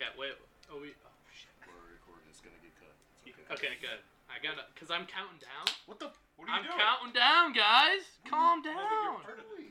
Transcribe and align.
Okay, 0.00 0.08
wait. 0.16 0.32
Oh, 0.72 0.80
we. 0.80 0.96
Oh 1.04 1.12
shit. 1.28 1.52
We're 1.68 1.76
recording. 2.00 2.24
It's 2.32 2.40
gonna 2.40 2.56
get 2.64 2.72
cut. 2.80 2.96
It's 3.28 3.36
okay. 3.36 3.52
Okay, 3.52 3.74
good. 3.84 4.00
I 4.32 4.40
gotta, 4.40 4.64
cause 4.78 4.88
I'm 4.88 5.04
counting 5.04 5.36
down. 5.44 5.68
What 5.84 6.00
the? 6.00 6.08
What 6.40 6.48
are 6.48 6.56
you 6.56 6.56
I'm 6.56 6.64
doing? 6.64 6.80
counting 6.80 7.12
down, 7.12 7.52
guys. 7.52 8.08
Calm 8.24 8.64
Well, 8.64 8.72
then 8.72 8.80
down. 8.80 9.12
you're 9.12 9.20
part 9.28 9.38
of 9.44 9.46
it. 9.60 9.68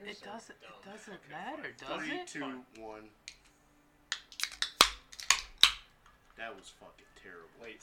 You're 0.00 0.08
It 0.08 0.20
doesn't. 0.24 0.56
It 0.56 0.80
doesn't 0.88 1.20
Okay, 1.20 1.28
matter, 1.28 1.68
fine. 1.76 1.84
does 1.84 2.00
Three, 2.00 2.16
it? 2.16 2.26
two, 2.32 2.64
one. 2.80 3.12
That 6.40 6.54
was 6.56 6.70
fucking 6.80 7.10
terrible. 7.20 7.50
Wait. 7.60 7.82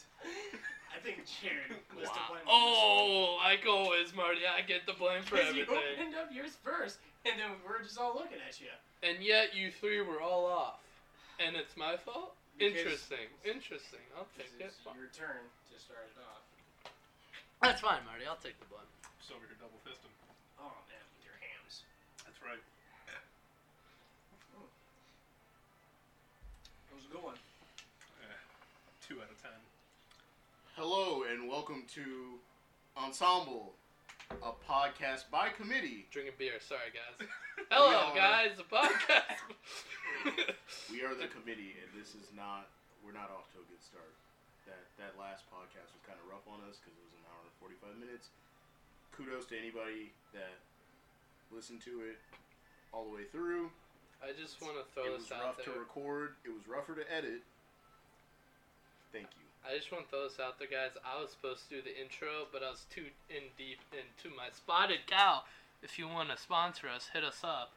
I 0.95 0.97
think 1.03 1.21
Jared 1.27 1.75
was 1.93 2.07
to 2.09 2.15
Wow. 2.17 2.33
blame. 2.33 2.47
Oh, 2.49 3.37
like 3.43 3.61
always, 3.69 4.09
Marty. 4.15 4.47
I 4.47 4.63
get 4.65 4.87
the 4.89 4.95
blame 4.97 5.21
for 5.21 5.35
because 5.37 5.53
you 5.53 5.67
everything. 5.69 6.01
opened 6.01 6.15
up 6.17 6.31
yours 6.33 6.55
first, 6.63 6.97
and 7.27 7.35
then 7.37 7.59
we're 7.67 7.83
just 7.83 7.99
all 7.99 8.15
looking 8.15 8.39
at 8.41 8.57
you. 8.63 8.71
And 9.03 9.21
yet 9.21 9.53
you 9.53 9.69
three 9.69 9.99
were 10.01 10.23
all 10.23 10.47
off, 10.47 10.79
and 11.39 11.55
it's 11.55 11.75
my 11.77 11.97
fault. 11.97 12.35
Because 12.57 12.79
Interesting. 12.79 13.27
Interesting. 13.43 14.05
I'll 14.15 14.27
take 14.39 14.47
This 14.55 14.71
it. 14.71 14.87
is 14.87 14.95
your 14.95 15.11
turn 15.11 15.43
to 15.43 15.75
start 15.75 16.07
it 16.07 16.19
off. 16.23 16.43
That's 17.61 17.81
fine, 17.83 17.99
Marty. 18.07 18.23
I'll 18.23 18.39
take 18.39 18.55
the 18.63 18.67
blame. 18.71 18.87
Just 19.19 19.31
over 19.35 19.43
here 19.43 19.59
double 19.59 19.79
fisting. 19.83 20.13
Oh 20.59 20.71
man, 20.87 21.03
with 21.19 21.25
your 21.27 21.35
Hamm's. 21.43 21.83
That's 22.23 22.39
right. 22.39 22.61
That 26.87 26.95
was 26.95 27.03
a 27.03 27.11
good 27.11 27.23
one. 27.23 27.35
Eh, 28.23 28.39
two 29.03 29.19
out 29.19 29.27
of 29.27 29.35
ten. 29.43 29.59
Hello 30.79 31.23
and 31.27 31.49
welcome 31.51 31.83
to 31.95 32.39
Ensemble, 32.95 33.73
a 34.31 34.51
podcast 34.65 35.29
by 35.31 35.49
committee. 35.49 36.05
Drinking 36.11 36.35
beer. 36.37 36.57
Sorry, 36.59 36.89
guys. 36.93 37.27
Hello, 37.71 38.11
are- 38.11 38.15
guys. 38.15 38.57
The 38.57 38.67
podcast. 38.67 39.41
We 40.89 41.05
are 41.05 41.13
the 41.13 41.29
committee, 41.29 41.77
and 41.77 41.89
this 41.93 42.17
is 42.17 42.33
not. 42.33 42.65
We're 43.05 43.13
not 43.13 43.29
off 43.29 43.45
to 43.53 43.61
a 43.61 43.67
good 43.69 43.81
start. 43.85 44.09
That 44.65 44.81
that 44.97 45.13
last 45.21 45.45
podcast 45.53 45.93
was 45.93 46.01
kind 46.01 46.17
of 46.17 46.25
rough 46.25 46.41
on 46.49 46.57
us 46.65 46.81
because 46.81 46.97
it 46.97 47.05
was 47.05 47.13
an 47.13 47.21
hour 47.29 47.41
and 47.45 47.53
forty 47.61 47.77
five 47.77 47.93
minutes. 48.01 48.33
Kudos 49.13 49.45
to 49.53 49.55
anybody 49.59 50.09
that 50.33 50.57
listened 51.53 51.85
to 51.85 52.01
it 52.09 52.17
all 52.89 53.05
the 53.05 53.13
way 53.13 53.29
through. 53.29 53.69
I 54.25 54.33
just 54.33 54.57
want 54.65 54.81
to 54.81 54.85
throw 54.97 55.05
it 55.13 55.21
this 55.21 55.29
was 55.29 55.37
rough 55.37 55.61
to 55.69 55.71
record. 55.77 56.41
It 56.41 56.49
was 56.49 56.65
rougher 56.65 56.97
to 56.97 57.05
edit. 57.05 57.45
Thank 59.13 59.29
you. 59.37 59.44
I 59.67 59.75
just 59.75 59.91
want 59.91 60.05
to 60.05 60.09
throw 60.11 60.23
this 60.27 60.39
out 60.39 60.59
there, 60.59 60.67
guys. 60.69 60.91
I 61.03 61.19
was 61.19 61.31
supposed 61.31 61.67
to 61.69 61.75
do 61.75 61.81
the 61.81 61.95
intro, 61.99 62.45
but 62.53 62.61
I 62.61 62.69
was 62.69 62.85
too 62.93 63.05
in 63.29 63.43
deep 63.57 63.79
into 63.91 64.35
my 64.35 64.49
spotted 64.53 64.99
cow. 65.07 65.41
If 65.81 65.97
you 65.97 66.07
want 66.07 66.29
to 66.29 66.37
sponsor 66.37 66.87
us, 66.87 67.09
hit 67.11 67.23
us 67.23 67.41
up. 67.43 67.73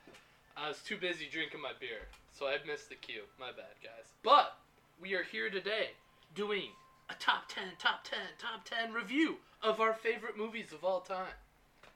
I 0.56 0.68
was 0.68 0.80
too 0.82 0.96
busy 0.98 1.28
drinking 1.30 1.62
my 1.62 1.72
beer, 1.80 2.08
so 2.32 2.46
I 2.46 2.56
missed 2.66 2.88
the 2.88 2.94
cue. 2.96 3.22
My 3.38 3.52
bad, 3.52 3.72
guys. 3.82 4.04
But 4.22 4.56
we 5.00 5.14
are 5.14 5.22
here 5.22 5.48
today 5.48 5.90
doing 6.34 6.70
a 7.08 7.14
top 7.18 7.48
10, 7.48 7.64
top 7.78 8.04
10, 8.04 8.18
top 8.38 8.64
10 8.68 8.92
review 8.92 9.36
of 9.62 9.80
our 9.80 9.94
favorite 9.94 10.36
movies 10.36 10.72
of 10.72 10.84
all 10.84 11.00
time. 11.00 11.32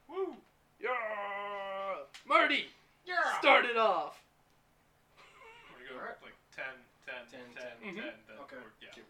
Woo! 0.09 0.37
Yeah! 0.81 0.89
Marty, 2.27 2.67
Yeah. 3.05 3.39
start 3.39 3.65
it 3.67 3.77
off. 3.77 4.23
We're 5.73 5.87
gonna 5.87 5.91
go 5.91 5.97
Alright. 6.01 6.23
like 6.23 6.35
10, 6.57 6.65
10, 7.07 7.15
10, 7.31 7.41
10, 7.55 7.55
10, 7.55 7.83
10, 7.83 7.95
Mhm. 7.95 8.27
then 8.27 8.39
Okay. 8.41 8.57
yeah. 8.81 9.03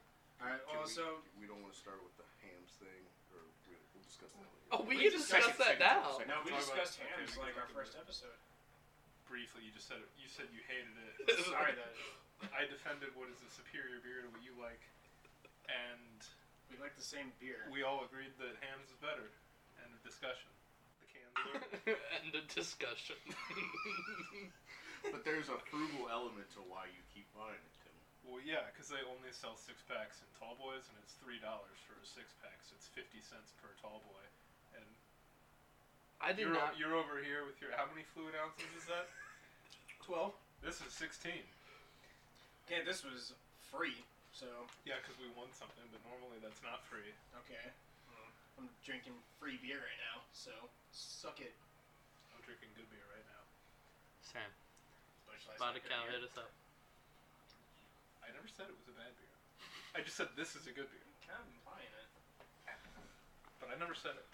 All 0.42 0.50
right. 0.50 0.58
Can 0.66 0.78
Also, 0.82 1.22
we, 1.38 1.44
we 1.44 1.44
don't 1.46 1.62
want 1.62 1.70
to 1.70 1.78
start 1.78 2.02
with 2.02 2.12
the 2.18 2.26
Hamm's 2.42 2.74
thing, 2.82 3.02
or 3.30 3.46
we- 3.70 3.78
we'll 3.94 4.02
discuss 4.02 4.34
that 4.34 4.42
later. 4.42 4.68
Oh, 4.74 4.82
we, 4.82 4.98
We 4.98 5.06
can 5.06 5.14
discussed 5.22 5.54
discuss 5.54 5.78
that 5.78 5.78
second 5.78 6.02
now. 6.02 6.18
second 6.18 6.34
no, 6.34 6.38
we 6.42 6.50
Talk 6.50 6.66
about- 6.66 6.82
discussed 6.82 6.94
okay, 6.98 7.06
Hamm's 7.14 7.30
we 7.30 7.38
can 7.38 7.46
like 7.46 7.56
our 7.62 7.68
talk 7.70 7.78
first 7.78 7.94
it. 7.94 8.02
episode. 8.02 8.38
Briefly, 9.30 9.62
you 9.64 9.70
just 9.72 9.86
said 9.88 10.02
it. 10.02 10.10
You 10.20 10.26
said 10.28 10.50
you 10.52 10.60
hated 10.66 10.92
it. 10.98 11.14
Sorry 11.48 11.72
that 11.78 11.94
I 12.52 12.66
defended 12.68 13.14
what 13.16 13.30
is 13.32 13.38
a 13.40 13.48
superior 13.54 14.02
beer 14.02 14.20
to 14.26 14.28
what 14.34 14.42
you 14.44 14.52
like, 14.60 14.82
and 15.70 16.18
we 16.68 16.76
like 16.82 16.98
the 16.98 17.06
same 17.06 17.30
beer. 17.40 17.64
we 17.72 17.80
all 17.86 18.02
agreed 18.04 18.34
that 18.42 18.58
Hamm's 18.60 18.90
is 18.92 18.98
better. 19.00 19.30
End 19.80 19.88
of 19.94 20.02
discussion. 20.04 20.50
The 21.00 21.08
cans 21.08 21.32
are. 21.38 21.96
End 22.20 22.34
of 22.34 22.44
discussion. 22.50 23.16
But 25.10 25.24
there's 25.26 25.50
a 25.50 25.58
frugal 25.66 26.06
element 26.06 26.46
to 26.54 26.62
why 26.70 26.86
you 26.86 27.02
keep 27.10 27.26
buying 27.34 27.58
it, 27.58 27.74
Tim. 27.74 27.81
Well, 28.22 28.38
yeah, 28.42 28.70
because 28.70 28.86
they 28.86 29.02
only 29.02 29.34
sell 29.34 29.58
six 29.58 29.82
packs 29.90 30.22
in 30.22 30.28
tall 30.38 30.54
boys, 30.58 30.86
and 30.86 30.94
it's 31.02 31.18
three 31.18 31.42
dollars 31.42 31.78
for 31.84 31.98
a 31.98 32.06
six 32.06 32.30
pack, 32.38 32.62
so 32.62 32.78
it's 32.78 32.86
fifty 32.94 33.18
cents 33.18 33.50
per 33.58 33.70
tall 33.82 33.98
boy. 34.06 34.24
And 34.78 34.86
I 36.22 36.30
did 36.30 36.46
you're, 36.46 36.54
not. 36.54 36.78
you're 36.78 36.94
over 36.94 37.18
here 37.18 37.42
with 37.42 37.58
your 37.58 37.74
how 37.74 37.90
many 37.90 38.06
fluid 38.14 38.38
ounces 38.38 38.70
is 38.78 38.86
that? 38.86 39.10
Twelve. 40.06 40.34
This 40.62 40.78
is 40.78 40.94
sixteen. 40.94 41.42
Okay, 42.70 42.86
this 42.86 43.02
was 43.02 43.34
free, 43.58 43.98
so 44.30 44.46
Yeah, 44.86 45.02
because 45.02 45.18
we 45.18 45.26
won 45.34 45.50
something, 45.50 45.82
but 45.90 45.98
normally 46.06 46.38
that's 46.38 46.62
not 46.62 46.86
free. 46.86 47.10
okay. 47.42 47.74
Well, 48.06 48.30
I'm 48.62 48.70
drinking 48.86 49.18
free 49.42 49.58
beer 49.58 49.82
right 49.82 50.00
now, 50.14 50.22
so 50.30 50.54
suck 50.94 51.42
it. 51.42 51.52
I'm 52.30 52.40
drinking 52.46 52.70
good 52.78 52.86
beer 52.94 53.02
right 53.10 53.26
now. 53.26 53.42
Sam, 54.22 54.46
Specialized 55.26 55.58
spotted 55.58 55.82
cow, 55.90 56.06
hit 56.06 56.22
us 56.22 56.38
up. 56.38 56.54
I 58.32 58.40
never 58.40 58.48
said 58.48 58.64
it 58.72 58.76
was 58.80 58.88
a 58.88 58.96
bad 58.96 59.12
beer. 59.20 59.36
I 59.92 60.00
just 60.00 60.16
said 60.16 60.32
this 60.40 60.56
is 60.56 60.64
a 60.64 60.72
good 60.72 60.88
beer, 60.88 61.04
Kind 61.28 61.36
of 61.44 61.52
implying 61.52 61.92
it. 61.92 62.08
but 63.60 63.68
I 63.68 63.76
never 63.76 63.92
said 63.92 64.16
it. 64.16 64.24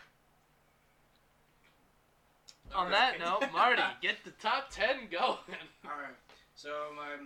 On 2.76 2.91
that 2.91 3.19
note, 3.19 3.42
Marty, 3.50 3.82
get 4.03 4.22
the 4.25 4.31
top 4.38 4.70
10 4.70 5.08
going. 5.10 5.58
All 5.82 5.98
right. 5.98 6.14
So 6.54 6.94
my 6.94 7.19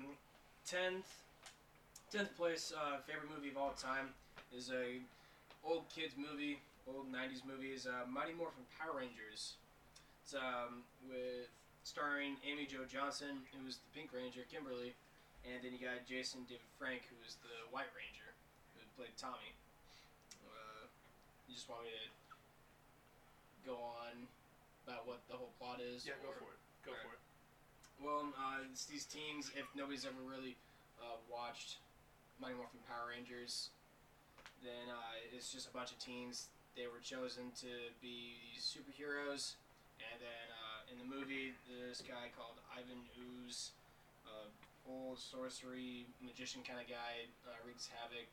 tenth, 0.65 1.05
tenth 2.11 2.35
place 2.37 2.73
uh, 2.73 2.99
favorite 3.07 3.29
movie 3.35 3.51
of 3.51 3.57
all 3.59 3.73
time 3.77 4.09
is 4.57 4.71
a 4.71 5.01
old 5.65 5.89
kids 5.89 6.15
movie, 6.17 6.59
old 6.87 7.13
'90s 7.13 7.41
movie. 7.45 7.73
Is 7.73 7.87
uh, 7.87 8.07
Mighty 8.09 8.33
Morphin 8.33 8.65
Power 8.79 8.99
Rangers. 9.01 9.55
It's 10.23 10.35
um, 10.35 10.85
with 11.09 11.49
starring 11.83 12.37
Amy 12.47 12.67
Jo 12.67 12.85
Johnson, 12.89 13.41
who 13.53 13.65
was 13.65 13.77
the 13.77 13.89
Pink 13.99 14.11
Ranger, 14.13 14.43
Kimberly, 14.53 14.95
and 15.47 15.59
then 15.63 15.75
you 15.75 15.81
got 15.83 16.07
Jason 16.07 16.47
David 16.47 16.67
Frank, 16.79 17.03
who 17.11 17.17
was 17.23 17.37
the 17.43 17.55
White 17.75 17.91
Ranger, 17.99 18.31
who 18.75 18.83
played 18.95 19.15
Tommy. 19.19 19.55
Uh, 20.47 20.87
you 21.49 21.55
just 21.55 21.67
want 21.67 21.83
me 21.83 21.91
to 21.91 22.07
go 23.67 23.79
on 23.79 24.27
about 24.87 25.07
what 25.07 25.23
the 25.31 25.37
whole 25.39 25.55
plot 25.59 25.79
is? 25.83 26.07
Yeah, 26.07 26.19
go 26.23 26.35
for 26.35 26.51
it. 26.55 26.61
Go 26.83 26.95
Alright. 26.95 27.07
for 27.07 27.13
it. 27.15 27.23
well, 28.03 28.25
uh, 28.35 28.67
it's 28.71 28.87
these 28.87 29.07
teams. 29.07 29.51
If 29.55 29.67
nobody's 29.75 30.07
ever 30.07 30.19
really 30.27 30.59
uh, 30.99 31.19
watched 31.31 31.79
Mighty 32.43 32.59
Morphin 32.59 32.83
Power 32.91 33.15
Rangers, 33.15 33.71
then 34.63 34.91
uh, 34.91 35.35
it's 35.35 35.51
just 35.51 35.71
a 35.71 35.75
bunch 35.75 35.91
of 35.91 35.99
teens. 35.99 36.51
They 36.75 36.87
were 36.89 37.03
chosen 37.03 37.53
to 37.63 37.71
be 38.01 38.39
these 38.55 38.65
superheroes, 38.65 39.59
and 40.01 40.17
then 40.19 40.47
uh, 40.51 40.91
in 40.91 40.97
the 40.99 41.07
movie, 41.07 41.53
this 41.69 42.01
guy 42.01 42.33
called 42.33 42.57
Ivan 42.73 43.05
Ooze, 43.21 43.77
old 44.89 45.19
sorcery 45.19 46.07
magician 46.19 46.63
kind 46.67 46.81
of 46.81 46.89
guy, 46.89 47.31
uh, 47.47 47.55
wreaks 47.67 47.89
havoc, 47.89 48.27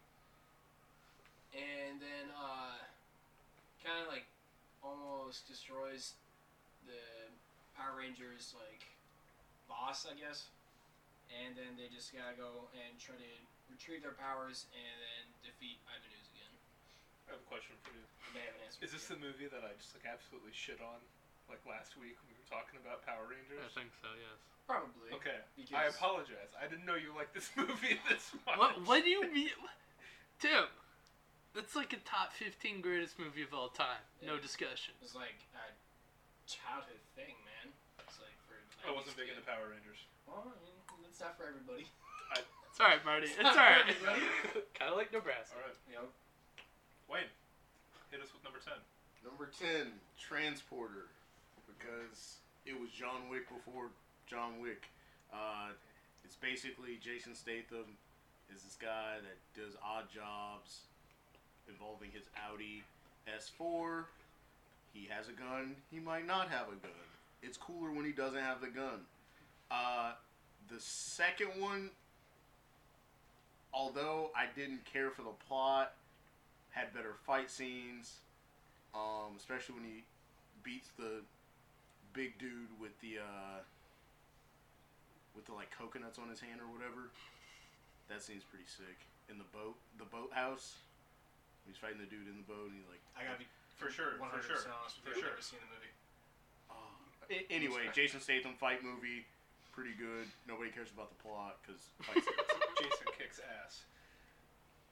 and 1.53 2.01
then 2.01 2.29
uh, 2.33 2.77
kind 3.83 4.01
of 4.01 4.07
like 4.09 4.25
almost 4.83 5.47
destroys 5.47 6.15
the 6.87 7.01
Power 7.77 7.99
Rangers 7.99 8.55
like 8.57 8.83
boss, 9.69 10.07
I 10.09 10.17
guess. 10.17 10.49
And 11.29 11.53
then 11.53 11.77
they 11.77 11.85
just 11.93 12.09
gotta 12.09 12.33
go 12.33 12.65
and 12.73 12.97
try 12.97 13.13
to 13.13 13.33
retrieve 13.69 14.01
their 14.01 14.17
powers 14.17 14.65
and 14.73 14.95
then 14.97 15.23
defeat 15.45 15.77
Ivan 15.85 16.09
Ooze 16.09 16.29
again. 16.33 16.53
I 17.29 17.37
have 17.37 17.41
a 17.45 17.49
question 17.49 17.77
for 17.85 17.93
you. 17.93 18.01
They 18.33 18.41
have 18.49 18.57
an 18.57 18.65
answer. 18.65 18.81
Is 18.81 18.89
this 18.89 19.05
the 19.05 19.21
movie 19.21 19.45
that 19.45 19.61
I 19.61 19.77
just 19.77 19.93
like 19.93 20.09
absolutely 20.09 20.57
shit 20.57 20.81
on, 20.81 20.97
like 21.49 21.61
last 21.67 21.97
week 21.97 22.15
when 22.21 22.29
we 22.31 22.37
were 22.37 22.49
talking 22.49 22.77
about 22.79 23.01
Power 23.05 23.25
Rangers? 23.29 23.59
I 23.65 23.69
think 23.73 23.91
so, 24.01 24.09
yes. 24.15 24.37
Probably. 24.69 25.09
Okay, 25.17 25.41
Because- 25.57 25.73
I 25.75 25.89
apologize. 25.89 26.53
I 26.55 26.69
didn't 26.69 26.85
know 26.85 26.93
you 26.95 27.11
liked 27.17 27.33
this 27.33 27.49
movie 27.59 27.97
this 28.07 28.31
much. 28.45 28.57
What, 28.57 28.73
what 28.85 28.99
do 29.03 29.09
you 29.09 29.25
mean? 29.33 29.49
Tim, 30.37 30.69
that's 31.57 31.73
like 31.75 31.91
a 31.91 32.01
top 32.05 32.31
15 32.37 32.79
greatest 32.85 33.17
movie 33.17 33.41
of 33.41 33.51
all 33.53 33.69
time. 33.73 34.05
No 34.21 34.37
Yeah. 34.37 34.45
discussion. 34.45 34.93
It's 35.01 35.17
like 35.17 35.41
a 35.57 35.65
childhood 36.45 37.01
thing, 37.17 37.33
man. 37.43 37.73
It's 38.05 38.21
like 38.21 38.37
for. 38.45 38.55
I 38.85 38.93
wasn't 38.93 39.17
big 39.17 39.27
kid. 39.27 39.37
into 39.37 39.45
Power 39.49 39.73
Rangers. 39.73 39.99
Well, 40.29 40.45
I 40.45 40.53
mean, 40.61 41.09
it's 41.09 41.19
not 41.19 41.35
for 41.37 41.49
everybody. 41.49 41.89
It's 42.69 42.77
alright, 42.79 43.03
Marty. 43.03 43.25
It's 43.27 43.41
not 43.41 43.57
alright. 43.57 43.83
kind 44.77 44.87
of 44.87 44.95
like 44.95 45.11
Nebraska. 45.11 45.57
All 45.57 45.65
right, 45.67 45.75
You 45.89 45.97
know, 45.99 46.07
Wayne, 47.11 47.27
hit 48.13 48.21
us 48.21 48.29
with 48.31 48.39
number 48.45 48.61
ten. 48.63 48.77
Number 49.25 49.49
10, 49.51 49.99
Transporter. 50.15 51.11
Because 51.79 52.39
it 52.65 52.79
was 52.79 52.89
John 52.91 53.29
Wick 53.29 53.47
before 53.47 53.87
John 54.27 54.61
Wick. 54.61 54.83
Uh, 55.33 55.71
it's 56.25 56.35
basically 56.35 56.99
Jason 57.01 57.33
Statham 57.33 57.97
is 58.53 58.61
this 58.63 58.77
guy 58.79 59.15
that 59.23 59.59
does 59.59 59.75
odd 59.83 60.05
jobs 60.13 60.81
involving 61.67 62.09
his 62.11 62.23
Audi 62.49 62.83
S4. 63.27 64.03
He 64.93 65.07
has 65.09 65.29
a 65.29 65.31
gun. 65.31 65.75
He 65.89 65.99
might 65.99 66.27
not 66.27 66.49
have 66.49 66.67
a 66.67 66.75
gun. 66.75 66.91
It's 67.41 67.57
cooler 67.57 67.91
when 67.91 68.05
he 68.05 68.11
doesn't 68.11 68.39
have 68.39 68.59
the 68.59 68.67
gun. 68.67 69.05
Uh, 69.71 70.13
the 70.67 70.79
second 70.79 71.49
one 71.59 71.91
although 73.73 74.31
I 74.35 74.45
didn't 74.55 74.85
care 74.85 75.09
for 75.09 75.21
the 75.21 75.35
plot, 75.47 75.93
had 76.71 76.93
better 76.93 77.15
fight 77.25 77.49
scenes, 77.49 78.19
um, 78.93 79.35
especially 79.37 79.75
when 79.75 79.83
he 79.83 80.03
beats 80.63 80.89
the 80.97 81.21
big 82.13 82.37
dude 82.39 82.71
with 82.79 82.93
the 83.01 83.19
uh, 83.21 83.59
with 85.35 85.45
the 85.45 85.53
like 85.53 85.69
coconuts 85.71 86.17
on 86.17 86.29
his 86.29 86.39
hand 86.39 86.61
or 86.61 86.67
whatever. 86.71 87.09
That 88.09 88.21
scene's 88.25 88.43
pretty 88.43 88.65
sick. 88.65 88.97
In 89.29 89.37
the 89.37 89.47
boat, 89.53 89.77
the 90.01 90.09
boathouse. 90.09 90.81
He's 91.69 91.77
fighting 91.77 92.01
the 92.01 92.09
dude 92.09 92.25
in 92.25 92.41
the 92.41 92.47
boat, 92.49 92.73
and 92.73 92.81
he 92.81 92.81
like. 92.89 93.01
I 93.13 93.21
gotta 93.29 93.37
be 93.37 93.45
For 93.77 93.93
sure, 93.93 94.17
for 94.17 94.41
sure. 94.41 94.57
percent 94.57 94.73
honest 94.73 94.97
with 95.05 95.13
For 95.13 95.21
sure. 95.21 95.29
I've 95.29 95.37
never 95.37 95.45
seen 95.45 95.61
the 95.61 95.69
movie. 95.69 95.93
Oh. 96.73 97.29
A- 97.29 97.45
anyway, 97.53 97.85
Jason 97.93 98.17
Statham 98.17 98.57
fight 98.57 98.81
movie, 98.81 99.21
pretty 99.69 99.93
good. 99.93 100.25
Nobody 100.49 100.73
cares 100.73 100.89
about 100.89 101.13
the 101.13 101.19
plot 101.21 101.61
because. 101.61 101.93
Jason 102.81 103.07
kicks 103.13 103.37
ass. 103.61 103.85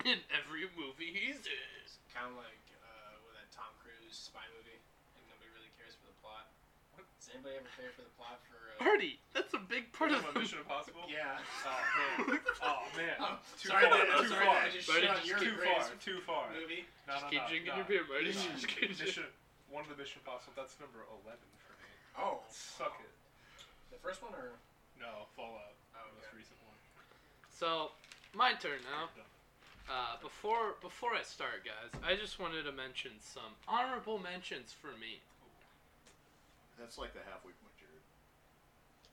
In 0.06 0.22
every 0.30 0.70
movie 0.78 1.10
he's 1.10 1.42
in. 1.50 1.82
Kind 2.14 2.30
of 2.30 2.38
like 2.38 2.62
uh, 2.78 3.18
with 3.26 3.34
that 3.42 3.50
Tom 3.50 3.74
Cruise 3.82 4.14
spy 4.14 4.46
movie. 4.54 4.78
Like 5.18 5.26
nobody 5.34 5.50
really 5.58 5.74
cares 5.82 5.98
for 5.98 6.06
the 6.06 6.18
plot. 6.22 6.46
What? 6.94 7.10
Does 7.28 7.36
anybody 7.36 7.60
ever 7.60 7.68
care 7.76 7.92
for 7.92 8.08
the 8.08 8.14
plot 8.16 8.40
for? 8.48 8.56
Uh, 8.56 8.88
Marty, 8.88 9.20
that's 9.36 9.52
a 9.52 9.60
big 9.60 9.92
part 9.92 10.16
of 10.16 10.24
about 10.24 10.40
Mission 10.40 10.60
Impossible? 10.64 11.04
yeah. 11.12 11.44
Oh 11.68 12.24
man. 12.32 12.40
Oh 12.64 12.84
man. 12.96 13.16
Oh, 13.20 13.36
Too 13.60 13.68
sorry, 13.68 13.84
far. 13.84 14.00
that- 14.00 14.08
Too 14.24 14.32
sorry, 14.32 14.46
far. 14.48 14.56
that 14.64 14.72
just 14.72 14.88
Marty, 14.88 15.08
just 15.12 15.28
your 15.28 15.40
Too 15.44 15.56
far. 15.60 15.84
Too 16.00 16.20
far. 16.24 16.46
movie. 16.56 16.88
No, 17.04 17.20
Just 17.20 17.28
no, 17.28 17.32
keep 17.36 17.44
no, 17.44 17.52
drinking 17.52 17.74
no. 17.76 17.84
your 17.84 17.88
beer, 17.92 18.04
Marty. 18.08 18.32
No. 18.32 18.48
Just 18.56 18.72
keep 18.72 18.88
Mission, 18.96 19.28
one 19.68 19.84
of 19.84 19.92
the 19.92 20.00
Mission 20.00 20.24
Impossible. 20.24 20.56
That's 20.56 20.80
number 20.80 21.04
eleven 21.12 21.44
for 21.68 21.76
me. 21.84 21.92
Oh, 22.16 22.40
Suck 22.48 22.96
it. 23.04 23.12
the 23.92 24.00
first 24.00 24.24
one 24.24 24.32
or? 24.32 24.56
No, 24.96 25.28
Fallout. 25.36 25.76
Oh, 26.00 26.08
the 26.08 26.24
most 26.24 26.32
okay. 26.32 26.40
recent 26.48 26.56
one. 26.64 26.80
So, 27.52 27.92
my 28.32 28.56
turn 28.56 28.80
now. 28.88 29.12
Uh, 29.92 30.16
before 30.24 30.80
before 30.80 31.12
I 31.16 31.24
start, 31.28 31.64
guys, 31.68 31.92
I 32.08 32.16
just 32.16 32.40
wanted 32.40 32.64
to 32.68 32.72
mention 32.72 33.12
some 33.20 33.52
honorable 33.68 34.16
mentions 34.20 34.72
for 34.72 34.96
me. 35.00 35.20
That's 36.80 36.98
like 36.98 37.14
the 37.14 37.26
halfway 37.26 37.52
point, 37.58 37.76
Jared. 37.82 38.06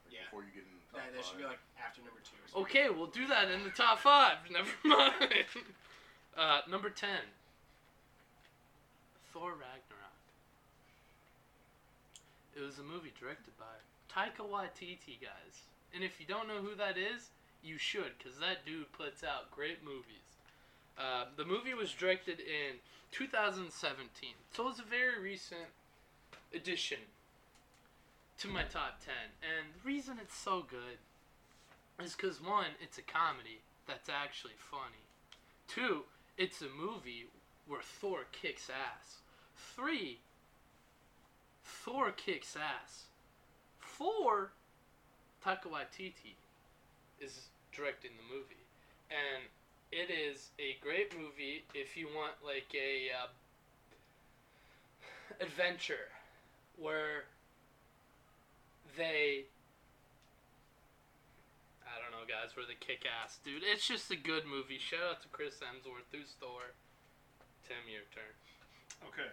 Like 0.04 0.14
Yeah. 0.14 0.28
Before 0.28 0.44
you 0.44 0.52
get 0.52 0.68
in 0.68 0.76
the 0.76 0.84
top 0.92 1.00
That, 1.00 1.16
that 1.16 1.24
should 1.24 1.40
be 1.40 1.48
like 1.48 1.60
after 1.80 2.04
number 2.04 2.20
two. 2.20 2.36
Or. 2.52 2.62
Okay, 2.62 2.86
we'll 2.92 3.12
do 3.12 3.26
that 3.26 3.50
in 3.50 3.64
the 3.64 3.74
top 3.74 3.98
five. 3.98 4.38
Never 4.50 4.70
mind. 4.84 5.14
Uh, 6.36 6.62
number 6.68 6.90
ten. 6.90 7.30
Thor 9.32 9.50
Ragnarok. 9.50 10.18
It 12.56 12.60
was 12.60 12.80
a 12.80 12.82
movie 12.82 13.12
directed 13.18 13.54
by 13.56 13.78
Taika 14.10 14.42
Waititi, 14.42 15.20
guys. 15.22 15.62
And 15.94 16.02
if 16.02 16.18
you 16.18 16.26
don't 16.26 16.48
know 16.48 16.58
who 16.58 16.74
that 16.74 16.98
is, 16.98 17.30
you 17.62 17.78
should, 17.78 18.18
because 18.18 18.38
that 18.38 18.66
dude 18.66 18.92
puts 18.92 19.22
out 19.22 19.50
great 19.50 19.84
movies. 19.84 20.34
Uh, 20.98 21.26
the 21.36 21.44
movie 21.44 21.74
was 21.74 21.92
directed 21.92 22.40
in 22.40 22.78
2017, 23.10 24.30
so 24.52 24.68
it's 24.68 24.78
a 24.78 24.82
very 24.82 25.20
recent 25.20 25.70
addition 26.54 26.98
to 28.38 28.48
my 28.48 28.62
top 28.62 29.00
10. 29.04 29.14
And 29.42 29.74
the 29.74 29.86
reason 29.86 30.18
it's 30.20 30.36
so 30.36 30.64
good 30.68 30.98
is 32.04 32.14
because, 32.14 32.42
one, 32.42 32.72
it's 32.80 32.98
a 32.98 33.02
comedy 33.02 33.60
that's 33.86 34.08
actually 34.08 34.54
funny. 34.58 35.06
Two, 35.68 36.02
it's 36.36 36.60
a 36.60 36.68
movie 36.68 37.26
where 37.66 37.80
Thor 37.82 38.20
kicks 38.32 38.68
ass. 38.68 39.18
Three, 39.56 40.18
Thor 41.64 42.10
kicks 42.10 42.56
ass. 42.56 43.04
Four, 43.78 44.52
Taika 45.44 45.66
Waititi 45.66 46.36
is 47.20 47.46
directing 47.72 48.10
the 48.16 48.34
movie. 48.34 48.66
And 49.10 49.44
it 49.92 50.10
is 50.10 50.50
a 50.58 50.76
great 50.82 51.16
movie 51.16 51.64
if 51.74 51.96
you 51.96 52.08
want 52.08 52.32
like 52.44 52.74
a 52.74 53.10
uh, 53.14 53.28
adventure 55.40 56.08
where 56.76 57.24
they 58.96 59.46
I 61.84 61.94
don't 62.02 62.10
know 62.14 62.24
guys 62.26 62.56
where 62.56 62.66
they 62.66 62.78
kick 62.78 63.04
ass 63.06 63.38
dude 63.44 63.62
it's 63.64 63.86
just 63.86 64.10
a 64.10 64.18
good 64.18 64.44
movie 64.48 64.78
shout 64.80 65.04
out 65.04 65.20
to 65.22 65.28
Chris 65.28 65.60
Hemsworth 65.62 66.08
who's 66.12 66.34
Thor 66.40 66.74
Tim 67.66 67.80
your 67.90 68.06
turn 68.14 68.32
Okay, 69.12 69.28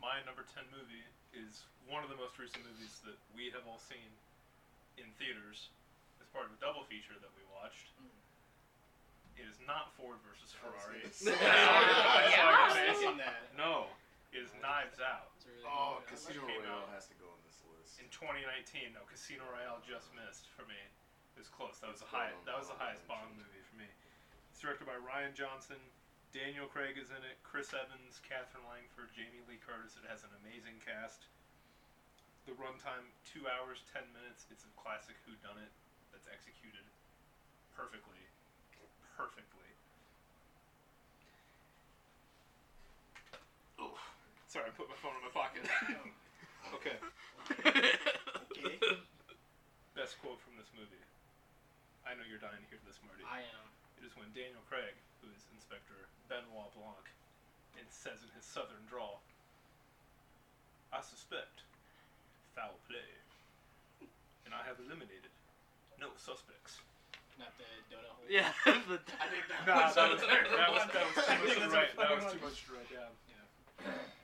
my 0.00 0.22
number 0.24 0.48
10 0.48 0.64
movie 0.72 1.04
is 1.36 1.68
one 1.84 2.00
of 2.00 2.08
the 2.08 2.16
most 2.16 2.40
recent 2.40 2.64
movies 2.64 3.04
that 3.04 3.18
we 3.36 3.52
have 3.52 3.66
all 3.68 3.76
seen 3.82 4.08
in 4.96 5.04
theaters 5.20 5.68
as 6.24 6.26
part 6.32 6.48
of 6.48 6.56
a 6.56 6.60
double 6.62 6.88
feature 6.88 7.12
that 7.20 7.28
we 7.36 7.44
watched. 7.52 7.92
Mm. 8.00 8.08
It 9.36 9.44
is 9.50 9.60
not 9.68 9.92
Ford 9.98 10.16
versus 10.24 10.56
Ferrari. 10.56 11.04
gonna 11.04 11.12
say. 11.12 11.36
Sorry, 11.36 12.32
yeah, 12.32 12.40
sorry, 12.40 12.56
I 12.56 12.64
was 12.64 12.76
guys. 12.80 12.96
thinking 12.96 13.20
that. 13.20 13.44
No, 13.60 13.92
it 14.32 14.40
is 14.40 14.48
Knives 14.62 15.02
Out. 15.04 15.36
Really 15.44 15.68
Oh, 15.68 16.00
good 16.08 16.16
movie. 16.16 16.40
I 16.40 16.40
Casino 16.40 16.40
Royale 16.48 16.88
has 16.96 17.04
to 17.12 17.16
go 17.20 17.28
on 17.28 17.40
this 17.44 17.49
list. 17.49 17.49
In 18.00 18.08
2019, 18.08 18.96
no, 18.96 19.04
Casino 19.04 19.44
Royale 19.52 19.84
just 19.84 20.08
missed 20.16 20.48
for 20.56 20.64
me. 20.64 20.80
It 21.36 21.40
was 21.44 21.52
close. 21.52 21.76
That 21.84 21.92
was 21.92 22.00
the 22.00 22.08
high. 22.08 22.32
That 22.48 22.56
was 22.56 22.72
the 22.72 22.80
highest 22.80 23.04
Bond 23.04 23.28
movie 23.36 23.64
for 23.68 23.76
me. 23.76 23.88
It's 24.50 24.58
directed 24.58 24.88
by 24.88 24.96
Rian 24.96 25.36
Johnson. 25.36 25.78
Daniel 26.32 26.64
Craig 26.64 26.96
is 26.96 27.12
in 27.12 27.20
it. 27.26 27.36
Chris 27.44 27.76
Evans, 27.76 28.22
Katherine 28.24 28.64
Langford, 28.64 29.12
Jamie 29.12 29.44
Lee 29.44 29.60
Curtis. 29.60 30.00
It 30.00 30.08
has 30.08 30.24
an 30.24 30.32
amazing 30.40 30.80
cast. 30.80 31.28
The 32.48 32.56
runtime 32.56 33.04
two 33.28 33.44
hours 33.46 33.84
ten 33.92 34.08
minutes. 34.16 34.48
It's 34.48 34.64
a 34.64 34.72
classic 34.80 35.20
Who 35.28 35.36
Done 35.44 35.60
It 35.60 35.70
that's 36.10 36.26
executed 36.26 36.88
perfectly, 37.76 38.20
perfectly. 39.16 39.70
Oh, 43.78 43.96
sorry, 44.48 44.68
I 44.68 44.72
put 44.72 44.88
my 44.88 44.98
phone 45.00 45.16
in 45.16 45.24
my 45.24 45.32
pocket. 45.32 45.64
okay. 46.76 46.96
Okay. 47.50 48.78
Best 49.96 50.16
quote 50.22 50.40
from 50.40 50.54
this 50.56 50.70
movie. 50.76 51.02
I 52.06 52.14
know 52.16 52.24
you're 52.28 52.40
dying 52.40 52.60
to 52.62 52.68
hear 52.70 52.80
this, 52.86 52.98
Marty. 53.04 53.22
I 53.26 53.42
am. 53.44 53.66
It 54.00 54.06
is 54.06 54.16
when 54.16 54.30
Daniel 54.32 54.62
Craig, 54.70 54.96
who 55.20 55.28
is 55.34 55.44
Inspector 55.52 55.92
Benoit 56.30 56.72
Blanc, 56.72 57.04
and 57.76 57.84
says 57.92 58.24
in 58.24 58.30
his 58.32 58.44
southern 58.48 58.80
drawl, 58.88 59.20
I 60.90 61.00
suspect 61.04 61.62
foul 62.56 62.80
play, 62.88 63.10
and 64.48 64.54
I 64.56 64.64
have 64.66 64.80
eliminated 64.80 65.30
no 66.00 66.08
suspects. 66.16 66.80
Not 67.38 67.52
the 67.56 67.64
donut 67.88 68.10
hole. 68.12 68.28
yeah 68.28 68.52
the, 68.88 69.00
I 69.16 69.26
think 69.32 69.48
that 69.48 69.64
Nah, 69.64 69.88
was, 69.88 69.94
that 69.96 70.12
was, 70.12 70.20
the 70.20 70.28
third 70.32 70.44
that 70.52 70.68
was, 70.72 70.84
that 70.92 71.04
was 71.08 71.16
I 71.24 71.36
too 71.36 71.44
think 71.48 71.56
much 71.56 71.56
to 71.56 71.60
that's 71.60 71.72
a 71.72 71.76
write. 71.76 71.92
That 71.96 72.10
was 72.20 72.26
too 72.32 72.42
much 72.44 72.58
to 72.66 72.68
write 72.76 72.90
down. 72.92 73.12
All 73.80 74.19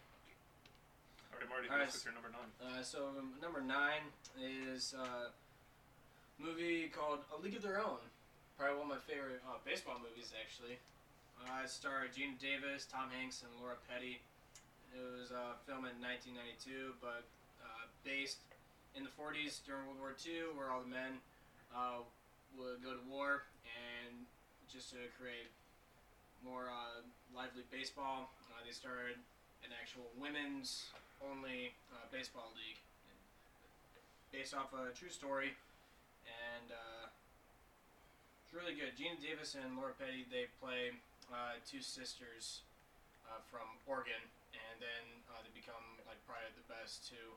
All 1.46 1.78
right, 1.78 1.86
your 2.02 2.14
number 2.14 2.32
nine? 2.34 2.50
Uh, 2.58 2.82
so 2.82 3.14
um, 3.14 3.38
number 3.38 3.62
nine 3.62 4.10
is 4.34 4.94
uh, 4.98 5.30
a 5.30 6.40
movie 6.42 6.90
called 6.90 7.22
A 7.30 7.38
League 7.38 7.54
of 7.54 7.62
Their 7.62 7.78
Own. 7.78 8.02
Probably 8.58 8.82
one 8.82 8.90
of 8.90 8.98
my 8.98 9.02
favorite 9.06 9.38
uh, 9.46 9.62
baseball 9.62 10.02
movies, 10.02 10.34
actually. 10.34 10.74
Uh, 11.38 11.62
it 11.62 11.70
starred 11.70 12.10
Geena 12.18 12.34
Davis, 12.42 12.88
Tom 12.90 13.14
Hanks, 13.14 13.46
and 13.46 13.52
Lori 13.62 13.78
Petty. 13.86 14.18
It 14.90 14.98
was 14.98 15.30
uh, 15.30 15.54
filmed 15.70 15.86
in 15.86 16.02
1992, 16.02 16.98
but 16.98 17.22
uh, 17.62 17.86
based 18.02 18.42
in 18.98 19.06
the 19.06 19.12
40s 19.14 19.62
during 19.62 19.86
World 19.86 20.02
War 20.02 20.18
II, 20.18 20.56
where 20.58 20.74
all 20.74 20.82
the 20.82 20.90
men 20.90 21.22
uh, 21.70 22.02
would 22.58 22.82
go 22.82 22.96
to 22.96 23.04
war, 23.06 23.46
and 23.70 24.26
just 24.66 24.90
to 24.96 25.00
create 25.14 25.52
more 26.42 26.72
uh, 26.72 27.06
lively 27.30 27.62
baseball, 27.70 28.34
uh, 28.50 28.58
they 28.66 28.74
started 28.74 29.20
an 29.62 29.70
actual 29.76 30.10
women's 30.18 30.90
only 31.24 31.72
uh, 31.92 32.06
baseball 32.12 32.52
league, 32.56 32.80
based 34.32 34.52
off 34.52 34.72
a 34.76 34.92
true 34.92 35.12
story, 35.12 35.56
and 36.26 36.68
uh, 36.72 37.06
it's 38.44 38.52
really 38.52 38.74
good. 38.76 38.92
Geena 38.96 39.16
Davis 39.20 39.56
and 39.56 39.76
Lori 39.76 39.96
Petty 39.96 40.26
they 40.28 40.50
play 40.60 40.94
uh, 41.32 41.58
two 41.66 41.80
sisters 41.82 42.62
uh, 43.26 43.40
from 43.50 43.66
Oregon, 43.88 44.20
and 44.54 44.76
then 44.78 45.04
uh, 45.32 45.40
they 45.42 45.52
become 45.54 45.82
like 46.06 46.18
probably 46.28 46.52
the 46.54 46.66
best 46.68 47.06
two 47.08 47.34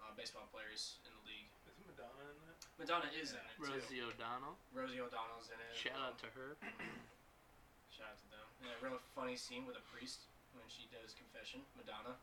uh, 0.00 0.12
baseball 0.16 0.48
players 0.54 1.00
in 1.04 1.12
the 1.12 1.24
league. 1.28 1.48
Isn't 1.68 1.84
Madonna 1.86 2.24
in 2.30 2.38
that? 2.48 2.56
Madonna 2.80 3.08
is 3.12 3.36
in 3.36 3.42
it 3.44 3.52
too. 3.60 3.68
Rosie 3.68 4.00
O'Donnell 4.00 4.56
Rosie 4.72 5.00
O'Donnell's 5.00 5.52
in 5.52 5.58
it. 5.60 5.72
shout 5.76 6.00
out 6.00 6.16
to 6.24 6.28
her 6.32 6.56
Shout 7.92 8.16
out 8.16 8.18
to 8.22 8.28
them. 8.32 8.46
And 8.64 8.72
a 8.72 8.78
real 8.80 8.96
funny 9.12 9.36
scene 9.36 9.68
with 9.68 9.76
a 9.76 9.84
priest 9.92 10.24
when 10.56 10.64
she 10.72 10.88
does 10.88 11.12
confession. 11.12 11.60
Madonna. 11.76 12.16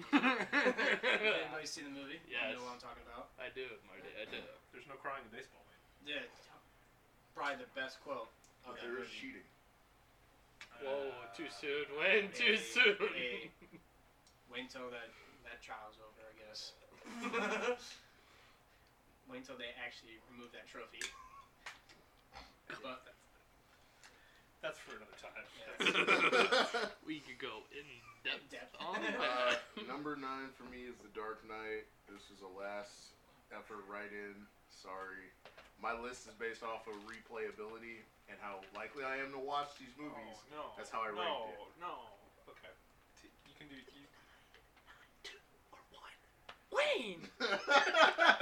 Anybody 0.00 1.66
seen 1.68 1.84
the 1.84 1.94
movie? 1.94 2.18
You 2.24 2.32
Yes. 2.36 2.56
know 2.56 2.64
what 2.64 2.74
I'm 2.76 2.82
talking 2.82 3.04
about. 3.04 3.28
I 3.36 3.52
do 3.52 3.68
Marty 3.86 4.08
I 4.16 4.24
do 4.28 4.40
There's 4.72 4.88
no 4.88 4.96
crying 4.96 5.22
in 5.28 5.30
baseball, 5.32 5.62
man. 5.68 5.78
Yeah, 6.08 6.24
probably 7.36 7.60
the 7.62 7.70
best 7.76 8.00
quote 8.02 8.32
of 8.64 8.74
But 8.74 8.80
that 8.80 8.88
there 8.88 8.98
is 9.04 9.08
movie. 9.12 9.20
cheating. 9.20 9.46
whoa 10.82 11.12
Uh, 11.12 11.28
too 11.36 11.48
soon 11.52 11.86
when 12.00 12.32
too 12.32 12.56
hey, 12.56 12.64
soon 12.72 12.96
hey. 13.14 13.50
Wait 14.50 14.64
until 14.68 14.88
that 14.90 15.12
that 15.44 15.60
trial's 15.62 16.00
over, 16.00 16.20
I 16.24 16.34
guess. 16.40 16.72
Wait 19.28 19.38
until 19.44 19.56
they 19.56 19.70
actually 19.78 20.18
remove 20.32 20.52
that 20.52 20.66
trophy. 20.68 21.00
But 22.82 23.11
for 24.62 24.94
another 24.94 25.18
time. 25.18 25.42
Yeah. 25.58 26.86
we 27.06 27.18
could 27.26 27.42
go 27.42 27.66
in 27.74 27.82
depth, 28.22 28.46
depth. 28.54 28.78
on 28.78 28.94
Uh, 29.18 29.58
number 29.90 30.14
nine 30.14 30.54
for 30.54 30.62
me 30.70 30.86
is 30.86 30.94
The 31.02 31.10
Dark 31.18 31.42
Knight. 31.50 31.90
This 32.06 32.30
is 32.30 32.46
a 32.46 32.50
last 32.54 33.18
effort 33.50 33.82
write-in. 33.90 34.38
Sorry. 34.70 35.34
My 35.82 35.98
list 35.98 36.30
is 36.30 36.34
based 36.38 36.62
off 36.62 36.86
of 36.86 36.94
replayability 37.10 38.06
and 38.30 38.38
how 38.38 38.62
likely 38.78 39.02
I 39.02 39.18
am 39.18 39.34
to 39.34 39.42
watch 39.42 39.74
these 39.82 39.90
movies. 39.98 40.38
Oh, 40.54 40.54
no. 40.54 40.64
That's 40.78 40.94
how 40.94 41.02
I 41.02 41.10
no, 41.10 41.18
ranked 41.18 41.58
it. 41.58 41.82
No, 41.82 41.94
Okay. 42.46 42.70
T- 43.18 43.34
You 43.50 43.54
can 43.58 43.66
do. 43.66 43.74
You, 43.74 44.06
Wayne. 46.70 47.26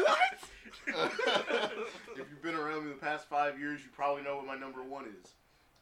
What? 0.01 0.39
if 2.17 2.27
you've 2.31 2.43
been 2.43 2.55
around 2.55 2.85
me 2.87 2.91
the 2.93 2.99
past 3.01 3.29
five 3.29 3.59
years, 3.59 3.81
you 3.83 3.89
probably 3.95 4.23
know 4.23 4.37
what 4.37 4.47
my 4.47 4.57
number 4.57 4.83
one 4.83 5.05
is. 5.07 5.33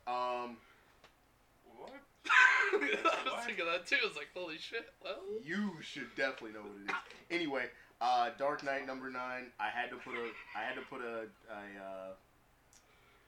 Um, 0.09 0.57
what? 1.77 1.93
I 2.73 3.37
was 3.37 3.45
thinking 3.45 3.67
that 3.67 3.87
too. 3.87 3.97
I 4.03 4.09
was 4.09 4.17
like, 4.17 4.29
holy 4.35 4.57
shit. 4.57 4.89
Well, 5.05 5.21
you 5.45 5.77
should 5.83 6.09
definitely 6.17 6.53
know 6.53 6.65
what 6.65 6.81
it 6.81 6.91
is. 6.91 6.97
Anyway, 7.31 7.67
uh, 8.01 8.31
Dark 8.39 8.65
Knight 8.65 8.87
number 8.87 9.11
nine. 9.11 9.53
I 9.61 9.69
had 9.69 9.91
to 9.91 9.97
put 9.97 10.15
a 10.15 10.33
I 10.57 10.65
had 10.65 10.75
to 10.77 10.83
put 10.89 11.03
a, 11.03 11.29
a 11.53 11.63
uh, 11.77 12.11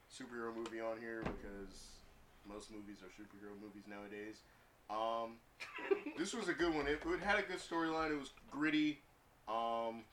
superhero 0.09 0.55
movie 0.55 0.81
on 0.81 0.97
here 0.99 1.21
because 1.21 2.01
most 2.49 2.71
movies 2.71 2.97
are 3.05 3.13
superhero 3.13 3.53
movies 3.61 3.85
nowadays. 3.87 4.41
Um, 4.89 5.37
this 6.17 6.33
was 6.33 6.49
a 6.49 6.53
good 6.53 6.73
one. 6.73 6.87
It, 6.87 6.99
it 7.05 7.21
had 7.21 7.37
a 7.37 7.43
good 7.43 7.59
storyline. 7.59 8.11
It 8.11 8.19
was 8.19 8.31
gritty. 8.49 8.99
Um, 9.47 10.03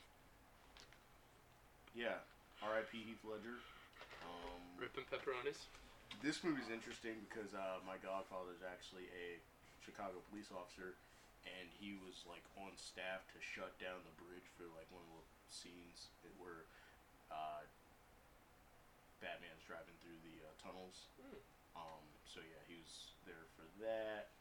yeah. 1.97 2.21
R.I.P. 2.63 2.99
Heath 2.99 3.23
Ledger. 3.25 3.57
Um, 4.23 4.61
ripping 4.79 5.05
pepperonis. 5.11 5.67
This 6.23 6.43
movie's 6.43 6.71
interesting 6.71 7.15
because 7.27 7.55
uh, 7.55 7.79
my 7.87 7.99
godfather 8.03 8.51
is 8.55 8.65
actually 8.67 9.07
a 9.15 9.39
Chicago 9.83 10.19
police 10.31 10.51
officer, 10.51 10.99
and 11.47 11.67
he 11.79 11.95
was 12.03 12.27
like 12.27 12.43
on 12.59 12.75
staff 12.75 13.23
to 13.33 13.39
shut 13.39 13.75
down 13.79 14.03
the 14.03 14.15
bridge 14.19 14.47
for 14.59 14.67
like 14.75 14.89
one 14.91 15.03
of 15.07 15.11
the 15.15 15.25
scenes 15.47 16.11
where 16.37 16.67
uh, 17.31 17.63
Batman's 19.23 19.63
driving 19.65 19.95
through 20.03 20.19
the 20.27 20.37
uh, 20.43 20.53
tunnels. 20.59 21.09
Hmm. 21.23 21.39
Um, 21.79 22.05
so 22.27 22.43
yeah, 22.43 22.63
he 22.67 22.77
was 22.83 23.15
there 23.23 23.47
for 23.55 23.67
that. 23.87 24.35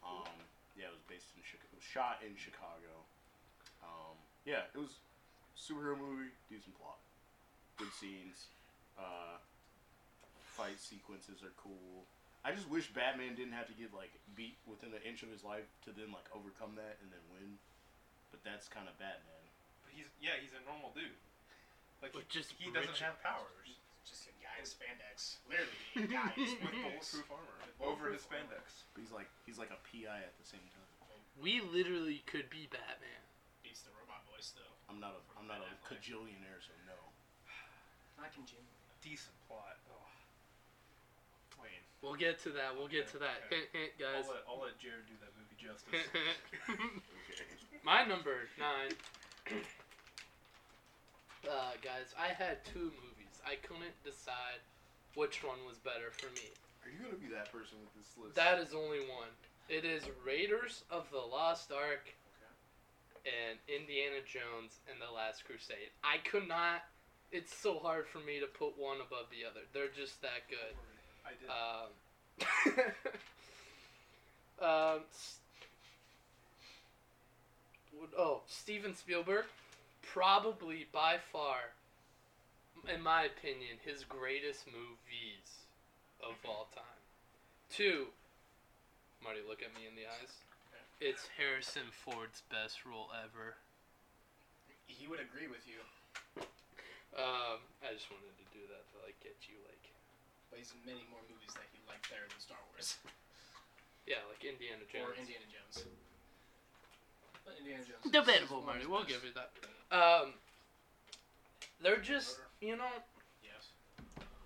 Um, 0.00 0.32
yeah, 0.78 0.88
it 0.88 0.96
was 0.96 1.04
based 1.10 1.28
in 1.36 1.44
Chicago. 1.44 1.68
It 1.76 1.80
was 1.84 1.88
shot 1.88 2.24
in 2.24 2.32
Chicago. 2.38 3.04
Um, 3.84 4.16
yeah, 4.48 4.70
it 4.72 4.80
was 4.80 4.96
superhero 5.58 5.98
movie, 5.98 6.32
decent 6.48 6.72
plot, 6.80 7.02
good 7.76 7.92
scenes. 7.92 8.48
Uh, 8.96 9.42
fight 10.58 10.82
sequences 10.82 11.38
are 11.46 11.54
cool. 11.54 12.02
I 12.42 12.50
just 12.50 12.66
wish 12.66 12.90
Batman 12.90 13.38
didn't 13.38 13.54
have 13.54 13.70
to 13.70 13.76
get 13.78 13.94
like 13.94 14.10
beat 14.34 14.58
within 14.66 14.90
an 14.90 15.02
inch 15.06 15.22
of 15.22 15.30
his 15.30 15.46
life 15.46 15.70
to 15.86 15.94
then 15.94 16.10
like 16.10 16.26
overcome 16.34 16.74
that 16.74 16.98
and 16.98 17.14
then 17.14 17.22
win. 17.30 17.62
But 18.34 18.42
that's 18.42 18.66
kind 18.66 18.90
of 18.90 18.98
Batman. 18.98 19.44
But 19.86 19.94
he's 19.94 20.10
yeah, 20.18 20.34
he's 20.42 20.54
a 20.58 20.62
normal 20.66 20.90
dude. 20.98 21.14
Like 22.02 22.10
But 22.14 22.26
he, 22.26 22.34
just 22.42 22.50
he 22.58 22.70
doesn't 22.74 22.98
rich- 22.98 23.06
have 23.06 23.22
powers. 23.22 23.54
Just 24.06 24.24
a 24.30 24.34
guy 24.40 24.56
in 24.56 24.64
spandex. 24.64 25.36
Literally, 25.46 25.84
a 26.00 26.08
guy 26.08 26.32
With 26.32 26.48
spandex. 26.56 27.20
bulletproof 27.20 27.28
armor 27.28 27.56
With 27.60 27.76
over 27.84 28.08
his 28.10 28.24
bulletproof 28.24 28.50
armor. 28.50 28.58
spandex. 28.58 28.66
But 28.94 28.98
he's 29.06 29.12
like 29.14 29.28
he's 29.46 29.58
like 29.60 29.70
a 29.74 29.80
PI 29.86 30.18
at 30.26 30.34
the 30.40 30.46
same 30.48 30.64
time. 30.74 30.86
We 31.38 31.62
literally 31.62 32.24
could 32.26 32.50
be 32.50 32.66
Batman. 32.66 33.22
Beats 33.62 33.84
the 33.86 33.92
robot 33.94 34.24
voice 34.26 34.50
though. 34.58 34.74
I'm 34.90 34.98
not 34.98 35.14
a 35.14 35.20
I'm 35.38 35.46
not 35.46 35.60
a 35.62 35.70
cajillionaire, 35.86 36.58
so 36.64 36.72
no. 36.88 36.96
I 38.18 38.26
can 38.32 38.42
Jim. 38.48 38.64
Decent 39.04 39.36
plot. 39.46 39.78
Wayne. 42.00 42.10
We'll 42.10 42.18
get 42.18 42.42
to 42.44 42.50
that. 42.50 42.76
We'll 42.76 42.88
get 42.88 43.08
to 43.12 43.18
that. 43.18 43.46
Okay. 43.46 43.66
Hint, 43.72 43.92
hint, 43.92 43.92
I'll 43.98 44.22
guys. 44.22 44.30
let, 44.30 44.42
I'll 44.46 44.62
let 44.62 44.78
Jared 44.78 45.06
do 45.06 45.16
that 45.20 45.32
movie 45.34 45.58
justice. 45.58 45.90
Hint, 45.90 46.08
hint. 46.14 46.38
Okay. 46.70 47.44
My 47.84 48.04
number 48.04 48.46
nine. 48.58 48.94
Uh, 51.46 51.74
guys, 51.82 52.14
I 52.18 52.34
had 52.34 52.64
two 52.64 52.92
movies. 52.98 53.40
I 53.46 53.56
couldn't 53.62 53.96
decide 54.04 54.60
which 55.14 55.42
one 55.42 55.58
was 55.66 55.78
better 55.78 56.10
for 56.12 56.28
me. 56.34 56.50
Are 56.84 56.90
you 56.90 56.98
gonna 57.02 57.20
be 57.20 57.32
that 57.34 57.50
person 57.52 57.78
with 57.80 57.92
this 57.94 58.10
list? 58.18 58.34
That 58.34 58.58
is 58.58 58.74
only 58.74 59.00
one. 59.06 59.30
It 59.68 59.84
is 59.84 60.04
Raiders 60.24 60.84
of 60.90 61.10
the 61.10 61.20
Lost 61.20 61.72
Ark 61.72 62.08
and 63.26 63.58
Indiana 63.68 64.24
Jones 64.24 64.80
and 64.88 64.96
the 64.96 65.12
Last 65.12 65.44
Crusade. 65.44 65.92
I 66.02 66.18
could 66.24 66.48
not. 66.48 66.88
It's 67.30 67.52
so 67.52 67.78
hard 67.78 68.08
for 68.08 68.24
me 68.24 68.40
to 68.40 68.48
put 68.48 68.78
one 68.80 69.04
above 69.04 69.28
the 69.28 69.44
other. 69.44 69.68
They're 69.76 69.92
just 69.92 70.22
that 70.22 70.48
good. 70.48 70.72
I 71.28 71.36
did. 71.36 71.48
Um, 71.52 71.90
um, 74.96 75.00
oh, 78.16 78.40
Steven 78.46 78.94
Spielberg, 78.96 79.44
probably 80.02 80.86
by 80.92 81.16
far, 81.32 81.76
in 82.92 83.02
my 83.02 83.24
opinion, 83.24 83.76
his 83.84 84.04
greatest 84.04 84.66
movies 84.66 85.68
of 86.22 86.34
all 86.48 86.68
time. 86.74 86.84
Two, 87.68 88.06
Marty, 89.22 89.40
look 89.46 89.60
at 89.60 89.74
me 89.76 89.84
in 89.84 89.94
the 89.94 90.08
eyes. 90.08 90.32
It's 90.98 91.30
Harrison 91.38 91.94
Ford's 91.94 92.42
best 92.50 92.82
role 92.82 93.14
ever. 93.14 93.54
He 94.90 95.06
would 95.06 95.20
agree 95.22 95.46
with 95.46 95.62
you, 95.68 95.78
Um, 97.14 97.62
I 97.86 97.94
just 97.94 98.10
wanted 98.10 98.34
to 98.34 98.46
do 98.50 98.66
that 98.66 98.82
to 98.90 98.94
like 99.06 99.14
get 99.22 99.36
you 99.46 99.54
like, 99.70 99.77
but 100.58 100.66
he's 100.66 100.74
in 100.74 100.82
many 100.82 101.06
more 101.06 101.22
movies 101.30 101.54
that 101.54 101.62
he 101.70 101.78
liked 101.86 102.10
better 102.10 102.26
than 102.26 102.40
Star 102.42 102.58
Wars 102.74 102.98
yeah, 104.10 104.16
like 104.26 104.42
Indiana 104.42 104.82
Jones. 104.90 105.06
or 105.06 105.14
Indiana 105.20 105.44
Jones. 105.52 105.84
But 107.44 107.54
Indiana 107.60 107.84
Jones. 107.84 108.10
Debatable, 108.10 108.60
is 108.60 108.66
Marty. 108.66 108.86
We'll 108.86 109.04
give 109.04 109.22
you 109.22 109.30
that. 109.36 109.52
Um, 109.94 110.32
they're 111.82 112.00
just, 112.00 112.40
you 112.62 112.74
know, 112.76 112.88
Yes. 113.44 113.68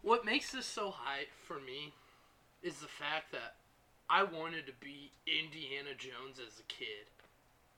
what 0.02 0.24
makes 0.24 0.50
this 0.50 0.66
so 0.66 0.90
high 0.90 1.26
for 1.46 1.60
me 1.60 1.94
is 2.64 2.80
the 2.80 2.88
fact 2.88 3.30
that 3.30 3.54
I 4.10 4.24
wanted 4.24 4.66
to 4.66 4.72
be 4.80 5.12
Indiana 5.28 5.94
Jones 5.96 6.40
as 6.44 6.58
a 6.58 6.64
kid. 6.64 7.06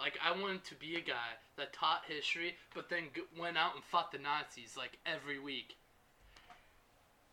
Like, 0.01 0.19
I 0.25 0.33
wanted 0.33 0.65
to 0.65 0.75
be 0.77 0.97
a 0.97 1.03
guy 1.03 1.37
that 1.57 1.75
taught 1.75 2.05
history, 2.09 2.57
but 2.75 2.89
then 2.89 3.11
g- 3.15 3.29
went 3.39 3.59
out 3.59 3.75
and 3.75 3.85
fought 3.85 4.11
the 4.11 4.19
Nazis, 4.19 4.75
like, 4.75 4.97
every 5.05 5.39
week. 5.39 5.77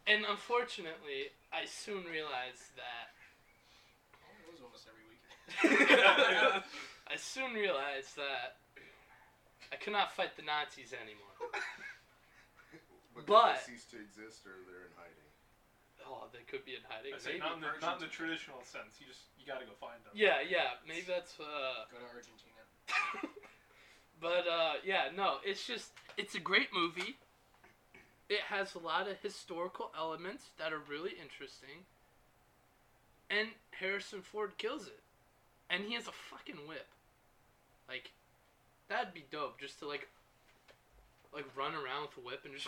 And 0.08 0.26
unfortunately, 0.26 1.30
I 1.54 1.66
soon 1.66 2.04
realized 2.10 2.74
that 2.76 3.14
Oh, 4.18 4.34
it 4.42 4.50
was 4.52 4.62
almost 4.62 4.88
every 4.90 5.06
week. 5.08 5.22
I 7.08 7.16
soon 7.18 7.54
realized 7.54 8.16
that 8.18 8.58
I 9.72 9.76
could 9.78 9.94
not 9.94 10.12
fight 10.16 10.36
the 10.36 10.44
Nazis 10.44 10.94
anymore. 10.94 11.36
But, 13.14 13.26
But- 13.28 13.62
they 13.68 13.74
cease 13.76 13.86
to 13.92 14.00
exist 14.00 14.48
or 14.48 14.56
they're 14.68 14.88
in 14.88 14.96
hiding. 14.98 15.18
Oh, 16.08 16.28
they 16.34 16.44
could 16.50 16.66
be 16.66 16.74
in 16.76 16.84
hiding. 16.90 17.14
I 17.14 17.20
say 17.20 17.38
Maybe. 17.38 17.40
not 17.46 17.56
in, 17.56 17.62
the, 17.62 17.72
not 17.80 17.96
in 18.02 18.08
the 18.08 18.12
traditional 18.12 18.60
sense. 18.64 18.98
You 19.00 19.06
just 19.08 19.32
you 19.38 19.46
gotta 19.46 19.64
go 19.66 19.72
find 19.80 20.02
them. 20.04 20.12
Yeah, 20.16 20.42
yeah. 20.44 20.82
Maybe 20.88 21.06
that's. 21.08 21.40
Uh, 21.40 21.86
Go 21.94 22.00
to 22.02 22.08
Argentina. 22.10 23.32
but 24.20 24.44
uh, 24.50 24.74
yeah, 24.84 25.14
no. 25.16 25.38
It's 25.46 25.66
just 25.68 25.92
it's 26.18 26.36
a 26.36 26.40
great 26.40 26.68
movie. 26.74 27.16
It 28.32 28.48
has 28.48 28.76
a 28.76 28.80
lot 28.80 29.10
of 29.10 29.20
historical 29.22 29.92
elements 29.98 30.52
that 30.58 30.72
are 30.72 30.80
really 30.80 31.12
interesting. 31.22 31.84
And 33.30 33.50
Harrison 33.72 34.22
Ford 34.22 34.58
kills 34.58 34.88
it. 34.88 35.02
And 35.70 35.84
he 35.84 35.96
has 35.96 36.08
a 36.08 36.16
fucking 36.32 36.66
whip. 36.66 36.88
Like, 37.90 38.12
that'd 38.88 39.14
be 39.14 39.26
dope 39.30 39.60
just 39.60 39.80
to 39.80 39.88
like 39.88 40.08
like 41.34 41.44
run 41.58 41.74
around 41.74 42.08
with 42.08 42.24
a 42.24 42.26
whip 42.26 42.40
and 42.46 42.54
just 42.56 42.68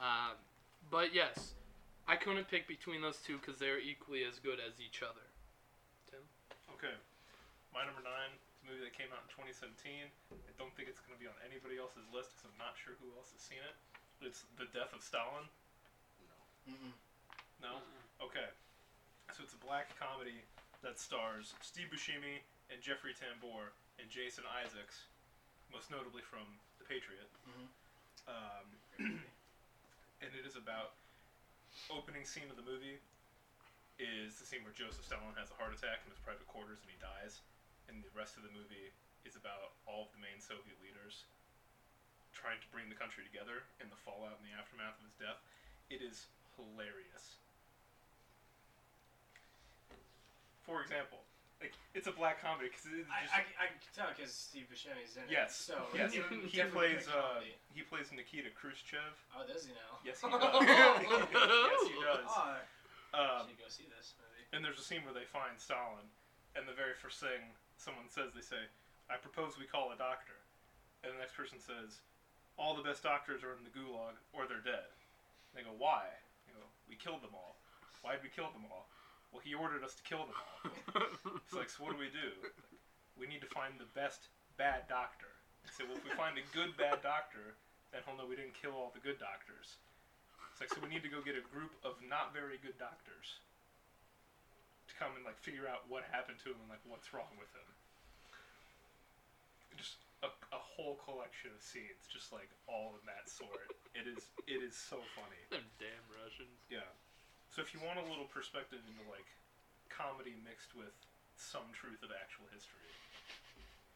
um, 0.00 0.36
but 0.90 1.14
yes, 1.14 1.52
I 2.08 2.16
couldn't 2.16 2.48
pick 2.48 2.66
between 2.66 3.02
those 3.02 3.18
two 3.26 3.36
because 3.36 3.60
they're 3.60 3.78
equally 3.78 4.24
as 4.24 4.38
good 4.38 4.56
as 4.56 4.80
each 4.80 5.02
other. 5.02 5.24
Tim 6.10 6.20
okay. 6.76 6.96
My 7.74 7.84
number 7.84 8.00
nine 8.00 8.32
is 8.62 8.68
a 8.68 8.70
movie 8.70 8.86
that 8.86 8.94
came 8.94 9.10
out 9.10 9.26
in 9.26 9.30
2017. 9.34 10.06
I 10.30 10.52
don't 10.54 10.70
think 10.78 10.86
it's 10.86 11.02
going 11.02 11.18
to 11.18 11.18
be 11.18 11.26
on 11.26 11.34
anybody 11.42 11.82
else's 11.82 12.06
list 12.14 12.30
because 12.30 12.46
I'm 12.46 12.60
not 12.62 12.78
sure 12.78 12.94
who 13.02 13.10
else 13.18 13.34
has 13.34 13.42
seen 13.42 13.58
it. 13.58 13.74
It's 14.22 14.46
The 14.54 14.70
Death 14.70 14.94
of 14.94 15.02
Stalin. 15.02 15.50
Mm-mm. 16.70 16.94
No? 17.58 17.82
Okay. 18.22 18.46
So 19.34 19.42
it's 19.42 19.50
a 19.58 19.58
black 19.58 19.90
comedy 19.98 20.46
that 20.86 21.02
stars 21.02 21.58
Steve 21.58 21.90
Buscemi 21.90 22.38
and 22.70 22.78
Jeffrey 22.78 23.10
Tambor 23.10 23.74
and 23.98 24.06
Jason 24.06 24.46
Isaacs, 24.46 25.10
most 25.74 25.90
notably 25.90 26.22
from 26.22 26.46
The 26.78 26.86
Patriot. 26.86 27.26
Mhm. 27.42 27.66
Um, 28.30 28.66
and 30.22 30.30
it 30.38 30.46
is 30.46 30.54
about 30.54 30.94
opening 31.90 32.22
scene 32.22 32.46
of 32.46 32.54
the 32.54 32.62
movie 32.62 33.02
is 33.98 34.38
the 34.38 34.46
scene 34.46 34.62
where 34.62 34.74
Joseph 34.74 35.02
Stalin 35.02 35.34
has 35.34 35.50
a 35.50 35.56
heart 35.58 35.74
attack 35.74 36.06
in 36.06 36.14
his 36.14 36.22
private 36.22 36.46
quarters 36.46 36.78
and 36.82 36.90
he 36.90 36.98
dies, 37.02 37.42
and 37.88 38.02
the 38.02 38.12
rest 38.14 38.38
of 38.38 38.42
the 38.42 38.52
movie 38.52 38.92
is 39.22 39.38
about 39.38 39.78
all 39.86 40.06
of 40.06 40.10
the 40.14 40.22
main 40.22 40.38
Soviet 40.38 40.78
leaders 40.82 41.26
trying 42.34 42.58
to 42.58 42.68
bring 42.72 42.88
the 42.88 42.98
country 42.98 43.22
together 43.22 43.62
and 43.78 43.92
the 43.92 44.00
fallout 44.00 44.40
and 44.40 44.44
the 44.48 44.54
aftermath 44.56 44.98
of 44.98 45.04
his 45.06 45.16
death. 45.20 45.38
It 45.92 46.00
is 46.02 46.26
hilarious. 46.56 47.38
For 50.64 50.80
example, 50.80 51.22
like 51.62 51.78
it's 51.94 52.10
a 52.10 52.14
black 52.14 52.42
comedy 52.42 52.70
because 52.70 52.86
I, 53.06 53.22
I, 53.30 53.40
I, 53.54 53.66
can 53.70 53.92
tell 53.94 54.10
because 54.10 54.34
Steve 54.34 54.66
Buscemi's 54.66 55.14
in 55.14 55.26
it. 55.26 55.30
Yes, 55.30 55.54
so 55.54 55.86
yes, 55.94 56.10
he 56.50 56.62
plays 56.74 57.06
uh, 57.06 57.42
he 57.70 57.86
plays 57.86 58.10
Nikita 58.10 58.50
Khrushchev. 58.50 59.14
Oh, 59.30 59.46
does 59.46 59.62
he 59.66 59.74
now? 59.74 60.02
Yes, 60.02 60.18
he 60.18 60.26
does. 60.34 60.42
yes, 60.42 61.82
he 61.86 61.98
does. 62.02 62.26
Oh, 62.26 62.58
um, 63.14 63.46
should 63.46 63.62
go 63.62 63.70
see 63.70 63.86
this 63.94 64.18
movie. 64.18 64.46
And 64.50 64.66
there's 64.66 64.82
a 64.82 64.86
scene 64.86 65.06
where 65.06 65.14
they 65.14 65.28
find 65.28 65.54
Stalin, 65.54 66.06
and 66.58 66.66
the 66.66 66.74
very 66.74 66.98
first 66.98 67.22
thing 67.22 67.54
someone 67.82 68.06
says, 68.06 68.30
they 68.30 68.46
say, 68.46 68.70
"I 69.10 69.18
propose 69.18 69.58
we 69.58 69.66
call 69.66 69.90
a 69.90 69.98
doctor," 69.98 70.38
and 71.02 71.10
the 71.10 71.18
next 71.18 71.34
person 71.34 71.58
says, 71.58 71.98
"All 72.56 72.78
the 72.78 72.86
best 72.86 73.02
doctors 73.02 73.42
are 73.42 73.58
in 73.58 73.66
the 73.66 73.74
gulag, 73.74 74.14
or 74.30 74.46
they're 74.46 74.62
dead." 74.62 74.86
And 75.50 75.54
they 75.58 75.66
go, 75.66 75.74
"Why?" 75.74 76.06
They 76.46 76.54
go, 76.54 76.64
"We 76.88 76.94
killed 76.94 77.22
them 77.26 77.34
all. 77.34 77.58
Why 78.02 78.14
did 78.14 78.22
we 78.22 78.30
kill 78.30 78.50
them 78.54 78.70
all?" 78.70 78.86
Well, 79.32 79.42
he 79.42 79.54
ordered 79.54 79.82
us 79.82 79.94
to 79.96 80.02
kill 80.04 80.28
them 80.28 80.36
all. 80.38 80.70
It's 81.40 81.56
like, 81.56 81.70
so 81.70 81.84
what 81.84 81.92
do 81.92 81.98
we 81.98 82.12
do? 82.12 82.36
We 83.16 83.26
need 83.26 83.40
to 83.40 83.48
find 83.48 83.80
the 83.80 83.88
best 83.96 84.28
bad 84.56 84.88
doctor. 84.88 85.32
They 85.64 85.72
say, 85.72 85.84
well, 85.88 85.96
if 85.96 86.04
we 86.04 86.12
find 86.12 86.36
a 86.36 86.44
good 86.52 86.76
bad 86.76 87.00
doctor, 87.00 87.56
then 87.92 88.04
he'll 88.04 88.16
know 88.16 88.28
we 88.28 88.36
didn't 88.36 88.56
kill 88.56 88.76
all 88.76 88.92
the 88.92 89.00
good 89.00 89.16
doctors. 89.16 89.80
It's 90.52 90.60
like, 90.60 90.68
so 90.68 90.84
we 90.84 90.92
need 90.92 91.00
to 91.04 91.08
go 91.08 91.24
get 91.24 91.36
a 91.36 91.44
group 91.48 91.72
of 91.80 91.96
not 92.04 92.36
very 92.36 92.60
good 92.60 92.76
doctors 92.76 93.40
to 94.88 94.92
come 94.98 95.14
and 95.14 95.24
like 95.24 95.38
figure 95.38 95.66
out 95.70 95.86
what 95.86 96.02
happened 96.10 96.38
to 96.42 96.50
him 96.50 96.58
and 96.62 96.70
like 96.70 96.82
what's 96.86 97.10
wrong 97.14 97.30
with 97.38 97.50
him. 97.54 97.68
Just 99.76 100.02
a, 100.22 100.30
a 100.52 100.60
whole 100.60 101.00
collection 101.02 101.50
of 101.54 101.60
scenes, 101.62 102.06
just 102.06 102.30
like 102.30 102.50
all 102.68 102.94
of 102.94 103.02
that 103.06 103.26
sort. 103.26 103.72
it 103.98 104.06
is 104.06 104.22
it 104.46 104.60
is 104.62 104.74
so 104.74 105.00
funny. 105.14 105.40
Them 105.50 105.66
damn 105.78 106.04
Russians. 106.22 106.54
Yeah. 106.70 106.86
So 107.50 107.60
if 107.60 107.76
you 107.76 107.80
want 107.84 108.00
a 108.00 108.06
little 108.08 108.28
perspective 108.30 108.80
into 108.88 109.04
like 109.10 109.28
comedy 109.92 110.34
mixed 110.40 110.72
with 110.72 110.94
some 111.36 111.68
truth 111.76 112.00
of 112.00 112.14
actual 112.14 112.48
history, 112.48 112.88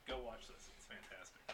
go 0.04 0.20
watch 0.20 0.44
this. 0.48 0.68
It's 0.76 0.84
fantastic. 0.84 1.44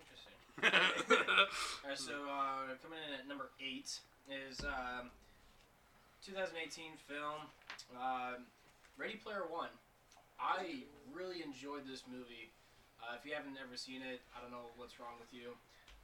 Interesting. 0.00 0.36
Alright, 1.84 2.00
so 2.00 2.24
uh, 2.24 2.72
coming 2.80 3.00
in 3.04 3.12
at 3.20 3.28
number 3.28 3.52
eight 3.60 4.00
is 4.30 4.64
um, 4.64 5.12
2018 6.24 6.96
film 7.06 7.44
um 8.00 8.48
Ready 8.96 9.16
Player 9.20 9.44
One. 9.50 9.68
I 10.40 10.82
really 11.12 11.42
enjoyed 11.42 11.84
this 11.86 12.02
movie. 12.10 12.50
Uh, 13.02 13.18
if 13.18 13.26
you 13.26 13.34
haven't 13.36 13.58
ever 13.60 13.76
seen 13.76 14.00
it, 14.00 14.22
I 14.32 14.40
don't 14.40 14.50
know 14.54 14.72
what's 14.80 14.96
wrong 14.98 15.18
with 15.20 15.28
you. 15.34 15.52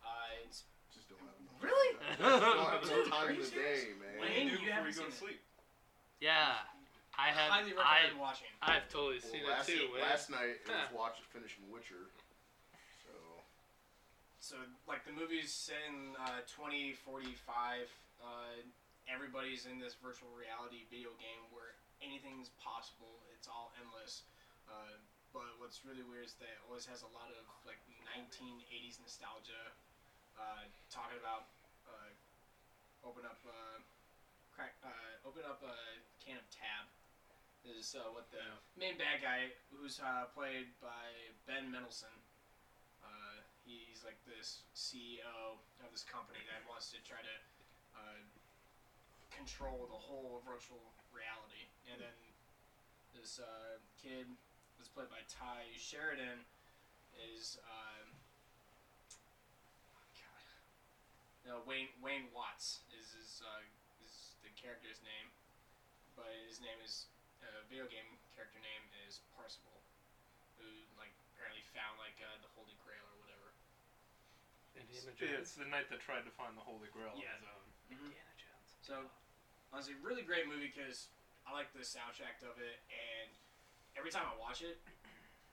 Uh, 0.04 0.44
it's 0.44 0.64
Just 0.92 1.08
don't 1.08 1.22
have 1.24 1.38
enough. 1.40 1.56
really 1.64 1.90
don't 2.20 2.68
have 2.68 2.82
Dude, 2.90 3.08
time 3.10 3.26
are 3.26 3.30
in 3.32 3.36
you 3.40 3.42
the 3.42 3.48
serious? 3.48 3.80
day, 3.88 3.96
man. 3.96 4.16
Wayne, 4.20 4.46
you 4.50 4.58
do 4.58 4.62
you 4.62 4.68
before 4.68 4.74
haven't 4.76 4.92
you 4.92 5.00
go 5.00 5.08
to 5.08 5.14
seen 5.14 5.16
it. 5.16 5.38
sleep? 5.38 5.40
yeah, 6.20 6.66
I 7.16 7.32
have. 7.32 7.48
highly 7.50 7.72
I, 7.80 8.12
watching. 8.18 8.50
I've 8.60 8.86
totally 8.92 9.22
Well, 9.24 9.32
seen 9.32 9.44
last, 9.48 9.68
it 9.72 9.78
too. 9.80 9.88
Wayne. 9.94 10.04
last 10.04 10.28
night 10.28 10.60
it 10.60 10.68
was 10.68 10.90
watching 10.92 11.24
finishing 11.32 11.64
Witcher. 11.72 12.10
So 13.06 13.12
So, 14.42 14.56
like, 14.90 15.04
the 15.08 15.12
movie's 15.16 15.48
set 15.52 15.80
in 15.88 16.12
uh, 16.20 16.44
2045. 16.50 17.88
Uh, 18.20 18.60
everybody's 19.08 19.64
in 19.64 19.80
this 19.80 19.96
virtual 19.96 20.32
reality 20.34 20.84
video 20.92 21.14
game 21.16 21.48
where 21.54 21.78
anything's 22.00 22.52
possible. 22.60 23.24
It's 23.32 23.48
all 23.48 23.72
endless. 23.80 24.24
Uh, 24.68 25.00
but 25.30 25.46
what's 25.62 25.86
really 25.86 26.02
weird 26.02 26.26
is 26.26 26.34
that 26.42 26.50
it 26.50 26.60
always 26.66 26.84
has 26.90 27.06
a 27.06 27.10
lot 27.14 27.30
of, 27.30 27.46
like, 27.62 27.78
1980s 28.10 28.98
nostalgia. 28.98 29.72
Uh, 30.34 30.66
talking 30.90 31.20
about 31.20 31.52
uh, 31.86 32.10
open 33.06 33.22
up, 33.28 33.38
uh, 33.46 33.78
crack, 34.56 34.74
uh, 34.82 35.28
open 35.28 35.44
up 35.46 35.60
a 35.62 35.76
can 36.18 36.40
of 36.40 36.48
tab. 36.50 36.88
Is 37.60 37.92
uh, 37.92 38.08
what 38.16 38.24
the 38.32 38.40
main 38.72 38.96
bad 38.96 39.20
guy, 39.20 39.52
who's 39.68 40.00
uh, 40.00 40.32
played 40.32 40.72
by 40.80 41.12
Ben 41.44 41.68
Mendelsohn, 41.68 42.08
uh, 43.04 43.36
he's 43.68 44.00
like 44.00 44.16
this 44.24 44.64
CEO 44.72 45.60
of 45.84 45.88
this 45.92 46.00
company 46.08 46.40
that 46.48 46.64
wants 46.64 46.88
to 46.96 46.98
try 47.04 47.20
to 47.20 47.36
uh, 47.92 48.16
control 49.40 49.88
the 49.88 49.96
whole 49.96 50.44
virtual 50.44 50.92
reality. 51.08 51.72
And 51.88 52.04
then 52.04 52.18
this 53.16 53.40
uh, 53.40 53.80
kid, 53.96 54.28
that's 54.76 54.92
played 54.92 55.08
by 55.08 55.24
Tye 55.32 55.72
Sheridan, 55.80 56.44
is 57.16 57.56
um, 57.64 58.06
God, 60.20 60.44
no 61.48 61.54
Wayne 61.64 61.88
Wayne 62.04 62.28
Watts 62.36 62.84
is 62.92 63.16
his 63.16 63.40
uh, 63.40 63.64
is 64.04 64.36
the 64.44 64.52
character's 64.52 65.00
name, 65.00 65.32
but 66.14 66.28
his 66.44 66.60
name 66.60 66.76
is 66.84 67.08
uh, 67.40 67.64
video 67.72 67.88
game 67.88 68.20
character 68.36 68.60
name 68.60 68.84
is 69.08 69.24
Parzival, 69.32 69.80
who 70.60 70.68
like 71.00 71.12
apparently 71.32 71.64
found 71.72 71.96
like 71.96 72.16
uh, 72.20 72.28
the 72.44 72.50
Holy 72.52 72.76
Grail 72.84 73.04
or 73.08 73.16
whatever. 73.24 73.56
Indiana 74.76 75.12
Yeah, 75.18 75.34
Jones. 75.34 75.40
it's 75.50 75.54
the 75.58 75.66
knight 75.66 75.88
that 75.90 75.98
tried 75.98 76.22
to 76.28 76.32
find 76.36 76.54
the 76.54 76.62
Holy 76.64 76.88
Grail 76.94 77.16
Yeah. 77.18 77.34
on 77.34 77.42
his 77.42 77.48
own. 77.50 77.66
Indiana 77.90 78.34
Jones. 78.38 78.68
So, 78.86 79.10
honestly, 79.72 79.94
really 79.94 80.22
great 80.22 80.46
movie 80.46 80.70
because 80.72 81.06
I 81.46 81.52
like 81.52 81.72
the 81.72 81.80
soundtrack 81.80 82.42
of 82.42 82.58
it, 82.58 82.78
and 82.90 83.30
every 83.96 84.10
time 84.10 84.26
I 84.26 84.34
watch 84.38 84.60
it, 84.60 84.78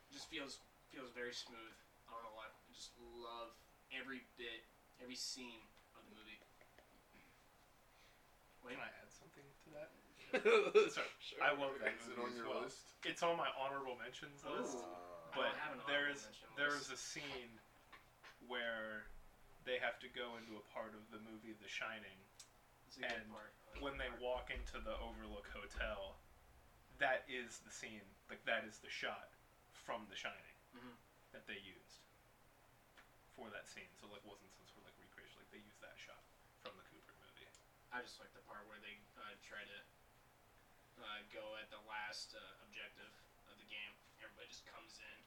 it 0.10 0.12
just 0.14 0.28
feels 0.30 0.60
feels 0.92 1.12
very 1.12 1.34
smooth. 1.34 1.74
I 2.08 2.14
don't 2.14 2.24
know 2.24 2.32
why. 2.36 2.46
I 2.48 2.72
just 2.74 2.90
love 2.98 3.52
every 3.92 4.22
bit, 4.38 4.64
every 5.02 5.16
scene 5.16 5.60
of 5.96 6.04
the 6.06 6.12
movie. 6.12 6.40
Wait, 8.64 8.74
Can 8.74 8.82
I 8.84 8.92
add 9.00 9.10
something 9.14 9.44
to 9.64 9.70
that? 9.78 9.90
Sorry. 10.92 11.08
Sure. 11.20 11.40
I 11.42 11.52
love 11.52 11.72
that 11.80 11.94
is 11.96 12.08
it 12.08 12.18
movie 12.18 12.22
on 12.22 12.32
as 12.32 12.36
your 12.36 12.48
well. 12.50 12.62
list? 12.68 12.84
It's 13.04 13.24
on 13.24 13.36
my 13.38 13.48
honorable 13.56 13.96
mentions 13.96 14.44
list. 14.44 14.76
Ooh. 14.76 14.84
I 15.32 15.36
But 15.36 15.52
don't 15.54 15.60
have 15.60 15.72
an 15.72 15.80
there 15.88 16.08
honorable 16.08 16.20
is 16.20 16.24
mention 16.24 16.48
there 16.56 16.74
list. 16.76 16.92
is 16.92 16.92
a 16.92 17.00
scene 17.00 17.52
where 18.48 19.08
they 19.64 19.78
have 19.78 20.00
to 20.00 20.08
go 20.08 20.36
into 20.36 20.56
a 20.58 20.64
part 20.74 20.94
of 20.96 21.00
the 21.12 21.20
movie 21.20 21.54
The 21.56 21.68
Shining. 21.68 22.18
It's 22.88 22.98
a 22.98 23.02
good 23.02 23.12
and 23.12 23.30
part. 23.32 23.52
When 23.80 23.98
they 24.02 24.10
walk 24.18 24.50
into 24.50 24.82
the 24.82 24.98
Overlook 24.98 25.46
Hotel, 25.54 26.18
that 26.98 27.24
is 27.30 27.62
the 27.62 27.70
scene. 27.72 28.04
Like 28.30 28.42
that 28.50 28.66
is 28.66 28.82
the 28.82 28.90
shot 28.90 29.30
from 29.86 30.08
The 30.10 30.16
Shining 30.18 30.58
Mhm. 30.76 30.98
that 31.32 31.46
they 31.48 31.58
used 31.62 32.02
for 33.36 33.50
that 33.54 33.68
scene. 33.70 33.90
So 34.02 34.08
like 34.08 34.24
wasn't 34.26 34.52
some 34.58 34.66
sort 34.68 34.82
of 34.82 34.92
like 34.92 34.98
recreation. 35.00 35.38
Like 35.38 35.50
they 35.52 35.62
used 35.62 35.80
that 35.82 35.98
shot 35.98 36.24
from 36.62 36.74
the 36.76 36.84
Kubrick 36.90 37.14
movie. 37.22 37.48
I 37.94 38.02
just 38.02 38.20
like 38.20 38.34
the 38.34 38.42
part 38.42 38.66
where 38.68 38.80
they 38.80 38.98
uh, 39.16 39.36
try 39.46 39.64
to 39.64 39.80
uh, 40.98 41.22
go 41.32 41.56
at 41.62 41.70
the 41.70 41.80
last 41.86 42.34
uh, 42.34 42.64
objective 42.66 43.14
of 43.48 43.58
the 43.62 43.66
game. 43.70 43.94
Everybody 44.20 44.48
just 44.50 44.66
comes 44.66 44.98
in. 45.00 45.18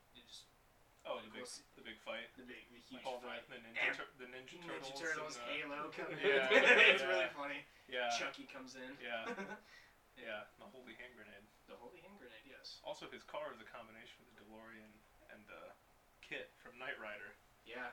They 1.04 1.08
just 1.08 1.08
Oh, 1.08 1.18
the 1.24 1.32
big 1.32 1.48
the 1.76 1.84
big 1.84 1.98
fight. 2.04 2.28
the 2.36 2.44
big, 2.44 2.60
the 2.70 2.80
huge 2.84 3.02
All 3.08 3.18
the, 3.24 3.28
fight. 3.32 3.42
the 3.48 3.56
ninja 3.56 3.80
And 3.88 3.96
tur- 3.96 4.12
the 4.20 4.28
ninja 4.28 4.56
Ninja 4.60 4.68
turtles. 4.68 5.00
Turtles, 5.00 5.34
and, 5.40 5.72
uh, 5.72 5.80
Halo 5.80 5.88
come 5.96 6.12
in. 6.12 6.20
Yeah, 6.28 6.92
it's 6.92 7.00
yeah. 7.02 7.08
really 7.08 7.30
funny. 7.32 7.60
Yeah. 7.88 8.12
Chucky 8.20 8.44
comes 8.46 8.76
in. 8.76 8.92
Yeah. 9.00 9.26
Yeah. 10.20 10.44
The 10.60 10.68
holy 10.68 10.92
hand 11.00 11.16
grenade. 11.16 11.46
The 11.64 11.80
holy 11.80 12.04
hand 12.04 12.20
grenade, 12.20 12.44
yes. 12.44 12.76
Also, 12.84 13.08
his 13.08 13.24
car 13.24 13.48
is 13.56 13.60
a 13.62 13.64
combination 13.64 14.20
of 14.20 14.28
the 14.36 14.44
DeLorean 14.44 14.92
and 15.32 15.40
the 15.48 15.72
KITT 16.20 16.52
from 16.60 16.76
Knight 16.76 17.00
Rider. 17.00 17.32
Yeah. 17.64 17.88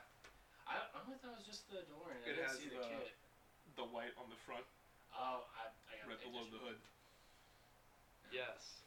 I, 0.68 0.76
I 0.92 1.00
only 1.08 1.16
thought 1.24 1.32
it 1.32 1.40
was 1.40 1.48
just 1.48 1.64
the 1.72 1.88
DeLorean. 1.88 2.20
I 2.20 2.28
It 2.28 2.36
didn't 2.36 2.52
has 2.52 2.60
see 2.60 2.68
the, 2.68 2.84
the- 2.84 2.92
KITT. 2.92 3.80
The 3.80 3.88
white 3.88 4.12
on 4.20 4.28
the 4.28 4.36
front, 4.44 4.66
Oh, 5.16 5.48
I, 5.56 5.72
I 5.88 5.92
got 6.04 6.12
right 6.12 6.20
below 6.20 6.44
the 6.52 6.60
hood. 6.60 6.76
Yes. 8.28 8.84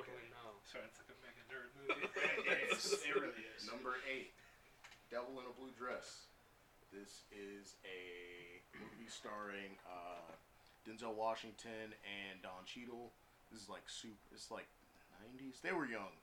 I 0.00 0.08
totally 0.08 0.32
know. 0.32 0.50
Sorry, 0.64 0.88
it's 0.88 0.96
like 0.96 1.12
a 1.12 1.18
mega 1.20 1.44
nerd 1.52 1.70
movie. 1.76 2.08
it, 2.48 2.72
is, 2.72 2.96
it 3.08 3.12
really 3.12 3.44
is. 3.52 3.68
Number 3.68 4.00
eight, 4.08 4.32
Devil 5.12 5.36
in 5.36 5.44
a 5.44 5.54
Blue 5.60 5.76
Dress. 5.76 6.24
This 6.88 7.28
is 7.28 7.76
a 7.84 8.64
movie 8.80 9.12
starring 9.12 9.76
uh, 9.84 10.32
Denzel 10.88 11.12
Washington 11.12 11.92
and 12.00 12.40
Don 12.40 12.64
Cheadle. 12.64 13.12
This 13.52 13.60
is 13.60 13.68
like 13.68 13.84
soup. 13.92 14.16
It's 14.32 14.48
like 14.48 14.66
90s. 15.20 15.60
They 15.60 15.76
were 15.76 15.84
young. 15.84 16.16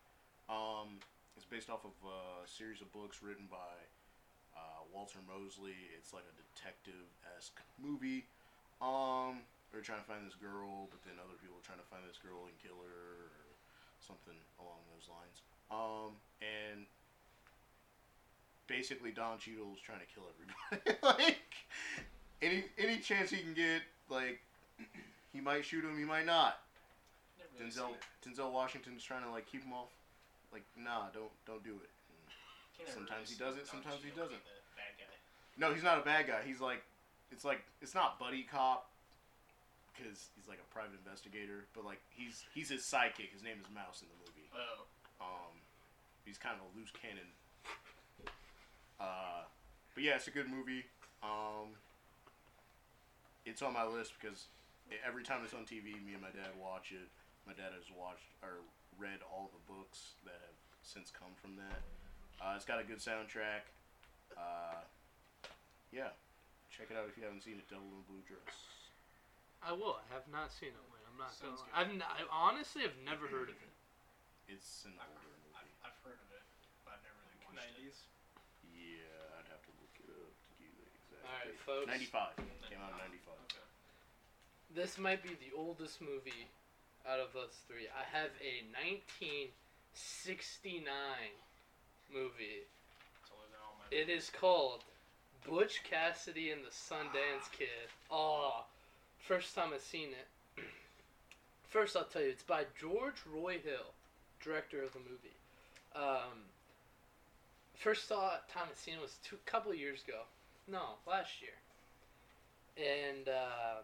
Um, 0.50 0.98
it's 1.38 1.46
based 1.46 1.70
off 1.70 1.86
of 1.86 1.94
a 2.02 2.50
series 2.50 2.82
of 2.82 2.90
books 2.90 3.22
written 3.22 3.46
by 3.46 3.78
uh, 4.58 4.82
Walter 4.90 5.22
Mosley. 5.22 5.78
It's 5.94 6.18
like 6.18 6.26
a 6.26 6.34
detective 6.34 7.06
esque 7.38 7.62
movie. 7.78 8.26
Um, 8.82 9.46
they're 9.72 9.86
trying 9.86 10.02
to 10.02 10.10
find 10.10 10.24
this 10.26 10.40
girl, 10.40 10.88
but 10.90 11.04
then 11.04 11.20
other 11.20 11.36
people 11.38 11.60
are 11.60 11.68
trying 11.68 11.84
to 11.84 11.90
find 11.92 12.02
this 12.08 12.18
girl 12.18 12.48
and 12.48 12.56
kill 12.58 12.80
her, 12.82 13.27
or 13.27 13.27
something 14.08 14.40
along 14.60 14.80
those 14.96 15.12
lines. 15.12 15.38
Um, 15.68 16.16
and 16.40 16.88
basically 18.68 19.12
Don 19.12 19.38
Cheadle's 19.38 19.80
trying 19.84 20.00
to 20.00 20.08
kill 20.08 20.24
everybody. 20.32 20.98
like 21.04 21.52
any 22.42 22.64
any 22.78 23.00
chance 23.00 23.30
he 23.30 23.38
can 23.38 23.54
get, 23.54 23.82
like 24.10 24.40
he 25.34 25.42
might 25.42 25.66
shoot 25.66 25.84
him, 25.84 25.98
he 25.98 26.06
might 26.06 26.26
not. 26.26 26.60
Really 27.60 27.70
Denzel. 27.70 27.92
Denzel 28.24 28.52
Washington's 28.52 29.04
trying 29.04 29.24
to 29.24 29.30
like 29.30 29.46
keep 29.52 29.64
him 29.64 29.74
off. 29.74 29.90
Like 30.52 30.64
nah, 30.78 31.12
don't 31.14 31.32
don't 31.46 31.64
do 31.64 31.76
it. 31.84 31.92
And 32.08 32.24
Can't 32.78 32.90
ever 32.90 32.98
sometimes 32.98 33.30
he 33.30 33.36
does 33.36 33.58
it, 33.58 33.68
sometimes 33.68 34.00
he 34.04 34.12
doesn't. 34.12 34.40
no, 35.58 35.74
he's 35.74 35.84
not 35.84 36.00
a 36.00 36.02
bad 36.02 36.28
guy. 36.28 36.40
He's 36.46 36.62
like 36.62 36.84
it's 37.32 37.44
like 37.44 37.62
it's 37.82 37.96
not 37.96 38.20
buddy 38.20 38.44
cop 38.44 38.90
because 39.98 40.30
he's 40.38 40.46
like 40.46 40.62
a 40.62 40.70
private 40.70 41.02
investigator, 41.02 41.66
but 41.74 41.84
like 41.84 42.00
he's 42.14 42.46
he's 42.54 42.70
his 42.70 42.86
sidekick. 42.86 43.34
His 43.34 43.42
name 43.42 43.58
is 43.58 43.68
Mouse 43.74 44.06
in 44.06 44.08
the 44.14 44.20
movie. 44.22 44.48
Oh. 44.54 44.86
Um, 45.18 45.58
he's 46.26 46.38
kind 46.38 46.54
of 46.54 46.62
a 46.62 46.70
loose 46.78 46.94
cannon. 46.94 47.34
Uh, 49.02 49.50
but 49.94 50.04
yeah, 50.06 50.16
it's 50.16 50.30
a 50.30 50.34
good 50.34 50.50
movie. 50.50 50.86
Um, 51.26 51.74
it's 53.46 53.62
on 53.62 53.74
my 53.74 53.86
list 53.86 54.14
because 54.20 54.46
every 55.02 55.24
time 55.24 55.42
it's 55.44 55.54
on 55.54 55.66
TV, 55.66 55.98
me 56.06 56.14
and 56.14 56.22
my 56.22 56.34
dad 56.34 56.54
watch 56.62 56.94
it. 56.94 57.10
My 57.46 57.54
dad 57.54 57.74
has 57.74 57.90
watched 57.90 58.30
or 58.44 58.62
read 59.00 59.24
all 59.26 59.50
the 59.54 59.64
books 59.66 60.20
that 60.26 60.38
have 60.38 60.60
since 60.84 61.10
come 61.10 61.34
from 61.42 61.56
that. 61.58 61.82
Uh, 62.38 62.54
it's 62.56 62.66
got 62.66 62.80
a 62.80 62.86
good 62.86 63.00
soundtrack. 63.00 63.66
Uh, 64.36 64.84
yeah, 65.92 66.14
check 66.70 66.88
it 66.92 66.98
out 66.98 67.08
if 67.10 67.18
you 67.18 67.24
haven't 67.24 67.42
seen 67.42 67.58
it. 67.58 67.66
Devil 67.70 67.88
in 67.90 68.04
a 68.04 68.06
Blue 68.06 68.22
Dress. 68.28 68.77
I 69.62 69.72
will. 69.74 69.98
I 70.00 70.04
have 70.14 70.28
not 70.32 70.52
seen 70.54 70.70
it. 70.70 70.76
Wait, 70.94 71.02
I'm 71.10 71.18
not 71.18 71.34
Sounds 71.34 71.60
gonna. 71.62 71.72
lie. 71.74 71.82
I've 71.82 71.90
n- 71.90 72.04
I 72.06 72.24
honestly 72.32 72.84
have 72.84 72.96
never 73.04 73.28
heard 73.28 73.50
of 73.50 73.56
it. 73.62 73.74
It's 74.48 74.86
an 74.86 74.94
I've, 75.02 75.10
older 75.12 75.28
movie. 75.28 75.52
I've, 75.58 75.68
I've 75.92 75.98
heard 76.06 76.20
of 76.24 76.32
it, 76.32 76.44
but 76.86 76.94
I've 76.96 77.04
never 77.04 77.18
really 77.28 77.36
watched 77.44 77.58
it. 77.58 77.62
Nineties. 77.76 78.06
Yeah, 78.64 79.36
I'd 79.38 79.48
have 79.52 79.62
to 79.68 79.72
look 79.82 79.92
it 80.00 80.08
up 80.08 80.32
to 80.32 80.50
give 80.56 80.72
you 80.72 80.80
the 80.88 80.96
exact 80.96 81.26
Alright, 81.26 81.48
date. 81.52 81.60
folks. 81.60 81.88
95. 81.88 82.36
Came 82.70 82.80
out 82.80 82.92
in 82.96 82.98
95. 82.98 83.34
Okay. 83.52 83.60
This 84.70 84.98
might 84.98 85.22
be 85.24 85.34
the 85.36 85.52
oldest 85.56 86.00
movie 86.02 86.48
out 87.08 87.20
of 87.20 87.34
those 87.34 87.56
three. 87.68 87.88
I 87.92 88.04
have 88.16 88.32
a 88.40 88.64
1969 88.72 91.32
movie. 92.14 92.68
It's 93.20 93.32
older 93.32 93.48
than 93.52 93.60
all 93.64 93.76
my 93.80 93.86
It 93.92 94.10
is 94.10 94.30
called 94.30 94.84
Butch 95.46 95.84
Cassidy 95.84 96.52
and 96.52 96.64
the 96.64 96.70
Sundance 96.72 97.48
ah. 97.48 97.50
Kid. 97.58 97.90
Oh, 98.12 98.66
first 99.20 99.56
time 99.56 99.70
I've 99.74 99.82
seen 99.82 100.10
it. 100.10 100.62
First, 101.70 101.96
I'll 101.98 102.06
tell 102.06 102.22
you, 102.22 102.30
it's 102.30 102.44
by 102.44 102.64
George 102.80 103.22
Roy 103.32 103.60
Hill, 103.64 103.94
director 104.42 104.82
of 104.82 104.94
the 104.94 105.00
movie. 105.00 105.36
Um, 105.96 106.46
first 107.76 108.08
saw 108.08 108.32
time 108.52 108.68
I've 108.70 108.78
seen 108.78 108.96
it 108.96 109.02
was 109.02 109.18
two 109.24 109.38
couple 109.46 109.74
years 109.74 110.04
ago. 110.08 110.22
No, 110.68 110.96
last 111.08 111.42
year. 111.42 111.58
And 112.78 113.30
uh, 113.30 113.82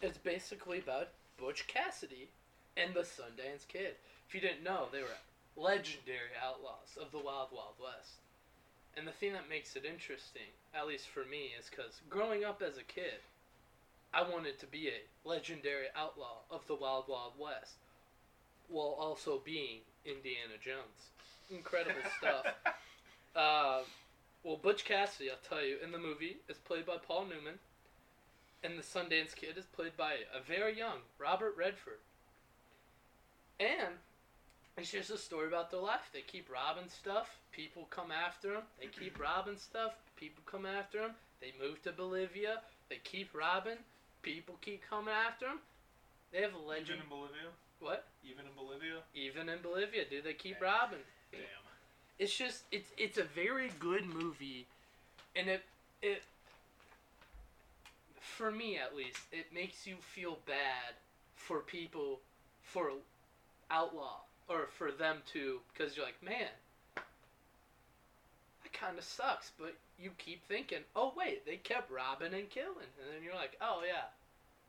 it's 0.00 0.18
basically 0.18 0.78
about 0.78 1.08
Butch 1.38 1.66
Cassidy 1.66 2.28
and 2.76 2.94
the 2.94 3.00
Sundance 3.00 3.66
Kid. 3.68 3.94
If 4.28 4.34
you 4.34 4.40
didn't 4.40 4.64
know, 4.64 4.86
they 4.90 5.02
were 5.02 5.08
legendary 5.56 6.34
outlaws 6.42 6.96
of 7.00 7.10
the 7.12 7.18
Wild 7.18 7.48
Wild 7.52 7.74
West. 7.82 8.20
And 8.96 9.06
the 9.06 9.12
thing 9.12 9.32
that 9.34 9.48
makes 9.48 9.76
it 9.76 9.84
interesting, 9.84 10.48
at 10.74 10.86
least 10.86 11.08
for 11.08 11.24
me, 11.24 11.52
is 11.58 11.68
because 11.68 12.00
growing 12.08 12.44
up 12.44 12.62
as 12.62 12.78
a 12.78 12.82
kid, 12.82 13.20
I 14.14 14.22
wanted 14.22 14.58
to 14.60 14.66
be 14.66 14.88
a 14.88 15.28
legendary 15.28 15.86
outlaw 15.96 16.38
of 16.50 16.66
the 16.66 16.74
Wild 16.74 17.04
Wild 17.08 17.32
West, 17.38 17.74
while 18.68 18.96
also 18.98 19.42
being 19.44 19.80
Indiana 20.04 20.54
Jones. 20.62 21.10
Incredible 21.50 22.00
stuff. 22.18 22.46
Uh, 23.34 23.80
well, 24.42 24.56
Butch 24.56 24.84
Cassidy, 24.84 25.30
I'll 25.30 25.36
tell 25.48 25.64
you, 25.64 25.76
in 25.82 25.92
the 25.92 25.98
movie 25.98 26.38
is 26.48 26.56
played 26.56 26.86
by 26.86 26.96
Paul 26.96 27.26
Newman, 27.26 27.58
and 28.62 28.78
the 28.78 28.82
Sundance 28.82 29.34
Kid 29.34 29.58
is 29.58 29.66
played 29.66 29.96
by 29.96 30.14
a 30.34 30.40
very 30.40 30.76
young 30.76 30.98
Robert 31.18 31.54
Redford. 31.56 31.98
And 33.60 33.94
it's 34.76 34.90
just 34.90 35.10
a 35.10 35.18
story 35.18 35.48
about 35.48 35.70
their 35.70 35.80
life. 35.80 36.10
They 36.12 36.20
keep 36.20 36.50
robbing 36.52 36.88
stuff. 36.88 37.36
People 37.52 37.86
come 37.90 38.10
after 38.12 38.52
them. 38.52 38.62
They 38.80 38.86
keep 38.86 39.18
robbing 39.18 39.56
stuff. 39.56 39.92
People 40.16 40.42
come 40.46 40.66
after 40.66 41.00
them. 41.00 41.12
They 41.40 41.52
move 41.60 41.82
to 41.82 41.92
Bolivia. 41.92 42.60
They 42.90 43.00
keep 43.02 43.34
robbing. 43.34 43.78
People 44.26 44.56
keep 44.60 44.82
coming 44.90 45.14
after 45.14 45.46
them. 45.46 45.60
They 46.32 46.42
have 46.42 46.50
a 46.50 46.56
Even 46.56 46.66
legend. 46.68 47.00
in 47.02 47.08
Bolivia. 47.08 47.50
What? 47.78 48.06
Even 48.24 48.44
in 48.44 48.50
Bolivia. 48.56 48.98
Even 49.14 49.48
in 49.48 49.58
Bolivia, 49.62 50.04
dude, 50.10 50.24
they 50.24 50.32
keep 50.32 50.58
Damn. 50.58 50.64
robbing. 50.64 50.98
Damn. 51.30 51.40
It's 52.18 52.36
just 52.36 52.64
it's 52.72 52.90
it's 52.98 53.18
a 53.18 53.22
very 53.22 53.70
good 53.78 54.04
movie, 54.04 54.66
and 55.36 55.48
it 55.48 55.62
it 56.02 56.22
for 58.20 58.50
me 58.50 58.76
at 58.78 58.96
least 58.96 59.18
it 59.30 59.46
makes 59.54 59.86
you 59.86 59.96
feel 60.00 60.38
bad 60.46 60.96
for 61.36 61.60
people 61.60 62.18
for 62.62 62.90
outlaw 63.70 64.20
or 64.48 64.66
for 64.76 64.90
them 64.90 65.18
to 65.32 65.60
because 65.72 65.96
you're 65.96 66.04
like 66.04 66.20
man 66.22 66.48
that 66.94 68.72
kind 68.72 68.98
of 68.98 69.04
sucks 69.04 69.52
but 69.58 69.74
you 69.98 70.10
keep 70.18 70.46
thinking 70.46 70.80
oh 70.94 71.12
wait 71.16 71.44
they 71.46 71.56
kept 71.56 71.90
robbing 71.90 72.34
and 72.34 72.50
killing 72.50 72.90
and 73.00 73.08
then 73.12 73.22
you're 73.24 73.34
like 73.34 73.56
oh 73.60 73.82
yeah 73.86 74.08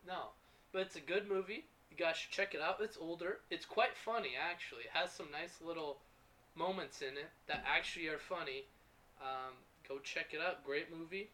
no 0.08 0.30
but 0.72 0.82
it's 0.82 0.96
a 0.96 1.02
good 1.02 1.28
movie 1.30 1.66
you 1.92 1.98
guys 1.98 2.16
should 2.18 2.32
check 2.32 2.54
it 2.54 2.62
out 2.62 2.78
it's 2.82 2.98
older 3.00 3.40
it's 3.52 3.66
quite 3.66 3.96
funny 4.06 4.32
actually 4.40 4.84
it 4.84 4.94
has 4.94 5.12
some 5.12 5.28
nice 5.32 5.60
little 5.66 5.98
moments 6.58 7.06
in 7.06 7.13
it 7.13 7.30
that 7.46 7.62
actually 7.70 8.10
are 8.10 8.18
funny. 8.18 8.66
Um, 9.22 9.54
go 9.86 10.02
check 10.02 10.34
it 10.34 10.42
out. 10.42 10.66
Great 10.66 10.90
movie. 10.90 11.30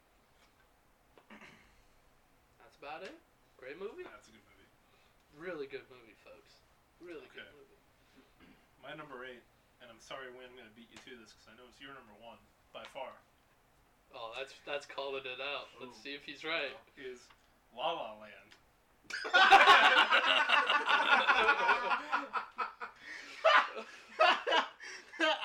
That's 2.60 2.76
about 2.76 3.08
it. 3.08 3.16
Great 3.56 3.80
movie. 3.80 4.04
That's 4.04 4.28
a 4.28 4.36
good 4.36 4.44
movie. 4.52 4.70
Really 5.40 5.68
good 5.72 5.88
movie, 5.88 6.20
folks. 6.28 6.60
Really 7.00 7.28
good 7.32 7.48
movie. 7.56 7.80
My 8.84 8.92
number 8.92 9.24
eight, 9.24 9.40
and 9.80 9.88
I'm 9.88 10.04
sorry, 10.04 10.28
Wayne, 10.36 10.52
I'm 10.52 10.60
gonna 10.60 10.76
beat 10.76 10.92
you 10.92 11.00
to 11.08 11.14
this 11.24 11.32
because 11.32 11.48
I 11.48 11.56
know 11.56 11.64
it's 11.72 11.80
your 11.80 11.96
number 11.96 12.20
one 12.20 12.40
by 12.76 12.84
far. 12.92 13.16
Oh, 14.16 14.32
that's 14.38 14.54
that's 14.66 14.86
calling 14.86 15.24
it 15.26 15.42
out. 15.42 15.68
Let's 15.82 15.98
Ooh. 16.00 16.04
see 16.04 16.14
if 16.14 16.24
he's 16.24 16.44
right. 16.44 16.76
Is 16.98 17.20
La 17.76 17.92
La 17.92 18.14
Land. 18.22 18.54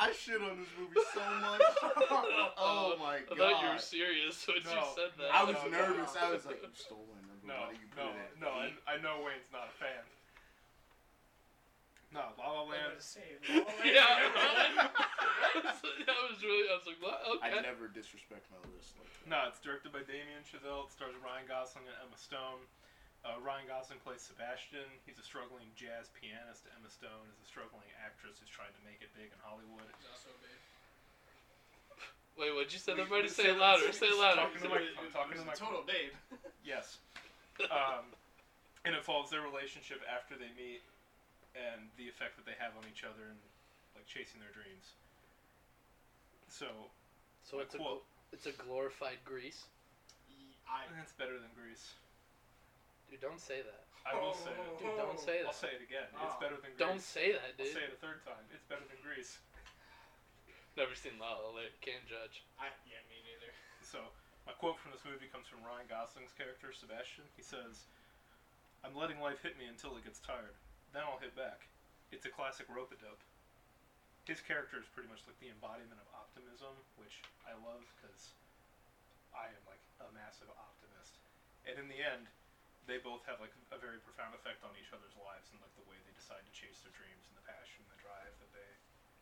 I 0.00 0.12
shit 0.14 0.40
on 0.40 0.58
this 0.58 0.68
movie 0.78 1.00
so 1.12 1.20
much. 1.40 1.60
Oh, 2.10 2.50
oh 2.58 2.94
my 2.98 3.16
I 3.20 3.22
thought 3.36 3.62
you 3.62 3.68
were 3.70 3.78
serious 3.78 4.44
when 4.46 4.56
you 4.56 4.62
said 4.96 5.12
that. 5.18 5.30
I 5.34 5.44
was 5.44 5.54
No, 5.54 5.62
no, 5.70 5.78
nervous. 5.78 6.14
no. 6.14 6.20
I 6.26 6.30
was 6.32 6.44
like, 6.46 6.62
you 6.62 6.68
stole 6.74 7.04
my 7.06 7.20
number. 7.22 7.46
No, 7.46 7.54
Why 7.54 7.70
do 7.70 7.76
you 7.78 7.86
put 7.92 8.02
no, 8.02 8.10
it 8.10 8.16
no. 8.40 8.48
I. 8.48 8.72
I 8.88 8.96
know 8.98 9.20
Wayne's 9.22 9.50
not 9.52 9.68
a 9.70 9.74
fan. 9.78 10.02
No, 12.08 12.24
La 12.40 12.48
La 12.48 12.64
I'm 12.64 12.72
Land. 12.72 12.96
gonna 12.96 13.04
say, 13.04 13.36
yeah, 13.84 14.32
right? 14.32 14.72
that 16.08 16.18
was 16.24 16.40
really. 16.40 16.64
I 16.72 16.74
was 16.80 16.88
like, 16.88 16.96
what? 17.04 17.20
I 17.44 17.52
never 17.60 17.84
disrespect 17.84 18.48
my 18.48 18.56
list 18.72 18.96
like 18.96 19.12
that. 19.12 19.28
No, 19.28 19.44
it's 19.44 19.60
directed 19.60 19.92
by 19.92 20.00
Damien 20.08 20.40
Chazelle. 20.48 20.88
It 20.88 20.92
stars 20.96 21.12
Ryan 21.20 21.44
Gosling 21.44 21.84
and 21.84 21.96
Emma 22.00 22.16
Stone. 22.16 22.64
Uh, 23.28 23.36
Ryan 23.44 23.68
Gosling 23.68 24.00
plays 24.00 24.24
Sebastian. 24.24 24.88
He's 25.04 25.20
a 25.20 25.26
struggling 25.26 25.68
jazz 25.76 26.08
pianist. 26.16 26.64
Emma 26.72 26.88
Stone 26.88 27.28
is 27.28 27.36
a 27.44 27.46
struggling 27.50 27.90
actress 28.00 28.40
who's 28.40 28.48
trying 28.48 28.72
to 28.72 28.82
make 28.88 29.04
it 29.04 29.12
big 29.12 29.28
in 29.28 29.40
Hollywood. 29.44 29.84
He's 30.00 30.08
also 30.08 30.32
a 30.32 30.38
babe. 30.40 30.64
Wait, 32.40 32.54
what'd 32.56 32.72
you 32.72 32.80
say? 32.80 32.96
We- 32.96 33.04
Everybody 33.04 33.28
we 33.28 33.36
say 33.36 33.52
it 33.52 33.58
louder. 33.60 33.90
Say 33.92 34.08
it 34.08 34.16
louder. 34.16 34.48
Talking 34.48 34.62
to 34.64 34.70
my- 34.72 34.96
I'm 34.96 35.12
talking 35.12 35.36
to 35.36 35.44
my 35.44 35.58
total 35.58 35.84
babe. 35.84 36.14
Yes. 36.64 37.04
Um, 37.68 38.08
and 38.86 38.94
it 38.94 39.02
follows 39.04 39.28
their 39.28 39.42
relationship 39.42 40.00
after 40.08 40.38
they 40.38 40.48
meet 40.56 40.80
and 41.58 41.90
the 41.98 42.06
effect 42.06 42.38
that 42.38 42.46
they 42.46 42.54
have 42.62 42.72
on 42.78 42.86
each 42.86 43.02
other 43.02 43.26
and 43.34 43.40
like 43.98 44.06
chasing 44.06 44.38
their 44.38 44.54
dreams. 44.54 44.94
So 46.48 46.70
So 47.42 47.58
it's 47.60 47.74
a 47.74 47.78
Quote. 47.82 48.04
gl- 48.04 48.32
it's 48.32 48.46
a 48.46 48.52
glorified 48.54 49.18
Grease. 49.24 49.66
I. 50.68 50.84
it's 51.00 51.16
better 51.16 51.40
than 51.40 51.48
Grease. 51.56 51.96
Dude, 53.08 53.24
don't 53.24 53.40
say 53.40 53.64
that. 53.64 53.88
I 54.04 54.12
will 54.20 54.36
say 54.36 54.52
it. 54.52 54.78
Dude, 54.78 54.96
don't 55.00 55.16
say 55.20 55.40
I'll 55.40 55.48
that. 55.52 55.56
say 55.56 55.72
it 55.72 55.80
again. 55.84 56.08
It's 56.12 56.36
Oh. 56.36 56.40
better 56.40 56.56
than 56.60 56.70
Grease. 56.76 56.80
Don't 56.84 57.00
say 57.00 57.32
that, 57.32 57.56
I'll 57.56 57.72
say 57.72 57.84
it 57.88 57.92
a 57.96 58.00
third 58.04 58.20
time. 58.24 58.44
It's 58.52 58.64
better 58.68 58.84
than 58.84 59.00
Grease. 59.00 59.40
Never 60.76 60.94
seen 60.94 61.16
La 61.18 61.34
La 61.40 61.50
Land. 61.56 61.72
Can't 61.80 62.04
judge. 62.06 62.44
I. 62.60 62.68
Yeah, 62.86 63.00
me 63.10 63.18
neither. 63.24 63.52
So, 63.88 64.04
my 64.44 64.52
quote 64.52 64.76
from 64.76 64.92
this 64.92 65.00
movie 65.08 65.32
comes 65.32 65.48
from 65.48 65.64
Ryan 65.64 65.88
Gosling's 65.88 66.36
character, 66.36 66.68
Sebastian. 66.76 67.24
He 67.40 67.42
says, 67.42 67.88
I'm 68.84 68.92
letting 68.92 69.16
life 69.16 69.40
hit 69.40 69.56
me 69.56 69.64
until 69.64 69.96
it 69.96 70.04
gets 70.04 70.20
tired. 70.20 70.52
Then 70.92 71.02
I'll 71.04 71.18
hit 71.18 71.34
back. 71.34 71.66
It's 72.10 72.24
a 72.24 72.28
classic 72.28 72.66
rope 72.68 72.90
a 72.92 72.94
dope. 72.96 73.22
His 74.24 74.40
character 74.40 74.76
is 74.78 74.86
pretty 74.86 75.08
much 75.08 75.24
like 75.26 75.38
the 75.38 75.48
embodiment 75.48 76.00
of 76.00 76.06
optimism, 76.12 76.84
which 76.96 77.22
I 77.44 77.52
love 77.52 77.84
because 77.96 78.32
I 79.32 79.48
am 79.48 79.64
like 79.64 79.80
a 80.00 80.08
massive 80.12 80.48
optimist. 80.50 81.16
And 81.64 81.78
in 81.78 81.88
the 81.88 82.00
end, 82.02 82.28
they 82.86 82.96
both 82.96 83.24
have 83.24 83.40
like 83.40 83.52
a 83.70 83.76
very 83.76 83.98
profound 83.98 84.34
effect 84.34 84.64
on 84.64 84.76
each 84.76 84.92
other's 84.92 85.14
lives 85.16 85.48
and 85.50 85.60
like 85.60 85.74
the 85.76 85.82
way 85.84 86.00
they 86.04 86.12
decide 86.12 86.44
to 86.44 86.52
chase 86.52 86.80
their 86.80 86.92
dreams 86.92 87.24
and 87.28 87.36
the 87.36 87.44
passion, 87.44 87.84
and 87.84 87.90
the 87.90 88.00
drive 88.00 88.32
that 88.38 88.52
they 88.52 88.70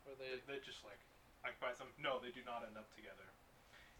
Or 0.04 0.14
they 0.14 0.38
they, 0.46 0.58
just 0.58 0.82
like 0.84 0.98
occupies 1.44 1.78
them. 1.78 1.92
No, 1.96 2.18
they 2.18 2.30
do 2.30 2.42
not 2.42 2.62
end 2.62 2.76
up 2.76 2.90
together. 2.94 3.30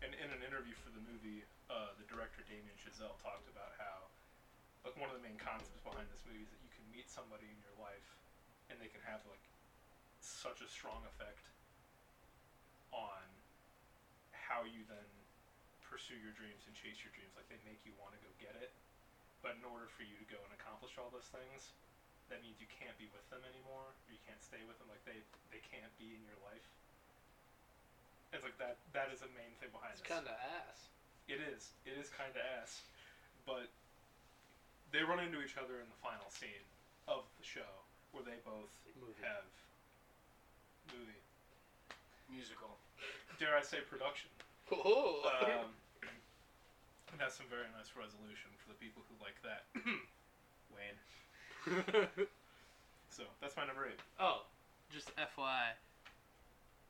And 0.03 0.15
in 0.15 0.31
an 0.31 0.43
interview 0.43 0.75
for 0.75 0.91
the 0.91 1.01
movie, 1.01 1.45
uh, 1.71 1.93
the 1.97 2.05
director 2.05 2.43
Damien 2.43 2.77
Chazelle 2.77 3.17
talked 3.17 3.49
about 3.49 3.73
how, 3.79 4.11
like, 4.85 4.95
one 4.97 5.09
of 5.09 5.17
the 5.17 5.23
main 5.25 5.39
concepts 5.39 5.81
behind 5.81 6.11
this 6.11 6.21
movie 6.25 6.43
is 6.43 6.51
that 6.51 6.61
meet 6.97 7.13
somebody 7.13 7.45
in 7.45 7.61
your 7.61 7.77
life, 7.77 8.17
and 8.73 8.81
they 8.81 8.89
can 8.89 9.05
have 9.05 9.21
like 9.29 9.45
such 10.25 10.65
a 10.65 10.69
strong 10.73 11.05
effect 11.05 11.45
on 12.89 13.21
how 14.33 14.65
you 14.65 14.81
then 14.89 15.11
pursue 15.85 16.17
your 16.17 16.33
dreams 16.33 16.65
and 16.65 16.73
chase 16.73 17.05
your 17.05 17.13
dreams. 17.13 17.37
Like 17.37 17.53
they 17.53 17.61
make 17.69 17.85
you 17.85 17.93
want 18.01 18.17
to 18.17 18.21
go 18.25 18.33
get 18.41 18.57
it, 18.57 18.73
but 19.45 19.61
in 19.61 19.65
order 19.69 19.93
for 19.93 20.09
you 20.09 20.17
to 20.17 20.27
go 20.33 20.41
and 20.41 20.57
accomplish 20.57 20.97
all 20.97 21.13
those 21.13 21.29
things, 21.29 21.77
that 22.33 22.41
means 22.41 22.57
you 22.57 22.67
can't 22.73 22.97
be 22.97 23.13
with 23.13 23.29
them 23.29 23.45
anymore, 23.45 23.93
or 23.93 24.09
you 24.09 24.19
can't 24.25 24.41
stay 24.41 24.65
with 24.65 24.81
them. 24.81 24.89
Like 24.89 25.05
they 25.05 25.21
they 25.53 25.61
can't 25.69 25.93
be 26.01 26.17
in 26.17 26.25
your 26.25 26.41
life. 26.49 26.65
It's 28.33 28.43
like 28.43 28.57
that. 28.57 28.81
That 28.97 29.13
is 29.13 29.21
the 29.21 29.31
main 29.37 29.53
thing 29.61 29.69
behind 29.71 30.01
this. 30.01 30.01
It's 30.01 30.09
kind 30.09 30.25
of 30.25 30.35
ass. 30.65 30.89
It 31.29 31.45
is. 31.45 31.77
It 31.85 32.01
is 32.01 32.09
kind 32.09 32.33
of 32.33 32.41
ass, 32.57 32.81
but 33.45 33.69
they 34.95 35.05
run 35.05 35.21
into 35.21 35.45
each 35.45 35.61
other 35.61 35.77
in 35.83 35.87
the 35.93 36.01
final 36.01 36.33
scene 36.33 36.65
of 37.09 37.23
the 37.39 37.45
show 37.47 37.71
where 38.13 38.23
they 38.27 38.39
both 38.45 38.73
Movie. 38.99 39.19
have 39.23 39.47
movie. 40.93 41.21
Musical. 42.31 42.75
Dare 43.39 43.55
I 43.57 43.63
say 43.63 43.79
production? 43.87 44.31
Oh. 44.73 45.23
Um, 45.43 45.71
and 47.13 47.17
that's 47.23 47.39
some 47.39 47.47
very 47.47 47.71
nice 47.77 47.95
resolution 47.95 48.51
for 48.59 48.69
the 48.75 48.79
people 48.83 49.03
who 49.07 49.15
like 49.23 49.39
that. 49.47 49.71
Wayne. 50.75 50.99
So 53.11 53.23
that's 53.41 53.57
my 53.57 53.65
number 53.65 53.87
eight. 53.89 53.99
oh, 54.21 54.45
just 54.93 55.09
FYI, 55.17 55.73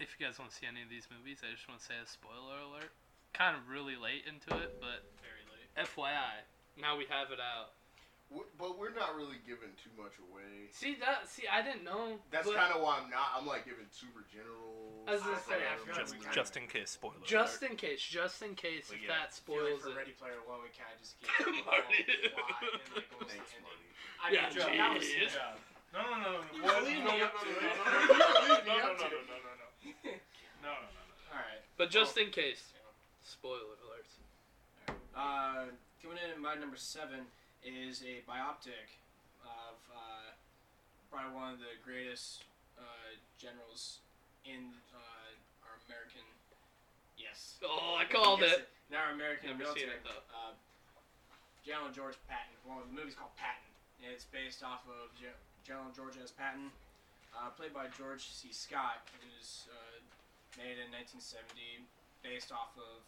if 0.03 0.17
you 0.17 0.19
guys 0.27 0.41
want 0.43 0.51
to 0.51 0.57
see 0.57 0.67
any 0.67 0.83
of 0.83 0.91
these 0.91 1.07
movies, 1.13 1.39
I 1.47 1.53
just 1.55 1.69
want 1.71 1.79
to 1.81 1.87
say 1.87 1.95
a 2.03 2.07
spoiler 2.09 2.59
alert. 2.67 2.91
Kind 3.33 3.55
of 3.55 3.69
really 3.71 3.95
late 3.95 4.25
into 4.27 4.51
it, 4.59 4.81
but 4.83 5.07
Very 5.23 5.45
late. 5.53 5.69
FYI, 5.77 6.43
now 6.81 6.97
we 6.99 7.05
have 7.13 7.31
it 7.31 7.39
out. 7.39 7.76
W- 8.31 8.49
But 8.59 8.75
we're 8.79 8.91
not 8.95 9.15
really 9.15 9.39
giving 9.47 9.71
too 9.79 9.91
much 9.95 10.19
away. 10.19 10.67
See 10.75 10.97
that? 10.99 11.29
See, 11.31 11.47
I 11.47 11.63
didn't 11.63 11.85
know. 11.85 12.19
That's 12.31 12.51
kind 12.51 12.75
of 12.75 12.83
why 12.83 12.99
I'm 13.03 13.09
not. 13.11 13.39
I'm 13.39 13.47
like 13.47 13.65
giving 13.65 13.87
super 13.91 14.27
general. 14.27 15.07
I 15.07 15.15
was 15.15 15.23
gonna 15.23 15.39
I 15.39 15.47
say, 15.47 15.55
forgot- 15.63 15.71
I 15.71 15.77
forgot 15.79 15.97
Just, 16.03 16.11
we 16.13 16.19
kinda- 16.19 16.35
just 16.35 16.57
in 16.59 16.67
case, 16.67 16.91
spoiler. 16.91 17.23
just 17.23 17.63
in 17.63 17.75
case, 17.79 18.03
just 18.03 18.43
in 18.43 18.55
case, 18.59 18.91
But 18.91 18.99
if 18.99 19.03
yeah, 19.07 19.15
that 19.15 19.31
I 19.31 19.39
feel 19.39 19.63
like 19.63 19.79
spoils 19.79 19.83
for 19.87 19.91
it. 19.95 19.97
Ready 20.03 20.13
Player 20.19 20.41
One, 20.43 20.59
we 20.67 20.71
kind 20.75 20.91
of 20.91 20.99
just 20.99 21.15
gave 21.23 21.31
the 21.39 21.63
whole 21.63 21.71
Marty. 21.71 22.03
plot 22.35 22.67
and 22.67 22.91
like 22.99 23.07
almost 23.15 23.31
Thanks, 23.31 23.51
the 23.55 23.63
ending. 23.63 23.71
Marty. 23.71 23.87
I 24.19 24.27
Yeah, 24.35 24.51
mean, 24.51 24.79
that 24.83 24.91
was 24.99 25.07
jeez. 25.07 25.31
Good 25.31 25.39
job. 25.39 25.55
No, 25.95 26.01
no, 26.03 26.17
no, 26.19 26.31
no. 26.35 26.41
You 26.51 26.63
What? 26.67 26.83
lead 26.83 26.99
No, 27.07 27.13
me 27.15 27.19
no, 27.23 27.31
up 27.31 27.35
to 27.39 27.47
no, 27.47 27.55
it. 27.55 27.63
no, 27.63 27.71
You 27.71 28.19
no, 28.19 28.27
no, 28.27 28.43
lead 28.51 28.65
me 28.67 28.75
no, 28.75 28.91
up 28.91 28.99
no, 28.99 29.07
to 29.07 29.07
no, 29.07 29.23
it. 29.23 29.31
no, 29.31 29.39
no, 29.39 29.53
no. 29.55 29.69
No, 29.87 30.75
no, 30.75 30.83
no, 30.83 30.99
no. 30.99 31.15
All 31.31 31.39
right. 31.39 31.63
But 31.79 31.89
just 31.95 32.17
Well, 32.19 32.27
in 32.27 32.33
case, 32.35 32.75
spoiler 33.23 33.79
alerts. 33.79 34.19
Uh, 35.15 35.71
coming 36.03 36.19
in 36.19 36.31
at 36.35 36.41
my 36.41 36.55
number 36.57 36.77
seven 36.77 37.31
is 37.75 38.03
a 38.07 38.23
bioptic 38.31 38.95
of 39.43 39.79
uh, 39.91 40.31
probably 41.11 41.35
one 41.35 41.53
of 41.55 41.59
the 41.59 41.75
greatest 41.83 42.45
uh, 42.79 42.83
generals 43.39 43.99
in 44.47 44.71
uh, 44.95 45.67
our 45.67 45.75
American. 45.91 46.23
Yes. 47.19 47.59
Oh, 47.65 47.97
I 47.99 48.05
called 48.07 48.41
Yes, 48.45 48.63
it. 48.63 48.69
In 48.91 48.95
our 48.95 49.11
American 49.11 49.51
Never 49.57 49.65
seen 49.75 49.91
military. 49.91 49.99
it, 49.99 50.07
though. 50.07 50.23
Uh, 50.31 50.55
General 51.67 51.91
George 51.91 52.15
Patton. 52.31 52.55
Well, 52.63 52.87
the 52.87 52.95
movie's 52.95 53.19
called 53.19 53.35
Patton, 53.35 53.67
it's 53.99 54.23
based 54.31 54.63
off 54.63 54.87
of 54.87 55.11
General 55.67 55.91
George 55.91 56.15
S. 56.23 56.31
Patton, 56.31 56.71
uh, 57.35 57.51
played 57.59 57.75
by 57.75 57.91
George 57.99 58.23
C. 58.31 58.55
Scott. 58.55 59.03
Was 59.19 59.67
uh, 59.67 59.99
made 60.55 60.79
in 60.79 60.95
1970, 60.95 61.83
based 62.23 62.55
off 62.55 62.71
of 62.79 63.03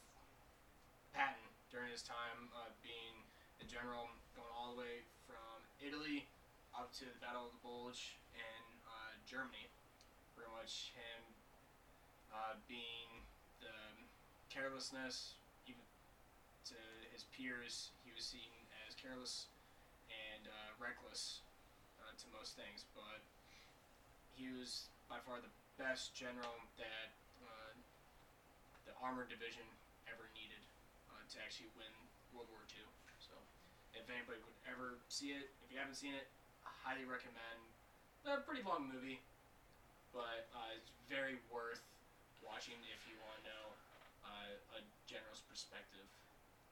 Patton 1.15 1.39
during 1.71 1.95
his 1.95 2.03
time 2.03 2.51
uh, 2.59 2.67
being 2.83 3.15
a 3.63 3.65
general, 3.71 4.11
going 4.39 4.55
all 4.55 4.71
the 4.71 4.79
way 4.79 5.03
from 5.27 5.59
Italy 5.83 6.31
up 6.71 6.95
to 6.95 7.03
the 7.11 7.19
Battle 7.19 7.51
of 7.51 7.53
the 7.59 7.63
Bulge 7.67 8.15
in 8.39 8.63
uh, 8.87 9.19
Germany. 9.27 9.67
Pretty 10.39 10.47
much 10.55 10.95
him 10.95 11.35
uh, 12.31 12.55
being 12.71 13.27
the 13.59 13.75
carelessness, 14.47 15.35
even 15.67 15.83
to 16.71 16.79
his 17.11 17.27
peers, 17.35 17.91
he 18.07 18.15
was 18.15 18.23
seen 18.23 18.55
as 18.87 18.95
careless 18.95 19.51
and 20.07 20.47
uh, 20.47 20.71
reckless 20.79 21.43
uh, 21.99 22.15
to 22.15 22.31
most 22.31 22.55
things. 22.55 22.87
But 22.95 23.19
he 24.39 24.55
was 24.55 24.87
by 25.11 25.19
far 25.27 25.43
the 25.43 25.51
best 25.83 26.15
general 26.15 26.55
that 26.79 27.11
uh, 27.43 27.75
the 28.87 28.95
armored 29.03 29.35
division 29.35 29.67
ever 30.07 30.31
needed 30.31 30.63
uh, 31.11 31.27
to 31.27 31.43
actually 31.43 31.75
win 31.75 31.91
World 32.31 32.47
War 32.55 32.63
II. 32.71 32.87
If 33.99 34.07
anybody 34.07 34.39
would 34.47 34.59
ever 34.71 34.97
see 35.11 35.35
it, 35.35 35.51
if 35.67 35.69
you 35.75 35.79
haven't 35.83 35.99
seen 35.99 36.15
it, 36.15 36.31
I 36.63 36.71
highly 36.87 37.05
recommend. 37.05 37.59
A 38.29 38.45
pretty 38.45 38.63
long 38.63 38.87
movie, 38.87 39.25
but 40.13 40.47
uh, 40.53 40.77
it's 40.77 40.93
very 41.09 41.41
worth 41.49 41.81
watching 42.45 42.77
if 42.93 43.01
you 43.09 43.17
want 43.25 43.41
to 43.41 43.45
know 43.49 43.65
uh, 44.25 44.79
a 44.79 44.81
general's 45.09 45.41
perspective. 45.49 46.05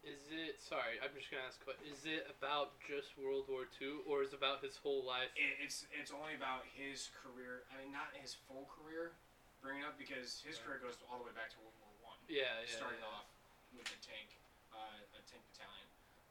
Is 0.06 0.22
it? 0.30 0.62
Sorry, 0.62 1.02
I'm 1.02 1.10
just 1.18 1.34
gonna 1.34 1.42
ask. 1.42 1.58
But 1.66 1.82
is 1.82 2.06
it 2.06 2.30
about 2.30 2.78
just 2.86 3.18
World 3.18 3.50
War 3.50 3.66
II, 3.82 4.06
or 4.06 4.22
is 4.22 4.30
it 4.30 4.38
about 4.38 4.62
his 4.62 4.78
whole 4.78 5.02
life? 5.02 5.34
It, 5.34 5.58
it's 5.58 5.82
it's 5.90 6.14
only 6.14 6.38
about 6.38 6.62
his 6.78 7.10
career. 7.18 7.66
I 7.74 7.82
mean, 7.82 7.90
not 7.90 8.14
his 8.14 8.38
full 8.46 8.70
career, 8.70 9.18
bringing 9.58 9.82
up 9.82 9.98
because 9.98 10.46
his 10.46 10.62
career 10.62 10.78
goes 10.78 10.94
all 11.10 11.18
the 11.18 11.26
way 11.26 11.34
back 11.34 11.50
to 11.50 11.58
World 11.58 11.74
War 11.82 12.14
One. 12.14 12.20
Yeah, 12.30 12.62
yeah. 12.62 12.70
starting 12.70 13.02
yeah. 13.02 13.16
off 13.18 13.26
with 13.74 13.90
a 13.90 13.98
tank, 13.98 14.30
uh, 14.70 15.18
a 15.18 15.20
tank 15.26 15.42
battalion, 15.50 15.88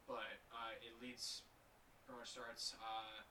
but 0.08 0.40
it 0.86 0.94
leads 1.02 1.42
pretty 2.06 2.22
much 2.22 2.38
starts 2.38 2.78
uh, 2.78 3.26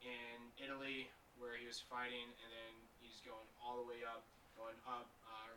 in 0.00 0.48
Italy 0.56 1.12
where 1.36 1.54
he 1.54 1.68
was 1.68 1.78
fighting, 1.78 2.26
and 2.42 2.50
then 2.50 2.72
he's 2.98 3.22
going 3.22 3.46
all 3.62 3.78
the 3.78 3.86
way 3.86 4.02
up, 4.02 4.26
going 4.58 4.74
up, 4.88 5.06
uh, 5.28 5.54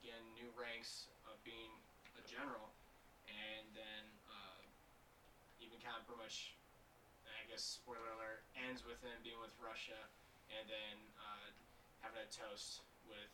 getting 0.00 0.24
new 0.38 0.48
ranks 0.56 1.10
of 1.28 1.36
being 1.44 1.68
a 2.16 2.22
general, 2.24 2.72
and 3.28 3.66
then 3.76 4.04
uh, 4.30 4.62
even 5.60 5.76
kind 5.84 6.00
of 6.00 6.06
pretty 6.08 6.22
much, 6.22 6.56
I 7.28 7.44
guess 7.50 7.60
spoiler 7.60 8.08
alert, 8.16 8.40
ends 8.56 8.86
with 8.88 8.96
him 9.04 9.18
being 9.20 9.36
with 9.42 9.52
Russia, 9.60 10.00
and 10.48 10.64
then 10.64 10.96
uh, 11.20 11.52
having 12.00 12.24
a 12.24 12.30
toast 12.32 12.80
with 13.04 13.28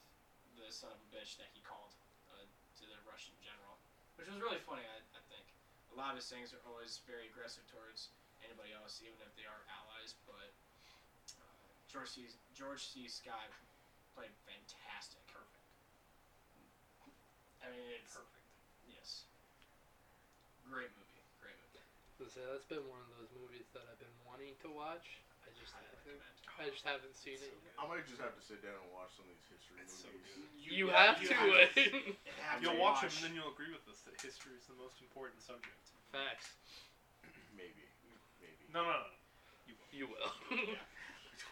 the 0.59 0.67
son 0.75 0.91
of 0.91 0.99
a 0.99 1.09
bitch 1.15 1.39
that 1.39 1.47
he 1.55 1.63
called 1.63 1.95
uh, 2.35 2.43
to 2.43 2.85
the 2.91 2.99
Russian 3.07 3.39
general, 3.39 3.79
which 4.19 4.27
was 4.27 4.43
really 4.43 4.63
funny. 4.67 4.83
I, 4.83 4.99
I 5.15 5.21
a 5.95 5.97
lot 5.97 6.11
of 6.11 6.19
his 6.19 6.27
things 6.27 6.51
are 6.51 6.59
always 6.67 6.99
very 7.07 7.31
aggressive 7.31 7.63
towards 7.71 8.11
anybody 8.43 8.75
else, 8.75 8.99
even 8.99 9.15
if 9.23 9.31
they 9.39 9.47
are 9.47 9.63
allies. 9.71 10.19
But 10.27 10.51
uh, 11.39 11.71
George 11.87 12.11
C. 12.11 12.27
George 12.51 12.83
C. 12.83 13.07
Scott 13.07 13.55
played 14.19 14.35
fantastic. 14.43 15.23
Perfect. 15.31 15.63
I 17.63 17.71
mean, 17.71 17.87
it's 17.95 18.19
Perfect. 18.19 18.43
yes, 18.91 19.25
great 20.67 20.91
movie. 20.99 21.23
Great 21.39 21.57
movie. 21.63 21.87
So 22.19 22.43
that's 22.51 22.67
been 22.67 22.83
one 22.91 23.01
of 23.07 23.11
those 23.15 23.31
movies 23.39 23.71
that 23.73 23.87
I've 23.87 24.03
been 24.03 24.19
wanting 24.27 24.59
to 24.67 24.69
watch. 24.75 25.23
I 25.47 25.55
just 25.55 25.71
Highly 25.71 25.95
haven't. 25.95 26.44
Recommend. 26.55 26.71
I 26.71 26.75
just 26.75 26.87
haven't 26.87 27.17
seen 27.19 27.39
So 27.39 27.51
it. 27.51 27.59
good. 27.63 27.75
I 27.79 27.83
might 27.91 28.07
just 28.07 28.21
have 28.23 28.35
to 28.35 28.43
sit 28.45 28.63
down 28.63 28.79
and 28.79 28.91
watch 28.95 29.11
some 29.19 29.27
of 29.27 29.35
these 29.35 29.47
history 29.51 29.77
It's 29.83 29.95
so 29.99 30.09
movies. 30.11 30.35
good. 30.39 30.51
You, 30.63 30.89
yeah, 30.91 31.13
have 31.13 31.19
you 31.21 31.29
to. 31.29 31.35
have 31.35 31.51
Wayne. 31.51 32.17
You 32.17 32.43
have 32.47 32.59
You'll 32.63 32.79
to 32.79 32.83
watch 32.83 33.03
them, 33.03 33.13
and 33.19 33.23
then 33.27 33.33
you'll 33.37 33.53
agree 33.53 33.71
with 33.75 33.85
us 33.91 34.01
that 34.07 34.17
history 34.23 34.55
is 34.57 34.65
the 34.71 34.79
most 34.79 34.99
important 35.03 35.43
subject. 35.43 35.77
Facts. 36.15 36.55
Maybe, 37.59 37.85
maybe. 38.41 38.65
No, 38.73 38.87
no, 38.87 38.95
no. 39.03 39.11
You 39.67 39.75
will. 39.79 39.91
You 39.93 40.07
will. 40.11 40.31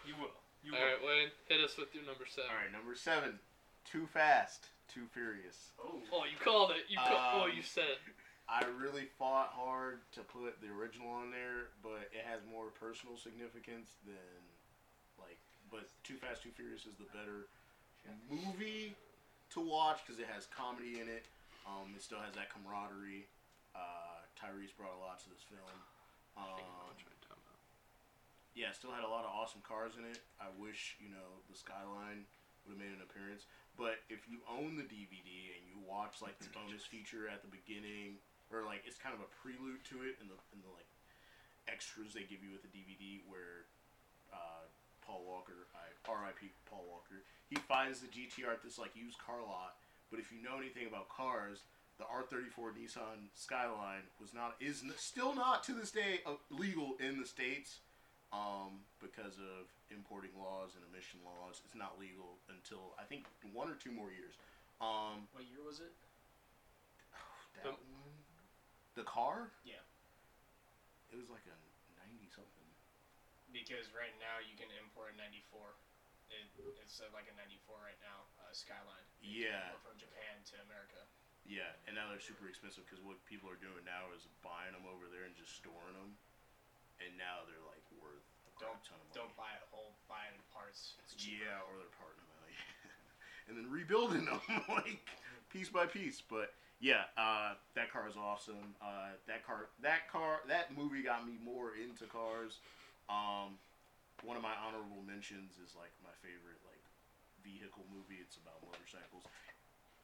You 0.06 0.14
will 0.18 0.30
All 0.30 0.78
will. 0.78 0.78
right, 0.78 1.02
Wayne, 1.02 1.30
hit 1.46 1.58
us 1.62 1.74
with 1.78 1.90
your 1.94 2.02
number 2.06 2.26
seven. 2.26 2.50
All 2.50 2.58
right, 2.58 2.70
number 2.74 2.94
seven. 2.94 3.38
Too 3.86 4.06
fast, 4.10 4.66
too 4.90 5.06
furious. 5.14 5.70
Oh, 5.78 5.98
Oh, 6.10 6.22
you 6.26 6.34
called 6.38 6.70
it. 6.70 6.86
You 6.90 6.98
call- 6.98 7.42
oh, 7.42 7.50
Um, 7.50 7.54
you 7.54 7.62
said. 7.62 7.98
I 8.50 8.66
really 8.78 9.06
fought 9.18 9.54
hard 9.54 10.02
to 10.18 10.20
put 10.26 10.58
the 10.60 10.68
original 10.74 11.06
on 11.10 11.30
there, 11.30 11.70
but 11.82 12.10
it 12.10 12.26
has 12.26 12.42
more 12.50 12.74
personal 12.74 13.14
significance 13.16 13.94
than 14.06 14.18
like. 14.18 14.51
But 15.72 15.88
Too 16.04 16.20
Fast, 16.20 16.44
Too 16.44 16.52
Furious 16.52 16.84
is 16.84 17.00
the 17.00 17.08
better 17.16 17.48
movie 18.28 18.92
to 19.56 19.58
watch 19.64 20.04
because 20.04 20.20
it 20.20 20.28
has 20.28 20.44
comedy 20.52 21.00
in 21.00 21.08
it. 21.08 21.24
Um, 21.64 21.96
it 21.96 22.04
still 22.04 22.20
has 22.20 22.36
that 22.36 22.52
camaraderie. 22.52 23.24
Uh, 23.72 24.20
Tyrese 24.36 24.76
brought 24.76 24.92
a 24.92 25.00
lot 25.00 25.16
to 25.24 25.32
this 25.32 25.40
film. 25.48 25.76
Um, 26.36 26.60
yeah, 28.52 28.68
it 28.68 28.76
still 28.76 28.92
had 28.92 29.04
a 29.04 29.08
lot 29.08 29.24
of 29.24 29.32
awesome 29.32 29.64
cars 29.64 29.96
in 29.96 30.04
it. 30.04 30.20
I 30.36 30.52
wish 30.60 31.00
you 31.00 31.08
know 31.08 31.40
the 31.48 31.56
Skyline 31.56 32.28
would 32.68 32.76
have 32.76 32.82
made 32.82 32.92
an 32.92 33.00
appearance. 33.00 33.48
But 33.80 34.04
if 34.12 34.28
you 34.28 34.44
own 34.44 34.76
the 34.76 34.84
DVD 34.84 35.56
and 35.56 35.64
you 35.64 35.80
watch 35.80 36.20
like 36.20 36.36
the 36.36 36.52
bonus 36.52 36.84
feature 36.92 37.32
at 37.32 37.40
the 37.40 37.48
beginning, 37.48 38.20
or 38.52 38.68
like 38.68 38.84
it's 38.84 39.00
kind 39.00 39.16
of 39.16 39.24
a 39.24 39.30
prelude 39.40 39.80
to 39.88 40.04
it, 40.04 40.20
and 40.20 40.28
the 40.28 40.36
and 40.52 40.60
the 40.60 40.72
like 40.72 40.88
extras 41.64 42.12
they 42.12 42.28
give 42.28 42.44
you 42.44 42.52
with 42.52 42.60
the 42.60 42.72
DVD, 42.72 43.24
where 43.24 43.64
Paul 45.12 45.28
Walker, 45.28 45.68
I 45.76 45.92
R.I.P. 46.08 46.48
Paul 46.64 46.88
Walker, 46.88 47.20
he 47.52 47.56
finds 47.68 48.00
the 48.00 48.08
GTR 48.08 48.48
at 48.48 48.64
this 48.64 48.80
like 48.80 48.96
used 48.96 49.20
car 49.20 49.44
lot. 49.44 49.76
But 50.08 50.20
if 50.20 50.32
you 50.32 50.40
know 50.40 50.56
anything 50.56 50.88
about 50.88 51.12
cars, 51.12 51.68
the 52.00 52.08
R34 52.08 52.72
Nissan 52.72 53.28
Skyline 53.36 54.08
was 54.16 54.32
not 54.32 54.56
is 54.56 54.80
n- 54.80 54.96
still 54.96 55.36
not 55.36 55.62
to 55.68 55.76
this 55.76 55.92
day 55.92 56.24
uh, 56.24 56.40
legal 56.48 56.96
in 56.96 57.20
the 57.20 57.28
states 57.28 57.84
um, 58.32 58.80
because 59.04 59.36
of 59.36 59.68
importing 59.92 60.32
laws 60.40 60.72
and 60.72 60.82
emission 60.88 61.20
laws. 61.28 61.60
It's 61.68 61.76
not 61.76 62.00
legal 62.00 62.40
until 62.48 62.96
I 62.96 63.04
think 63.04 63.28
one 63.52 63.68
or 63.68 63.76
two 63.76 63.92
more 63.92 64.08
years. 64.08 64.32
Um, 64.80 65.28
what 65.36 65.44
year 65.44 65.60
was 65.60 65.84
it? 65.84 65.92
that 67.60 67.76
one, 67.76 68.16
the 68.96 69.04
car. 69.04 69.52
Yeah. 69.68 69.84
It 71.12 71.20
was 71.20 71.28
like 71.28 71.44
a 71.44 71.52
ninety 71.52 71.62
something. 71.62 71.71
Because 73.52 73.92
right 73.92 74.12
now 74.18 74.40
you 74.42 74.56
can 74.56 74.68
import 74.80 75.12
a 75.12 75.16
94. 75.20 75.76
It, 76.32 76.48
it's 76.80 76.98
uh, 77.04 77.12
like 77.12 77.28
a 77.28 77.36
94 77.36 77.76
right 77.84 78.00
now, 78.00 78.24
uh, 78.40 78.50
Skyline. 78.56 79.04
You 79.20 79.52
Yeah. 79.52 79.76
from 79.84 80.00
Japan 80.00 80.40
to 80.52 80.54
America. 80.64 81.04
Yeah, 81.44 81.68
and 81.84 81.92
now 81.92 82.08
they're 82.08 82.22
super 82.22 82.48
expensive 82.48 82.88
because 82.88 83.02
what 83.04 83.20
people 83.28 83.50
are 83.52 83.58
doing 83.60 83.84
now 83.84 84.08
is 84.16 84.24
buying 84.40 84.72
them 84.72 84.86
over 84.88 85.10
there 85.12 85.26
and 85.28 85.34
just 85.36 85.58
storing 85.58 85.92
them, 85.98 86.14
and 87.02 87.10
now 87.18 87.42
they're 87.50 87.66
like 87.66 87.82
worth 87.98 88.24
a 88.46 88.50
crap 88.56 88.78
ton 88.86 88.96
of 89.02 89.04
money. 89.10 89.18
Don't 89.18 89.34
buy 89.34 89.50
it 89.58 89.64
whole, 89.74 89.98
buy 90.06 90.22
it 90.30 90.38
in 90.38 90.42
parts. 90.54 90.94
Yeah, 91.18 91.66
or 91.66 91.82
they're 91.82 91.96
parting 91.98 92.22
them 92.22 92.30
and 93.50 93.54
then 93.58 93.66
rebuilding 93.68 94.24
them 94.24 94.38
like 94.70 95.02
piece 95.50 95.66
by 95.68 95.84
piece. 95.90 96.22
But 96.22 96.54
yeah, 96.78 97.10
uh, 97.18 97.58
that 97.74 97.90
car 97.90 98.06
is 98.06 98.14
awesome. 98.14 98.78
Uh, 98.78 99.18
that 99.26 99.42
car, 99.42 99.74
that 99.82 100.06
car, 100.06 100.46
that 100.46 100.70
movie 100.78 101.02
got 101.02 101.26
me 101.26 101.42
more 101.42 101.74
into 101.74 102.06
cars. 102.06 102.62
Um, 103.10 103.58
one 104.22 104.38
of 104.38 104.42
my 104.42 104.54
honorable 104.54 105.02
mentions 105.02 105.58
is 105.58 105.74
like 105.74 105.90
my 106.02 106.14
favorite 106.22 106.62
like 106.62 106.82
vehicle 107.42 107.86
movie. 107.90 108.22
It's 108.22 108.38
about 108.38 108.62
motorcycles. 108.62 109.26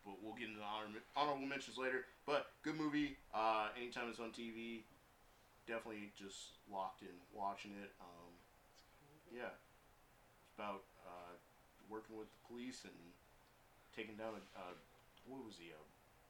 But 0.07 0.23
we'll 0.23 0.39
get 0.39 0.49
into 0.49 0.63
the 0.63 0.69
honor, 0.69 1.03
honorable 1.19 1.47
mentions 1.47 1.77
later. 1.77 2.07
But 2.25 2.49
good 2.63 2.79
movie. 2.79 3.19
Uh, 3.35 3.75
anytime 3.77 4.09
it's 4.09 4.23
on 4.23 4.31
TV, 4.33 4.87
definitely 5.67 6.11
just 6.17 6.57
locked 6.71 7.03
in 7.03 7.13
watching 7.35 7.77
it. 7.77 7.93
Um, 8.01 8.33
yeah, 9.29 9.53
it's 9.53 10.55
about 10.57 10.87
uh, 11.05 11.37
working 11.91 12.17
with 12.17 12.31
the 12.31 12.41
police 12.49 12.89
and 12.89 12.97
taking 13.93 14.17
down 14.17 14.39
a 14.39 14.43
uh, 14.57 14.75
what 15.27 15.45
was 15.45 15.59
he? 15.59 15.75
Uh, 15.75 15.83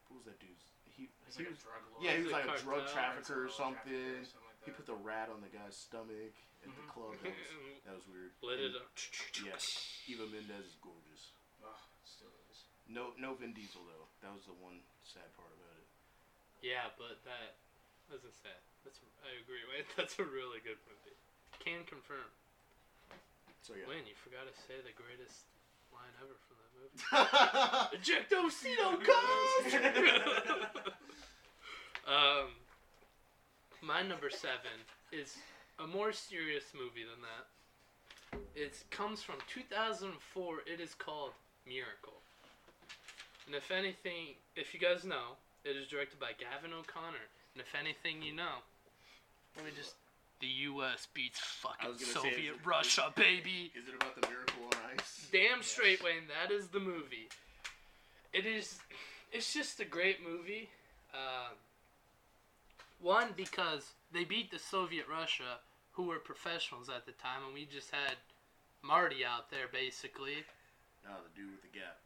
what 0.09 0.25
was 0.25 0.27
that 0.27 0.41
dude's? 0.41 0.73
He, 0.89 1.13
he 1.37 1.45
like 1.45 1.53
was, 1.53 1.61
a 1.61 1.69
drug 1.69 1.83
lord. 1.93 2.01
yeah, 2.03 2.17
he 2.17 2.25
was 2.25 2.33
Is 2.33 2.39
like 2.41 2.49
a 2.49 2.59
drug 2.59 2.89
trafficker 2.89 3.47
or 3.47 3.53
Cartel 3.53 3.77
something. 3.77 4.17
or 4.19 4.25
something 4.25 4.48
like 4.48 4.48
He 4.65 4.71
put 4.71 4.87
the 4.87 4.95
rat 4.95 5.29
on 5.29 5.41
the 5.41 5.49
guy's 5.49 5.77
stomach 5.77 6.33
at 6.63 6.75
the 6.75 6.83
Mhm. 6.83 6.89
club. 6.93 7.17
That 7.23 7.33
was, 7.33 7.37
that 7.85 7.95
was 7.95 8.07
weird. 8.07 8.33
Lit 8.41 8.59
it 8.61 8.75
up. 8.75 8.91
Yeah, 9.43 9.57
Eva 10.07 10.27
Mendes 10.27 10.65
is 10.67 10.75
gorgeous. 10.81 11.21
Oh, 11.63 11.77
still 12.05 12.33
is. 12.51 12.57
No, 12.89 13.13
no 13.17 13.35
Vin 13.35 13.53
Diesel 13.53 13.85
though. 13.85 14.09
That 14.23 14.33
was 14.33 14.45
the 14.45 14.53
one 14.53 14.83
sad 15.13 15.33
part 15.35 15.53
about 15.53 15.77
it. 15.77 15.87
Yeah, 16.61 16.89
but 16.97 17.23
that 17.25 17.55
wasn't 18.09 18.35
sad. 18.43 18.61
That's 18.85 18.99
I 19.23 19.31
agree. 19.39 19.65
Wait, 19.65 19.87
that's 19.97 20.19
a 20.19 20.25
really 20.25 20.61
good 20.61 20.79
movie. 20.87 21.17
Can 21.61 21.85
confirm. 21.85 22.31
So 23.67 23.75
yeah. 23.75 23.85
Wayne, 23.87 24.07
you 24.07 24.15
forgot 24.25 24.45
to 24.47 24.53
say 24.67 24.81
the 24.81 24.93
greatest 24.93 25.45
line 25.93 26.13
ever 26.21 26.37
from 26.47 26.57
that 26.59 26.73
movie. 26.73 26.99
yeah. 27.13 27.87
Ejectocito 27.93 28.99
cuz. 29.03 29.75
um, 32.07 32.68
my 33.83 34.03
number 34.03 34.31
seven 34.31 34.77
is 35.13 35.37
a 35.79 35.87
more 35.87 36.13
serious 36.13 36.65
movie 36.75 37.05
than 37.05 37.23
that. 37.23 38.41
It 38.55 38.85
comes 38.91 39.23
from 39.23 39.37
2004. 39.53 40.57
It 40.67 40.81
is 40.81 40.95
called 40.95 41.33
Miracle. 41.67 42.21
And 43.47 43.55
if 43.55 43.71
anything, 43.71 44.37
if 44.57 44.75
you 44.75 44.81
guys 44.81 45.05
know, 45.05 45.39
it 45.65 45.77
is 45.77 45.89
directed 45.89 46.21
by 46.21 46.33
Gavin 46.39 46.73
O'Connor. 46.73 47.27
And 47.55 47.61
if 47.63 47.75
anything 47.75 48.23
you 48.23 48.35
know, 48.35 48.61
let 49.57 49.65
me 49.65 49.71
just. 49.77 49.95
The 50.41 50.47
U.S. 50.47 51.09
beats 51.15 51.41
fucking 51.41 51.91
gonna 51.91 51.99
say, 51.99 52.13
Soviet 52.13 52.55
it- 52.55 52.67
Russia, 52.67 53.13
baby. 53.17 53.73
Is 53.75 53.89
it 53.89 53.95
about 53.95 54.21
the 54.21 54.29
miracle 54.29 54.63
on 54.67 54.79
ice? 54.97 55.27
Damn 55.33 55.65
straight, 55.65 56.03
Wayne. 56.05 56.29
That 56.29 56.55
is 56.55 56.69
the 56.69 56.79
movie. 56.79 57.29
It 58.33 58.47
is. 58.47 58.79
It's 59.33 59.53
just 59.53 59.81
a 59.81 59.85
great 59.85 60.19
movie. 60.23 60.69
Uh, 61.13 61.49
one 63.01 63.29
because 63.37 63.93
they 64.13 64.25
beat 64.25 64.51
the 64.51 64.59
Soviet 64.59 65.07
Russia, 65.09 65.59
who 65.93 66.05
were 66.05 66.19
professionals 66.19 66.89
at 66.89 67.07
the 67.07 67.13
time, 67.13 67.43
and 67.47 67.55
we 67.55 67.65
just 67.67 67.91
had 67.91 68.17
Marty 68.83 69.25
out 69.25 69.51
there 69.51 69.67
basically. 69.73 70.45
No, 71.05 71.11
the 71.23 71.31
dude 71.41 71.51
with 71.53 71.63
the 71.63 71.69
gap. 71.79 71.99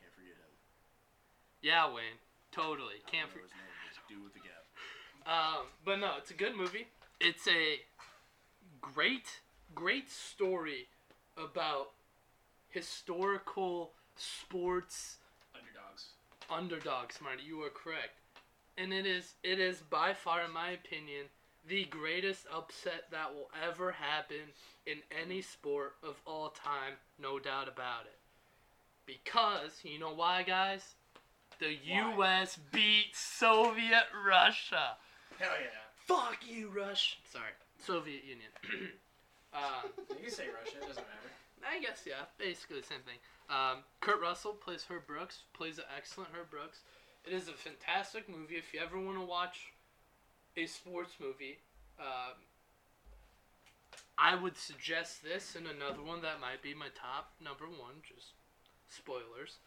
Can't 0.00 0.12
forget 0.14 0.32
him. 0.34 0.52
Yeah, 1.62 1.86
Wayne. 1.92 2.18
Totally. 2.52 3.00
I 3.06 3.10
Can't 3.10 3.28
forget. 3.30 3.48
know 3.50 3.52
his 3.52 3.52
name, 3.52 3.94
but 3.96 4.08
dude 4.08 4.24
with 4.24 4.34
the 4.34 4.40
gap. 4.40 4.64
Um, 5.26 5.66
but 5.84 5.98
no, 6.00 6.12
it's 6.18 6.30
a 6.30 6.34
good 6.34 6.56
movie. 6.56 6.86
It's 7.20 7.46
a 7.46 7.80
great, 8.80 9.40
great 9.74 10.10
story 10.10 10.88
about 11.36 11.90
historical 12.70 13.90
sports 14.16 15.16
Underdogs. 15.54 16.06
underdogs, 16.50 17.20
Marty. 17.22 17.42
You 17.46 17.62
are 17.62 17.70
correct, 17.70 18.17
and 18.80 18.92
it 18.92 19.06
is 19.06 19.34
it 19.42 19.58
is 19.58 19.80
by 19.80 20.14
far, 20.14 20.42
in 20.42 20.52
my 20.52 20.70
opinion, 20.70 21.26
the 21.66 21.84
greatest 21.84 22.46
upset 22.54 23.04
that 23.10 23.34
will 23.34 23.50
ever 23.66 23.92
happen 23.92 24.52
in 24.86 24.98
any 25.22 25.42
sport 25.42 25.96
of 26.02 26.16
all 26.26 26.50
time. 26.50 26.94
No 27.20 27.38
doubt 27.38 27.68
about 27.68 28.06
it. 28.06 28.18
Because 29.06 29.80
you 29.82 29.98
know 29.98 30.14
why, 30.14 30.42
guys? 30.42 30.94
The 31.58 31.76
Why? 31.88 32.14
U.S. 32.14 32.58
beat 32.72 33.14
Soviet 33.14 34.04
Russia. 34.26 34.96
Hell 35.38 35.48
yeah. 35.60 35.88
Fuck 36.06 36.38
you, 36.48 36.68
Rush. 36.68 37.18
Sorry, 37.32 37.50
Soviet 37.84 38.22
Union. 38.22 38.50
uh, 39.52 39.82
You 40.10 40.24
can 40.24 40.30
say 40.30 40.44
Russia. 40.46 40.76
It 40.76 40.86
doesn't 40.86 40.96
matter. 40.96 41.28
I 41.66 41.80
guess 41.80 42.04
yeah, 42.06 42.30
basically 42.38 42.80
the 42.80 42.86
same 42.86 43.02
thing. 43.04 43.18
Um, 43.50 43.82
Kurt 44.00 44.20
Russell 44.20 44.52
plays 44.52 44.84
Herb 44.88 45.06
Brooks, 45.06 45.42
plays 45.52 45.78
an 45.78 45.84
excellent 45.96 46.30
Herb 46.32 46.50
Brooks. 46.50 46.80
It 47.26 47.32
is 47.32 47.48
a 47.48 47.52
fantastic 47.52 48.28
movie. 48.28 48.56
If 48.56 48.72
you 48.72 48.80
ever 48.80 48.98
want 48.98 49.18
to 49.18 49.24
watch 49.24 49.72
a 50.56 50.66
sports 50.66 51.12
movie, 51.20 51.58
um, 51.98 52.34
I 54.16 54.34
would 54.34 54.56
suggest 54.56 55.22
this 55.22 55.54
and 55.54 55.66
another 55.66 56.02
one 56.02 56.22
that 56.22 56.40
might 56.40 56.62
be 56.62 56.74
my 56.74 56.88
top 56.94 57.32
number 57.42 57.66
one. 57.66 58.02
Just 58.02 58.32
spoilers. 58.88 59.58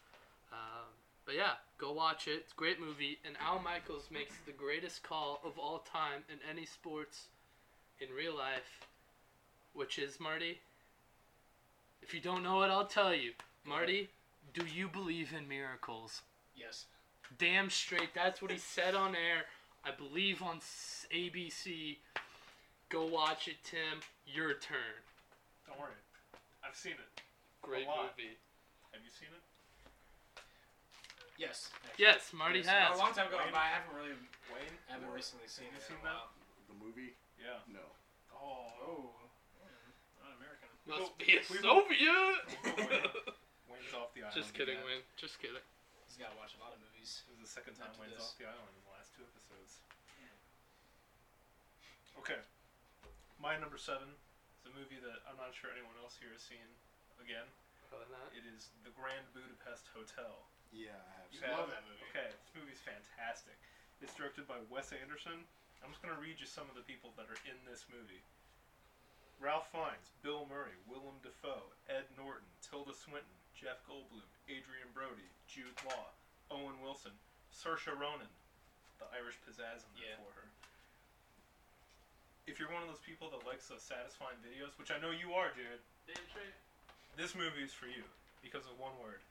Um, 0.52 0.90
but 1.26 1.36
yeah, 1.36 1.54
go 1.78 1.94
watch 1.94 2.28
it. 2.28 2.44
It's 2.44 2.54
a 2.54 2.56
great 2.56 2.80
movie. 2.80 3.20
And 3.26 3.36
Al 3.40 3.60
Michaels 3.60 4.10
makes 4.12 4.36
the 4.46 4.52
greatest 4.52 5.04
call 5.04 5.40
of 5.46 5.58
all 5.58 5.80
time 5.80 6.24
in 6.30 6.40
any 6.50 6.66
sports 6.66 7.28
in 8.00 8.14
real 8.16 8.36
life, 8.36 8.88
which 9.74 10.00
is 10.00 10.20
Marty. 10.20 10.60
If 12.02 12.14
you 12.14 12.20
don't 12.20 12.44
know 12.44 12.64
it, 12.64 12.68
I'll 12.68 12.88
tell 12.88 13.14
you. 13.14 13.32
Marty, 13.64 14.10
do 14.54 14.66
you 14.66 14.88
believe 14.88 15.34
in 15.38 15.48
miracles? 15.48 16.22
Yes. 16.56 16.86
Damn 17.38 17.70
straight. 17.70 18.14
That's 18.14 18.42
what 18.42 18.52
he 18.52 18.58
said 18.58 18.96
on 18.96 19.16
air. 19.16 19.46
I 19.84 19.92
believe 19.92 20.42
on 20.44 20.60
ABC. 21.14 21.98
Go 22.90 23.06
watch 23.06 23.48
it, 23.48 23.56
Tim. 23.64 24.02
Your 24.28 24.54
turn. 24.54 25.02
Don't 25.66 25.80
worry. 25.80 25.96
I've 26.64 26.76
seen 26.76 26.94
it. 26.94 27.22
Great 27.62 27.88
movie. 27.88 28.38
Have 28.92 29.02
you 29.04 29.10
seen 29.10 29.30
it? 29.32 29.42
Yes. 31.38 31.72
actually. 31.88 32.06
Yes, 32.06 32.34
Marty 32.34 32.60
Yes. 32.60 32.68
has. 32.70 32.98
A 32.98 33.02
long 33.02 33.14
time 33.14 33.28
ago, 33.28 33.38
Wayne? 33.42 33.50
but 33.52 33.58
I 33.66 33.70
haven't 33.74 33.96
really, 33.96 34.14
Wayne? 34.54 34.78
I 34.90 34.94
haven't 34.94 35.08
What? 35.10 35.16
recently 35.16 35.48
seen 35.48 35.66
Have 35.74 35.82
it. 35.82 35.90
you 35.90 35.98
seen 35.98 35.98
a 36.06 36.14
that? 36.14 36.30
The 36.70 36.76
movie? 36.78 37.16
Yeah. 37.42 37.58
No. 37.68 37.82
Oh. 38.30 38.70
Oh. 38.86 39.16
Not 40.22 40.38
American. 40.38 40.70
Must 40.86 41.18
We 41.18 41.26
be 41.26 41.38
a 41.38 41.42
will- 41.50 41.62
Soviet. 41.66 42.46
Wayne's 43.72 43.94
off 43.98 44.14
the 44.14 44.22
island. 44.22 44.36
Just 44.38 44.54
kidding, 44.54 44.78
again. 44.78 44.86
Wayne. 44.86 45.04
Just 45.18 45.40
kidding. 45.42 45.64
He's 46.06 46.18
got 46.18 46.30
to 46.30 46.38
watch 46.38 46.54
a 46.54 46.62
lot 46.62 46.74
of 46.74 46.80
movies. 46.80 46.91
This 47.02 47.26
is 47.34 47.42
the 47.42 47.50
second 47.50 47.82
time 47.82 47.90
Not 47.90 47.98
to 47.98 48.06
Wayne's 48.06 48.22
off 48.22 48.38
the 48.38 48.46
island 48.46 48.78
in 48.78 48.84
the 48.86 48.94
last 48.94 49.10
two 49.18 49.26
episodes. 49.26 49.82
Okay. 52.22 52.38
My 53.42 53.58
number 53.58 53.82
seven 53.82 54.06
is 54.62 54.70
a 54.70 54.74
movie 54.78 55.02
that 55.02 55.26
I'm 55.26 55.34
not 55.42 55.58
sure 55.58 55.74
anyone 55.74 55.98
else 55.98 56.22
here 56.22 56.30
has 56.30 56.46
seen. 56.46 56.62
Again, 57.18 57.50
Probably 57.90 58.06
not. 58.14 58.30
it 58.38 58.46
is 58.46 58.70
The 58.86 58.94
Grand 58.94 59.26
Budapest 59.34 59.90
Hotel. 59.98 60.46
Yeah, 60.70 60.94
I 60.94 61.12
have. 61.18 61.28
You 61.34 61.42
I 61.42 61.58
love 61.58 61.74
that 61.74 61.82
movie. 61.90 62.06
Okay, 62.14 62.30
this 62.30 62.54
movie's 62.54 62.78
fantastic. 62.86 63.58
It's 63.98 64.14
directed 64.14 64.46
by 64.46 64.62
Wes 64.70 64.94
Anderson. 64.94 65.42
I'm 65.82 65.90
just 65.90 66.06
gonna 66.06 66.22
read 66.22 66.38
you 66.38 66.46
some 66.46 66.70
of 66.70 66.78
the 66.78 66.86
people 66.86 67.18
that 67.18 67.26
are 67.26 67.42
in 67.50 67.58
this 67.66 67.90
movie. 67.90 68.22
Ralph 69.42 69.74
Fiennes, 69.74 70.14
Bill 70.22 70.46
Murray, 70.46 70.78
Willem 70.86 71.18
Dafoe, 71.26 71.74
Ed 71.90 72.06
Norton, 72.14 72.46
Tilda 72.62 72.94
Swinton, 72.94 73.34
Jeff 73.58 73.82
Goldblum, 73.90 74.30
Adrien 74.46 74.94
Brody, 74.94 75.26
Jude 75.50 75.74
Law, 75.82 76.14
Owen 76.52 76.76
Wilson, 76.84 77.12
Saoirse 77.56 77.88
Ronan, 77.96 78.30
the 79.00 79.08
Irish 79.16 79.40
pizzazz 79.48 79.88
in 79.88 79.92
there 79.96 80.12
Yeah. 80.12 80.20
for 80.20 80.32
her. 80.36 80.48
If 82.48 82.60
you're 82.60 82.70
one 82.72 82.84
of 82.84 82.90
those 82.90 83.00
people 83.00 83.30
that 83.32 83.46
likes 83.48 83.68
those 83.68 83.82
satisfying 83.82 84.38
videos, 84.44 84.76
which 84.78 84.92
I 84.92 85.00
know 85.00 85.12
you 85.12 85.34
are, 85.34 85.52
Jared, 85.56 85.80
Damn 86.08 86.20
straight. 86.28 86.54
this 87.16 87.34
movie 87.36 87.64
is 87.64 87.72
for 87.74 87.88
you 87.88 88.04
because 88.42 88.66
of 88.68 88.78
one 88.78 88.98
word 89.00 89.22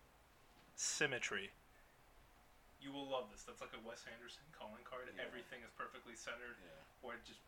symmetry. 0.77 1.53
You 2.81 2.93
will 2.93 3.05
love 3.07 3.29
this. 3.31 3.43
That's 3.45 3.61
like 3.61 3.75
a 3.77 3.81
Wes 3.87 4.07
Anderson 4.09 4.41
calling 4.57 4.81
card. 4.89 5.13
Yeah. 5.15 5.25
Everything 5.29 5.61
is 5.63 5.71
perfectly 5.77 6.17
centered, 6.17 6.57
Yeah. 6.65 6.71
or 7.03 7.15
it 7.15 7.25
just 7.27 7.41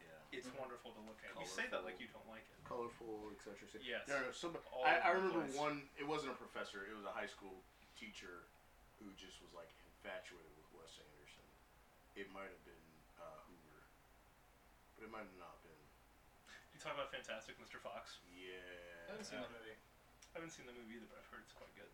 Yeah. 0.00 0.08
it's 0.38 0.48
Mhm. 0.48 0.56
wonderful 0.56 0.94
to 0.94 1.00
look 1.00 1.22
at. 1.24 1.36
You 1.38 1.46
say 1.46 1.66
that 1.66 1.84
like 1.84 2.00
you 2.00 2.08
don't 2.08 2.26
like 2.28 2.48
it. 2.48 2.64
Colorful, 2.64 3.30
etc. 3.32 3.68
Yes. 3.82 4.08
No, 4.08 4.18
no, 4.22 4.32
some, 4.32 4.56
I, 4.86 4.98
I 5.00 5.08
remember 5.10 5.42
place. 5.44 5.54
one. 5.56 5.90
It 5.98 6.04
wasn't 6.04 6.32
a 6.32 6.36
professor. 6.36 6.86
It 6.86 6.94
was 6.94 7.04
a 7.04 7.12
high 7.12 7.26
school 7.26 7.62
teacher 7.96 8.44
who 9.02 9.10
just 9.18 9.42
was 9.42 9.50
like 9.52 9.70
infatuated 9.90 10.50
with 10.54 10.68
Wes 10.78 10.94
Anderson. 11.02 11.46
It 12.14 12.30
might 12.30 12.48
have 12.50 12.64
been 12.66 12.86
uh, 13.18 13.40
Hoover. 13.50 13.82
but 14.96 15.02
it 15.06 15.10
might 15.10 15.26
have 15.26 15.38
not 15.42 15.58
been. 15.66 15.82
You 16.74 16.78
talk 16.80 16.94
about 16.94 17.10
Fantastic 17.10 17.58
Mr. 17.58 17.82
Fox. 17.82 18.22
Yeah. 18.30 18.58
I 19.10 19.18
haven't 19.18 19.26
seen 19.26 19.42
Yeah. 19.42 19.48
that 19.48 19.54
movie. 19.58 19.76
I 20.32 20.32
haven't 20.40 20.52
seen 20.54 20.64
the 20.70 20.72
movie 20.76 20.96
either, 20.96 21.08
but 21.10 21.20
I've 21.20 21.28
heard 21.34 21.44
it's 21.44 21.52
quite 21.56 21.72
good. 21.76 21.90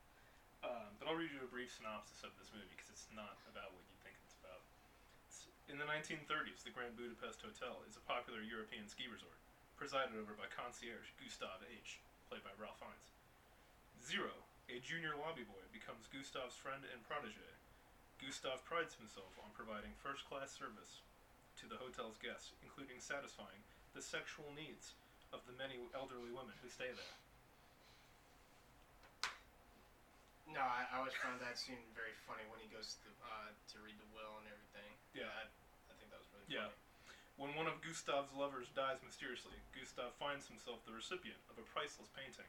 Um, 0.62 0.94
but 0.98 1.06
I'll 1.11 1.18
read 1.18 1.30
you 1.34 1.42
a 1.42 1.50
brief 1.50 1.70
synopsis 1.74 2.22
of 2.26 2.34
this 2.38 2.50
movie 2.54 2.70
because 2.74 2.90
it's 2.90 3.06
not 3.14 3.38
about 3.50 3.70
what 3.74 3.82
you 3.90 3.96
think 4.02 4.14
it's 4.26 4.34
about. 4.42 4.62
It's, 5.26 5.46
in 5.70 5.78
the 5.78 5.86
1930s, 5.86 6.62
the 6.66 6.74
Grand 6.74 6.94
Budapest 6.98 7.42
Hotel 7.42 7.82
is 7.86 7.94
a 7.98 8.02
popular 8.06 8.42
European 8.42 8.86
ski 8.90 9.06
resort, 9.11 9.38
presided 9.78 10.18
over 10.18 10.34
by 10.34 10.50
concierge 10.50 11.14
Gustav 11.22 11.62
H., 11.70 12.02
played 12.26 12.42
by 12.42 12.50
Ralph 12.59 12.78
Fiennes. 12.82 13.11
Zero, 14.02 14.34
a 14.69 14.77
junior 14.85 15.16
lobby 15.16 15.49
boy, 15.49 15.64
becomes 15.73 16.05
Gustav's 16.12 16.57
friend 16.57 16.85
and 16.93 17.01
protege. 17.09 17.57
Gustav 18.21 18.61
prides 18.69 18.95
himself 19.01 19.33
on 19.41 19.49
providing 19.57 19.97
first-class 20.05 20.53
service 20.53 21.01
to 21.57 21.64
the 21.66 21.81
hotel's 21.81 22.21
guests, 22.21 22.53
including 22.61 23.01
satisfying 23.01 23.64
the 23.97 24.05
sexual 24.05 24.53
needs 24.53 24.93
of 25.33 25.41
the 25.49 25.57
many 25.57 25.81
elderly 25.97 26.29
women 26.31 26.55
who 26.61 26.69
stay 26.69 26.93
there. 26.93 27.16
No, 30.49 30.64
I, 30.64 30.89
I 30.89 31.05
always 31.05 31.16
found 31.21 31.41
that 31.45 31.61
scene 31.61 31.81
very 31.93 32.16
funny 32.25 32.45
when 32.49 32.57
he 32.64 32.69
goes 32.73 32.97
to 33.05 33.09
uh, 33.21 33.53
to 33.53 33.77
read 33.85 34.01
the 34.01 34.09
will 34.16 34.41
and 34.41 34.49
everything. 34.49 34.91
Yeah. 35.12 35.29
I, 35.29 35.45
I 35.45 35.95
think 36.01 36.09
that 36.09 36.21
was 36.25 36.29
really 36.33 36.49
Yeah. 36.49 36.73
funny. 36.73 36.81
When 37.37 37.53
one 37.55 37.69
of 37.69 37.79
Gustav's 37.85 38.33
lovers 38.33 38.73
dies 38.73 38.99
mysteriously, 39.05 39.61
Gustav 39.77 40.16
finds 40.16 40.49
himself 40.49 40.81
the 40.89 40.97
recipient 40.97 41.39
of 41.53 41.61
a 41.61 41.64
priceless 41.69 42.09
painting. 42.16 42.49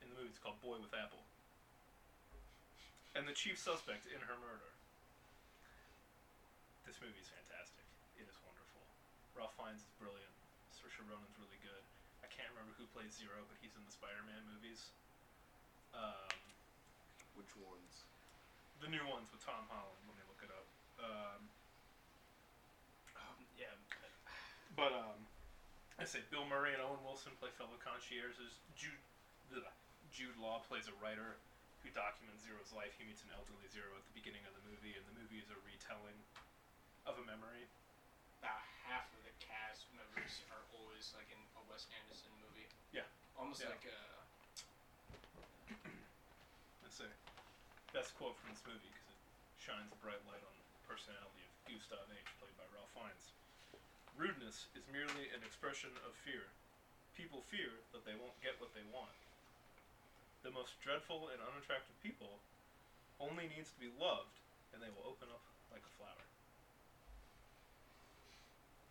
In 0.00 0.08
the 0.08 0.16
movie, 0.16 0.30
it's 0.30 0.38
called 0.40 0.62
Boy 0.62 0.78
with 0.78 0.94
Apple. 0.94 1.26
And 3.16 3.24
the 3.24 3.32
chief 3.32 3.56
suspect 3.56 4.04
in 4.12 4.20
her 4.20 4.36
murder. 4.44 4.68
This 6.84 7.00
movie 7.00 7.16
is 7.16 7.32
fantastic. 7.32 7.82
It 8.20 8.28
is 8.28 8.36
wonderful. 8.44 8.84
Ralph 9.32 9.56
Fiennes 9.56 9.80
is 9.80 9.92
brilliant. 9.96 10.36
Saoirse 10.76 11.00
Ronan's 11.08 11.40
really 11.40 11.56
good. 11.64 11.80
I 12.20 12.28
can't 12.28 12.52
remember 12.52 12.76
who 12.76 12.84
plays 12.92 13.16
Zero, 13.16 13.40
but 13.48 13.56
he's 13.64 13.72
in 13.72 13.82
the 13.88 13.94
Spider-Man 13.94 14.44
movies. 14.44 14.92
Um, 15.96 16.36
Which 17.34 17.56
ones? 17.56 18.04
the 18.84 18.92
new 18.92 19.00
ones 19.08 19.32
with 19.32 19.40
Tom 19.40 19.64
Holland. 19.72 19.96
Let 20.04 20.16
me 20.20 20.24
look 20.28 20.44
it 20.44 20.52
up. 20.52 20.68
Um, 21.00 21.40
Um, 23.16 23.40
yeah. 23.56 23.72
But 24.76 24.92
um, 24.92 25.24
I 25.96 26.04
say 26.04 26.20
Bill 26.28 26.44
Murray 26.44 26.76
and 26.76 26.84
Owen 26.84 27.00
Wilson 27.00 27.32
play 27.40 27.48
fellow 27.56 27.80
concierges. 27.80 28.60
Jude, 28.76 29.00
Jude 30.12 30.36
Law 30.36 30.60
plays 30.68 30.84
a 30.84 30.92
writer 31.00 31.40
who 31.86 31.94
documents 31.94 32.42
Zero's 32.42 32.74
life. 32.74 32.90
He 32.98 33.06
meets 33.06 33.22
an 33.22 33.30
elderly 33.30 33.70
Zero 33.70 33.94
at 33.94 34.02
the 34.02 34.10
beginning 34.18 34.42
of 34.42 34.50
the 34.58 34.64
movie, 34.66 34.98
and 34.98 35.06
the 35.06 35.14
movie 35.14 35.38
is 35.38 35.46
a 35.54 35.58
retelling 35.62 36.18
of 37.06 37.14
a 37.14 37.22
memory. 37.22 37.70
About 38.42 38.58
half 38.90 39.06
of 39.14 39.22
the 39.22 39.30
cast 39.38 39.86
members 39.94 40.42
are 40.50 40.66
always 40.74 41.14
like 41.14 41.30
in 41.30 41.38
a 41.54 41.62
Wes 41.70 41.86
Anderson 41.94 42.34
movie. 42.42 42.66
Yeah. 42.90 43.06
Almost 43.38 43.62
Yeah. 43.62 43.70
like 43.70 43.86
a. 43.86 43.98
Let's 46.82 46.98
say 46.98 47.06
best 47.94 48.18
quote 48.18 48.34
from 48.42 48.50
this 48.50 48.66
movie 48.66 48.90
because 48.90 49.06
it 49.14 49.22
shines 49.62 49.86
a 49.94 49.98
bright 50.02 50.20
light 50.26 50.42
on 50.42 50.54
the 50.58 50.66
personality 50.90 51.46
of 51.46 51.54
Gustav 51.70 52.02
H., 52.10 52.26
played 52.42 52.56
by 52.58 52.66
Ralph 52.74 52.90
Fiennes. 52.98 53.30
Rudeness 54.18 54.66
is 54.74 54.82
merely 54.90 55.30
an 55.30 55.46
expression 55.46 55.94
of 56.02 56.18
fear. 56.26 56.50
People 57.14 57.46
fear 57.46 57.78
that 57.94 58.02
they 58.02 58.18
won't 58.18 58.34
get 58.42 58.58
what 58.58 58.74
they 58.74 58.82
want. 58.90 59.14
The 60.46 60.54
most 60.54 60.78
dreadful 60.78 61.26
and 61.34 61.42
unattractive 61.42 61.98
people 62.06 62.38
only 63.18 63.50
needs 63.50 63.74
to 63.74 63.78
be 63.82 63.90
loved, 63.98 64.38
and 64.70 64.78
they 64.78 64.86
will 64.94 65.02
open 65.02 65.26
up 65.26 65.42
like 65.74 65.82
a 65.82 65.90
flower. 65.98 66.22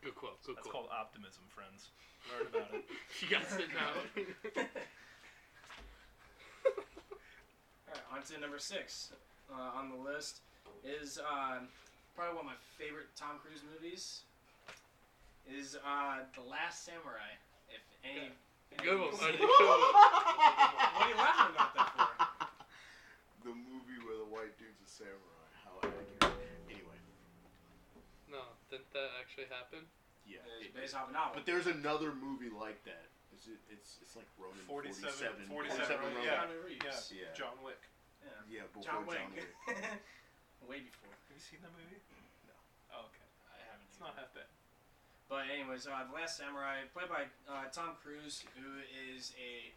Good 0.03 0.20
quote. 0.20 0.36
Good 0.43 0.60
That's 0.60 0.68
quote. 0.68 0.91
called 0.91 0.91
optimism, 0.91 1.47
friends. 1.47 1.95
Learn 2.28 2.51
about 2.51 2.76
it. 2.76 2.84
You 3.24 3.32
guys 3.32 3.47
it 3.56 3.72
now. 3.72 3.95
Alright, 7.88 8.03
on 8.12 8.20
to 8.20 8.36
number 8.36 8.60
six 8.60 9.16
uh, 9.47 9.80
on 9.80 9.88
the 9.95 9.95
list 9.95 10.43
is 10.84 11.24
um, 11.24 11.72
probably 12.20 12.36
one 12.36 12.51
of 12.51 12.51
my 12.51 12.60
favorite 12.76 13.08
Tom 13.16 13.39
Cruise 13.39 13.64
movies. 13.64 14.28
Is 15.47 15.80
uh, 15.88 16.28
The 16.36 16.43
Last 16.43 16.84
Samurai. 16.84 17.32
If 17.72 17.80
any. 18.03 18.36
Good 18.82 18.99
one, 19.01 19.15
buddy. 19.17 19.38
Good 19.38 19.49
one. 19.49 19.82
What 19.82 21.01
are 21.01 21.09
you 21.09 21.17
laughing 21.17 21.51
about 21.55 21.71
that 21.73 21.89
for? 21.95 22.09
The 23.49 23.53
movie 23.55 23.99
where 24.05 24.17
the 24.17 24.30
white 24.30 24.53
dude's 24.57 24.82
a 24.82 24.89
samurai. 24.89 25.45
How 25.65 25.78
accurate. 25.82 26.38
Anyway, 26.69 26.99
No, 28.30 28.41
didn't 28.69 28.89
that 28.93 29.09
actually 29.21 29.49
happen? 29.49 29.86
yeah. 30.26 30.41
It's 30.61 30.73
based 30.73 30.93
off 30.97 31.09
a 31.09 31.13
novel. 31.13 31.38
but 31.38 31.45
there's 31.45 31.67
another 31.69 32.13
movie 32.13 32.49
like 32.49 32.82
that. 32.89 33.09
It's 33.34 33.45
it's, 33.69 33.99
it's 34.01 34.15
like 34.15 34.26
Ronin 34.39 34.57
47 34.65 35.45
47. 35.51 35.91
47, 35.91 35.99
Ronin. 35.99 36.23
yeah. 36.23 36.47
Reeves. 36.65 37.11
Yeah, 37.13 37.30
Yeah. 37.30 37.38
John 37.38 37.57
Wick. 37.61 37.82
Yeah. 38.23 38.61
Yeah, 38.61 38.65
before 38.73 38.88
John 38.88 39.05
John 39.05 39.30
Wick. 39.36 39.45
Wick. 39.69 39.78
Way 40.71 40.80
before. 40.88 41.11
Have 41.13 41.36
you 41.36 41.43
seen 41.43 41.59
that 41.61 41.73
movie? 41.78 41.99
No. 42.49 42.55
Oh, 42.95 43.05
okay. 43.11 43.28
I 43.53 43.59
haven't. 43.69 43.86
It's 43.91 43.99
not 44.01 44.15
half 44.17 44.32
bad. 44.34 44.49
But 45.26 45.49
anyways, 45.49 45.89
uh, 45.89 46.05
the 46.05 46.13
Last 46.13 46.38
Samurai, 46.38 46.86
played 46.93 47.09
by 47.09 47.26
uh, 47.49 47.65
Tom 47.73 47.97
Cruise, 47.97 48.45
who 48.53 48.78
is 48.93 49.34
a 49.41 49.73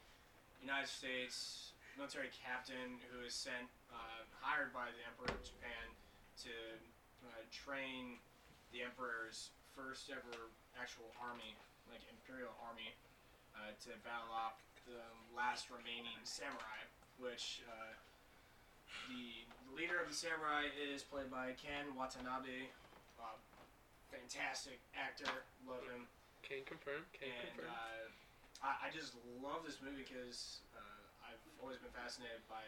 United 0.60 0.92
States 0.92 1.72
military 1.96 2.28
captain 2.30 3.00
who 3.08 3.24
is 3.24 3.32
sent, 3.32 3.64
uh, 3.88 4.22
hired 4.44 4.76
by 4.76 4.92
the 4.92 5.00
Emperor 5.08 5.32
of 5.32 5.40
Japan 5.40 5.88
to 6.44 6.52
uh, 7.24 7.42
train 7.48 8.20
the 8.76 8.84
Emperor's 8.84 9.50
first 9.72 10.12
ever 10.12 10.52
actual 10.76 11.08
army, 11.16 11.56
like 11.88 12.04
Imperial 12.12 12.52
army, 12.60 12.92
uh, 13.56 13.72
to 13.88 13.96
battle 14.04 14.30
off 14.30 14.60
the 14.84 15.00
last 15.32 15.72
remaining 15.72 16.20
samurai, 16.28 16.84
which 17.16 17.64
uh, 17.64 17.96
the 19.08 19.48
leader 19.72 19.96
of 19.96 20.12
the 20.12 20.14
samurai 20.14 20.68
is 20.76 21.00
played 21.00 21.32
by 21.32 21.56
Ken 21.56 21.88
Watanabe. 21.96 22.68
Fantastic 24.08 24.80
actor, 24.96 25.28
love 25.68 25.84
him, 25.84 26.08
Can 26.40 26.64
confirm. 26.64 27.04
Can 27.12 27.28
and 27.28 27.52
confirm. 27.56 27.72
uh, 27.72 28.04
I, 28.64 28.88
I 28.88 28.94
just 28.94 29.12
love 29.40 29.64
this 29.68 29.80
movie 29.84 30.04
because 30.04 30.64
uh, 30.72 31.28
I've 31.28 31.40
always 31.60 31.76
been 31.80 31.92
fascinated 31.92 32.40
by 32.48 32.64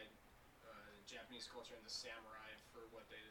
uh, 0.65 0.91
Japanese 1.09 1.49
culture 1.49 1.73
and 1.73 1.81
the 1.85 1.91
samurai 1.93 2.49
for 2.69 2.85
what 2.93 3.09
they 3.09 3.21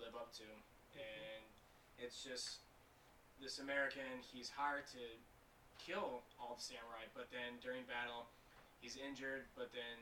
live 0.00 0.16
up 0.16 0.32
to, 0.40 0.48
and 0.96 1.42
it's 2.00 2.24
just 2.24 2.64
this 3.36 3.60
American. 3.60 4.24
He's 4.24 4.48
hired 4.48 4.88
to 4.96 5.04
kill 5.76 6.24
all 6.40 6.56
the 6.56 6.64
samurai, 6.64 7.04
but 7.12 7.28
then 7.28 7.60
during 7.60 7.84
battle, 7.84 8.32
he's 8.80 8.96
injured, 8.96 9.44
but 9.52 9.68
then 9.76 9.98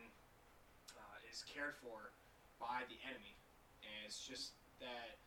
uh, 0.95 1.19
is 1.31 1.43
cared 1.43 1.75
for 1.83 2.15
by 2.63 2.87
the 2.87 2.99
enemy, 3.03 3.35
and 3.83 4.07
it's 4.07 4.23
just 4.23 4.55
that 4.79 5.19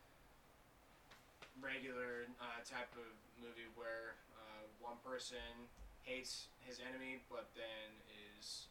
regular 1.62 2.30
uh, 2.42 2.62
type 2.66 2.90
of 2.98 3.12
movie 3.38 3.70
where 3.78 4.18
uh, 4.38 4.66
one 4.82 4.98
person 5.06 5.70
hates 6.04 6.50
his 6.66 6.82
enemy, 6.82 7.22
but 7.30 7.52
then 7.54 7.90
is 8.38 8.68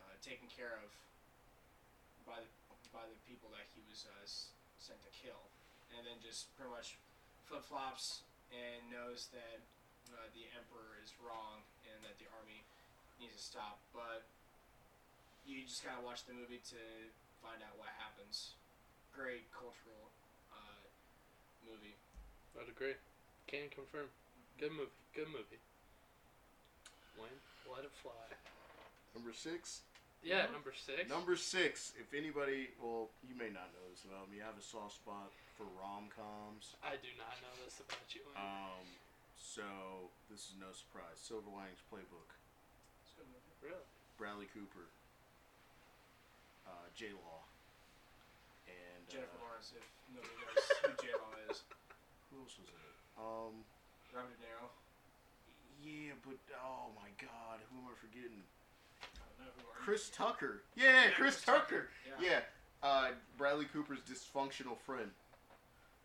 uh, 0.00 0.14
taken 0.22 0.46
care 0.48 0.78
of 0.80 0.88
by 2.26 2.38
the 2.42 2.50
by 2.94 3.04
the 3.04 3.18
people 3.28 3.52
that 3.52 3.68
he 3.76 3.84
was 3.92 4.08
uh, 4.08 4.24
sent 4.80 4.96
to 5.04 5.12
kill, 5.12 5.52
and 5.92 6.06
then 6.08 6.16
just 6.24 6.48
pretty 6.56 6.72
much 6.72 6.96
flip 7.44 7.60
flops 7.60 8.24
and 8.48 8.80
knows 8.88 9.28
that 9.36 9.60
uh, 10.16 10.26
the 10.32 10.48
emperor 10.56 10.96
is 11.04 11.12
wrong 11.20 11.60
and 11.84 11.98
that 12.06 12.16
the 12.16 12.24
army 12.40 12.64
needs 13.20 13.36
to 13.36 13.42
stop. 13.42 13.82
But 13.92 14.24
you 15.44 15.60
just 15.62 15.84
gotta 15.84 16.00
watch 16.00 16.24
the 16.24 16.32
movie 16.32 16.62
to 16.72 16.82
find 17.44 17.60
out 17.60 17.76
what 17.76 17.92
happens. 18.00 18.56
Great 19.12 19.44
cultural 19.52 20.15
movie. 21.68 21.94
I'd 22.58 22.68
agree. 22.70 22.94
Can 23.46 23.68
confirm. 23.70 24.08
Good 24.58 24.72
movie. 24.72 24.90
Good 25.14 25.28
movie. 25.28 25.60
Wayne, 27.18 27.40
let 27.68 27.84
it 27.84 27.92
fly. 28.02 28.26
Number 29.14 29.32
six. 29.32 29.82
Yeah, 30.22 30.46
Mhm. 30.46 30.52
number 30.52 30.72
six. 30.72 31.08
Number 31.08 31.36
six. 31.36 31.92
If 31.96 32.12
anybody, 32.14 32.74
well, 32.80 33.10
you 33.22 33.34
may 33.34 33.50
not 33.50 33.72
know 33.74 33.88
this 33.90 34.04
about 34.04 34.28
me. 34.30 34.40
I 34.42 34.46
have 34.46 34.58
a 34.58 34.62
soft 34.62 34.96
spot 34.96 35.30
for 35.56 35.64
rom 35.80 36.08
coms. 36.10 36.74
I 36.82 36.96
do 36.96 37.08
not 37.16 37.40
know 37.42 37.54
this 37.64 37.80
about 37.80 38.14
you. 38.14 38.22
Wayne. 38.26 38.36
Um, 38.36 38.86
so 39.38 40.10
this 40.28 40.48
is 40.50 40.54
no 40.58 40.72
surprise. 40.72 41.18
Silver 41.20 41.50
Linings 41.50 41.80
Playbook. 41.92 42.34
It's 43.04 43.12
good 43.16 43.26
movie. 43.28 43.42
really? 43.62 43.84
Bradley 44.18 44.46
Cooper. 44.46 44.88
Uh, 46.66 46.88
J 46.94 47.12
Law. 47.12 47.44
And 48.66 49.08
Jennifer 49.08 49.36
uh, 49.38 49.44
Lawrence, 49.46 49.72
if 49.76 49.86
nobody 50.12 50.34
knows 50.42 50.66
who 50.82 51.06
J 51.06 51.12
Law 51.14 51.30
is. 51.30 51.35
who 51.35 51.35
else 52.46 52.54
was 52.62 52.70
in 52.70 52.78
it? 52.78 52.96
Um, 53.18 53.54
Robert 54.14 54.38
De 54.38 54.46
Niro. 54.46 54.70
yeah, 55.82 56.14
but 56.22 56.38
oh 56.62 56.94
my 56.94 57.10
God, 57.18 57.58
who 57.74 57.82
am 57.82 57.90
I 57.90 57.94
forgetting? 57.98 58.38
I 59.02 59.26
don't 59.34 59.50
know 59.50 59.52
who 59.58 59.66
are? 59.66 59.82
Chris 59.82 60.06
Tucker. 60.14 60.62
Yeah, 60.78 61.10
Yeah, 61.10 61.18
Chris, 61.18 61.42
Chris 61.42 61.44
Tucker. 61.44 61.90
Tucker, 62.06 62.22
Yeah. 62.22 62.40
Uh, 62.86 63.18
Bradley 63.36 63.66
Cooper's 63.66 63.98
dysfunctional 64.06 64.78
friend, 64.86 65.10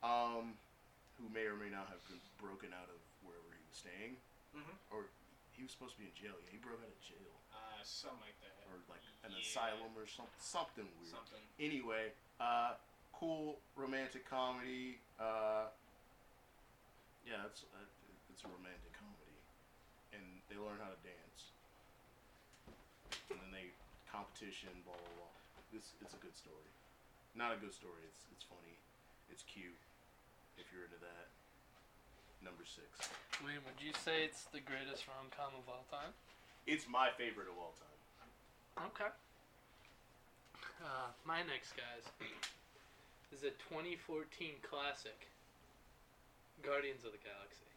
um, 0.01 0.57
who 1.21 1.29
may 1.29 1.45
or 1.45 1.53
may 1.53 1.69
not 1.69 1.85
have 1.93 2.01
been 2.09 2.17
broken 2.41 2.73
out 2.73 2.89
of 2.89 2.97
wherever 3.21 3.45
he 3.53 3.61
was 3.69 3.77
staying, 3.77 4.17
Mhm. 4.57 4.73
or 4.89 5.05
he 5.53 5.61
was 5.61 5.71
supposed 5.71 5.93
to 5.93 5.99
be 6.01 6.07
in 6.09 6.15
jail. 6.17 6.33
Yeah, 6.41 6.49
he 6.49 6.57
broke 6.57 6.81
out 6.81 6.89
of 6.89 6.99
jail 7.05 7.37
Uh, 7.53 7.83
something 7.83 8.17
like 8.25 8.39
that. 8.41 8.65
or 8.71 8.81
like 8.89 9.03
an 9.23 9.31
Yeah. 9.31 9.45
asylum 9.45 9.93
or 9.95 10.07
something, 10.07 10.33
something 10.39 10.89
weird. 10.97 11.11
Something. 11.13 11.43
Anyway, 11.59 12.13
uh, 12.39 12.77
cool 13.13 13.61
romantic 13.75 14.25
comedy. 14.25 14.99
Uh, 15.19 15.69
yeah, 17.25 17.47
it's 17.47 17.63
uh, 17.69 17.87
it's 18.31 18.43
a 18.43 18.49
romantic 18.49 18.93
comedy, 18.95 19.37
and 20.15 20.23
they 20.49 20.57
learn 20.57 20.79
how 20.81 20.89
to 20.89 20.99
dance, 21.05 21.53
and 23.29 23.37
then 23.37 23.51
they 23.53 23.71
competition, 24.09 24.71
blah 24.83 24.97
blah 24.97 25.15
blah. 25.17 25.35
It's 25.75 25.93
it's 26.01 26.13
a 26.17 26.21
good 26.21 26.35
story. 26.35 26.69
Not 27.33 27.55
a 27.55 27.59
good 27.61 27.73
story. 27.73 28.03
It's 28.07 28.27
it's 28.33 28.45
funny. 28.45 28.75
It's 29.31 29.43
cute. 29.47 29.79
If 30.59 30.67
you're 30.69 30.85
into 30.85 30.99
that. 31.01 31.31
Number 32.41 32.65
six. 32.65 32.89
Wayne, 33.45 33.61
would 33.69 33.77
you 33.77 33.93
say 34.01 34.25
it's 34.25 34.49
the 34.49 34.59
greatest 34.59 35.05
rom 35.05 35.29
com 35.29 35.53
of 35.53 35.69
all 35.69 35.85
time? 35.93 36.09
It's 36.65 36.89
my 36.89 37.13
favorite 37.13 37.45
of 37.45 37.57
all 37.57 37.77
time. 37.77 38.01
Okay. 38.89 39.13
Uh, 40.81 41.13
my 41.25 41.45
next, 41.45 41.77
guys, 41.77 42.09
is 43.29 43.45
a 43.45 43.53
2014 43.69 44.57
classic 44.65 45.30
Guardians 46.61 47.03
of 47.03 47.11
the 47.11 47.21
Galaxy. 47.21 47.67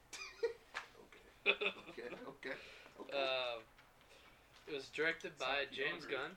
Okay. 1.44 1.58
Okay. 1.92 2.08
Okay. 2.28 2.56
Okay. 3.00 3.12
Uh, 3.12 3.58
it 4.68 4.74
was 4.74 4.88
directed 4.94 5.36
by 5.36 5.68
Sounds 5.68 5.76
James 5.76 6.04
hungry. 6.08 6.16
Gunn. 6.16 6.32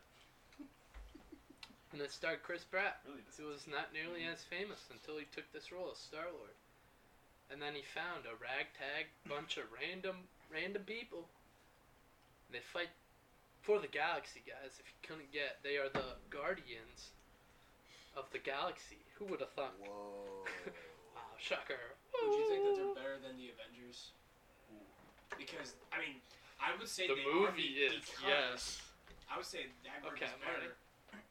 And 1.93 2.01
it 2.03 2.11
starred 2.11 2.43
Chris 2.43 2.67
Pratt. 2.67 2.99
Really? 3.07 3.23
He 3.31 3.43
was 3.47 3.63
not 3.65 3.95
nearly 3.95 4.27
as 4.27 4.43
famous 4.43 4.83
until 4.91 5.15
he 5.17 5.25
took 5.31 5.47
this 5.55 5.71
role 5.71 5.89
as 5.91 5.97
Star 5.97 6.27
Lord. 6.27 6.55
And 7.47 7.61
then 7.63 7.73
he 7.73 7.83
found 7.95 8.27
a 8.27 8.35
ragtag 8.35 9.07
bunch 9.23 9.55
of 9.55 9.71
random 9.71 10.27
random 10.51 10.83
people. 10.83 11.27
They 12.51 12.59
fight 12.59 12.91
for 13.63 13.79
the 13.79 13.87
galaxy, 13.87 14.43
guys. 14.43 14.75
If 14.79 14.87
you 14.87 14.99
couldn't 15.03 15.31
get, 15.31 15.59
they 15.63 15.79
are 15.79 15.89
the 15.89 16.19
guardians 16.29 17.15
of 18.15 18.27
the 18.31 18.39
galaxy. 18.39 18.99
Who 19.19 19.25
would 19.31 19.39
have 19.39 19.51
thought? 19.55 19.75
Whoa. 19.79 20.43
Wow, 21.15 21.35
shocker. 21.39 21.96
Would 22.23 22.33
you 22.37 22.45
think 22.49 22.61
that 22.65 22.75
they're 22.75 22.95
better 22.95 23.17
than 23.21 23.37
the 23.37 23.49
Avengers? 23.53 24.11
Because 25.37 25.75
I 25.93 25.99
mean, 26.01 26.17
I 26.59 26.73
would 26.77 26.87
say 26.87 27.07
The 27.07 27.15
they 27.15 27.25
movie 27.25 27.77
be- 27.77 27.85
is 27.85 27.93
yes. 28.25 28.81
I 29.31 29.37
would 29.37 29.45
say 29.45 29.67
that 29.85 30.01
group 30.01 30.13
Okay, 30.17 30.25
is 30.25 30.31
I'm 30.33 30.41
better 30.41 30.73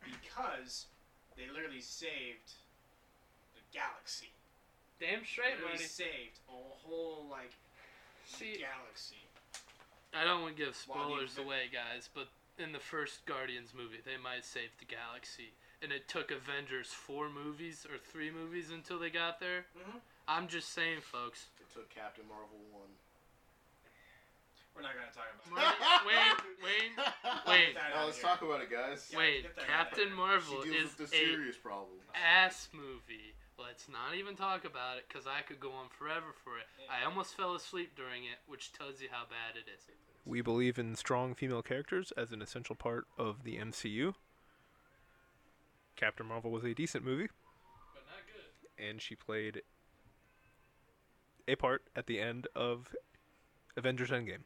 because 0.05 0.87
they 1.37 1.49
literally 1.53 1.81
saved 1.81 2.55
the 3.55 3.63
galaxy. 3.73 4.31
Damn 5.01 5.25
straight, 5.25 5.57
literally 5.57 5.81
Marty. 5.81 5.85
saved 5.85 6.39
a 6.49 6.53
whole 6.87 7.27
like 7.31 7.53
See, 8.27 8.57
galaxy. 8.59 9.17
I 10.15 10.25
don't 10.25 10.43
want 10.43 10.57
to 10.57 10.63
give 10.65 10.77
While 10.87 11.09
the 11.11 11.27
spoilers 11.27 11.39
away, 11.39 11.69
guys, 11.73 12.09
but 12.13 12.29
in 12.59 12.73
the 12.73 12.79
first 12.81 13.25
Guardians 13.27 13.71
movie, 13.77 14.01
they 14.05 14.17
might 14.17 14.45
save 14.45 14.71
the 14.79 14.85
galaxy. 14.87 15.53
And 15.83 15.93
it 15.93 16.09
took 16.09 16.31
Avengers 16.31 16.89
four 16.89 17.29
movies 17.29 17.87
or 17.91 17.99
three 17.99 18.31
movies 18.31 18.71
until 18.71 18.99
they 18.99 19.11
got 19.11 19.41
there. 19.41 19.67
Mhm. 19.77 20.01
I'm 20.29 20.49
just 20.49 20.73
saying, 20.75 21.01
folks. 21.03 21.47
It 21.61 21.73
took 21.73 21.89
Captain 21.91 22.25
Marvel 22.29 22.59
one. 22.73 22.91
We're 24.75 24.83
not 24.83 24.93
gonna 24.93 25.09
talk 25.15 25.33
about. 25.41 26.05
Wayne, 26.05 26.37
Wayne, 26.61 26.93
Wayne. 27.49 27.73
Get 27.73 27.81
that 27.81 27.95
Now 27.97 28.05
let's 28.05 28.19
here. 28.19 28.27
talk 28.29 28.43
about 28.43 28.61
it, 28.61 28.71
guys. 28.71 29.09
Yeah, 29.11 29.19
Wait, 29.19 29.43
get 29.45 29.57
that 29.57 29.63
out 29.63 29.69
Captain. 29.95 30.13
Marvel 30.13 30.63
she 30.63 30.69
is 30.69 30.75
deals 30.75 30.99
with 30.99 31.11
the 31.11 31.17
a 31.17 31.21
serious 31.33 31.57
problem. 31.57 31.97
ass 32.15 32.69
movie. 32.75 33.33
Let's 33.59 33.89
not 33.89 34.15
even 34.19 34.37
talk 34.37 34.67
about 34.67 34.99
it, 34.99 35.09
cause 35.09 35.25
I 35.27 35.41
could 35.41 35.61
go 35.61 35.73
on 35.73 35.89
forever 35.89 36.37
for 36.45 36.59
it. 36.59 36.67
Yeah. 36.79 36.93
I 36.93 37.09
almost 37.09 37.35
fell 37.35 37.55
asleep 37.55 37.97
during 37.97 38.25
it, 38.25 38.37
which 38.47 38.71
tells 38.75 39.01
you 39.01 39.09
how 39.11 39.23
bad 39.25 39.57
it 39.57 39.65
is. 39.75 39.81
We 40.27 40.43
believe 40.43 40.79
in 40.79 40.95
strong 40.95 41.35
female 41.35 41.63
characters 41.63 42.13
as 42.19 42.33
an 42.33 42.43
essential 42.43 42.75
part 42.75 43.07
of 43.17 43.45
the 43.45 43.57
MCU. 43.57 44.13
Captain 45.97 46.27
Marvel 46.27 46.51
was 46.51 46.65
a 46.65 46.75
decent 46.75 47.03
movie, 47.03 47.29
But 47.95 48.05
not 48.05 48.27
good. 48.27 48.85
and 48.85 49.01
she 49.01 49.15
played 49.15 49.63
a 51.49 51.55
part 51.55 51.83
at 51.95 52.07
the 52.07 52.21
end 52.21 52.47
of 52.55 52.95
Avengers 53.77 54.11
Endgame. 54.11 54.45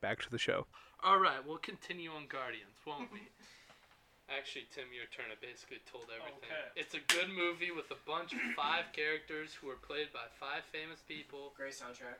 Back 0.00 0.20
to 0.22 0.30
the 0.30 0.38
show. 0.38 0.66
All 1.02 1.18
right, 1.18 1.44
we'll 1.46 1.58
continue 1.58 2.10
on 2.10 2.24
Guardians, 2.28 2.76
won't 2.86 3.12
we? 3.12 3.20
Actually, 4.32 4.64
Tim, 4.72 4.88
your 4.88 5.04
turn. 5.12 5.28
I 5.28 5.36
basically 5.36 5.84
told 5.84 6.08
everything. 6.08 6.48
Okay. 6.48 6.80
It's 6.80 6.96
a 6.96 7.02
good 7.12 7.28
movie 7.28 7.68
with 7.68 7.92
a 7.92 8.00
bunch 8.08 8.32
of 8.32 8.40
five 8.56 8.88
characters 8.96 9.52
who 9.52 9.68
are 9.68 9.76
played 9.76 10.08
by 10.16 10.24
five 10.40 10.64
famous 10.72 11.04
people. 11.04 11.52
Great 11.52 11.76
soundtrack. 11.76 12.16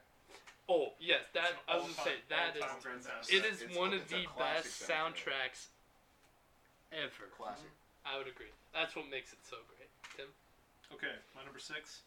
Oh 0.69 0.93
yes, 1.01 1.25
that 1.33 1.57
I 1.69 1.77
was 1.81 1.89
gonna 1.97 2.09
say 2.09 2.17
that 2.29 2.57
is. 2.57 2.61
all-time 2.61 2.81
great 2.85 3.01
soundtrack. 3.05 3.33
It 3.33 3.45
is 3.49 3.65
It's- 3.65 3.77
one 3.77 3.93
of 3.97 4.05
it's 4.05 4.13
a 4.13 4.21
the 4.21 4.29
best 4.37 4.85
soundtracks 4.85 5.73
ever. 6.93 7.29
Classic. 7.33 7.73
I 8.05 8.21
would 8.21 8.29
agree. 8.29 8.53
That's 8.77 8.93
what 8.97 9.09
makes 9.09 9.33
it 9.33 9.41
so 9.45 9.57
great. 9.73 9.89
Tim. 10.17 10.29
Okay, 10.93 11.17
my 11.33 11.41
number 11.45 11.59
six. 11.61 12.05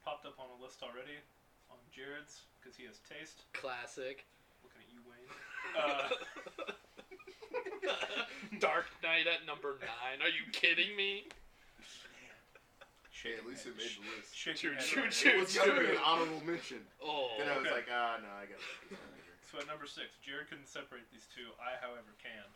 It's 0.00 0.08
popped 0.08 0.24
up 0.24 0.40
on 0.40 0.48
a 0.48 0.56
list 0.64 0.80
already 0.80 1.20
on 1.68 1.76
Jared's 1.92 2.48
because 2.56 2.72
he 2.72 2.88
has 2.88 3.04
taste. 3.04 3.44
Classic. 3.52 4.24
Looking 4.64 4.80
at 4.80 4.88
you, 4.88 5.04
Wayne. 5.04 5.28
Uh, 5.76 6.08
Dark 8.64 8.88
Knight 9.04 9.28
at 9.28 9.44
number 9.44 9.76
nine. 9.84 10.24
Are 10.24 10.32
you 10.32 10.48
kidding 10.56 10.96
me? 10.96 11.28
Hey, 13.12 13.36
at 13.36 13.44
least 13.44 13.68
it 13.68 13.76
made 13.76 13.92
the 13.92 14.08
list. 14.16 14.32
Shake 14.32 14.56
Choo, 14.56 14.72
your 14.72 14.80
head 14.80 14.88
choo, 14.88 15.04
right 15.04 15.12
choo. 15.12 15.28
there. 15.28 15.36
It 15.36 15.44
was 15.44 15.52
gonna 15.52 15.84
be 15.84 15.92
an 15.92 16.00
honorable 16.00 16.40
mention. 16.48 16.80
Oh. 17.04 17.36
Then 17.36 17.52
I 17.52 17.60
was 17.60 17.68
Okay. 17.68 17.76
like, 17.84 17.92
ah, 17.92 18.16
no, 18.24 18.32
I 18.40 18.48
gotta 18.48 18.64
put 18.88 18.96
this. 18.96 19.04
So 19.52 19.60
at 19.60 19.68
number 19.68 19.84
six, 19.84 20.16
Jared 20.24 20.48
couldn't 20.48 20.64
separate 20.72 21.04
these 21.12 21.28
two. 21.28 21.52
I, 21.60 21.76
however, 21.84 22.16
can. 22.16 22.48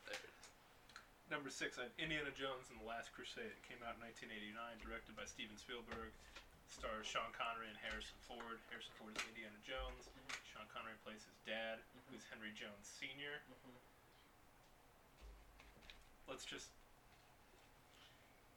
Number 1.28 1.52
six, 1.52 1.76
I 1.76 1.92
have 1.92 1.96
Indiana 2.00 2.32
Jones 2.32 2.72
and 2.72 2.80
the 2.80 2.88
Last 2.88 3.12
Crusade. 3.12 3.52
It 3.52 3.60
came 3.68 3.84
out 3.84 4.00
in 4.00 4.08
1989, 4.08 4.56
directed 4.80 5.12
by 5.12 5.28
Steven 5.28 5.60
Spielberg. 5.60 6.08
Stars 6.74 7.06
Sean 7.06 7.30
Connery 7.30 7.70
and 7.70 7.78
Harrison 7.78 8.18
Ford. 8.26 8.58
Harrison 8.66 8.90
Ford 8.98 9.14
is 9.14 9.22
Indiana 9.30 9.54
Jones. 9.62 10.10
Sean 10.42 10.66
Connery 10.74 10.98
plays 11.06 11.22
his 11.22 11.38
dad, 11.46 11.78
who's 12.10 12.26
Henry 12.26 12.50
Jones 12.50 12.90
Sr. 12.98 13.46
Mhm. 13.46 13.78
Let's 16.26 16.42
just. 16.42 16.74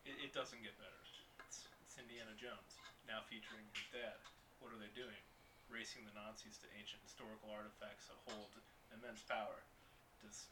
It, 0.02 0.18
it 0.18 0.32
doesn't 0.34 0.66
get 0.66 0.74
better. 0.82 0.98
It's, 1.46 1.70
it's 1.86 1.94
Indiana 2.02 2.34
Jones, 2.34 2.82
now 3.06 3.22
featuring 3.30 3.70
his 3.78 3.86
dad. 3.94 4.18
What 4.58 4.74
are 4.74 4.82
they 4.82 4.90
doing? 4.98 5.22
Racing 5.70 6.10
the 6.10 6.16
Nazis 6.18 6.58
to 6.66 6.68
ancient 6.74 7.06
historical 7.06 7.54
artifacts 7.54 8.10
that 8.10 8.18
hold 8.26 8.50
immense 8.90 9.22
power. 9.22 9.62
Does 10.26 10.50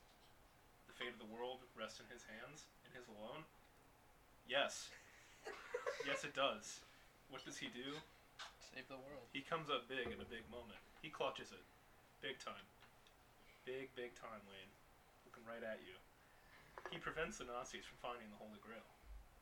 the 0.86 0.94
fate 0.94 1.18
of 1.18 1.18
the 1.18 1.26
world 1.34 1.66
rest 1.74 1.98
in 1.98 2.06
his 2.14 2.30
hands, 2.30 2.70
in 2.86 2.94
his 2.94 3.10
alone? 3.10 3.50
Yes. 4.46 4.94
yes, 6.06 6.22
it 6.22 6.38
does. 6.38 6.86
What 7.36 7.44
does 7.44 7.60
he 7.60 7.68
do? 7.76 7.92
Save 8.72 8.88
the 8.88 8.96
world. 8.96 9.28
He 9.36 9.44
comes 9.44 9.68
up 9.68 9.92
big 9.92 10.08
in 10.08 10.24
a 10.24 10.30
big 10.32 10.48
moment. 10.48 10.80
He 11.04 11.12
clutches 11.12 11.52
it. 11.52 11.68
Big 12.24 12.40
time. 12.40 12.64
Big, 13.68 13.92
big 13.92 14.16
time, 14.16 14.40
Wayne. 14.48 14.72
Looking 15.28 15.44
right 15.44 15.60
at 15.60 15.84
you. 15.84 16.00
He 16.96 16.98
prevents 17.04 17.44
the 17.44 17.52
Nazis 17.52 17.84
from 17.84 18.00
finding 18.00 18.32
the 18.32 18.40
Holy 18.40 18.56
Grail. 18.64 18.88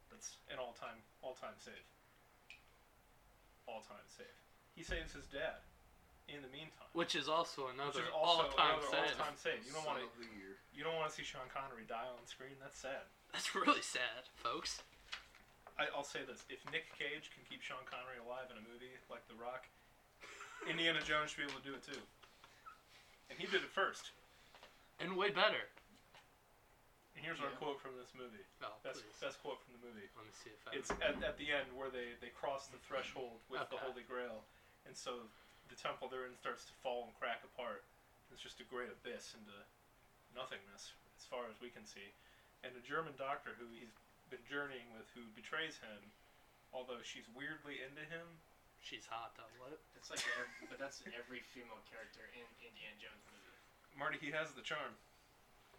That's 0.10 0.42
an 0.50 0.58
all 0.58 0.74
time 0.74 1.06
all 1.22 1.38
time 1.38 1.54
save. 1.62 1.86
All 3.70 3.86
time 3.86 4.10
save. 4.10 4.42
He 4.74 4.82
saves 4.82 5.14
his 5.14 5.30
dad 5.30 5.62
in 6.26 6.42
the 6.42 6.50
meantime. 6.50 6.90
Which 6.98 7.14
is 7.14 7.30
also 7.30 7.70
Which 7.70 7.78
another 7.78 8.10
is 8.10 8.18
also 8.18 8.50
all-time 8.50 8.82
another 8.82 8.90
save. 8.90 9.22
all-time 9.22 9.38
save. 9.38 9.62
You 9.70 9.74
don't 9.78 9.86
want 9.86 10.02
to 10.02 10.10
of 10.10 10.18
the 10.18 10.34
year. 10.34 10.58
you 10.74 10.82
don't 10.82 10.98
want 10.98 11.14
to 11.14 11.14
see 11.14 11.22
Sean 11.22 11.46
Connery 11.54 11.86
die 11.86 12.10
on 12.10 12.26
screen. 12.26 12.58
That's 12.58 12.82
sad. 12.82 13.06
That's 13.30 13.54
really 13.54 13.86
sad, 13.86 14.34
folks. 14.34 14.82
I, 15.78 15.88
I'll 15.96 16.04
say 16.04 16.22
this: 16.24 16.40
if 16.50 16.60
Nick 16.72 16.86
Cage 16.98 17.30
can 17.34 17.44
keep 17.50 17.62
Sean 17.62 17.84
Connery 17.86 18.18
alive 18.18 18.48
in 18.50 18.58
a 18.58 18.62
movie 18.62 18.94
like 19.10 19.26
The 19.28 19.34
Rock, 19.34 19.66
Indiana 20.68 21.02
Jones 21.02 21.32
should 21.32 21.38
be 21.38 21.44
able 21.44 21.60
to 21.60 21.66
do 21.66 21.74
it 21.74 21.84
too. 21.84 22.02
And 23.30 23.40
he 23.40 23.46
did 23.48 23.64
it 23.64 23.70
first. 23.74 24.12
And 25.00 25.16
way 25.18 25.30
better. 25.30 25.68
And 27.16 27.24
here's 27.24 27.40
our 27.40 27.50
Yeah. 27.50 27.56
quote 27.58 27.80
from 27.80 27.96
this 27.96 28.14
movie. 28.14 28.44
Oh, 28.62 28.80
Best 28.84 29.00
please. 29.00 29.14
best 29.20 29.38
quote 29.40 29.60
from 29.64 29.74
the 29.74 29.78
movie. 29.86 30.10
Let 30.16 30.26
me 30.26 30.32
see 30.44 30.50
if 30.50 30.68
I. 30.68 30.72
It's 30.74 30.90
at, 31.02 31.22
at 31.22 31.38
the 31.38 31.52
end 31.52 31.72
where 31.74 31.90
they, 31.90 32.14
they 32.20 32.30
cross 32.30 32.66
the 32.68 32.78
threshold 32.78 33.40
with 33.48 33.68
the 33.70 33.76
Okay. 33.76 33.86
Holy 33.86 34.04
Grail, 34.04 34.44
and 34.86 34.96
so 34.96 35.28
the 35.70 35.76
temple 35.76 36.08
they're 36.08 36.26
in 36.26 36.36
starts 36.36 36.64
to 36.66 36.74
fall 36.82 37.04
and 37.04 37.14
crack 37.14 37.44
apart. 37.44 37.84
It's 38.32 38.42
just 38.42 38.60
a 38.60 38.64
great 38.64 38.90
abyss 38.90 39.34
into 39.34 39.64
nothingness, 40.34 40.92
as 41.18 41.26
far 41.30 41.48
as 41.48 41.60
we 41.60 41.70
can 41.70 41.86
see. 41.86 42.12
And 42.64 42.76
a 42.76 42.80
German 42.80 43.16
doctor 43.16 43.54
who 43.58 43.68
he's 43.68 43.92
been 44.34 44.42
journeying 44.50 44.90
with, 44.98 45.06
who 45.14 45.22
betrays 45.38 45.78
him, 45.78 46.02
although 46.74 46.98
she's 47.06 47.30
weirdly 47.38 47.86
into 47.86 48.02
him. 48.10 48.26
She's 48.82 49.06
hot 49.06 49.38
though. 49.38 49.48
What? 49.62 49.78
That's 49.94 50.10
like, 50.10 50.26
every, 50.34 50.50
but 50.74 50.82
that's 50.82 51.06
every 51.14 51.46
female 51.54 51.80
character 51.88 52.26
in 52.34 52.44
Indiana 52.66 52.98
Jones 52.98 53.22
movie. 53.30 53.56
Marty, 53.94 54.18
he 54.18 54.34
has 54.34 54.50
the 54.58 54.66
charm. 54.66 54.98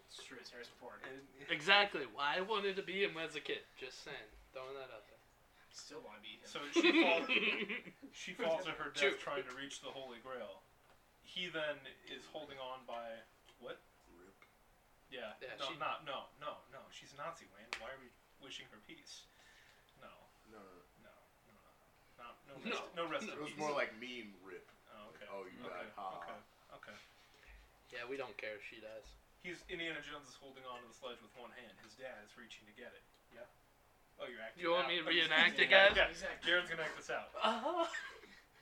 It's 0.07 0.23
true. 0.23 0.39
It's 0.39 0.55
Harrison 0.55 0.79
Ford. 0.79 1.03
And 1.03 1.19
Exactly. 1.51 2.07
Why 2.15 2.39
I 2.39 2.47
wanted 2.47 2.79
to 2.79 2.87
be 2.87 3.03
him 3.03 3.19
as 3.19 3.35
a 3.35 3.43
kid. 3.43 3.67
Just 3.75 4.07
saying. 4.07 4.31
Throwing 4.55 4.79
that 4.79 4.89
out 4.95 5.03
there. 5.11 5.19
Still 5.75 6.01
want 6.07 6.23
to 6.23 6.25
be 6.25 6.39
him. 6.39 6.47
so 6.47 6.63
she 6.71 6.89
falls, 7.03 7.27
she 8.23 8.31
falls 8.39 8.63
to 8.71 8.73
her 8.79 8.95
True. 8.95 9.11
death 9.11 9.19
trying 9.19 9.43
to 9.43 9.53
reach 9.59 9.83
the 9.83 9.91
Holy 9.91 10.23
Grail, 10.23 10.63
he 11.27 11.51
then 11.51 11.83
is 12.07 12.23
holding 12.31 12.63
on 12.63 12.87
by 12.87 13.19
what? 13.59 13.83
Rip. 14.15 14.39
Yeah. 15.11 15.35
Yeah, 15.43 15.59
no, 15.59 15.67
she- 15.67 15.83
not 15.83 16.07
no, 16.07 16.31
no, 16.39 16.63
no. 16.71 16.81
She's 16.95 17.11
a 17.13 17.19
Nazi, 17.19 17.51
Wayne. 17.51 17.67
Why 17.83 17.91
are 17.91 17.99
we 17.99 18.07
wishing 18.45 18.66
her 18.70 18.78
peace? 18.86 19.24
No, 20.01 20.12
No, 20.51 20.61
no, 21.03 21.11
no, 21.49 21.57
no, 22.16 22.26
no, 22.47 22.55
no, 22.55 22.64
No, 22.64 22.70
rest, 22.70 22.95
no 22.95 23.05
rest 23.07 23.26
no. 23.26 23.32
in 23.32 23.38
It 23.38 23.40
was 23.40 23.51
peace. 23.51 23.59
more 23.59 23.72
like 23.72 23.90
meme 23.92 24.36
rip. 24.45 24.70
Oh, 24.92 25.09
okay. 25.09 25.26
Oh, 25.28 25.45
you 25.45 25.64
okay. 25.64 25.68
died. 25.68 25.90
Ha. 25.97 26.20
Okay. 26.20 26.38
Okay. 26.74 26.97
Yeah, 27.90 28.05
we 28.05 28.16
don't 28.16 28.36
care 28.36 28.55
if 28.55 28.62
she 28.68 28.80
dies. 28.80 29.05
He's 29.42 29.61
Indiana 29.68 30.01
Jones 30.01 30.28
is 30.28 30.34
holding 30.34 30.64
on 30.64 30.80
to 30.80 30.86
the 30.86 30.95
sledge 30.95 31.20
with 31.20 31.34
one 31.36 31.51
hand. 31.53 31.76
His 31.82 31.92
dad 31.95 32.22
is 32.24 32.36
reaching 32.36 32.64
to 32.66 32.72
get 32.72 32.92
it. 32.92 33.03
Yeah. 33.32 33.45
Oh, 34.18 34.26
you're 34.26 34.40
acting. 34.40 34.62
You 34.62 34.70
want 34.70 34.84
out. 34.84 34.88
me 34.88 34.97
to 35.01 35.05
Oh, 35.05 35.11
you're 35.11 35.24
reenact 35.24 35.59
it, 35.59 35.68
acting 35.68 35.68
guys? 35.68 35.90
out. 35.90 35.97
Yeah. 35.97 36.05
Exactly. 36.09 36.47
Jared's 36.49 36.68
gonna 36.68 36.82
act 36.82 36.97
this 36.97 37.11
out. 37.11 37.30
Uh-huh. 37.42 37.86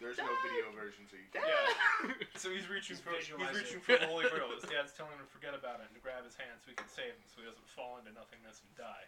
There's 0.00 0.18
no 0.18 0.34
video 0.42 0.72
version, 0.74 1.06
so 1.06 1.14
you 1.14 1.28
can't. 1.30 1.46
Yeah. 1.46 2.26
So 2.34 2.50
he's 2.50 2.66
reaching 2.66 2.98
Just 2.98 3.04
for 3.04 3.14
he's 3.14 3.30
visualize 3.30 3.54
reaching 3.54 3.78
it. 3.78 3.84
for 3.86 3.94
the 3.96 4.06
Holy 4.10 4.26
Grail. 4.26 4.50
His 4.50 4.64
dad's 4.66 4.90
telling 4.90 5.12
him 5.14 5.22
to 5.22 5.30
forget 5.30 5.54
about 5.54 5.78
it 5.78 5.86
and 5.86 5.94
to 5.94 6.00
grab 6.02 6.24
his 6.26 6.34
hand 6.34 6.58
so 6.58 6.70
he 6.70 6.74
can 6.74 6.88
save 6.90 7.14
him, 7.14 7.22
so 7.30 7.38
he 7.38 7.46
doesn't 7.46 7.68
fall 7.70 7.98
into 8.02 8.10
nothingness 8.10 8.58
and 8.66 8.74
die. 8.74 9.06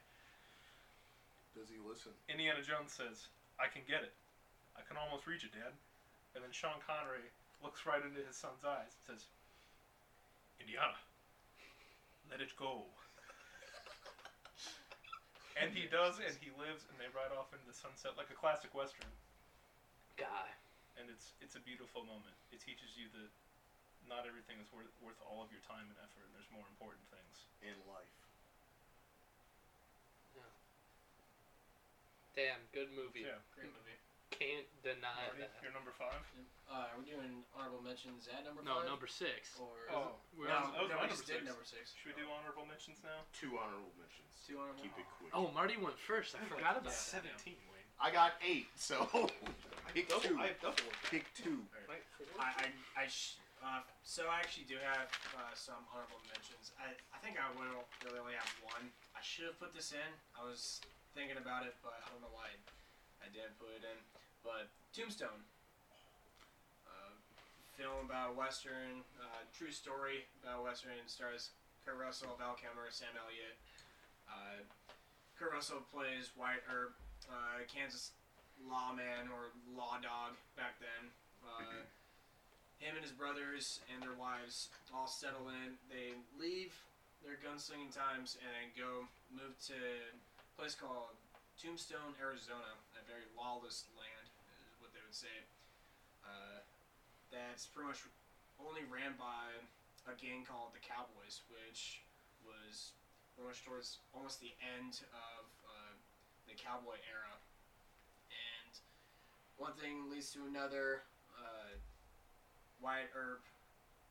Does 1.55 1.69
he 1.69 1.79
listen? 1.79 2.13
Indiana 2.29 2.63
Jones 2.63 2.93
says, 2.93 3.29
"I 3.59 3.69
can 3.69 3.85
get 3.85 4.03
it. 4.03 4.13
I 4.77 4.83
can 4.83 4.97
almost 4.97 5.27
reach 5.27 5.45
it, 5.45 5.53
Dad." 5.53 5.73
And 6.35 6.43
then 6.43 6.51
Sean 6.51 6.81
Connery 6.81 7.31
looks 7.61 7.87
right 7.87 8.03
into 8.03 8.23
his 8.23 8.37
son's 8.37 8.65
eyes 8.65 8.91
and 8.97 9.05
says, 9.07 9.29
"Indiana, 10.59 10.99
let 12.29 12.41
it 12.41 12.55
go." 12.57 12.91
And 15.57 15.71
he 15.71 15.87
does, 15.87 16.19
and 16.19 16.37
he 16.37 16.51
lives, 16.51 16.85
and 16.91 16.99
they 16.99 17.07
ride 17.07 17.31
off 17.31 17.53
into 17.53 17.65
the 17.65 17.73
sunset 17.73 18.17
like 18.17 18.31
a 18.31 18.35
classic 18.35 18.75
western. 18.75 19.07
Guy. 20.17 20.55
And 20.97 21.11
it's 21.11 21.33
it's 21.41 21.55
a 21.55 21.61
beautiful 21.61 22.03
moment. 22.03 22.35
It 22.51 22.61
teaches 22.61 22.97
you 22.97 23.09
that 23.11 23.31
not 24.07 24.27
everything 24.27 24.59
is 24.59 24.71
worth 24.73 24.91
worth 25.01 25.21
all 25.21 25.43
of 25.43 25.51
your 25.51 25.61
time 25.61 25.89
and 25.91 25.99
effort. 25.99 26.25
And 26.25 26.35
there's 26.35 26.51
more 26.51 26.67
important 26.67 27.07
things. 27.11 27.47
In 27.61 27.79
life. 27.87 28.24
Damn, 32.35 32.59
good 32.75 32.91
movie. 32.95 33.23
Yeah. 33.27 33.39
Great 33.55 33.71
movie. 33.71 33.99
Can't 34.35 34.67
deny 34.83 35.15
Marty, 35.31 35.47
that. 35.47 35.55
you're 35.63 35.71
number 35.71 35.95
five. 35.95 36.19
Uh, 36.67 36.91
are 36.91 36.99
we 36.99 37.07
doing 37.07 37.47
honorable 37.55 37.79
mentions 37.87 38.27
at 38.27 38.43
number 38.43 38.67
No, 38.67 38.83
five? 38.83 38.91
number 38.91 39.07
six. 39.07 39.55
Or 39.63 39.71
Oh, 39.95 40.19
We're 40.35 40.51
no, 40.51 40.59
on- 40.59 40.75
that 40.75 40.83
was 40.83 40.91
no, 40.91 40.99
my 40.99 41.07
we 41.07 41.15
number 41.15 41.15
just 41.15 41.31
did 41.31 41.39
six. 41.39 41.47
number 41.47 41.63
six. 41.63 41.85
Should 41.95 42.11
we 42.11 42.17
do 42.19 42.27
honorable 42.27 42.67
mentions 42.67 42.99
now? 43.07 43.23
Two 43.31 43.55
honorable 43.55 43.95
mentions. 43.95 44.35
Two 44.43 44.59
honorable. 44.59 44.83
Keep 44.83 44.99
it 44.99 45.07
quick. 45.23 45.31
Oh, 45.31 45.55
Marty 45.55 45.79
went 45.79 45.95
first. 45.95 46.35
I 46.35 46.43
forgot 46.51 46.75
about 46.75 46.91
that. 46.91 46.99
Seventeen, 46.99 47.63
Wayne. 47.71 47.87
I 48.03 48.11
got 48.11 48.35
eight, 48.43 48.67
so 48.75 49.07
pick 49.95 50.11
two. 50.19 50.35
I 50.35 50.51
have 50.51 50.59
double. 50.59 50.91
Pick 51.15 51.31
two. 51.39 51.63
I, 52.43 52.67
I, 52.67 52.67
I 52.99 53.07
sh- 53.07 53.39
uh, 53.63 53.87
so 54.03 54.27
I 54.27 54.43
actually 54.43 54.67
do 54.67 54.75
have 54.83 55.07
uh, 55.39 55.55
some 55.55 55.79
honorable 55.95 56.19
mentions. 56.27 56.75
I, 56.83 56.91
I 57.15 57.19
think 57.23 57.39
I 57.39 57.47
will 57.55 57.87
really 58.03 58.19
only 58.19 58.35
have 58.35 58.51
one. 58.67 58.91
I 59.15 59.23
should 59.23 59.47
have 59.47 59.63
put 59.63 59.71
this 59.71 59.95
in. 59.95 60.11
I 60.35 60.43
was 60.43 60.83
thinking 61.15 61.39
about 61.39 61.63
it, 61.65 61.79
but 61.81 61.95
I 62.03 62.11
don't 62.11 62.21
know 62.21 62.35
why 62.35 62.51
I 63.23 63.31
didn't 63.31 63.55
put 63.63 63.71
it 63.71 63.87
in. 63.87 63.99
But 64.43 64.69
Tombstone, 64.91 65.47
uh, 66.85 67.15
film 67.79 68.05
about 68.05 68.35
a 68.35 68.37
western, 68.37 69.07
uh, 69.17 69.47
true 69.55 69.71
story 69.71 70.27
about 70.43 70.61
a 70.61 70.65
western, 70.67 70.99
stars 71.07 71.55
Kurt 71.87 71.97
Russell, 71.97 72.35
Val 72.37 72.59
Kilmer, 72.59 72.91
Sam 72.91 73.15
Elliott. 73.15 73.57
Uh, 74.27 74.67
Kurt 75.39 75.55
Russell 75.55 75.87
plays 75.93 76.35
White 76.35 76.65
or 76.67 76.99
uh, 77.31 77.63
Kansas 77.71 78.13
lawman 78.67 79.31
or 79.31 79.55
law 79.77 80.01
dog 80.03 80.35
back 80.57 80.77
then. 80.83 81.15
Him 82.83 82.97
and 82.97 83.05
his 83.05 83.13
brothers 83.13 83.81
and 83.89 84.03
their 84.03 84.17
wives 84.19 84.69
all 84.93 85.07
settle 85.07 85.49
in. 85.49 85.79
They 85.89 86.13
leave 86.37 86.75
their 87.25 87.41
gunslinging 87.41 87.95
times 87.95 88.37
and 88.45 88.69
go 88.77 89.09
move 89.33 89.57
to 89.73 89.79
place 90.55 90.79
called 90.79 91.19
Tombstone, 91.59 92.15
Arizona, 92.23 92.79
a 92.95 93.03
very 93.11 93.27
lawless 93.35 93.91
land, 93.99 94.27
is 94.71 94.79
what 94.79 94.95
they 94.95 95.03
would 95.03 95.15
say. 95.15 95.43
Uh, 96.23 96.63
that's 97.35 97.67
pretty 97.67 97.91
much 97.91 98.07
only 98.63 98.87
ran 98.87 99.19
by 99.19 99.51
a 100.07 100.15
gang 100.15 100.47
called 100.47 100.71
the 100.71 100.83
Cowboys, 100.83 101.43
which 101.51 102.07
was 102.47 102.95
pretty 103.35 103.51
much 103.51 103.61
towards 103.67 103.99
almost 104.15 104.39
the 104.39 104.55
end 104.63 105.03
of 105.11 105.45
uh, 105.67 105.93
the 106.47 106.55
cowboy 106.55 107.03
era. 107.11 107.35
And 108.31 108.73
one 109.59 109.75
thing 109.75 110.07
leads 110.07 110.31
to 110.39 110.47
another. 110.47 111.03
Uh, 111.35 111.83
Wyatt 112.79 113.11
Earp 113.11 113.43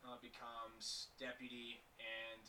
uh, 0.03 0.19
becomes 0.19 1.07
deputy, 1.15 1.79
and 2.03 2.43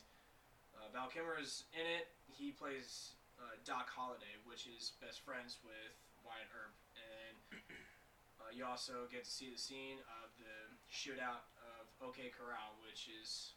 uh, 0.75 0.91
Val 0.91 1.07
Kilmer 1.07 1.39
is 1.39 1.63
in 1.71 1.87
it. 1.87 2.11
He 2.27 2.51
plays 2.51 3.15
uh, 3.39 3.59
Doc 3.67 3.91
Holliday, 3.91 4.39
which 4.47 4.67
is 4.67 4.95
best 5.03 5.23
friends 5.23 5.59
with 5.63 5.93
Wyatt 6.23 6.49
Earp, 6.55 6.75
and 6.95 7.35
uh, 8.41 8.49
you 8.51 8.63
also 8.63 9.07
get 9.11 9.23
to 9.23 9.31
see 9.31 9.51
the 9.51 9.59
scene 9.59 9.99
of 10.23 10.31
the 10.39 10.71
shootout 10.87 11.45
of 11.59 11.87
OK 12.01 12.31
Corral, 12.31 12.75
which 12.83 13.11
is 13.11 13.55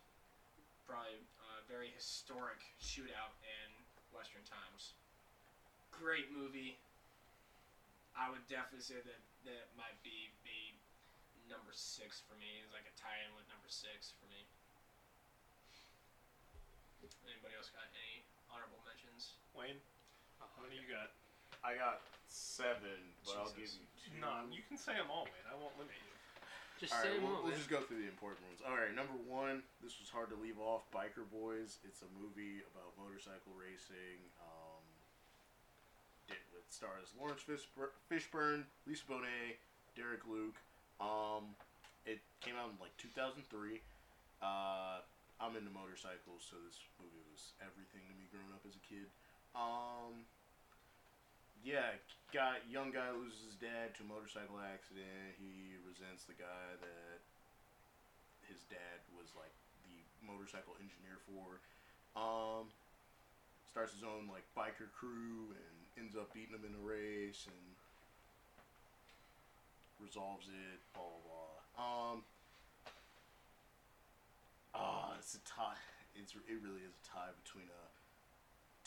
probably 0.89 1.21
a 1.21 1.61
very 1.69 1.93
historic 1.93 2.65
shootout 2.81 3.37
in 3.45 3.69
Western 4.11 4.43
times. 4.49 4.97
Great 5.93 6.33
movie. 6.33 6.81
I 8.17 8.33
would 8.33 8.43
definitely 8.51 8.83
say 8.83 8.99
that 8.99 9.21
that 9.47 9.71
might 9.79 9.95
be 10.03 10.33
the 10.43 10.75
number 11.47 11.71
six 11.73 12.19
for 12.27 12.35
me. 12.37 12.61
It's 12.65 12.75
like 12.75 12.89
a 12.89 12.95
tie-in 12.99 13.31
with 13.39 13.47
number 13.47 13.71
six 13.71 14.11
for 14.19 14.27
me. 14.27 14.43
Anybody 17.29 17.55
else 17.55 17.71
got 17.71 17.87
any? 17.95 18.18
Wayne, 19.59 19.83
Oh, 20.39 20.47
how 20.55 20.63
many 20.63 20.79
you 20.79 20.87
got? 20.87 21.11
I 21.67 21.75
got 21.75 21.99
seven, 22.31 23.03
but 23.27 23.35
I'll 23.43 23.51
give 23.59 23.67
Jesus. 23.67 23.83
you 24.07 24.15
two. 24.15 24.23
No, 24.23 24.47
you 24.55 24.63
can 24.71 24.79
say 24.79 24.95
them 24.95 25.11
all, 25.11 25.27
Wayne. 25.27 25.47
I 25.51 25.59
won't 25.59 25.75
limit 25.75 25.99
you. 25.99 26.15
Just 26.79 26.95
All 26.95 27.03
say 27.03 27.11
right, 27.11 27.19
them 27.19 27.27
we'll, 27.27 27.43
all, 27.43 27.43
we'll 27.43 27.51
man. 27.51 27.59
just 27.59 27.67
go 27.67 27.83
through 27.83 27.99
the 27.99 28.07
important 28.07 28.47
ones. 28.47 28.63
All 28.63 28.79
right, 28.79 28.95
number 28.95 29.19
one. 29.27 29.67
This 29.83 29.99
was 29.99 30.07
hard 30.15 30.31
to 30.31 30.39
leave 30.39 30.63
off. 30.63 30.87
Biker 30.95 31.27
Boys. 31.27 31.83
It's 31.83 32.07
a 32.07 32.11
movie 32.15 32.63
about 32.71 32.95
motorcycle 32.95 33.51
racing. 33.59 34.23
Um, 34.39 34.87
it, 36.31 36.39
it 36.55 36.67
stars 36.71 37.11
Laurence 37.19 37.43
Fishburne, 37.43 38.63
Lisa 38.87 39.07
Bonet, 39.11 39.59
Derek 39.99 40.23
Luke. 40.31 40.55
Um, 41.03 41.59
it 42.07 42.23
came 42.39 42.55
out 42.55 42.71
in 42.71 42.79
like 42.79 42.95
2003. 43.03 43.83
Uh, 44.39 45.03
I'm 45.43 45.59
into 45.59 45.75
motorcycles, 45.75 46.47
so 46.47 46.55
this 46.63 46.79
movie 47.03 47.23
was 47.35 47.59
everything 47.59 48.07
to 48.07 48.15
me 48.15 48.31
growing 48.31 48.55
up 48.55 48.63
as 48.63 48.79
a 48.79 48.83
kid. 48.87 49.11
Um, 49.59 50.23
yeah, 51.67 51.99
guy, 52.31 52.63
young 52.71 52.95
guy 52.95 53.11
loses 53.11 53.43
his 53.43 53.59
dad 53.59 53.99
to 53.99 54.07
a 54.07 54.09
motorcycle 54.09 54.63
accident. 54.63 55.35
He 55.35 55.75
resents 55.83 56.23
the 56.31 56.39
guy 56.39 56.79
that 56.79 57.19
his 58.47 58.63
dad 58.71 59.03
was 59.11 59.35
like 59.35 59.53
the 59.83 59.99
motorcycle 60.23 60.79
engineer 60.79 61.19
for. 61.27 61.59
Um, 62.15 62.71
starts 63.67 63.93
his 63.93 64.07
own 64.07 64.31
like 64.31 64.47
biker 64.55 64.89
crew 64.95 65.51
and 65.53 65.77
ends 65.99 66.15
up 66.15 66.31
beating 66.33 66.55
him 66.55 66.63
in 66.63 66.79
a 66.79 66.83
race 66.83 67.51
and 67.51 67.67
resolves 69.99 70.47
it. 70.47 70.79
Blah 70.95 71.03
blah 71.03 71.23
blah. 71.27 71.59
Um. 71.77 72.19
Ah, 74.75 75.19
it's 75.19 75.35
a 75.35 75.43
tie. 75.43 75.83
It's 76.15 76.35
it 76.35 76.59
really 76.63 76.87
is 76.87 76.95
a 76.95 77.05
tie 77.07 77.35
between 77.43 77.67
uh, 77.67 77.98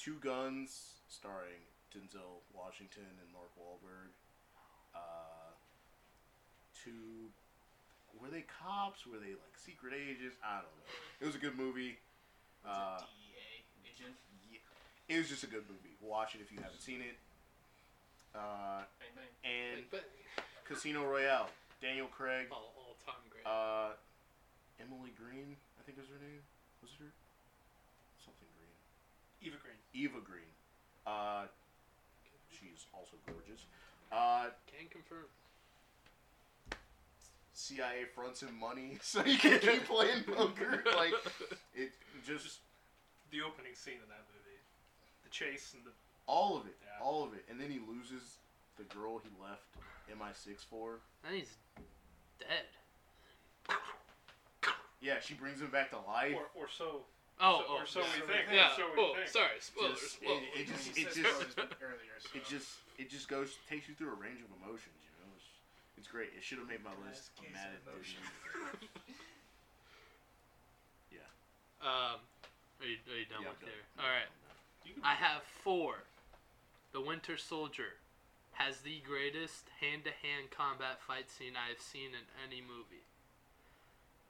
Two 0.01 0.17
Guns, 0.17 0.97
starring 1.13 1.61
Denzel 1.93 2.41
Washington 2.57 3.05
and 3.21 3.29
Mark 3.29 3.53
Wahlberg. 3.53 4.09
Uh, 4.97 5.53
two. 6.73 7.29
Were 8.17 8.33
they 8.33 8.41
cops? 8.49 9.05
Were 9.05 9.21
they 9.21 9.37
like 9.37 9.53
secret 9.61 9.93
agents? 9.93 10.41
I 10.41 10.65
don't 10.65 10.73
know. 10.73 10.89
It 11.21 11.25
was 11.29 11.37
a 11.37 11.41
good 11.41 11.53
movie. 11.53 12.01
Uh, 12.65 12.97
a 12.97 13.05
DEA 13.05 13.61
agent. 13.93 14.17
yeah, 14.49 14.65
it 15.13 15.21
was 15.21 15.29
just 15.29 15.45
a 15.45 15.49
good 15.53 15.69
movie. 15.69 15.93
Watch 16.01 16.33
it 16.33 16.41
if 16.41 16.49
you 16.49 16.57
haven't 16.57 16.81
seen 16.81 17.01
it. 17.05 17.17
Uh, 18.33 18.81
Bang 18.97 19.13
bang. 19.13 19.29
and 19.45 19.85
Like, 19.85 20.01
but 20.01 20.05
Casino 20.65 21.05
Royale. 21.05 21.49
Daniel 21.77 22.09
Craig. 22.09 22.49
all, 22.49 22.73
all 22.77 22.97
time 23.05 23.21
great. 23.29 23.45
Uh, 23.45 23.93
Emily 24.81 25.13
Green, 25.17 25.57
I 25.77 25.81
think 25.85 25.97
is 26.01 26.09
her 26.09 26.21
name. 26.21 26.41
Was 26.81 26.89
it 26.93 27.05
her? 27.05 27.13
Something 28.21 28.49
Green. 28.57 28.73
Eva 29.45 29.57
Green. 29.61 29.80
Eva 29.93 30.19
Green. 30.23 30.43
Uh, 31.05 31.43
she's 32.49 32.85
also 32.93 33.15
gorgeous. 33.27 33.65
Uh, 34.11 34.45
Can 34.67 34.87
confirm. 34.89 35.25
CIA 37.53 38.05
fronts 38.15 38.41
him 38.41 38.57
money 38.59 38.97
so 39.01 39.21
he 39.21 39.37
can 39.37 39.59
keep 39.59 39.85
playing 39.85 40.23
poker. 40.23 40.83
Like 40.95 41.13
it, 41.75 41.91
just 42.25 42.59
The 43.31 43.41
opening 43.41 43.73
scene 43.75 43.99
of 44.01 44.09
that 44.09 44.23
movie. 44.33 44.59
The 45.23 45.29
chase 45.29 45.73
and 45.75 45.85
the. 45.85 45.91
all 46.27 46.57
of 46.57 46.65
it, 46.65 46.75
Yeah. 46.83 47.03
all 47.05 47.23
of 47.23 47.33
it, 47.33 47.45
and 47.49 47.59
then 47.59 47.69
he 47.69 47.79
loses 47.79 48.37
the 48.77 48.83
girl 48.85 49.19
he 49.23 49.29
left 49.41 49.63
MI6 50.09 50.65
for. 50.69 50.99
And 51.27 51.35
he's 51.35 51.53
dead. 52.39 52.65
Yeah, 55.01 55.19
she 55.19 55.33
brings 55.33 55.59
him 55.61 55.69
back 55.71 55.89
to 55.91 55.97
life. 56.07 56.35
Or, 56.35 56.63
or 56.63 56.67
so. 56.69 57.01
Oh, 57.41 57.65
so, 57.65 57.65
oh, 57.67 57.81
or 57.81 57.85
so 57.89 57.99
yeah. 57.99 58.05
we 58.05 58.19
So 58.21 58.27
think. 58.29 58.43
Yeah. 58.53 58.69
So 58.77 58.83
we 58.93 59.01
oh, 59.01 59.13
think. 59.17 59.27
sorry. 59.33 59.57
Spoilers. 59.59 59.97
Just- 59.99 60.21
Whoa. 60.21 60.37
it- 60.37 60.61
it 60.61 60.65
just, 60.69 60.87
it 60.93 61.07
just, 61.09 61.57
earlier, 61.81 62.15
so. 62.21 62.29
it 62.37 62.45
just 62.45 62.69
it 63.01 63.09
just 63.09 63.25
goes 63.27 63.57
takes 63.65 63.89
you 63.89 63.95
through 63.97 64.13
a 64.13 64.19
range 64.21 64.39
of 64.45 64.49
emotions. 64.61 64.93
You 65.01 65.13
know, 65.25 65.31
it's, 65.33 65.49
it's 65.97 66.07
great. 66.07 66.29
It 66.37 66.43
should 66.45 66.61
have 66.61 66.69
made 66.69 66.85
my 66.85 66.93
list. 67.01 67.33
I'm 67.41 67.49
mad 67.49 67.73
of 67.73 67.81
it 67.81 68.05
didn't. 68.05 68.89
Um, 71.81 72.21
are 72.77 72.85
you, 72.85 73.01
are 73.09 73.17
you 73.17 73.25
done 73.25 73.41
Yeah, 73.41 73.49
with 73.49 73.65
I'm 73.65 73.65
done. 73.65 73.73
there? 73.73 74.05
All 74.05 74.11
right. 74.13 74.29
I'm 74.29 74.41
done. 74.45 74.59
You 74.85 74.93
can- 74.93 75.03
I 75.03 75.15
have 75.17 75.41
four. 75.65 76.05
The 76.93 77.01
Winter 77.01 77.37
Soldier 77.37 77.97
has 78.53 78.81
the 78.85 79.01
greatest 79.01 79.65
hand-to-hand 79.81 80.51
combat 80.51 81.01
fight 81.01 81.25
scene 81.31 81.57
I 81.57 81.69
have 81.73 81.81
seen 81.81 82.13
in 82.13 82.25
any 82.45 82.61
movie. 82.61 83.01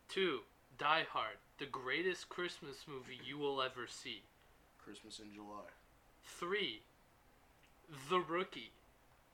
Two, 0.08 0.42
Die 0.82 1.06
Hard, 1.14 1.38
the 1.60 1.68
greatest 1.68 2.28
Christmas 2.28 2.86
movie 2.88 3.20
you 3.24 3.38
will 3.38 3.62
ever 3.62 3.86
see. 3.86 4.24
Christmas 4.84 5.20
in 5.20 5.32
July. 5.32 5.70
Three, 6.26 6.82
The 8.10 8.20
Rookie, 8.20 8.72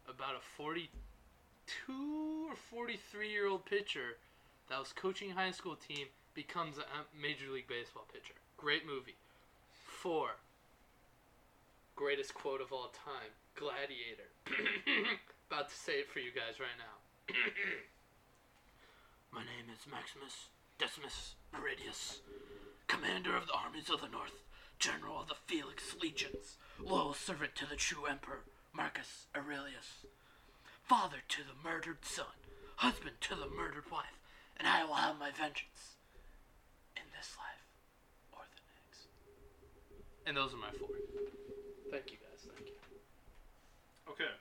about 0.10 0.36
a 0.36 0.44
42 0.58 2.50
or 2.50 2.56
43 2.70 3.32
year 3.32 3.48
old 3.48 3.64
pitcher 3.64 4.18
that 4.68 4.78
was 4.78 4.92
coaching 4.92 5.30
high 5.30 5.52
school 5.52 5.78
team 5.78 6.08
becomes 6.34 6.78
a 6.78 6.82
a 6.82 7.08
Major 7.16 7.50
League 7.50 7.70
Baseball 7.70 8.04
pitcher. 8.12 8.36
Great 8.58 8.86
movie. 8.86 9.16
Four, 9.72 10.32
greatest 11.96 12.34
quote 12.34 12.60
of 12.60 12.74
all 12.74 12.92
time, 12.92 13.32
Gladiator. 13.56 14.28
about 15.50 15.70
to 15.70 15.76
say 15.76 15.94
it 15.94 16.12
for 16.12 16.20
you 16.20 16.32
guys 16.36 16.60
right 16.60 16.78
now. 16.78 17.32
My 19.32 19.44
name 19.44 19.72
is 19.72 19.88
Maximus 19.90 20.50
Decimus 20.78 21.36
Meridius, 21.52 22.20
commander 22.88 23.36
of 23.36 23.48
the 23.48 23.54
armies 23.54 23.90
of 23.90 24.02
the 24.02 24.08
North, 24.08 24.44
general 24.78 25.20
of 25.20 25.28
the 25.28 25.36
Felix 25.48 25.96
legions, 26.02 26.58
loyal 26.80 27.14
servant 27.14 27.56
to 27.56 27.66
the 27.66 27.76
true 27.76 28.06
emperor, 28.06 28.42
Marcus 28.74 29.26
Aurelius, 29.36 30.06
father 30.84 31.18
to 31.30 31.42
the 31.42 31.68
murdered 31.68 32.06
son, 32.06 32.38
husband 32.78 33.16
to 33.22 33.36
the 33.36 33.50
murdered 33.50 33.90
wife, 33.92 34.20
and 34.58 34.68
I 34.68 34.84
will 34.86 34.96
have 34.96 35.18
my 35.18 35.32
vengeance 35.32 35.98
in 36.96 37.04
this 37.18 37.36
life 37.38 37.66
or 38.34 38.46
the 38.46 38.62
next. 38.78 39.08
And 40.28 40.38
those 40.38 40.54
are 40.54 40.58
my 40.58 40.72
four. 40.78 40.90
Thank 41.90 42.12
you 42.12 42.18
guys. 42.22 42.46
Thank 42.56 42.70
you. 42.70 42.76
Okay. 44.12 44.32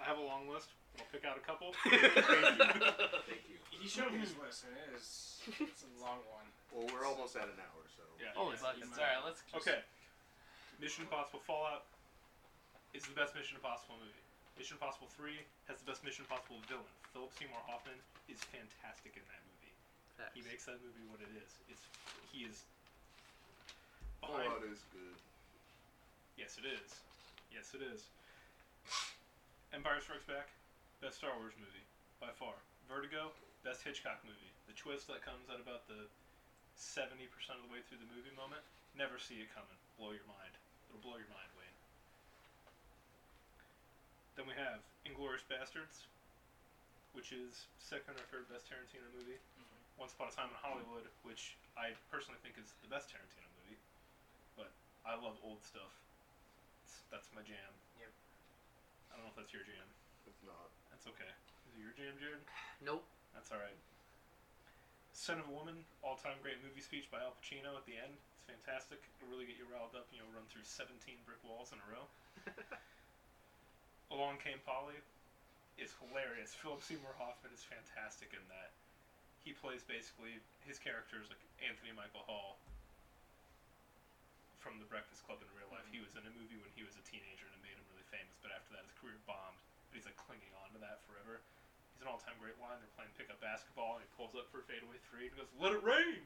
I 0.00 0.04
have 0.04 0.18
a 0.18 0.22
long 0.22 0.48
list. 0.48 0.68
I'll 1.00 1.08
pick 1.08 1.24
out 1.24 1.40
a 1.40 1.44
couple. 1.44 1.72
Thank 1.88 3.48
you. 3.48 3.56
He 3.72 3.88
showed 3.88 4.12
me 4.12 4.20
his 4.20 4.36
list, 4.36 4.68
and 4.68 4.76
it 4.76 4.92
is 4.92 5.40
it's 5.48 5.88
a 5.88 5.92
long 5.96 6.20
one. 6.28 6.44
Well, 6.68 6.84
we're 6.92 7.08
almost 7.08 7.32
at 7.40 7.48
an 7.48 7.56
hour, 7.56 7.82
so. 7.96 8.04
Yeah. 8.20 8.36
Holy 8.36 8.60
Yeah, 8.60 8.68
buckets. 8.68 8.92
you 8.92 9.00
All 9.00 9.08
right, 9.08 9.24
let's. 9.24 9.40
Just, 9.48 9.64
Okay. 9.64 9.80
Mission 10.76 11.08
Impossible 11.08 11.40
Fallout 11.48 11.88
is 12.92 13.08
the 13.08 13.16
best 13.16 13.32
Mission 13.32 13.56
Impossible 13.56 13.96
movie. 13.96 14.24
Mission 14.60 14.76
Impossible 14.76 15.08
3 15.16 15.32
has 15.72 15.80
the 15.80 15.88
best 15.88 16.04
Mission 16.04 16.28
Impossible 16.28 16.60
villain. 16.68 16.84
Philip 17.16 17.32
Seymour 17.36 17.64
Hoffman 17.64 17.96
is 18.28 18.40
fantastic 18.52 19.16
in 19.16 19.24
that 19.32 19.40
movie. 19.48 19.72
Facts. 20.20 20.36
He 20.36 20.44
makes 20.44 20.68
that 20.68 20.76
movie 20.84 21.04
what 21.08 21.24
it 21.24 21.32
is. 21.40 21.48
It's 21.72 21.84
he 22.28 22.44
is 22.44 22.68
behind. 24.20 24.52
Fallout 24.52 24.64
is 24.68 24.84
good. 24.92 25.16
Yes, 26.36 26.60
it 26.60 26.68
is. 26.68 27.00
Yes, 27.48 27.72
it 27.72 27.80
is. 27.80 28.08
Empire 29.72 30.00
Strikes 30.00 30.24
Back, 30.28 30.48
best 31.00 31.24
Star 31.24 31.32
Wars 31.40 31.56
movie 31.56 31.84
by 32.20 32.28
far. 32.36 32.60
Vertigo, 32.84 33.32
best 33.64 33.80
Hitchcock 33.80 34.20
movie. 34.20 34.52
The 34.68 34.76
twist 34.76 35.08
that 35.08 35.24
comes 35.24 35.48
at 35.48 35.56
about 35.56 35.88
the 35.88 36.04
seventy 36.76 37.24
percent 37.32 37.56
of 37.60 37.64
the 37.66 37.72
way 37.72 37.80
through 37.88 38.04
the 38.04 38.12
movie 38.12 38.32
moment, 38.36 38.60
never 38.92 39.16
see 39.16 39.40
it 39.40 39.48
coming. 39.56 39.80
Blow 39.96 40.12
your 40.12 40.28
mind. 40.28 40.54
It'll 40.92 41.00
blow 41.00 41.16
your 41.16 41.32
mind, 41.32 41.48
Wayne. 41.56 41.78
Then 44.36 44.44
we 44.44 44.54
have 44.60 44.84
Inglourious 45.08 45.44
Basterds, 45.48 46.04
which 47.16 47.32
is 47.32 47.68
second 47.80 48.20
or 48.20 48.24
third 48.28 48.48
best 48.52 48.68
Tarantino 48.68 49.08
movie. 49.16 49.40
Mm-hmm. 49.56 49.80
Once 49.96 50.12
Upon 50.16 50.28
a 50.28 50.34
Time 50.36 50.52
in 50.52 50.58
Hollywood, 50.60 51.08
which 51.24 51.56
I 51.76 51.96
personally 52.12 52.40
think 52.44 52.60
is 52.60 52.72
the 52.84 52.90
best 52.92 53.08
Tarantino 53.12 53.48
movie, 53.64 53.80
but 54.56 54.72
I 55.04 55.16
love 55.16 55.40
old 55.44 55.64
stuff. 55.64 55.92
It's, 56.84 57.04
that's 57.08 57.28
my 57.32 57.44
jam. 57.44 57.72
Yep. 58.00 58.12
I 59.12 59.20
don't 59.20 59.28
know 59.28 59.32
if 59.32 59.38
that's 59.40 59.52
your 59.52 59.64
jam. 59.64 59.84
It's 60.24 60.40
not. 60.44 60.72
That's 61.00 61.16
okay. 61.16 61.32
Is 61.64 61.72
it 61.72 61.80
your 61.80 61.96
jam, 61.96 62.12
Jared? 62.20 62.44
Nope. 62.84 63.08
That's 63.32 63.48
all 63.48 63.56
right. 63.56 63.80
Scent 65.16 65.40
of 65.40 65.48
a 65.48 65.54
Woman, 65.56 65.88
all-time 66.04 66.36
great 66.44 66.60
movie 66.60 66.84
speech 66.84 67.08
by 67.08 67.24
Al 67.24 67.32
Pacino 67.40 67.72
at 67.72 67.88
the 67.88 67.96
end. 67.96 68.20
It's 68.36 68.44
fantastic. 68.44 69.00
It'll 69.16 69.32
really 69.32 69.48
get 69.48 69.56
you 69.56 69.64
riled 69.64 69.96
up. 69.96 70.12
You 70.12 70.20
know, 70.20 70.28
run 70.36 70.44
through 70.52 70.68
17 70.68 70.92
brick 71.24 71.40
walls 71.40 71.72
in 71.72 71.80
a 71.80 71.88
row. 71.88 72.04
Along 74.12 74.36
Came 74.44 74.60
Polly 74.60 75.00
is 75.80 75.96
hilarious. 76.04 76.52
Philip 76.52 76.84
Seymour 76.84 77.16
Hoffman 77.16 77.56
is 77.56 77.64
fantastic 77.64 78.36
in 78.36 78.44
that. 78.52 78.76
He 79.40 79.56
plays 79.56 79.80
basically 79.80 80.36
his 80.68 80.76
character 80.76 81.16
is 81.16 81.32
like 81.32 81.40
Anthony 81.64 81.96
Michael 81.96 82.28
Hall 82.28 82.60
from 84.60 84.76
The 84.76 84.88
Breakfast 84.92 85.24
Club 85.24 85.40
in 85.40 85.48
real 85.56 85.72
life. 85.72 85.80
Mm-hmm. 85.88 85.96
He 85.96 86.04
was 86.04 86.12
in 86.12 86.28
a 86.28 86.32
movie 86.36 86.60
when 86.60 86.68
he 86.76 86.84
was 86.84 86.92
a 87.00 87.04
teenager 87.08 87.48
and 87.48 87.56
it 87.56 87.64
made 87.64 87.80
him 87.80 87.88
really 87.88 88.04
famous, 88.12 88.36
but 88.44 88.52
after 88.52 88.76
that 88.76 88.84
his 88.84 88.92
career 89.00 89.16
bombed. 89.24 89.56
But 89.90 89.98
he's 89.98 90.06
like 90.06 90.14
clinging 90.14 90.54
on 90.62 90.70
to 90.78 90.80
that 90.86 91.02
forever. 91.10 91.42
He's 91.92 92.06
an 92.06 92.08
all-time 92.08 92.38
great 92.38 92.54
line. 92.62 92.78
They're 92.78 92.94
playing 92.94 93.10
pickup 93.18 93.42
basketball, 93.42 93.98
and 93.98 94.06
he 94.06 94.08
pulls 94.14 94.38
up 94.38 94.46
for 94.54 94.62
a 94.62 94.66
fadeaway 94.70 95.02
three 95.10 95.26
and 95.26 95.34
goes, 95.34 95.50
"Let 95.58 95.74
it 95.74 95.82
rain," 95.82 96.22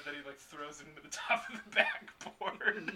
and 0.00 0.02
then 0.08 0.16
he 0.16 0.24
like 0.24 0.40
throws 0.40 0.80
it 0.80 0.88
into 0.88 1.04
the 1.04 1.12
top 1.28 1.44
of 1.52 1.60
the 1.60 1.68
backboard. 1.70 2.64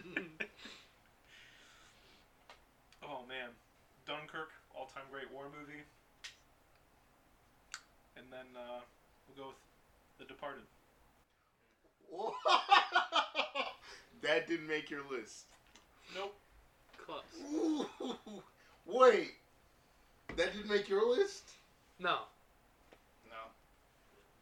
oh 3.04 3.28
man, 3.28 3.52
Dunkirk, 4.08 4.56
all-time 4.72 5.04
great 5.12 5.28
war 5.28 5.52
movie. 5.52 5.84
And 8.16 8.26
then 8.32 8.48
uh, 8.56 8.80
we'll 9.28 9.36
go 9.36 9.52
with 9.52 9.60
The 10.18 10.24
Departed. 10.24 10.64
that 14.22 14.46
didn't 14.46 14.66
make 14.66 14.90
your 14.90 15.00
list. 15.10 15.46
Nope. 16.14 16.34
Close. 16.98 17.22
Ooh, 17.52 17.86
wait. 18.86 19.32
That 20.36 20.52
didn't 20.52 20.68
make 20.68 20.88
your 20.88 21.04
list? 21.08 21.44
No, 21.98 22.24
No, 23.28 23.52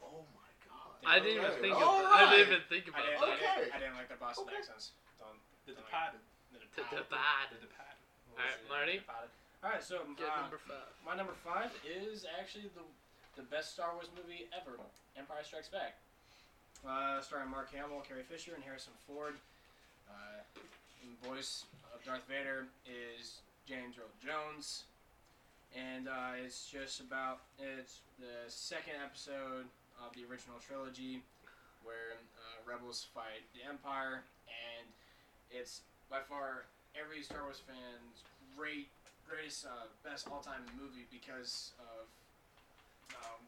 Oh 0.03 0.25
my 0.33 0.49
god. 0.65 0.97
I 1.05 1.19
didn't 1.19 1.39
even 1.43 1.51
Okay. 1.51 1.61
think 1.61 1.77
of. 1.77 1.83
All 1.83 2.07
I 2.07 2.31
didn't 2.31 2.47
even 2.49 2.63
think 2.69 2.85
I 2.87 2.89
about 2.89 3.05
didn't, 3.05 3.21
that. 3.21 3.27
I, 3.27 3.37
didn't, 3.37 3.69
Okay. 3.69 3.71
I 3.75 3.79
didn't 3.79 3.97
like 3.97 4.09
the 4.09 4.17
Boston 4.17 4.47
Okay. 4.49 4.57
accents. 4.63 4.93
Don't. 5.19 5.37
The 5.67 5.73
don't 5.75 5.85
Departed. 5.85 6.21
Like 6.55 6.63
To 6.63 6.81
the 6.91 6.97
the 6.97 7.03
The. 7.11 7.59
Departed. 7.61 8.01
All 8.33 8.39
right, 8.41 8.61
Marty. 8.71 8.99
All 9.63 9.69
right, 9.71 9.85
so 9.85 10.01
Get 10.17 10.31
uh, 10.33 10.41
number 10.41 10.57
five. 10.65 10.89
my 11.05 11.15
number 11.17 11.35
five 11.45 11.69
is 11.85 12.25
actually 12.39 12.71
the 12.73 12.87
the 13.37 13.43
best 13.53 13.73
Star 13.77 13.93
Wars 13.95 14.09
movie 14.17 14.49
ever, 14.57 14.79
Empire 15.17 15.45
Strikes 15.45 15.69
Back. 15.69 15.97
Uh, 16.87 17.21
starring 17.21 17.51
Mark 17.51 17.71
Hamill, 17.73 18.01
Carrie 18.09 18.25
Fisher, 18.25 18.55
and 18.55 18.65
Harrison 18.65 18.93
Ford. 19.07 19.35
Uh, 20.09 20.41
and 21.05 21.13
the 21.21 21.29
voice 21.29 21.65
of 21.95 22.03
Darth 22.05 22.25
Vader 22.27 22.67
is 22.89 23.41
James 23.69 23.97
Earl 24.01 24.09
Jones, 24.25 24.85
and 25.77 26.09
uh, 26.09 26.39
it's 26.45 26.67
just 26.67 27.01
about 27.01 27.41
it's 27.59 28.01
the 28.19 28.49
second 28.49 28.95
episode 29.05 29.67
of 30.03 30.15
the 30.15 30.25
original 30.31 30.57
trilogy, 30.59 31.23
where 31.85 32.19
uh, 32.39 32.59
rebels 32.67 33.07
fight 33.15 33.45
the 33.55 33.63
Empire, 33.69 34.23
and 34.49 34.87
it's 35.51 35.83
by 36.11 36.19
far 36.29 36.67
every 36.99 37.23
Star 37.23 37.43
Wars 37.43 37.63
fan's 37.63 38.27
great, 38.57 38.89
greatest, 39.29 39.67
uh, 39.67 39.87
best 40.03 40.27
all-time 40.27 40.67
movie 40.75 41.07
because 41.11 41.73
of 41.79 42.07
um, 43.15 43.41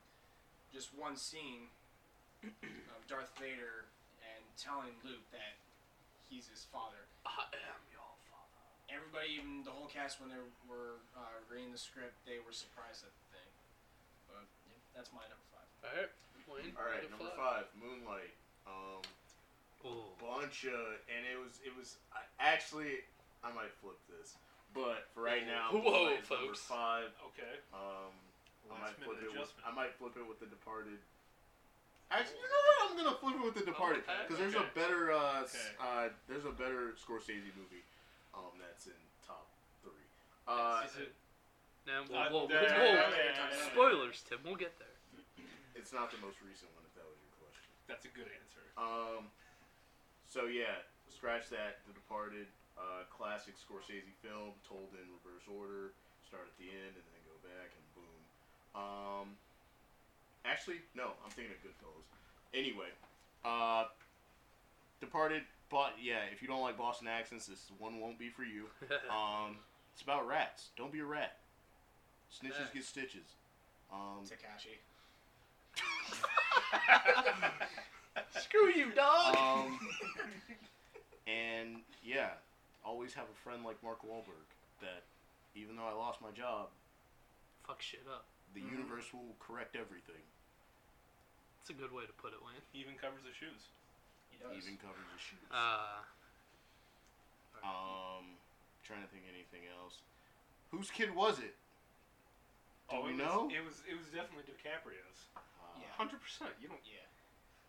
just 0.73 0.91
one 0.97 1.17
scene 1.17 1.67
of 2.45 2.99
Darth 3.09 3.31
Vader 3.39 3.91
and 4.23 4.43
telling 4.59 4.95
Luke 5.05 5.27
that 5.33 5.59
he's 6.31 6.47
his 6.47 6.67
father. 6.73 7.07
I 7.27 7.51
am 7.51 7.83
father. 7.83 7.92
Everybody, 8.93 9.41
even 9.41 9.65
the 9.65 9.73
whole 9.73 9.89
cast, 9.89 10.21
when 10.21 10.29
they 10.29 10.39
were 10.69 11.01
uh, 11.17 11.41
reading 11.49 11.73
the 11.73 11.81
script, 11.81 12.13
they 12.29 12.37
were 12.45 12.53
surprised 12.53 13.03
at 13.09 13.13
the 13.17 13.27
thing. 13.33 13.51
But 14.29 14.45
yeah, 14.69 14.77
that's 14.93 15.09
my 15.17 15.25
number 15.33 15.49
five. 15.49 15.65
All 15.81 15.89
right, 15.97 16.13
Wayne. 16.45 16.73
All 16.77 16.85
right, 16.89 17.05
number 17.09 17.33
five, 17.37 17.67
Moonlight. 17.77 18.37
Um, 18.69 19.01
Oh, 19.83 20.15
bunch 20.23 20.63
of, 20.71 20.79
and 21.11 21.27
it 21.27 21.35
was, 21.35 21.59
it 21.67 21.75
was. 21.75 21.99
I, 22.15 22.23
actually, 22.39 23.03
I 23.43 23.51
might 23.51 23.75
flip 23.83 23.99
this, 24.07 24.39
but 24.71 25.11
for 25.11 25.27
right 25.27 25.43
now, 25.43 25.75
Whoa, 25.75 25.83
Moonlight's 25.83 26.31
number 26.31 26.55
folks. 26.55 26.63
five. 26.63 27.11
Okay. 27.35 27.59
Um, 27.75 28.15
I 28.71 28.79
might 28.79 28.95
flip 29.03 29.19
minute 29.19 29.35
it. 29.35 29.41
With. 29.43 29.51
I 29.67 29.75
might 29.75 29.91
flip 29.99 30.15
it 30.15 30.23
with 30.23 30.39
The 30.39 30.47
Departed. 30.47 31.03
Actually, 32.15 32.39
you 32.39 32.47
know 32.47 32.63
what? 32.63 32.79
I'm 32.87 32.95
gonna 32.95 33.19
flip 33.19 33.35
it 33.35 33.43
with 33.43 33.57
The 33.59 33.67
Departed 33.67 34.07
okay, 34.07 34.23
because 34.23 34.39
there's 34.39 34.55
a 34.55 34.71
better, 34.71 35.11
uh, 35.11 35.51
Okay. 35.51 35.69
uh, 35.83 36.07
there's 36.31 36.47
a 36.47 36.55
better 36.55 36.95
Scorsese 36.95 37.51
movie, 37.59 37.83
um, 38.35 38.53
that's 38.61 38.87
in 38.87 38.99
top 39.27 39.49
three. 39.83 40.07
Uh, 40.49 40.83
Is 40.87 40.97
it? 41.09 41.13
now, 41.87 42.05
whoa, 42.09 42.49
whoa, 42.49 42.51
whoa. 42.51 43.13
Spoilers, 43.73 44.23
Tim. 44.29 44.41
We'll 44.45 44.61
get 44.61 44.79
there. 44.79 44.89
It's 45.75 45.93
not 45.93 46.11
the 46.13 46.21
most 46.23 46.39
recent 46.45 46.71
one, 46.77 46.85
if 46.87 46.95
that 46.95 47.07
was 47.09 47.19
your 47.19 47.35
question. 47.43 47.69
That's 47.89 48.05
a 48.07 48.13
good 48.13 48.31
answer. 48.31 48.65
Um, 48.79 49.29
so 50.29 50.47
yeah, 50.47 50.81
scratch 51.11 51.51
that. 51.51 51.83
The 51.89 51.93
Departed, 51.93 52.47
uh, 52.79 53.05
classic 53.11 53.59
Scorsese 53.59 54.15
film, 54.23 54.57
told 54.65 54.95
in 54.97 55.05
reverse 55.21 55.45
order. 55.51 55.93
Start 56.25 56.49
at 56.49 56.57
the 56.57 56.71
end 56.73 56.97
and 56.97 57.05
then 57.13 57.23
go 57.29 57.37
back 57.45 57.69
and 57.77 57.85
boom. 57.93 58.21
Um, 58.73 59.27
actually, 60.49 60.81
no, 60.97 61.13
I'm 61.21 61.33
thinking 61.35 61.53
of 61.53 61.61
Goodfellas. 61.61 62.09
Anyway, 62.55 62.89
uh, 63.45 63.85
Departed, 65.01 65.43
but 65.73 65.95
yeah, 66.01 66.21
if 66.33 66.41
you 66.43 66.47
don't 66.47 66.61
like 66.61 66.77
Boston 66.79 67.09
accents, 67.09 67.47
this 67.47 67.67
one 67.79 67.99
won't 67.99 68.19
be 68.19 68.29
for 68.29 68.45
you. 68.45 68.67
Um, 69.11 69.57
it's 69.95 70.03
about 70.03 70.29
rats. 70.29 70.69
Don't 70.77 70.93
be 70.93 71.01
a 71.01 71.05
rat. 71.05 71.39
Snitches 72.33 72.51
Yeah. 72.61 72.75
get 72.75 72.85
stitches. 72.85 73.27
Um, 73.93 74.25
Takashi. 74.25 74.79
Screw 78.41 78.69
you, 78.75 78.93
dog. 78.95 79.37
Um, 79.37 79.79
and 81.27 81.77
yeah, 82.03 82.31
always 82.85 83.13
have 83.15 83.25
a 83.25 83.35
friend 83.45 83.65
like 83.65 83.83
Mark 83.83 84.03
Wahlberg 84.03 84.49
that, 84.81 85.03
even 85.55 85.77
though 85.77 85.87
I 85.87 85.93
lost 85.93 86.21
my 86.21 86.31
job, 86.31 86.69
Fuck 87.67 87.81
shit 87.83 88.05
up. 88.11 88.27
the 88.55 88.61
Mhm. 88.61 88.71
universe 88.73 89.13
will 89.13 89.37
correct 89.39 89.77
everything. 89.77 90.23
It's 91.61 91.71
a 91.71 91.75
good 91.75 91.93
way 91.93 92.07
to 92.07 92.13
put 92.15 92.33
it, 92.33 92.43
Wayne. 92.43 92.61
He 92.73 92.81
even 92.81 92.97
covers 92.99 93.25
his 93.25 93.37
shoes. 93.37 93.69
He 94.51 94.59
does. 94.59 94.65
Even 94.67 94.75
covers 94.83 95.07
his 95.15 95.23
shoes. 95.23 95.47
Uh, 95.51 96.03
um, 97.63 98.35
trying 98.83 99.03
to 99.07 99.11
think 99.15 99.23
of 99.31 99.33
anything 99.35 99.69
else. 99.71 100.03
Whose 100.75 100.91
kid 100.91 101.15
was 101.15 101.39
it? 101.39 101.55
Do 102.91 102.99
oh, 102.99 103.07
we 103.07 103.15
it 103.15 103.23
know? 103.23 103.47
Was, 103.49 103.55
it 103.55 103.63
was 103.63 103.77
it 103.87 103.97
was 103.97 104.09
definitely 104.11 104.45
DiCaprio's. 104.51 105.31
Uh, 105.37 105.41
Yeah. 105.79 105.89
Hundred 105.97 106.19
percent. 106.21 106.51
You 106.61 106.69
don't. 106.69 106.83
yeah. 106.85 107.07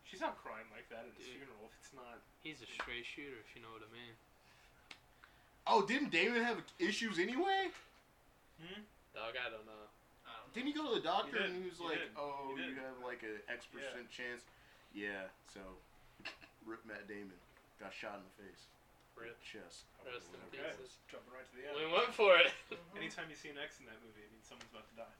She's 0.04 0.20
not 0.20 0.36
crying 0.42 0.66
like 0.74 0.86
that 0.92 1.06
at 1.08 1.14
his 1.16 1.26
funeral. 1.32 1.64
If 1.70 1.74
it's 1.80 1.92
not. 1.96 2.20
he's 2.44 2.60
a 2.60 2.68
straight 2.68 3.06
shooter, 3.06 3.38
if 3.40 3.50
you 3.56 3.62
know 3.64 3.72
what 3.72 3.82
I 3.86 3.90
mean. 3.94 4.14
Oh, 5.66 5.80
didn't 5.86 6.12
Damon 6.12 6.44
have 6.44 6.60
issues 6.78 7.16
anyway? 7.18 7.72
Hmm? 8.60 8.84
Dog, 9.16 9.32
I 9.40 9.48
don't 9.48 9.64
know. 9.64 9.88
I 10.28 10.36
don't 10.36 10.44
know. 10.44 10.52
Didn't 10.52 10.68
he 10.68 10.74
go 10.76 10.92
to 10.92 10.94
the 11.00 11.04
doctor 11.06 11.40
did. 11.40 11.50
and 11.50 11.56
he 11.56 11.64
was 11.72 11.80
He 11.80 11.88
like, 11.88 12.04
did. 12.04 12.12
"Oh, 12.20 12.52
He 12.52 12.68
you 12.68 12.76
have 12.84 13.00
like 13.00 13.24
an 13.24 13.40
X 13.48 13.64
Yeah. 13.72 13.80
percent 13.80 14.06
chance." 14.12 14.42
Yeah. 14.92 15.32
So, 15.48 15.60
rip 16.66 16.82
Matt 16.88 17.06
Damon 17.08 17.36
got 17.80 17.92
shot 17.92 18.18
in 18.20 18.24
the 18.24 18.34
face, 18.44 18.68
Rip. 19.16 19.36
chest. 19.44 19.86
Rest 20.04 20.32
in 20.34 20.40
Okay. 20.50 20.64
pieces. 20.74 20.98
Jumping 21.08 21.32
right 21.32 21.44
to 21.46 21.54
the 21.56 21.64
end. 21.68 21.74
We 21.78 21.86
went 21.88 22.12
for 22.12 22.36
it. 22.40 22.52
Anytime 22.98 23.28
you 23.32 23.36
see 23.38 23.48
an 23.52 23.58
X 23.60 23.80
in 23.80 23.86
that 23.86 23.98
movie, 24.04 24.22
it 24.24 24.30
means 24.32 24.44
someone's 24.46 24.70
about 24.72 24.86
to 24.90 24.96
die. 24.98 25.16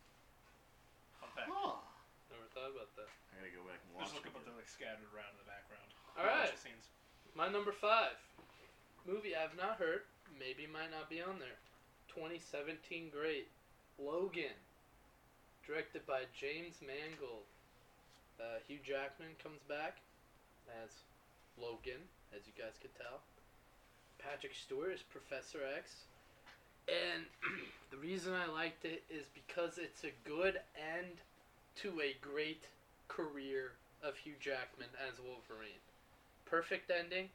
Fun 1.20 1.30
fact. 1.36 1.48
Huh. 1.52 1.80
Never 2.32 2.46
thought 2.56 2.72
about 2.74 2.90
that. 2.98 3.08
I 3.32 3.44
gotta 3.44 3.52
go 3.54 3.62
back 3.68 3.78
and 3.84 3.90
watch 3.94 4.10
Just 4.10 4.16
look 4.18 4.26
it. 4.26 4.32
up 4.32 4.40
what 4.40 4.42
they're 4.48 4.56
like 4.58 4.68
scattered 4.70 5.06
around 5.14 5.32
in 5.36 5.40
the 5.44 5.48
background. 5.48 5.88
All 6.18 6.24
right. 6.26 6.48
Bunch 6.50 6.58
of 6.58 6.62
scenes. 6.64 6.86
My 7.34 7.46
number 7.50 7.72
five 7.74 8.16
movie 9.04 9.34
I've 9.36 9.54
not 9.58 9.76
heard, 9.76 10.06
maybe 10.38 10.64
might 10.70 10.88
not 10.94 11.10
be 11.12 11.20
on 11.20 11.36
there. 11.42 11.58
2017 12.14 13.10
great 13.10 13.50
Logan, 13.98 14.54
directed 15.66 16.06
by 16.06 16.24
James 16.34 16.78
Mangold. 16.82 17.46
Uh, 18.40 18.58
Hugh 18.66 18.78
Jackman 18.82 19.34
comes 19.42 19.62
back 19.68 19.98
as 20.82 20.90
Logan, 21.56 22.08
as 22.34 22.46
you 22.46 22.52
guys 22.56 22.74
could 22.80 22.94
tell. 22.94 23.22
Patrick 24.18 24.54
Stewart 24.54 24.92
is 24.92 25.02
Professor 25.02 25.58
X. 25.76 26.04
And 26.88 27.24
the 27.90 27.96
reason 27.96 28.32
I 28.34 28.46
liked 28.46 28.84
it 28.84 29.02
is 29.08 29.26
because 29.32 29.78
it's 29.78 30.04
a 30.04 30.12
good 30.28 30.60
end 30.76 31.20
to 31.76 32.00
a 32.00 32.14
great 32.20 32.64
career 33.08 33.72
of 34.02 34.16
Hugh 34.16 34.36
Jackman 34.40 34.88
as 35.08 35.18
Wolverine. 35.20 35.80
Perfect 36.44 36.90
ending, 36.90 37.28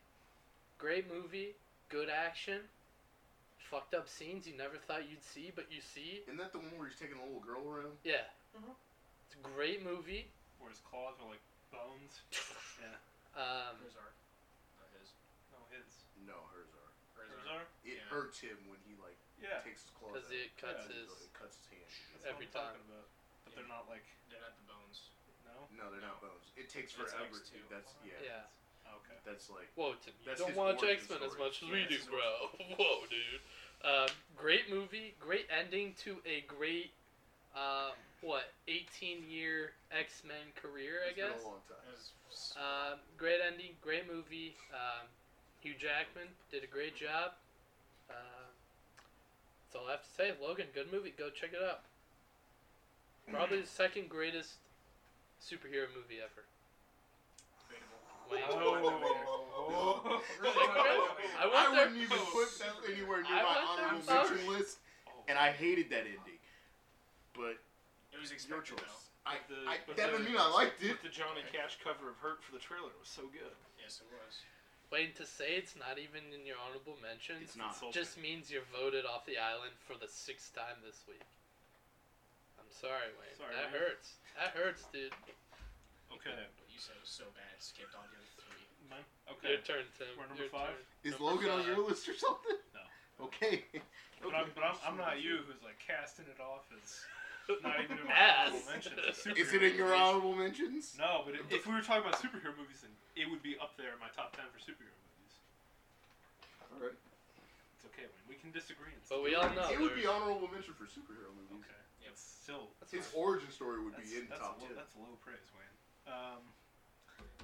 great 0.78 1.10
movie, 1.10 1.56
good 1.90 2.10
action, 2.10 2.62
fucked 3.58 3.94
up 3.94 4.08
scenes 4.08 4.48
you 4.48 4.56
never 4.56 4.78
thought 4.78 5.10
you'd 5.10 5.24
see, 5.24 5.52
but 5.54 5.66
you 5.70 5.82
see. 5.82 6.22
Isn't 6.26 6.38
that 6.38 6.52
the 6.52 6.60
one 6.60 6.78
where 6.78 6.88
he's 6.88 6.98
taking 6.98 7.18
a 7.18 7.24
little 7.24 7.42
girl 7.42 7.66
around? 7.70 7.98
Yeah. 8.04 8.26
Mhm. 8.58 8.74
It's 9.26 9.36
a 9.36 9.42
great 9.42 9.82
movie. 9.82 10.26
Where 10.60 10.70
his 10.70 10.80
claws 10.80 11.16
are 11.22 11.30
like 11.30 11.42
bones. 11.72 12.22
Yeah. 12.80 12.96
Um, 13.40 13.80
Hers 13.80 13.96
are. 13.96 14.12
Not 14.76 14.90
his. 14.92 15.08
No, 15.52 15.64
his. 15.72 15.88
No, 16.28 16.44
hers 16.52 16.68
are. 16.76 16.92
Hers 17.16 17.30
Hers 17.32 17.46
are. 17.48 17.64
are? 17.64 17.68
It 17.84 17.96
Yeah. 17.96 18.04
hurts 18.12 18.40
him 18.40 18.68
when 18.68 18.80
he 18.84 18.96
like 18.96 19.16
Yeah. 19.40 19.62
takes 19.62 19.82
his 19.82 19.92
claws 19.92 20.12
because 20.14 20.30
it 20.30 20.56
cuts 20.58 20.84
Yeah, 20.90 20.96
his. 20.96 21.10
It 21.24 21.32
cuts 21.34 21.56
his 21.56 21.66
hand. 21.68 21.92
That's 22.12 22.26
Every 22.26 22.46
what 22.52 22.56
I'm 22.60 22.62
time. 22.62 22.74
talking 22.76 22.92
about. 22.92 23.08
But 23.46 23.56
they're 23.56 23.64
not 23.64 23.88
like. 23.88 24.04
They're 24.28 24.40
not 24.44 24.56
the 24.56 24.64
bones. 24.68 25.10
No? 25.46 25.68
No, 25.72 25.90
they're 25.90 26.02
not 26.04 26.20
bones. 26.20 26.52
It 26.56 26.68
takes 26.70 26.92
That's 26.94 27.12
forever. 27.12 27.38
X 27.38 27.50
too. 27.50 27.64
That's 27.70 27.94
yeah. 28.04 28.20
Yeah. 28.22 28.44
Okay. 28.86 29.18
That's 29.24 29.50
like 29.50 29.70
Whoa, 29.76 29.94
Tim, 29.96 30.14
you 30.20 30.26
That's 30.26 30.40
don't 30.40 30.56
watch 30.56 30.84
X 30.84 31.08
Men 31.10 31.22
as 31.24 31.38
much 31.38 31.62
as 31.62 31.70
Yeah, 31.70 31.74
we 31.74 31.86
do, 31.86 31.96
his 31.96 32.06
bro. 32.06 32.50
Whoa, 32.78 33.06
dude. 33.06 33.42
Um, 33.82 34.10
great 34.36 34.68
movie, 34.70 35.16
great 35.20 35.48
ending 35.50 35.94
to 36.04 36.22
a 36.26 36.42
great, 36.42 36.92
um, 37.56 37.94
what, 38.22 38.52
18 38.68 39.24
year 39.30 39.72
X 39.92 40.24
Men 40.28 40.52
career, 40.56 41.02
I 41.06 41.10
it's 41.10 41.18
been 41.20 41.32
guess. 41.32 41.44
a 41.44 41.48
long 41.48 41.62
time. 41.68 41.78
That's 41.88 42.54
Um, 42.58 43.00
great 43.18 43.40
ending, 43.46 43.74
great 43.82 44.12
movie. 44.12 44.56
Um, 44.74 45.08
Hugh 45.62 45.74
Jackman 45.78 46.28
did 46.52 46.64
a 46.64 46.68
great 46.68 46.96
job. 46.96 47.34
Uh, 48.10 48.14
that's 49.68 49.76
all 49.76 49.88
I 49.88 49.92
have 49.92 50.04
to 50.04 50.10
say. 50.16 50.32
Logan, 50.42 50.68
good 50.74 50.92
movie. 50.92 51.14
Go 51.18 51.30
check 51.30 51.52
it 51.54 51.60
out. 51.64 51.82
Probably 53.32 53.62
the 53.62 53.68
second 53.68 54.10
greatest 54.10 54.54
superhero 55.42 55.86
movie 55.96 56.18
ever. 56.24 56.46
debatable. 58.30 59.46
Oh. 59.56 60.22
I 60.44 61.46
I 61.46 61.70
wouldn't 61.72 61.98
even 61.98 62.18
put 62.32 62.50
that 62.60 62.92
anywhere 62.92 63.22
near 63.24 63.32
I 63.32 63.44
my 63.44 63.66
went 63.66 63.78
there 63.78 64.16
honorable 64.16 64.30
mention 64.38 64.50
list, 64.54 64.78
and 65.28 65.38
I 65.38 65.52
hated 65.52 65.90
that 65.90 66.06
ending. 66.06 66.40
But 67.34 67.58
It 68.20 68.28
was 68.28 68.36
it's 68.36 68.44
your 68.52 68.60
choice. 68.60 68.84
though. 68.84 69.32
I, 69.32 69.40
the- 69.48 69.64
I, 69.64 69.80
but 69.88 69.96
that 69.96 70.12
the- 70.12 70.20
doesn't 70.20 70.28
mean 70.28 70.36
I 70.36 70.52
liked 70.52 70.84
it. 70.84 71.00
But 71.00 71.08
the 71.08 71.14
Johnny 71.16 71.40
Cash 71.56 71.80
cover 71.80 72.12
of 72.12 72.20
Hurt 72.20 72.44
for 72.44 72.52
the 72.52 72.60
trailer 72.60 72.92
was 73.00 73.08
so 73.08 73.24
good. 73.32 73.56
Yes, 73.80 74.04
it 74.04 74.12
was. 74.12 74.44
Wayne, 74.92 75.14
to 75.16 75.24
say 75.24 75.56
it's 75.56 75.78
not 75.80 75.96
even 76.02 76.20
in 76.36 76.44
your 76.44 76.58
honorable 76.60 77.00
mentions 77.00 77.40
It's 77.46 77.56
not. 77.56 77.78
Insulting. 77.80 77.96
just 77.96 78.18
means 78.20 78.52
you're 78.52 78.66
voted 78.76 79.06
off 79.08 79.24
the 79.24 79.40
island 79.40 79.72
for 79.88 79.96
the 79.96 80.10
sixth 80.12 80.52
time 80.52 80.82
this 80.84 81.06
week. 81.08 81.22
I'm 82.60 82.68
sorry, 82.74 83.08
Wayne. 83.22 83.32
Sorry, 83.40 83.54
that 83.56 83.72
Wayne. 83.72 83.80
hurts. 83.80 84.20
That 84.36 84.52
hurts, 84.52 84.84
dude. 84.92 85.16
Okay. 86.12 86.36
But 86.36 86.68
you 86.74 86.82
said 86.82 86.98
it 87.00 87.06
was 87.06 87.14
so 87.14 87.24
bad, 87.38 87.48
it 87.56 87.62
skipped 87.64 87.94
on 87.96 88.04
the 88.12 88.18
other 88.20 88.34
three. 88.36 88.66
Mine? 88.90 89.06
Your 89.30 89.38
Okay. 89.40 89.56
turn, 89.62 89.86
Tim. 89.96 90.10
We're 90.18 90.26
number 90.28 90.50
Your 90.50 90.52
five? 90.52 90.74
turn. 90.74 91.06
Is 91.08 91.16
Number 91.16 91.38
Logan 91.38 91.50
on 91.54 91.60
five. 91.64 91.70
your 91.70 91.80
list 91.86 92.04
or 92.10 92.18
something? 92.18 92.58
No. 92.76 92.84
Okay. 93.30 93.64
But, 94.26 94.34
I'm, 94.36 94.50
but 94.58 94.66
I'm, 94.66 94.76
I'm 94.84 94.98
not 95.00 95.22
you 95.24 95.46
who's 95.46 95.62
like 95.64 95.78
casting 95.80 96.26
it 96.28 96.42
off 96.44 96.66
as 96.76 97.06
not 97.58 97.82
even 97.82 97.98
in 97.98 98.06
my 98.06 98.14
honorable 98.14 98.62
mentions. 98.70 99.26
Is 99.42 99.50
it 99.54 99.64
in 99.66 99.74
your 99.74 99.90
honorable 99.98 100.38
mentions? 100.38 100.94
No, 101.02 101.26
but 101.26 101.34
if 101.50 101.66
we 101.66 101.74
were 101.74 101.82
talking 101.82 102.06
about 102.06 102.22
superhero 102.22 102.54
movies, 102.54 102.86
then 102.86 102.94
it 103.18 103.26
would 103.26 103.42
be 103.42 103.58
up 103.58 103.74
there 103.82 103.90
in 103.98 104.00
my 104.00 104.14
top 104.14 104.38
ten 104.38 104.46
for 104.54 104.62
superhero 104.62 104.94
movies. 104.94 105.34
All 106.70 106.78
right. 106.78 106.94
It's 107.74 107.86
okay, 107.90 108.06
Wayne. 108.06 108.28
We 108.30 108.38
can 108.38 108.54
disagree. 108.54 108.94
And 108.94 109.02
But 109.10 109.26
we 109.26 109.34
all 109.34 109.50
know. 109.58 109.66
it 109.74 109.82
would 109.82 109.98
be 109.98 110.06
there's- 110.06 110.14
honorable 110.14 110.46
mention 110.54 110.78
for 110.78 110.86
superhero 110.86 111.34
movies. 111.34 111.66
Okay. 111.66 111.82
Yep. 112.06 112.14
It's 112.14 112.22
still. 112.22 112.70
That's 112.78 112.94
His 112.94 113.10
fine. 113.10 113.18
origin 113.18 113.50
story 113.50 113.82
would 113.82 113.98
That's, 113.98 114.06
be 114.14 114.22
in 114.22 114.30
the 114.30 114.38
that's, 114.38 114.46
top 114.46 114.62
low, 114.62 114.70
ten. 114.70 114.78
that's 114.78 114.94
low 114.94 115.18
praise, 115.26 115.50
Wayne. 115.58 115.76
Um, 116.06 116.42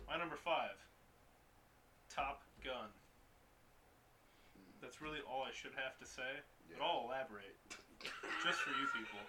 my 0.06 0.22
number 0.22 0.38
five. 0.38 0.78
Top 2.14 2.46
Gun. 2.64 2.90
That's 4.82 5.02
really 5.02 5.20
all 5.30 5.42
I 5.44 5.52
should 5.54 5.74
have 5.76 5.98
to 6.00 6.06
say, 6.06 6.40
but 6.70 6.82
I'll 6.84 7.06
elaborate. 7.10 7.58
Just 8.44 8.60
for 8.62 8.72
you 8.78 8.86
people. 8.94 9.22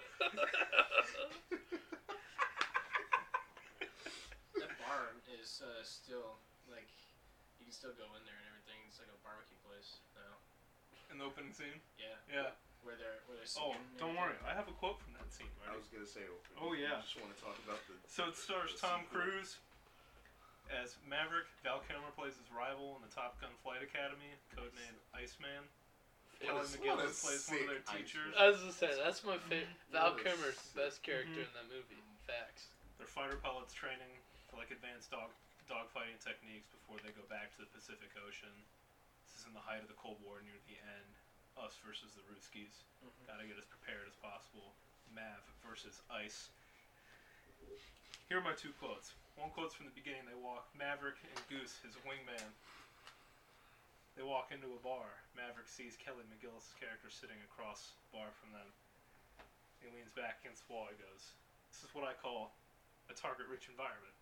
That 4.56 4.72
bar 4.80 5.12
is 5.40 5.60
uh, 5.60 5.82
still 5.84 6.40
like 6.72 6.88
you 7.60 7.68
can 7.68 7.74
still 7.74 7.92
go 7.96 8.08
in 8.16 8.22
there 8.24 8.36
and 8.36 8.46
everything. 8.48 8.80
It's 8.88 8.98
like 9.00 9.10
a 9.12 9.18
barbecue 9.24 9.58
place 9.68 10.00
now. 10.16 10.32
In 11.12 11.20
the 11.20 11.26
opening 11.28 11.52
scene? 11.54 11.78
Yeah, 12.00 12.16
Yeah. 12.28 12.50
where 12.82 12.96
they're 12.98 13.20
where 13.30 13.36
they're 13.38 13.48
Oh, 13.60 13.72
singing. 13.76 13.84
and 13.92 13.96
don't 14.00 14.16
worry. 14.18 14.36
I 14.48 14.52
have 14.56 14.66
a 14.68 14.74
quote 14.76 14.98
from 15.00 15.14
that 15.20 15.28
scene. 15.32 15.50
I 15.68 15.76
was 15.76 15.86
gonna 15.92 16.08
say. 16.08 16.24
open. 16.26 16.50
Oh, 16.58 16.72
yeah. 16.74 16.98
I 16.98 17.04
just 17.04 17.16
want 17.20 17.30
to 17.36 17.40
talk 17.40 17.56
about 17.64 17.80
the. 17.86 17.94
So 18.10 18.26
it 18.32 18.36
stars 18.36 18.74
Tom 18.80 19.04
sequel. 19.06 19.22
Cruise 19.22 19.56
as 20.72 20.96
Maverick. 21.06 21.46
Val 21.62 21.78
Kilmer 21.86 22.10
plays 22.18 22.34
his 22.34 22.48
rival 22.50 22.98
in 22.98 23.06
the 23.06 23.12
Top 23.14 23.38
Gun 23.38 23.54
Flight 23.62 23.84
Academy, 23.86 24.34
codenamed 24.50 24.98
Iceman. 25.14 25.68
Helen 26.44 26.60
What 26.62 26.68
McGillis 26.68 27.22
plays 27.22 27.48
one 27.48 27.60
of 27.60 27.66
their 27.68 27.84
teachers. 27.96 28.34
I 28.36 28.48
was 28.50 28.60
gonna 28.60 28.72
say 28.72 28.90
that's 29.02 29.24
my 29.24 29.38
favorite. 29.48 29.68
Val 29.90 30.12
What 30.12 30.20
a 30.20 30.24
Kilmer's 30.24 30.56
the 30.74 30.80
best 30.84 30.96
sick- 30.96 31.04
character 31.04 31.40
Mhm. 31.40 31.48
in 31.48 31.52
that 31.54 31.68
movie. 31.68 32.02
Facts. 32.26 32.68
They're 32.98 33.06
fighter 33.06 33.36
pilots 33.36 33.72
training 33.72 34.20
for 34.50 34.56
like 34.56 34.70
advanced 34.70 35.10
dog 35.10 35.30
dogfighting 35.68 36.20
techniques 36.22 36.68
before 36.68 36.98
they 37.00 37.10
go 37.10 37.22
back 37.26 37.50
to 37.56 37.58
the 37.58 37.66
Pacific 37.66 38.10
Ocean. 38.16 38.64
This 39.24 39.40
is 39.40 39.46
in 39.46 39.52
the 39.52 39.60
height 39.60 39.82
of 39.82 39.88
the 39.88 39.94
Cold 39.98 40.20
War, 40.22 40.40
near 40.42 40.58
the 40.66 40.78
end. 40.78 41.14
Us 41.56 41.74
versus 41.84 42.12
the 42.14 42.20
Ruskies. 42.22 42.84
Mhm. 43.02 43.26
Gotta 43.26 43.46
get 43.46 43.56
as 43.58 43.64
prepared 43.64 44.06
as 44.06 44.14
possible. 44.16 44.76
Mav 45.10 45.42
versus 45.64 46.02
Ice. 46.10 46.50
Here 48.28 48.38
are 48.38 48.42
my 48.42 48.52
two 48.52 48.72
quotes. 48.74 49.14
One 49.36 49.50
quote's 49.50 49.74
from 49.74 49.86
the 49.86 49.92
beginning. 49.92 50.24
They 50.26 50.34
walk 50.34 50.68
Maverick 50.74 51.16
and 51.24 51.48
Goose, 51.48 51.78
his 51.78 51.94
wingman. 51.96 52.52
They 54.16 54.24
walk 54.24 54.48
into 54.48 54.72
a 54.72 54.80
bar. 54.80 55.12
Maverick 55.36 55.68
sees 55.68 56.00
Kelly 56.00 56.24
McGillis' 56.32 56.72
character 56.80 57.12
sitting 57.12 57.36
across 57.44 57.92
the 58.08 58.16
bar 58.16 58.32
from 58.40 58.56
them. 58.56 58.68
He 59.84 59.92
leans 59.92 60.10
back 60.16 60.40
against 60.40 60.64
the 60.64 60.72
wall. 60.72 60.88
He 60.88 60.96
goes, 60.96 61.36
"This 61.68 61.84
is 61.84 61.92
what 61.92 62.08
I 62.08 62.16
call 62.16 62.56
a 63.08 63.14
target-rich 63.14 63.68
environment." 63.68 64.16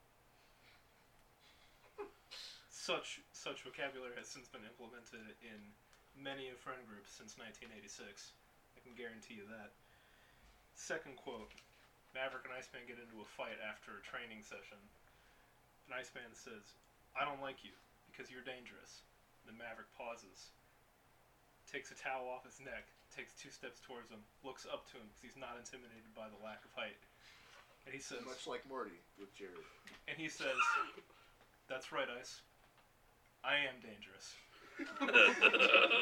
such 2.85 3.25
such 3.33 3.65
vocabulary 3.65 4.13
has 4.19 4.29
since 4.29 4.45
been 4.45 4.67
implemented 4.67 5.33
in 5.41 5.73
many 6.21 6.51
a 6.53 6.59
friend 6.61 6.85
group 6.85 7.09
since 7.09 7.39
1986. 7.41 8.37
I 8.77 8.81
can 8.85 8.93
guarantee 8.93 9.41
you 9.41 9.47
that. 9.49 9.73
Second 10.77 11.17
quote 11.17 11.55
Maverick 12.13 12.45
and 12.45 12.53
Iceman 12.53 12.85
get 12.87 13.01
into 13.01 13.25
a 13.25 13.25
fight 13.25 13.57
after 13.59 13.97
a 13.97 14.05
training 14.05 14.45
session. 14.45 14.79
And 15.87 15.97
Iceman 15.97 16.37
says, 16.37 16.77
I 17.17 17.25
don't 17.25 17.41
like 17.41 17.65
you 17.65 17.73
because 18.07 18.31
you're 18.31 18.45
dangerous. 18.45 19.03
And 19.45 19.53
then 19.53 19.61
Maverick 19.61 19.93
pauses, 19.93 20.49
takes 21.69 21.93
a 21.93 21.97
towel 22.01 22.25
off 22.33 22.49
his 22.49 22.57
neck, 22.65 22.89
takes 23.13 23.37
two 23.37 23.53
steps 23.53 23.77
towards 23.85 24.09
him, 24.09 24.25
looks 24.41 24.65
up 24.65 24.89
to 24.91 24.97
him 24.97 25.05
because 25.13 25.21
he's 25.21 25.37
not 25.37 25.61
intimidated 25.61 26.09
by 26.17 26.33
the 26.33 26.41
lack 26.41 26.65
of 26.65 26.73
height. 26.73 26.97
And 27.85 27.93
he 27.93 28.01
says, 28.01 28.25
Much 28.25 28.49
like 28.49 28.65
Marty 28.65 28.97
with 29.21 29.29
Jerry. 29.37 29.61
and 30.09 30.17
he 30.17 30.33
says, 30.33 30.57
That's 31.69 31.93
right, 31.93 32.09
Ice. 32.09 32.41
I 33.45 33.61
am 33.69 33.77
dangerous. 33.85 34.33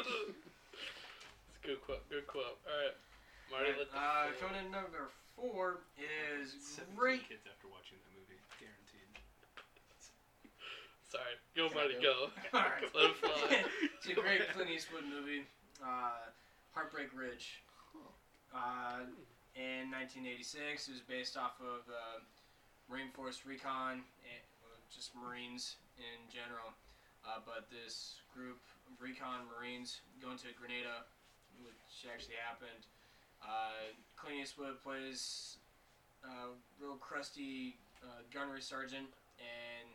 It's 1.52 1.58
a 1.58 1.66
good 1.66 1.80
quote. 1.82 2.02
Good 2.10 2.26
quote. 2.26 2.58
All 2.66 2.74
right, 2.74 2.96
Marty. 3.50 3.74
let 3.78 3.90
the 3.90 3.98
Uh, 3.98 4.30
floor. 4.34 4.48
coming 4.50 4.64
in 4.66 4.70
number 4.72 5.10
four 5.36 5.82
is 5.98 6.54
17 6.78 6.94
great. 6.96 7.22
kids 7.28 7.46
after 7.46 7.68
watching 7.70 7.98
that 8.02 8.12
movie, 8.18 8.38
guaranteed. 8.58 9.10
Sorry, 11.12 11.36
go 11.52 11.68
Can 11.68 11.76
I 11.76 12.00
go? 12.00 12.32
go. 12.32 12.56
Alright. 12.56 12.88
Let 12.96 13.12
it 13.12 13.16
fly. 13.20 13.60
it's 14.00 14.08
a 14.08 14.16
great 14.16 14.48
Clint 14.56 14.72
Eastwood 14.72 15.04
movie. 15.04 15.44
Uh, 15.84 16.32
Heartbreak 16.72 17.12
Ridge. 17.12 17.60
Uh, 18.48 19.04
in 19.52 19.92
1986, 19.92 20.88
it 20.88 20.92
was 20.96 21.04
based 21.04 21.36
off 21.36 21.60
of 21.60 21.84
uh, 21.84 22.24
Marine 22.88 23.12
Force 23.12 23.44
Recon, 23.44 24.00
and, 24.00 24.42
well, 24.64 24.80
just 24.88 25.12
Marines 25.12 25.76
in 26.00 26.16
general. 26.32 26.72
Uh, 27.28 27.44
but 27.44 27.68
this 27.68 28.24
group 28.32 28.56
of 28.88 28.96
recon 28.96 29.44
Marines 29.52 30.00
going 30.24 30.40
to 30.40 30.48
Grenada, 30.56 31.04
which 31.60 32.08
actually 32.08 32.40
happened. 32.40 32.88
Uh, 33.44 33.92
Clint 34.16 34.40
Eastwood 34.40 34.80
plays 34.80 35.60
a 36.24 36.56
real 36.80 36.96
crusty 36.96 37.76
uh, 38.00 38.24
gunnery 38.32 38.64
sergeant 38.64 39.12
and 39.36 39.92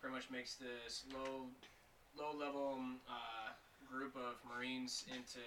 pretty 0.00 0.14
much 0.14 0.30
makes 0.30 0.54
this 0.54 1.04
low 1.10 1.50
low 2.16 2.32
level 2.34 2.78
uh, 3.06 3.50
group 3.86 4.14
of 4.16 4.38
Marines 4.46 5.04
into 5.10 5.42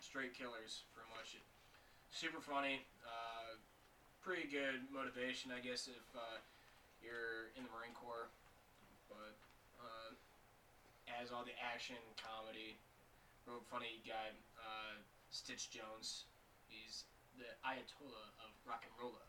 straight 0.00 0.34
killers, 0.34 0.86
pretty 0.94 1.10
much. 1.14 1.38
Super 2.10 2.40
funny, 2.40 2.80
uh, 3.04 3.58
pretty 4.24 4.48
good 4.48 4.80
motivation, 4.88 5.52
I 5.52 5.60
guess, 5.60 5.90
if 5.92 6.06
uh, 6.16 6.40
you're 7.04 7.52
in 7.58 7.66
the 7.66 7.72
Marine 7.74 7.92
Corps. 7.92 8.32
But 9.12 9.36
uh, 9.80 10.16
has 11.12 11.32
all 11.32 11.44
the 11.44 11.56
action, 11.58 11.98
comedy, 12.20 12.76
real 13.48 13.64
funny 13.72 14.00
guy, 14.04 14.32
uh, 14.60 14.96
Stitch 15.30 15.68
Jones. 15.72 16.28
He's 16.68 17.04
the 17.36 17.48
Ayatollah 17.64 18.28
of 18.44 18.50
rock 18.68 18.84
and 18.84 18.94
roller. 19.00 19.24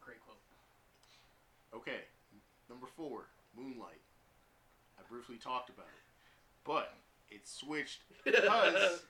Great 0.00 0.22
quote. 0.22 0.40
Okay, 1.74 2.06
number 2.68 2.86
four, 2.86 3.26
Moonlight. 3.56 4.00
I 4.98 5.02
briefly 5.10 5.36
talked 5.36 5.68
about 5.68 5.86
it, 5.86 6.02
but 6.64 6.94
it 7.30 7.46
switched 7.46 8.02
because 8.24 9.02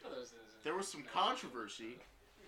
there 0.64 0.74
was 0.74 0.88
some 0.88 1.04
controversy 1.12 1.98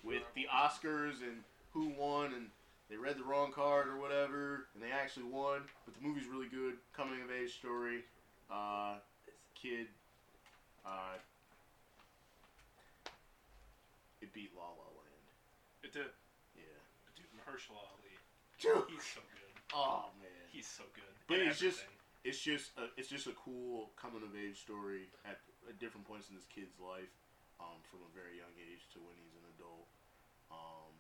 with 0.03 0.23
the 0.35 0.47
Oscars 0.53 1.23
and 1.23 1.43
who 1.73 1.93
won, 1.99 2.35
and 2.35 2.47
they 2.89 2.97
read 2.97 3.19
the 3.19 3.25
wrong 3.25 3.53
card 3.53 3.89
or 3.89 3.99
whatever, 3.99 4.67
and 4.75 4.83
they 4.83 4.93
actually 4.93 5.27
won. 5.27 5.63
But 5.85 5.95
the 5.95 6.07
movie's 6.07 6.27
really 6.27 6.49
good, 6.49 6.75
coming 6.97 7.21
of 7.23 7.31
age 7.31 7.59
story. 7.59 8.05
Uh, 8.51 8.97
kid, 9.55 9.87
uh, 10.87 11.19
it 14.21 14.33
beat 14.33 14.51
La 14.57 14.63
La 14.65 14.89
Land. 14.95 15.27
It 15.83 15.93
did. 15.93 16.13
Yeah. 16.55 16.79
Dude, 17.17 17.27
Mahershala 17.35 17.81
Ali. 17.81 18.15
Dude. 18.61 18.85
He's 18.93 19.05
so 19.05 19.21
good. 19.21 19.53
Oh 19.75 20.07
man. 20.21 20.31
He's 20.53 20.67
so 20.67 20.85
good. 20.95 21.14
But 21.27 21.41
it's 21.41 21.59
just- 21.59 21.85
it's 22.25 22.41
just 22.41 22.73
a, 22.81 22.89
it's 22.97 23.09
just 23.09 23.27
a 23.29 23.37
cool 23.37 23.93
coming 24.01 24.23
of 24.25 24.33
age 24.33 24.57
story 24.61 25.13
at, 25.29 25.41
at 25.69 25.77
different 25.79 26.09
points 26.09 26.29
in 26.33 26.37
this 26.37 26.49
kid's 26.49 26.81
life, 26.81 27.13
um, 27.61 27.77
from 27.93 28.01
a 28.01 28.11
very 28.17 28.41
young 28.41 28.53
age 28.57 28.89
to 28.93 28.99
when 29.05 29.13
he's 29.21 29.37
an 29.37 29.45
adult. 29.57 29.85
Um, 30.49 30.93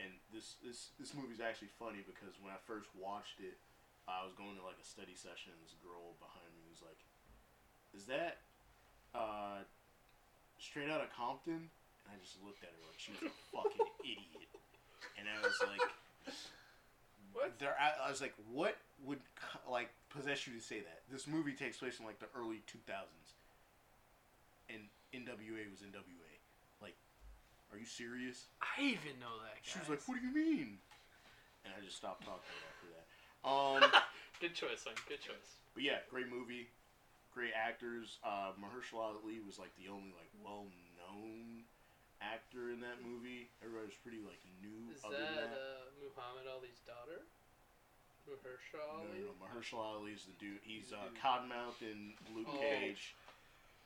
and 0.00 0.12
this 0.32 0.56
this 0.64 0.88
this 0.96 1.12
movie's 1.12 1.40
actually 1.40 1.68
funny 1.76 2.00
because 2.00 2.32
when 2.40 2.48
I 2.48 2.56
first 2.64 2.88
watched 2.96 3.40
it, 3.44 3.60
I 4.08 4.24
was 4.24 4.32
going 4.32 4.56
to 4.56 4.64
like 4.64 4.80
a 4.80 4.84
study 4.88 5.12
session, 5.12 5.52
and 5.52 5.60
this 5.60 5.76
girl 5.84 6.16
behind 6.16 6.48
me 6.56 6.64
was 6.72 6.80
like, 6.80 7.00
"Is 7.92 8.08
that 8.08 8.40
uh, 9.12 9.64
straight 10.60 10.88
out 10.88 11.04
of 11.04 11.12
Compton?" 11.12 11.68
And 11.68 12.08
I 12.08 12.16
just 12.24 12.40
looked 12.40 12.64
at 12.64 12.72
her 12.72 12.82
like 12.88 12.96
she 12.96 13.12
was 13.20 13.28
a 13.28 13.34
fucking 13.52 13.88
idiot, 14.00 14.48
and 15.20 15.28
I 15.28 15.36
was 15.44 15.56
like. 15.60 15.84
What? 17.32 17.58
There, 17.58 17.76
I, 17.78 18.06
I 18.06 18.10
was 18.10 18.22
like, 18.22 18.32
what 18.50 18.76
would 19.04 19.20
like 19.70 19.90
possess 20.08 20.46
you 20.46 20.54
to 20.54 20.60
say 20.60 20.80
that? 20.80 21.02
This 21.10 21.26
movie 21.26 21.52
takes 21.52 21.78
place 21.78 21.98
in 22.00 22.06
like 22.06 22.18
the 22.18 22.26
early 22.36 22.62
two 22.66 22.78
thousands, 22.86 23.34
and 24.70 24.82
NWA 25.14 25.68
was 25.70 25.80
NWA. 25.80 26.32
Like, 26.80 26.96
are 27.72 27.78
you 27.78 27.86
serious? 27.86 28.46
I 28.62 28.82
even 28.82 29.18
know 29.20 29.36
that. 29.44 29.58
She 29.62 29.78
was 29.78 29.88
like, 29.88 30.00
what 30.06 30.20
do 30.20 30.26
you 30.26 30.34
mean? 30.34 30.78
And 31.64 31.74
I 31.76 31.82
just 31.84 31.96
stopped 31.96 32.22
talking 32.24 32.54
after 32.70 32.88
that. 32.94 33.06
Um, 33.42 34.02
Good 34.40 34.54
choice, 34.54 34.84
son. 34.84 34.92
Good 35.08 35.20
choice. 35.24 35.58
but 35.74 35.82
yeah, 35.82 36.04
great 36.12 36.28
movie, 36.28 36.68
great 37.32 37.56
actors. 37.56 38.18
Uh, 38.22 38.52
Mahershala 38.60 39.16
Ali 39.16 39.40
was 39.40 39.58
like 39.58 39.72
the 39.80 39.88
only 39.88 40.12
like 40.14 40.28
well 40.44 40.68
known 41.00 41.64
actor 42.20 42.68
in 42.72 42.80
that 42.84 43.00
movie. 43.04 43.48
Everybody 43.64 43.88
was 43.92 43.98
pretty 44.04 44.20
like 44.24 44.40
new. 44.60 44.92
Is 44.92 45.00
other 45.04 45.16
than 45.16 45.36
that 45.40 45.50
that. 45.52 45.56
uh, 45.56 46.04
Muhammad 46.04 46.46
Ali's 46.52 46.80
daughter? 46.84 47.24
Mahershala 48.26 49.02
No, 49.02 49.06
Ali? 49.06 49.22
no, 49.22 49.30
no. 49.30 49.34
Mahershala 49.38 50.02
Ali's 50.02 50.26
the 50.26 50.34
dude. 50.42 50.58
He's 50.66 50.90
uh, 50.92 50.98
Dude. 51.10 51.18
Cottonmouth 51.22 51.78
in 51.82 52.14
Luke 52.34 52.50
Oh. 52.50 52.58
Cage. 52.58 53.14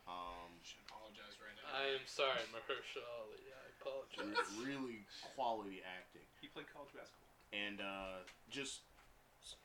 Um, 0.09 0.49
should 0.65 0.81
apologize 0.89 1.37
right 1.37 1.53
now. 1.61 1.69
I 1.77 1.93
am 1.93 2.03
sorry, 2.09 2.41
Mahershala 2.49 3.05
Ali. 3.21 3.41
I 3.53 3.65
apologize. 3.77 4.33
re- 4.57 4.65
really 4.73 4.99
quality 5.37 5.85
acting, 5.85 6.25
He 6.41 6.49
played 6.49 6.65
college 6.73 6.89
basketball. 6.91 7.29
and 7.53 7.77
uh, 7.81 8.25
just 8.49 8.81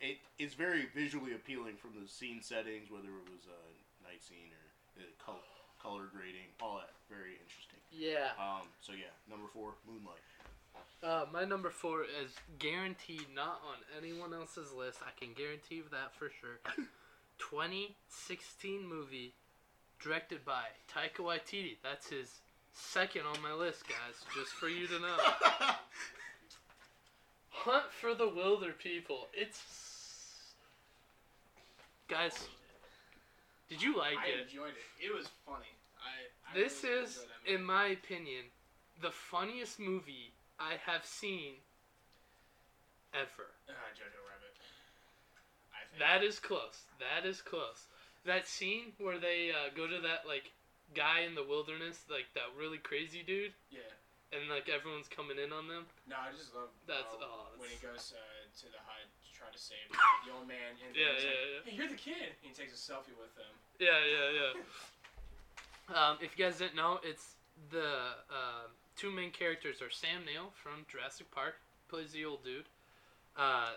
it's 0.01 0.55
very 0.57 0.89
visually 0.97 1.33
appealing 1.37 1.77
from 1.77 1.93
the 2.01 2.09
scene 2.09 2.41
settings, 2.41 2.89
whether 2.93 3.09
it 3.13 3.29
was 3.29 3.45
a 3.49 3.61
night 4.05 4.25
scene 4.25 4.49
or 4.57 4.65
the 4.97 5.05
color, 5.21 5.45
color 5.81 6.09
grading, 6.09 6.49
all 6.65 6.81
that. 6.81 6.93
Very 7.13 7.37
interesting. 7.41 7.81
Yeah. 7.93 8.33
Um, 8.41 8.69
so 8.81 8.93
yeah, 8.97 9.13
number 9.29 9.49
four, 9.53 9.77
Moonlight. 9.85 10.21
Uh, 11.07 11.25
my 11.33 11.45
number 11.45 11.71
four 11.71 12.03
is 12.03 12.33
guaranteed 12.59 13.27
not 13.33 13.61
on 13.69 13.77
anyone 13.97 14.35
else's 14.35 14.73
list. 14.73 14.99
I 15.07 15.11
can 15.23 15.35
guarantee 15.35 15.83
that 15.93 16.13
for 16.19 16.31
sure. 16.41 16.59
2016 17.39 18.89
movie 18.89 19.33
directed 20.03 20.45
by 20.45 20.65
Taika 20.93 21.23
Waititi. 21.23 21.77
That's 21.85 22.09
his 22.09 22.41
second 22.73 23.23
on 23.23 23.41
my 23.41 23.53
list, 23.53 23.85
guys, 23.89 24.25
just 24.35 24.51
for 24.53 24.69
you 24.69 24.89
to 24.89 24.99
know. 24.99 25.17
Hunt 27.51 27.93
for 27.93 28.15
the 28.15 28.25
Wilderpeople. 28.27 29.27
It's. 29.33 29.63
Guys, 32.09 32.49
did 33.69 33.81
you 33.83 33.97
like 33.97 34.15
it? 34.15 34.19
I 34.19 34.41
it? 34.41 34.49
enjoyed 34.49 34.71
it. 34.71 35.05
It 35.07 35.15
was 35.15 35.29
funny. 35.47 35.67
I, 36.01 36.51
I 36.51 36.55
This 36.63 36.83
really 36.83 36.97
is, 37.03 37.11
enjoyed 37.11 37.29
that 37.29 37.51
movie. 37.51 37.61
in 37.61 37.65
my 37.65 37.87
opinion, 37.89 38.45
the 39.03 39.11
funniest 39.11 39.79
movie 39.79 40.33
I 40.59 40.75
have 40.87 41.05
seen 41.05 41.61
ever. 43.13 43.49
Uh, 43.69 43.73
Jojo 43.97 44.21
Rabbit. 44.25 44.55
I 45.73 45.85
think. 45.89 46.01
That 46.01 46.25
is 46.25 46.39
close. 46.39 46.85
That 46.99 47.29
is 47.29 47.41
close. 47.43 47.87
That 48.25 48.49
scene 48.49 48.93
where 48.99 49.19
they 49.19 49.53
uh, 49.53 49.71
go 49.77 49.87
to 49.87 50.01
that 50.03 50.27
like 50.27 50.51
guy 50.95 51.21
in 51.29 51.35
the 51.35 51.45
wilderness, 51.45 52.05
like 52.11 52.27
that 52.35 52.49
really 52.59 52.79
crazy 52.79 53.23
dude, 53.23 53.53
Yeah. 53.71 53.87
and 54.33 54.49
like 54.51 54.69
everyone's 54.69 55.09
coming 55.09 55.37
in 55.39 55.53
on 55.53 55.69
them. 55.69 55.87
No, 56.09 56.17
I 56.19 56.33
just 56.35 56.55
love 56.55 56.73
That's- 56.87 57.07
uh, 57.21 57.23
oh, 57.27 57.53
when 57.59 57.71
he 57.71 57.79
goes 57.79 58.15
uh, 58.17 58.21
to 58.61 58.67
the 58.73 58.81
hut 58.83 59.07
to 59.07 59.31
try 59.37 59.47
to 59.53 59.59
save 59.61 59.87
the 59.93 60.33
old 60.35 60.49
man. 60.49 60.75
And 60.83 60.91
Yeah, 60.97 61.07
yeah, 61.07 61.13
like, 61.15 61.27
yeah. 61.29 61.61
Hey, 61.71 61.75
you're 61.77 61.93
the 61.93 62.01
kid. 62.01 62.33
And 62.43 62.49
he 62.49 62.51
takes 62.57 62.73
a 62.75 62.81
selfie 62.81 63.15
with 63.15 63.31
them. 63.37 63.53
Yeah, 63.79 64.01
yeah, 64.03 64.29
yeah. 64.33 64.53
Um, 65.87 66.19
if 66.21 66.37
you 66.37 66.45
guys 66.45 66.59
didn't 66.59 66.75
know, 66.75 66.99
it's 67.05 67.37
the 67.71 68.19
uh, 68.27 68.67
two 68.97 69.11
main 69.11 69.31
characters 69.31 69.83
are 69.83 69.91
Sam 69.91 70.25
Neill 70.25 70.51
from 70.63 70.87
Jurassic 70.91 71.31
Park, 71.31 71.57
plays 71.89 72.13
the 72.13 72.25
old 72.25 72.45
dude. 72.45 72.65
Uh, 73.37 73.73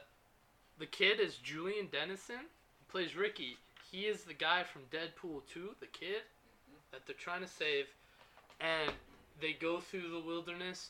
the 0.79 0.85
kid 0.85 1.19
is 1.19 1.35
Julian 1.35 1.87
Dennison. 1.91 2.47
Plays 2.89 3.15
Ricky. 3.15 3.57
He 3.91 4.01
is 4.01 4.23
the 4.23 4.33
guy 4.33 4.63
from 4.63 4.83
Deadpool 4.91 5.41
2, 5.53 5.75
the 5.79 5.87
kid 5.87 6.21
that 6.91 7.05
they're 7.05 7.15
trying 7.15 7.41
to 7.41 7.47
save, 7.47 7.85
and 8.59 8.91
they 9.41 9.53
go 9.53 9.79
through 9.79 10.09
the 10.09 10.19
wilderness. 10.19 10.89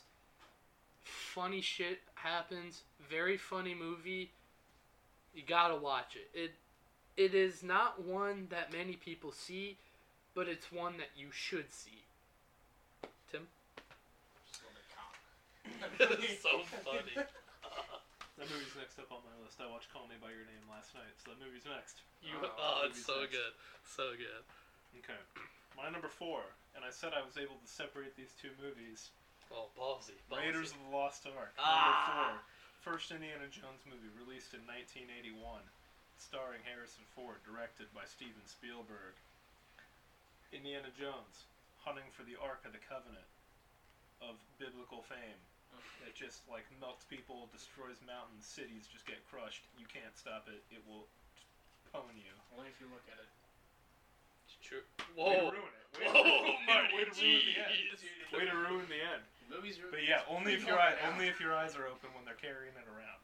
Funny 1.02 1.60
shit 1.60 2.00
happens. 2.14 2.82
Very 3.08 3.36
funny 3.36 3.74
movie. 3.74 4.30
You 5.34 5.42
gotta 5.46 5.76
watch 5.76 6.16
it. 6.16 6.38
It 6.38 6.52
it 7.16 7.34
is 7.34 7.62
not 7.62 8.02
one 8.04 8.46
that 8.50 8.72
many 8.72 8.94
people 8.94 9.32
see, 9.32 9.76
but 10.34 10.48
it's 10.48 10.72
one 10.72 10.96
that 10.96 11.10
you 11.16 11.26
should 11.30 11.72
see. 11.72 12.02
Tim? 13.30 13.46
Just 14.46 14.60
a 14.60 14.64
little 14.64 14.74
bit 14.74 14.96
cock. 14.96 15.16
so 16.42 16.62
funny. 16.84 17.14
That 18.40 18.48
movie's 18.48 18.72
next 18.72 18.96
up 18.96 19.12
on 19.12 19.20
my 19.20 19.36
list. 19.44 19.60
I 19.60 19.68
watched 19.68 19.92
Call 19.92 20.08
Me 20.08 20.16
by 20.16 20.32
Your 20.32 20.48
Name 20.48 20.64
last 20.72 20.96
night, 20.96 21.12
so 21.20 21.28
that 21.28 21.36
movie's 21.44 21.68
next. 21.68 22.00
You, 22.24 22.40
Oh, 22.40 22.48
oh, 22.56 22.88
it's 22.88 23.04
so 23.04 23.20
next. 23.20 23.36
good. 23.36 23.52
So 23.84 24.16
good. 24.16 24.40
Okay. 24.96 25.20
My 25.76 25.92
number 25.92 26.08
four, 26.08 26.40
and 26.72 26.80
I 26.80 26.88
said 26.88 27.12
I 27.12 27.20
was 27.20 27.36
able 27.36 27.60
to 27.60 27.68
separate 27.68 28.16
these 28.16 28.32
two 28.40 28.48
movies. 28.56 29.12
Oh, 29.52 29.68
ballsy. 29.76 30.16
ballsy. 30.32 30.40
Raiders 30.40 30.72
of 30.72 30.80
the 30.80 30.88
Lost 30.88 31.28
Ark. 31.28 31.52
Ah. 31.60 31.68
Number 31.68 32.00
four. 32.08 32.32
First 32.80 33.12
Indiana 33.12 33.44
Jones 33.52 33.84
movie, 33.84 34.08
released 34.16 34.56
in 34.56 34.64
1981, 34.64 35.36
starring 36.16 36.64
Harrison 36.64 37.04
Ford, 37.12 37.44
directed 37.44 37.92
by 37.92 38.08
Steven 38.08 38.40
Spielberg. 38.48 39.20
Indiana 40.48 40.88
Jones, 40.96 41.44
hunting 41.84 42.08
for 42.16 42.24
the 42.24 42.40
Ark 42.40 42.64
of 42.64 42.72
the 42.72 42.80
Covenant 42.88 43.28
of 44.24 44.40
biblical 44.56 45.04
fame. 45.04 45.36
It 46.06 46.14
just 46.18 46.42
like 46.50 46.66
melts 46.80 47.06
people, 47.06 47.46
destroys 47.54 48.00
mountains, 48.02 48.42
cities 48.42 48.88
just 48.90 49.06
get 49.06 49.22
crushed. 49.30 49.62
You 49.78 49.86
can't 49.86 50.12
stop 50.18 50.48
it. 50.50 50.60
It 50.74 50.82
will 50.88 51.06
pwn 51.92 52.16
you. 52.18 52.34
Only 52.56 52.68
if 52.72 52.76
you 52.82 52.88
look 52.90 53.04
at 53.06 53.20
it. 53.20 53.30
It's 54.46 54.58
true. 54.58 54.82
Way 55.14 55.38
to 55.38 55.46
Whoa. 55.46 55.54
ruin 55.54 55.72
it. 55.74 55.84
Way, 55.94 56.06
Whoa, 56.10 56.58
Marty, 56.66 56.94
way 56.98 57.04
to 57.06 57.14
ruin 57.14 57.42
the 57.46 57.56
end. 57.62 57.70
jeez. 57.70 58.00
Way 58.34 58.44
to 58.50 58.56
ruin 58.58 58.86
the 58.90 59.02
end. 59.02 59.22
Movies 59.46 59.78
are. 59.78 59.90
But 59.90 60.06
yeah, 60.06 60.26
only 60.30 60.54
if 60.54 60.66
your 60.66 60.78
eye, 60.78 60.94
only 61.10 61.26
if 61.26 61.38
your 61.38 61.54
eyes 61.54 61.74
are 61.78 61.86
open 61.86 62.10
when 62.14 62.26
they're 62.26 62.38
carrying 62.38 62.74
it 62.74 62.86
around. 62.90 63.22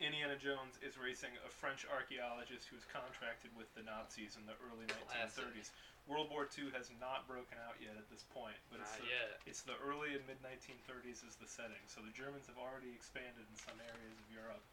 Indiana 0.00 0.36
Jones 0.40 0.80
is 0.80 0.96
racing 0.96 1.36
a 1.44 1.50
French 1.52 1.84
archaeologist 1.84 2.72
who 2.72 2.76
is 2.80 2.88
contracted 2.88 3.52
with 3.52 3.68
the 3.76 3.84
Nazis 3.84 4.40
in 4.40 4.48
the 4.48 4.56
early 4.64 4.88
1930s. 4.88 5.68
World 6.08 6.30
War 6.32 6.48
II 6.50 6.72
has 6.74 6.90
not 6.98 7.28
broken 7.30 7.58
out 7.62 7.78
yet 7.78 7.94
at 7.94 8.08
this 8.10 8.24
point, 8.34 8.58
but 8.72 8.82
it's 8.82 8.90
Not 8.98 9.06
the, 9.06 9.14
yet. 9.14 9.30
it's 9.46 9.62
the 9.62 9.78
early 9.78 10.16
and 10.16 10.24
mid 10.26 10.40
1930s 10.42 11.22
is 11.22 11.38
the 11.38 11.46
setting. 11.46 11.80
So 11.86 12.02
the 12.02 12.10
Germans 12.14 12.50
have 12.50 12.58
already 12.58 12.90
expanded 12.90 13.46
in 13.46 13.56
some 13.56 13.78
areas 13.78 14.16
of 14.18 14.26
Europe, 14.32 14.64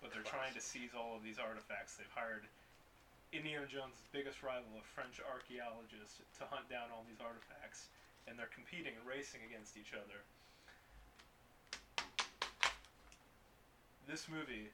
but 0.00 0.08
they're 0.14 0.24
trying 0.24 0.56
to 0.56 0.62
seize 0.64 0.96
all 0.96 1.16
of 1.16 1.22
these 1.22 1.36
artifacts. 1.36 2.00
They've 2.00 2.16
hired 2.16 2.48
Indiana 3.34 3.66
Jones' 3.66 3.98
biggest 4.14 4.40
rival, 4.46 4.70
a 4.78 4.84
French 4.94 5.18
archaeologist, 5.20 6.22
to 6.38 6.46
hunt 6.48 6.70
down 6.70 6.88
all 6.94 7.04
these 7.04 7.20
artifacts, 7.20 7.90
and 8.30 8.38
they're 8.38 8.52
competing 8.54 8.94
and 8.96 9.04
racing 9.04 9.42
against 9.44 9.76
each 9.76 9.92
other. 9.92 10.22
This 14.06 14.28
movie, 14.28 14.70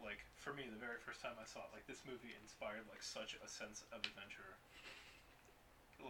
like 0.00 0.22
for 0.36 0.52
me, 0.52 0.68
the 0.68 0.80
very 0.80 1.00
first 1.00 1.24
time 1.24 1.34
I 1.40 1.48
saw 1.48 1.64
it, 1.64 1.72
like 1.72 1.88
this 1.88 2.04
movie 2.04 2.36
inspired 2.44 2.84
like 2.92 3.02
such 3.02 3.36
a 3.40 3.48
sense 3.48 3.82
of 3.88 4.04
adventure, 4.04 4.54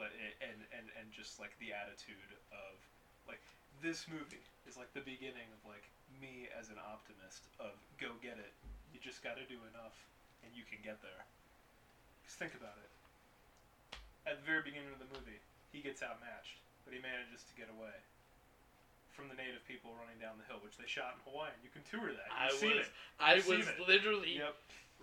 and 0.02 0.58
and 0.74 0.86
and 0.98 1.06
just 1.14 1.38
like 1.38 1.54
the 1.62 1.70
attitude 1.70 2.34
of 2.50 2.74
like 3.28 3.42
this 3.82 4.06
movie 4.10 4.42
is 4.66 4.74
like 4.74 4.90
the 4.96 5.04
beginning 5.04 5.46
of 5.54 5.60
like 5.68 5.86
me 6.20 6.48
as 6.54 6.70
an 6.70 6.80
optimist 6.80 7.46
of 7.60 7.74
go 8.00 8.14
get 8.22 8.38
it. 8.40 8.52
You 8.90 8.98
just 9.02 9.22
got 9.26 9.34
to 9.38 9.46
do 9.50 9.58
enough, 9.74 9.94
and 10.46 10.54
you 10.54 10.62
can 10.62 10.78
get 10.82 11.02
there. 11.02 11.22
Just 12.22 12.38
think 12.38 12.54
about 12.54 12.78
it. 12.78 12.90
At 14.24 14.40
the 14.40 14.46
very 14.46 14.62
beginning 14.62 14.94
of 14.94 15.02
the 15.02 15.10
movie, 15.10 15.42
he 15.74 15.82
gets 15.82 16.00
outmatched, 16.00 16.62
but 16.86 16.94
he 16.94 17.02
manages 17.02 17.42
to 17.50 17.54
get 17.58 17.68
away 17.68 17.92
from 19.12 19.30
the 19.30 19.38
native 19.38 19.62
people 19.66 19.94
running 19.98 20.18
down 20.18 20.34
the 20.38 20.46
hill, 20.50 20.58
which 20.62 20.74
they 20.78 20.86
shot 20.90 21.14
in 21.14 21.20
Hawaii. 21.30 21.54
And 21.54 21.62
you 21.62 21.70
can 21.70 21.86
tour 21.86 22.10
that. 22.10 22.30
I 22.34 22.50
You've 22.50 22.58
seen 22.58 22.76
was, 22.78 22.86
it. 22.86 22.92
I 23.22 23.30
You've 23.38 23.48
was 23.50 23.66
it. 23.68 23.78
literally 23.86 24.34
Yep. 24.42 24.54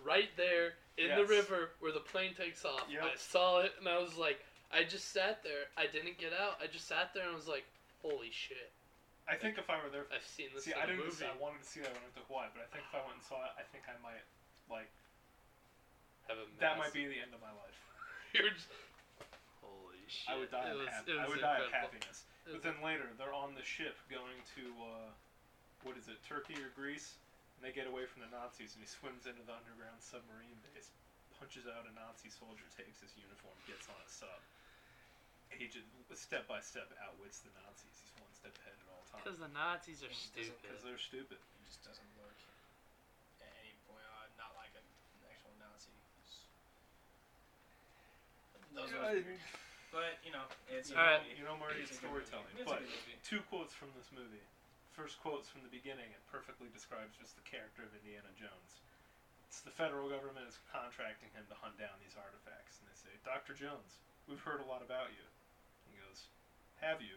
right 0.04 0.30
there 0.36 0.76
in 1.00 1.08
the 1.16 1.24
river 1.24 1.72
where 1.80 1.92
the 1.92 2.04
plane 2.04 2.34
takes 2.34 2.64
off. 2.64 2.84
Yep. 2.92 3.02
I 3.02 3.14
saw 3.16 3.60
it 3.60 3.72
and 3.80 3.88
I 3.88 3.98
was 3.98 4.16
like, 4.16 4.40
I 4.72 4.84
just 4.88 5.12
sat 5.12 5.44
there. 5.44 5.68
I 5.76 5.84
didn't 5.86 6.16
get 6.16 6.32
out. 6.32 6.56
I 6.64 6.66
just 6.66 6.88
sat 6.88 7.12
there 7.12 7.28
and 7.28 7.36
was 7.36 7.46
like, 7.46 7.68
holy 8.00 8.32
shit. 8.32 8.72
I 9.30 9.36
think 9.38 9.54
if 9.60 9.68
I 9.70 9.78
were 9.78 9.92
there, 9.92 10.08
I've 10.10 10.24
seen 10.26 10.50
this 10.50 10.64
see, 10.66 10.74
I 10.74 10.82
didn't. 10.88 11.04
movie. 11.06 11.22
I 11.28 11.36
wanted 11.38 11.62
to 11.62 11.68
see 11.68 11.78
that 11.84 11.92
when 11.94 12.02
I 12.02 12.04
went 12.10 12.16
to 12.18 12.24
Hawaii, 12.26 12.48
but 12.56 12.66
I 12.66 12.68
think 12.74 12.82
if 12.88 12.94
I 12.96 13.02
went 13.06 13.20
and 13.22 13.26
saw 13.28 13.38
it, 13.46 13.54
I 13.54 13.62
think 13.70 13.86
I 13.86 13.94
might 14.02 14.24
like 14.66 14.90
Have 16.26 16.42
a 16.42 16.46
that 16.58 16.80
might 16.80 16.90
be 16.90 17.06
the 17.06 17.20
end 17.22 17.30
of 17.30 17.38
my 17.38 17.52
life. 17.54 17.78
You're 18.34 18.50
just, 18.50 18.66
holy 19.62 20.02
shit. 20.10 20.26
I 20.26 20.34
would 20.40 20.50
die 20.50 20.72
It 20.72 20.74
of 20.74 20.82
was- 20.82 20.90
hap- 20.90 21.06
I 21.06 21.26
would 21.30 21.38
die 21.44 21.62
of 21.62 21.70
happiness. 21.70 22.26
But 22.42 22.66
then 22.66 22.74
later, 22.82 23.06
they're 23.14 23.30
on 23.36 23.54
the 23.54 23.62
ship 23.62 23.94
going 24.10 24.42
to 24.58 24.64
uh, 24.82 25.10
what 25.86 25.94
is 25.94 26.10
it, 26.10 26.18
Turkey 26.26 26.58
or 26.58 26.74
Greece? 26.74 27.14
And 27.54 27.62
they 27.62 27.70
get 27.70 27.86
away 27.86 28.10
from 28.10 28.26
the 28.26 28.30
Nazis, 28.34 28.74
and 28.74 28.82
he 28.82 28.88
swims 28.90 29.30
into 29.30 29.46
the 29.46 29.54
underground 29.54 30.02
submarine 30.02 30.58
base, 30.74 30.90
punches 31.38 31.70
out 31.70 31.86
a 31.86 31.94
Nazi 31.94 32.26
soldier, 32.34 32.66
takes 32.74 32.98
his 32.98 33.14
uniform, 33.14 33.54
gets 33.70 33.86
on 33.86 33.94
a 34.02 34.08
sub. 34.10 34.42
He 35.58 35.68
just 35.68 35.86
step 36.20 36.44
by 36.48 36.60
step 36.60 36.88
outwits 37.04 37.40
the 37.40 37.52
Nazis. 37.56 37.94
He's 38.02 38.12
one 38.20 38.32
step 38.36 38.52
ahead 38.60 38.76
at 38.76 38.88
all 38.92 39.02
times. 39.10 39.22
Because 39.24 39.38
the 39.40 39.52
Nazis 39.52 40.02
are 40.04 40.10
It 40.12 40.16
stupid. 40.16 40.56
because 40.60 40.80
they're 40.84 41.00
stupid. 41.00 41.38
It 41.40 41.62
just 41.64 41.80
doesn't 41.84 42.10
look 42.20 42.36
at 43.40 43.52
any 43.64 43.72
point 43.88 44.04
uh, 44.04 44.28
not 44.36 44.52
like 44.58 44.72
an 44.76 44.84
actual 45.28 45.52
Nazi. 45.60 45.92
Those 48.72 48.88
Yeah, 48.92 49.04
are- 49.04 49.20
I- 49.20 49.40
but 49.92 50.16
you 50.24 50.32
know, 50.32 50.44
it's 50.72 50.88
a 50.88 50.92
you, 50.92 50.96
know, 50.96 51.18
movie. 51.20 51.34
you 51.36 51.44
know, 51.44 51.56
Marty, 51.56 51.80
It's 51.84 51.92
it's 51.92 51.98
a 52.00 52.08
good 52.08 52.12
movie. 52.12 52.24
storytelling. 52.24 52.56
It's 52.56 52.64
But 52.68 52.80
two 53.24 53.40
quotes 53.52 53.74
from 53.76 53.92
this 53.92 54.08
movie. 54.12 54.40
First 54.96 55.20
quotes 55.20 55.48
from 55.48 55.62
the 55.62 55.68
beginning. 55.72 56.08
It 56.12 56.20
perfectly 56.32 56.68
describes 56.72 57.16
just 57.16 57.36
the 57.36 57.44
character 57.48 57.82
of 57.84 57.92
Indiana 57.94 58.32
Jones. 58.36 58.80
It's 59.48 59.60
the 59.60 59.70
federal 59.72 60.08
government 60.08 60.48
is 60.48 60.56
contracting 60.72 61.28
him 61.36 61.44
to 61.48 61.54
hunt 61.54 61.76
down 61.76 61.92
these 62.00 62.16
artifacts, 62.16 62.80
and 62.80 62.88
they 62.88 62.94
say, 62.96 63.12
"Dr. 63.24 63.52
Jones, 63.52 64.00
we've 64.26 64.40
heard 64.40 64.60
a 64.60 64.64
lot 64.64 64.80
about 64.80 65.12
you." 65.12 65.24
"Have 66.82 67.00
you?" 67.00 67.16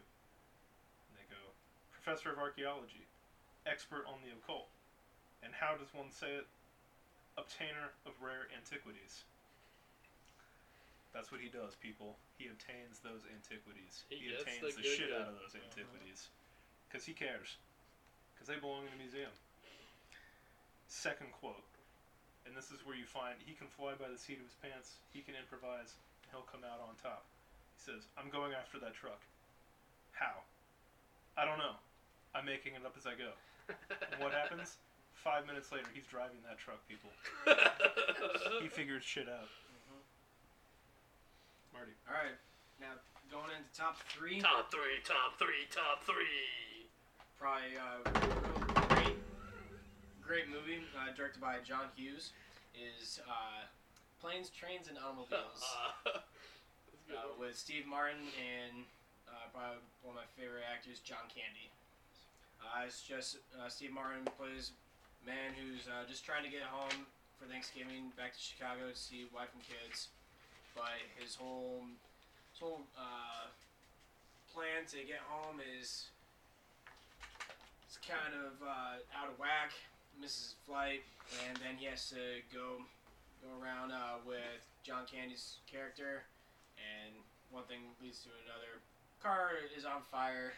And 1.09 1.17
they 1.17 1.25
go, 1.25 1.51
"Professor 1.91 2.31
of 2.31 2.37
archaeology, 2.37 3.07
expert 3.65 4.05
on 4.05 4.21
the 4.21 4.31
occult, 4.31 4.69
and 5.41 5.53
how 5.53 5.75
does 5.75 5.93
one 5.93 6.11
say 6.11 6.31
it? 6.35 6.47
Obtainer 7.37 7.91
of 8.05 8.21
rare 8.21 8.47
antiquities." 8.55 9.25
That's 11.15 11.31
what 11.31 11.39
he 11.39 11.47
does, 11.47 11.75
people. 11.75 12.19
He 12.37 12.47
obtains 12.47 12.99
those 12.99 13.23
antiquities. 13.31 14.03
He 14.09 14.17
He, 14.17 14.35
obtains 14.35 14.75
the 14.75 14.81
the, 14.81 14.83
shit 14.83 15.07
good. 15.07 15.15
out 15.15 15.27
of 15.31 15.39
those 15.39 15.55
uh-huh. 15.55 15.63
antiquities. 15.63 16.27
Because 16.87 17.05
he 17.05 17.13
cares. 17.13 17.55
Because 18.33 18.47
they 18.47 18.59
belong 18.59 18.85
in 18.85 18.91
a 18.91 18.97
museum. 18.99 19.31
Second 20.87 21.31
quote. 21.31 21.63
And 22.45 22.55
this 22.55 22.69
is 22.69 22.85
where 22.85 22.95
you 22.95 23.05
find 23.05 23.39
he 23.39 23.53
can 23.53 23.67
fly 23.67 23.95
by 23.95 24.09
the 24.09 24.17
seat 24.17 24.37
of 24.37 24.45
his 24.45 24.59
pants, 24.61 24.99
he 25.13 25.21
can 25.21 25.35
improvise, 25.35 25.95
and 26.21 26.29
he'll 26.31 26.45
come 26.45 26.63
out 26.67 26.83
on 26.83 26.95
top. 27.01 27.23
He 27.79 27.91
says, 27.91 28.07
I'm 28.19 28.29
going 28.29 28.53
after 28.53 28.77
that 28.79 28.93
truck. 28.93 29.23
How? 30.15 30.41
I 31.37 31.43
don't 31.45 31.57
know. 31.59 31.75
I'm 32.33 32.45
making 32.45 32.73
it 32.75 32.83
up 32.85 32.95
as 32.97 33.05
I 33.05 33.15
go. 33.15 33.31
And 34.11 34.21
what 34.23 34.31
happens? 34.31 34.77
Five 35.13 35.47
minutes 35.47 35.71
later, 35.71 35.85
he's 35.93 36.05
driving 36.05 36.37
that 36.47 36.57
truck, 36.59 36.79
people. 36.87 37.09
He 38.61 38.69
figured 38.69 39.03
shit 39.03 39.27
out. 39.27 39.49
Mhm. 39.69 39.99
Marty. 41.73 41.91
All 42.07 42.15
right, 42.15 42.37
now 42.79 42.93
going 43.29 43.51
into 43.51 43.67
top 43.77 43.97
three. 44.09 44.39
top 44.41 44.71
three, 44.71 45.01
top 45.03 45.37
three, 45.37 45.67
top 45.69 46.03
three. 46.05 46.87
Probably 47.37 47.75
uh, 47.77 48.01
great, 48.95 49.17
great 50.25 50.47
movie 50.49 50.81
uh, 50.97 51.13
directed 51.15 51.41
by 51.41 51.57
John 51.63 51.85
Hughes. 51.95 52.31
Is 52.73 53.19
uh, 53.27 53.65
Planes, 54.21 54.49
Trains, 54.49 54.87
and 54.87 54.97
Automobiles 54.97 55.63
uh, 56.07 56.19
with 57.39 57.55
Steve 57.57 57.85
Martin 57.87 58.19
and 58.39 58.83
uh, 59.29 59.49
probably 59.53 59.81
one 60.03 60.17
of 60.17 60.23
my 60.23 60.29
favorite 60.37 60.65
actors, 60.65 60.99
John 60.99 61.25
Candy. 61.29 61.69
Uh, 62.61 62.87
it's 62.87 63.03
just 63.03 63.37
uh, 63.55 63.69
Steve 63.69 63.93
Martin 63.93 64.25
plays 64.37 64.71
man 65.25 65.57
who's 65.57 65.89
uh, 65.89 66.05
just 66.05 66.25
trying 66.25 66.45
to 66.45 66.53
get 66.53 66.63
home 66.69 67.09
for 67.37 67.49
Thanksgiving, 67.49 68.13
back 68.15 68.33
to 68.33 68.41
Chicago 68.41 68.89
to 68.89 68.97
see 68.97 69.25
wife 69.33 69.49
and 69.53 69.63
kids. 69.65 70.13
But 70.73 71.01
his 71.17 71.35
whole, 71.35 71.83
his 72.53 72.59
whole 72.61 72.81
uh, 72.93 73.49
plan 74.53 74.85
to 74.91 75.01
get 75.03 75.23
home 75.27 75.59
is 75.59 76.09
it's 77.87 77.99
kind 78.05 78.35
of 78.35 78.59
uh, 78.61 79.01
out 79.17 79.31
of 79.31 79.39
whack. 79.39 79.73
Misses 80.15 80.55
flight, 80.63 81.03
and 81.43 81.59
then 81.59 81.75
he 81.75 81.91
has 81.91 82.07
to 82.07 82.39
go 82.47 82.79
go 83.43 83.51
around 83.59 83.91
uh, 83.91 84.23
with 84.23 84.63
John 84.79 85.03
Candy's 85.03 85.59
character, 85.67 86.23
and 86.79 87.11
one 87.51 87.67
thing 87.67 87.83
leads 87.99 88.23
to 88.23 88.31
another. 88.47 88.79
Car 89.25 89.57
is 89.73 89.89
on 89.89 90.05
fire 90.13 90.53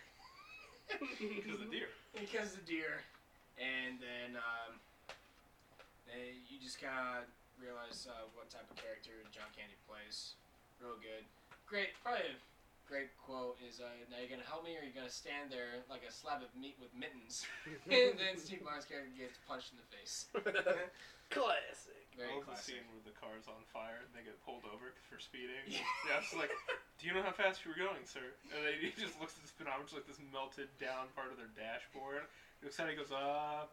Because 0.92 1.64
the 1.64 1.72
deer. 1.72 1.88
because 2.20 2.52
of 2.52 2.60
the 2.60 2.68
deer, 2.68 3.00
and 3.56 3.96
then 3.96 4.36
um, 4.36 4.76
They, 6.04 6.36
you 6.52 6.60
just 6.60 6.76
kind 6.84 7.24
of 7.24 7.32
realize 7.64 8.12
uh, 8.12 8.28
what 8.36 8.52
type 8.52 8.68
of 8.68 8.76
character 8.76 9.16
John 9.32 9.48
Candy 9.56 9.80
plays. 9.88 10.36
Real 10.84 11.00
good. 11.00 11.24
Great. 11.64 11.96
Probably 12.04 12.36
great 12.88 13.12
quote 13.20 13.60
is, 13.62 13.80
uh, 13.80 13.88
"Now 14.10 14.18
you're 14.18 14.32
gonna 14.32 14.48
help 14.48 14.64
me, 14.64 14.76
or 14.80 14.82
you're 14.82 14.96
gonna 14.96 15.12
stand 15.12 15.52
there 15.52 15.84
like 15.92 16.04
a 16.08 16.12
slab 16.12 16.42
of 16.42 16.50
meat 16.56 16.76
with 16.80 16.90
mittens." 16.96 17.46
and 17.86 18.16
then 18.18 18.40
Steve 18.40 18.64
Martin's 18.64 18.88
character 18.88 19.12
gets 19.16 19.38
punched 19.48 19.72
in 19.76 19.78
the 19.84 19.88
face. 19.92 20.28
Classic. 21.30 22.08
I 22.18 22.24
Very 22.24 22.34
love 22.40 22.48
the 22.48 22.56
scene 22.56 22.82
where 22.90 23.04
the 23.04 23.14
car's 23.20 23.46
on 23.52 23.60
fire 23.76 24.00
and 24.02 24.10
they 24.16 24.24
get 24.24 24.40
pulled 24.48 24.64
over 24.66 24.96
for 25.12 25.20
speeding. 25.20 25.60
Yeah. 25.68 25.84
Yeah, 26.08 26.24
it's 26.24 26.32
like, 26.34 26.50
do 26.98 27.06
you 27.06 27.14
know 27.14 27.22
how 27.22 27.36
fast 27.36 27.62
you 27.68 27.76
were 27.76 27.78
going, 27.78 28.08
sir? 28.08 28.24
And 28.56 28.64
then 28.64 28.80
he 28.80 28.90
just 28.96 29.20
looks 29.20 29.36
at 29.36 29.44
the 29.44 29.52
speedometer, 29.52 29.92
like 30.00 30.08
this 30.08 30.18
melted 30.32 30.72
down 30.80 31.12
part 31.14 31.30
of 31.30 31.38
their 31.38 31.52
dashboard. 31.54 32.26
He 32.64 32.66
looks 32.72 32.80
at 32.80 32.88
it, 32.88 32.96
he 32.96 32.98
goes, 32.98 33.12
uh, 33.12 33.68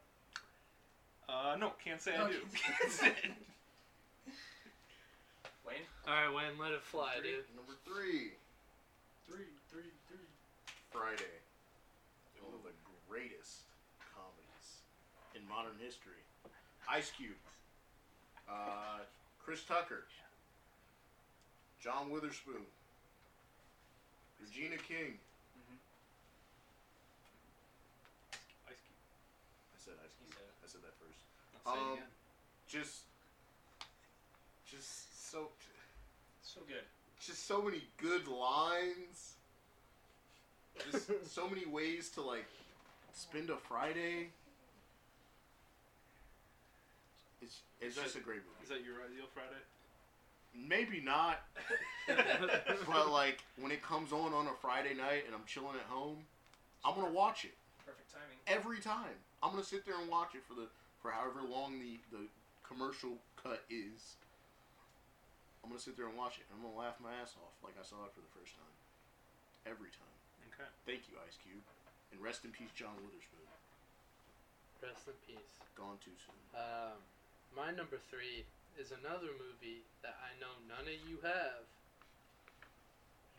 uh, 1.31 1.57
no, 1.57 1.73
can't 1.81 2.03
say 2.03 2.13
No, 2.19 2.27
I 2.27 2.37
do. 2.37 2.43
can't 2.53 2.91
say 2.93 3.15
Wayne. 5.65 5.87
All 6.05 6.13
right, 6.13 6.29
Wayne, 6.35 6.59
let 6.61 6.73
it 6.77 6.83
fly, 6.83 7.17
Three. 7.23 7.39
dude. 7.41 7.49
Number 7.57 7.73
three, 7.87 8.37
Three, 9.27 9.51
three, 9.71 9.91
three. 10.09 10.29
Friday. 10.93 11.35
One 12.41 12.55
of 12.55 12.63
the 12.63 12.75
greatest 13.09 13.67
comedies 14.15 14.85
in 15.35 15.43
modern 15.49 15.75
history. 15.81 16.23
Ice 16.89 17.11
Cube. 17.17 17.41
Uh, 18.49 19.03
Chris 19.45 19.65
Tucker. 19.65 20.05
John 21.83 22.11
Witherspoon. 22.11 22.65
Regina 24.41 24.77
King. 24.77 25.19
Ice 28.69 28.81
Cube. 28.85 29.03
I 29.75 29.79
said 29.83 29.95
Ice 30.05 30.15
Cube. 30.21 30.33
said. 30.37 30.49
I 30.63 30.67
said 30.69 30.81
that 30.85 30.95
first. 31.01 31.19
I'll 31.67 31.75
say 31.75 31.81
it 31.81 32.05
Um. 32.05 32.09
Just, 32.69 33.05
just 34.67 35.31
so, 35.31 35.49
So 36.43 36.61
good. 36.69 36.85
Just 37.27 37.47
so 37.47 37.63
many 37.63 37.83
good 37.99 38.29
lines. 38.29 39.35
Just 40.91 41.11
so 41.35 41.49
many 41.49 41.67
ways 41.67 42.09
to 42.11 42.21
like 42.23 42.47
spend 43.13 43.51
a 43.51 43.57
Friday. 43.57 44.29
It's 47.43 47.61
it's 47.81 47.97
just 47.97 48.17
a 48.17 48.21
great 48.21 48.41
movie. 48.41 48.63
Is 48.63 48.69
that 48.71 48.85
your 48.85 48.97
ideal 49.05 49.27
Friday? 49.33 49.61
Maybe 50.57 51.01
not, 51.01 51.41
but 52.87 53.11
like 53.11 53.43
when 53.59 53.73
it 53.73 53.83
comes 53.83 54.13
on 54.13 54.33
on 54.33 54.47
a 54.47 54.53
Friday 54.63 54.95
night 54.95 55.25
and 55.27 55.35
I'm 55.35 55.45
chilling 55.47 55.75
at 55.75 55.87
home, 55.89 56.19
I'm 56.85 56.95
gonna 56.95 57.13
watch 57.13 57.45
it 57.45 57.55
Perfect 57.85 58.13
timing. 58.13 58.39
every 58.47 58.79
time. 58.79 59.19
I'm 59.43 59.51
gonna 59.51 59.65
sit 59.65 59.85
there 59.85 59.99
and 60.01 60.09
watch 60.09 60.35
it 60.35 60.43
for 60.47 60.55
the 60.55 60.69
for 61.03 61.11
however 61.11 61.41
long 61.49 61.81
the 61.81 61.99
the 62.17 62.25
commercial 62.67 63.19
cut 63.43 63.65
is. 63.69 64.15
I'm 65.65 65.73
gonna 65.73 65.81
sit 65.81 65.97
there 65.97 66.05
and 66.13 66.17
watch 66.21 66.37
it. 66.37 66.45
I'm 66.53 66.61
gonna 66.61 66.77
laugh 66.77 67.01
my 67.01 67.09
ass 67.17 67.33
off 67.41 67.57
like 67.65 67.73
I 67.81 67.85
saw 67.89 68.05
it 68.05 68.13
for 68.13 68.21
the 68.21 68.29
first 68.37 68.53
time. 68.53 68.75
Every 69.65 69.89
time. 69.89 70.13
Okay. 70.53 70.69
Thank 70.85 71.09
you, 71.09 71.17
Ice 71.25 71.41
Cube, 71.41 71.65
and 72.13 72.21
rest 72.21 72.45
in 72.45 72.53
peace, 72.53 72.69
John 72.77 72.93
Witherspoon. 73.01 73.49
Rest 74.85 75.09
in 75.09 75.17
peace. 75.25 75.57
Gone 75.73 75.97
too 76.05 76.13
soon. 76.21 76.37
Um, 76.53 77.01
my 77.57 77.73
number 77.73 77.97
three 78.13 78.45
is 78.77 78.93
another 78.93 79.33
movie 79.41 79.89
that 80.05 80.21
I 80.21 80.37
know 80.37 80.53
none 80.69 80.85
of 80.85 81.01
you 81.09 81.17
have. 81.25 81.65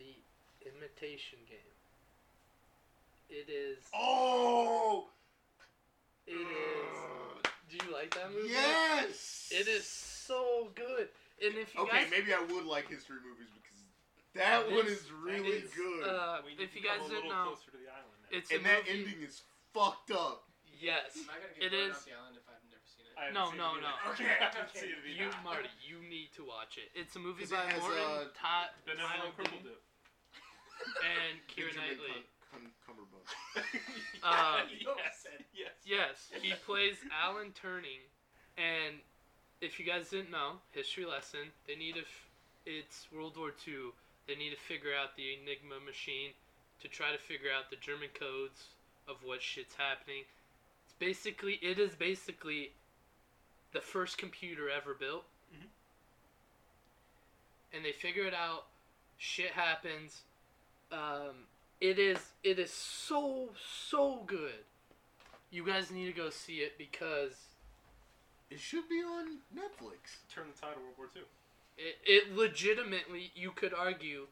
The 0.02 0.18
Imitation 0.66 1.40
Game. 1.46 1.78
It 3.30 3.54
is. 3.54 3.86
Oh 3.94 5.06
It 6.26 6.34
is. 6.34 7.46
Do 7.70 7.86
you 7.86 7.94
like 7.94 8.14
that 8.16 8.34
movie? 8.34 8.50
yes. 8.50 9.50
It 9.54 9.68
is 9.68 9.86
so 9.86 10.70
good. 10.76 11.08
And 11.44 11.56
if 11.56 11.74
you 11.76 11.82
Okay, 11.84 12.04
guys, 12.04 12.12
maybe 12.12 12.34
I 12.34 12.40
would 12.40 12.66
like 12.66 12.88
history 12.88 13.18
movies 13.20 13.52
because 13.52 13.84
that 14.36 14.64
It's- 14.66 14.72
one 14.76 14.88
is 14.88 15.12
really 15.12 15.68
it's, 15.68 15.76
good. 15.76 16.04
Uh, 16.08 16.42
We 16.46 16.54
if 16.54 16.74
you 16.76 16.82
to 16.82 16.88
guys 16.88 16.98
come 17.00 17.06
a 17.06 17.10
didn't 17.10 17.28
little 17.28 17.44
know, 17.46 17.52
closer 17.56 17.72
to 17.72 17.78
the 17.78 17.90
island 17.92 18.16
now. 18.24 18.38
it's 18.38 18.52
and 18.52 18.62
a 18.62 18.64
that 18.64 18.86
movie. 18.88 19.00
ending 19.00 19.22
is 19.22 19.42
fucked 19.74 20.12
up. 20.12 20.48
Yes, 20.80 21.16
Am 21.18 21.30
I 21.30 21.40
gonna 21.40 21.54
It 21.56 21.60
get 21.60 21.72
burned 21.72 21.92
is- 21.92 22.04
the 22.06 22.14
island 22.14 22.36
if 22.38 22.44
I've 22.48 22.64
never 22.68 22.84
seen 22.88 23.06
it? 23.08 23.34
No, 23.34 23.52
no, 23.52 23.80
no. 23.80 23.94
Okay, 24.12 24.28
okay. 24.44 24.96
you. 25.08 25.32
Marty, 25.44 25.70
you 25.84 26.00
need 26.04 26.32
to 26.36 26.44
watch 26.46 26.78
it. 26.78 26.92
It's 26.96 27.16
a 27.16 27.20
movie 27.20 27.44
'Cause 27.44 27.52
it 27.52 27.56
by 27.56 27.72
has, 27.72 27.80
Morton 27.82 28.00
uh, 28.04 28.26
Todd 28.36 28.70
Benevolent 28.86 29.12
Tyler 29.12 29.32
Cripple 29.36 29.52
Dean 29.52 29.64
Dip. 29.64 29.84
and 31.04 31.36
Keira 31.52 31.72
Benjamin 31.76 31.88
Knightley. 31.96 32.24
Cum- 32.52 32.72
Cum- 32.86 33.08
Cumberbund. 33.08 33.28
Um, 34.24 34.68
yes, 34.72 35.28
yes. 35.54 35.72
Yes, 35.84 36.32
he 36.42 36.54
plays 36.66 36.96
Alan 37.12 37.52
Turing, 37.52 38.04
and 38.58 39.00
if 39.62 39.80
you 39.80 39.86
guys 39.86 40.10
didn't 40.10 40.32
know, 40.32 40.60
history 40.72 41.06
lesson. 41.06 41.52
They 41.68 41.76
need 41.76 41.96
to. 41.96 42.02
F- 42.02 42.30
it's 42.66 43.08
World 43.12 43.38
War 43.38 43.54
II. 43.68 43.92
They 44.28 44.36
need 44.36 44.52
to 44.52 44.58
figure 44.58 44.92
out 44.94 45.16
the 45.16 45.34
Enigma 45.34 45.80
machine 45.86 46.32
to 46.82 46.88
try 46.88 47.12
to 47.12 47.18
figure 47.18 47.50
out 47.56 47.70
the 47.70 47.76
German 47.78 48.10
codes 48.14 48.70
of 49.08 49.18
what 49.24 49.42
shit's 49.42 49.76
happening. 49.76 50.24
It's 50.86 50.96
basically. 51.00 51.60
It 51.62 51.80
is 51.80 51.96
basically 51.96 52.72
the 53.74 53.82
first 53.82 54.18
computer 54.18 54.70
ever 54.70 54.94
built. 54.94 55.26
Mhm. 55.54 55.68
And 57.74 57.86
they 57.86 57.92
figure 57.92 58.26
it 58.26 58.34
out. 58.34 58.68
Shit 59.18 59.52
happens. 59.52 60.24
Um, 60.92 61.48
it 61.82 62.00
is. 62.00 62.32
It 62.44 62.60
is 62.60 62.72
so 62.72 63.54
so 63.58 64.24
good. 64.26 64.66
You 65.52 65.66
guys 65.66 65.92
need 65.92 66.06
to 66.06 66.14
go 66.14 66.30
see 66.30 66.58
it 66.62 66.78
because 66.78 67.55
It 68.50 68.60
should 68.60 68.88
be 68.88 69.02
on 69.02 69.40
Netflix. 69.56 70.22
Turn 70.34 70.46
the 70.54 70.60
tide 70.60 70.76
of 70.78 70.82
World 70.84 70.96
War 70.98 71.10
II. 71.16 71.24
it, 71.78 71.98
it 72.06 72.36
legitimately, 72.36 73.32
you 73.36 73.52
could 73.52 73.74
argue, 73.74 74.28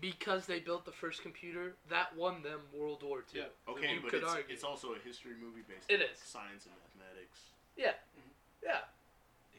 because 0.00 0.46
they 0.46 0.58
built 0.58 0.84
the 0.84 0.92
first 0.92 1.22
computer, 1.22 1.74
that 1.90 2.16
won 2.16 2.42
them 2.42 2.60
World 2.72 3.02
War 3.02 3.24
II. 3.34 3.42
Yeah. 3.42 3.72
Okay, 3.72 3.94
You 3.94 4.00
but 4.02 4.10
could 4.10 4.22
it's, 4.22 4.32
argue. 4.32 4.54
it's 4.54 4.64
also 4.64 4.94
a 4.94 4.98
history 5.04 5.36
movie 5.40 5.62
based 5.68 5.88
It 5.90 6.00
on 6.00 6.08
is. 6.12 6.18
science 6.24 6.64
and 6.66 6.74
mathematics. 6.80 7.38
Yeah. 7.76 7.92
Mm-hmm. 8.16 8.32
Yeah. 8.64 8.88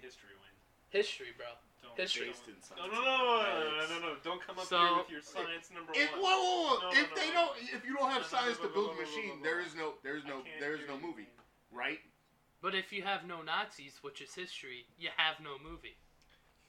History 0.02 0.34
win. 0.42 0.54
History, 0.90 1.32
bro. 1.38 1.46
Don't, 1.86 1.94
History. 1.98 2.28
Based 2.34 2.50
in 2.50 2.58
science 2.66 2.82
no, 2.82 2.90
and 2.90 2.94
no, 2.94 3.02
no, 3.02 3.14
no, 3.14 3.46
no, 3.46 3.70
no, 3.78 3.86
no, 3.86 3.98
no. 4.10 4.12
Don't 4.26 4.42
come 4.42 4.58
up 4.58 4.66
So- 4.66 4.78
here 4.82 4.98
with 5.06 5.12
your 5.14 5.22
science 5.22 5.70
number 5.70 5.94
If, 5.94 6.10
one. 6.18 6.22
whoa, 6.26 6.34
whoa, 6.34 6.82
whoa. 6.82 6.90
No, 6.90 6.98
if 6.98 7.10
no, 7.10 7.16
they 7.16 7.30
no. 7.30 7.54
don't, 7.54 7.54
if 7.62 7.82
you 7.86 7.94
don't 7.94 8.10
have 8.10 8.26
No, 8.26 8.30
no, 8.30 8.34
science 8.34 8.58
no, 8.58 8.66
to 8.66 8.70
no, 8.70 8.76
build 8.76 8.90
no, 8.90 8.94
a 8.94 8.98
no, 8.98 9.02
no, 9.02 9.06
machine, 9.06 9.34
no, 9.38 9.46
there 9.46 9.60
no. 9.62 9.66
is 9.70 9.74
no, 9.78 9.88
there 10.02 10.18
is 10.18 10.26
I 10.26 10.30
no, 10.34 10.38
can't 10.42 10.60
there 10.60 10.74
is 10.76 10.82
hear 10.82 10.90
no 10.90 10.98
you, 11.00 11.06
movie, 11.08 11.30
man. 11.30 11.46
right? 11.72 12.02
But 12.66 12.74
if 12.74 12.92
you 12.92 13.04
have 13.04 13.28
no 13.28 13.44
Nazis, 13.44 14.00
which 14.02 14.22
is 14.22 14.34
history, 14.34 14.88
you 14.98 15.10
have 15.18 15.36
no 15.40 15.52
movie. 15.64 15.98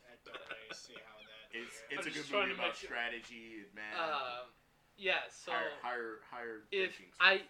I 0.05 0.13
don't 0.27 0.37
really 0.37 0.75
see 0.75 0.93
how 0.93 1.17
that. 1.17 1.33
It's 1.59 1.81
I'm 1.91 1.97
it's 1.97 2.07
a 2.07 2.11
good 2.11 2.39
movie 2.39 2.53
about 2.53 2.67
make 2.67 2.75
strategy 2.75 3.65
and 3.65 3.75
math. 3.75 3.99
Um, 3.99 4.53
yeah. 4.99 5.25
So 5.31 5.53
higher, 5.53 5.71
higher, 5.81 6.19
higher. 6.31 6.61
if. 6.71 7.01
I, 7.19 7.41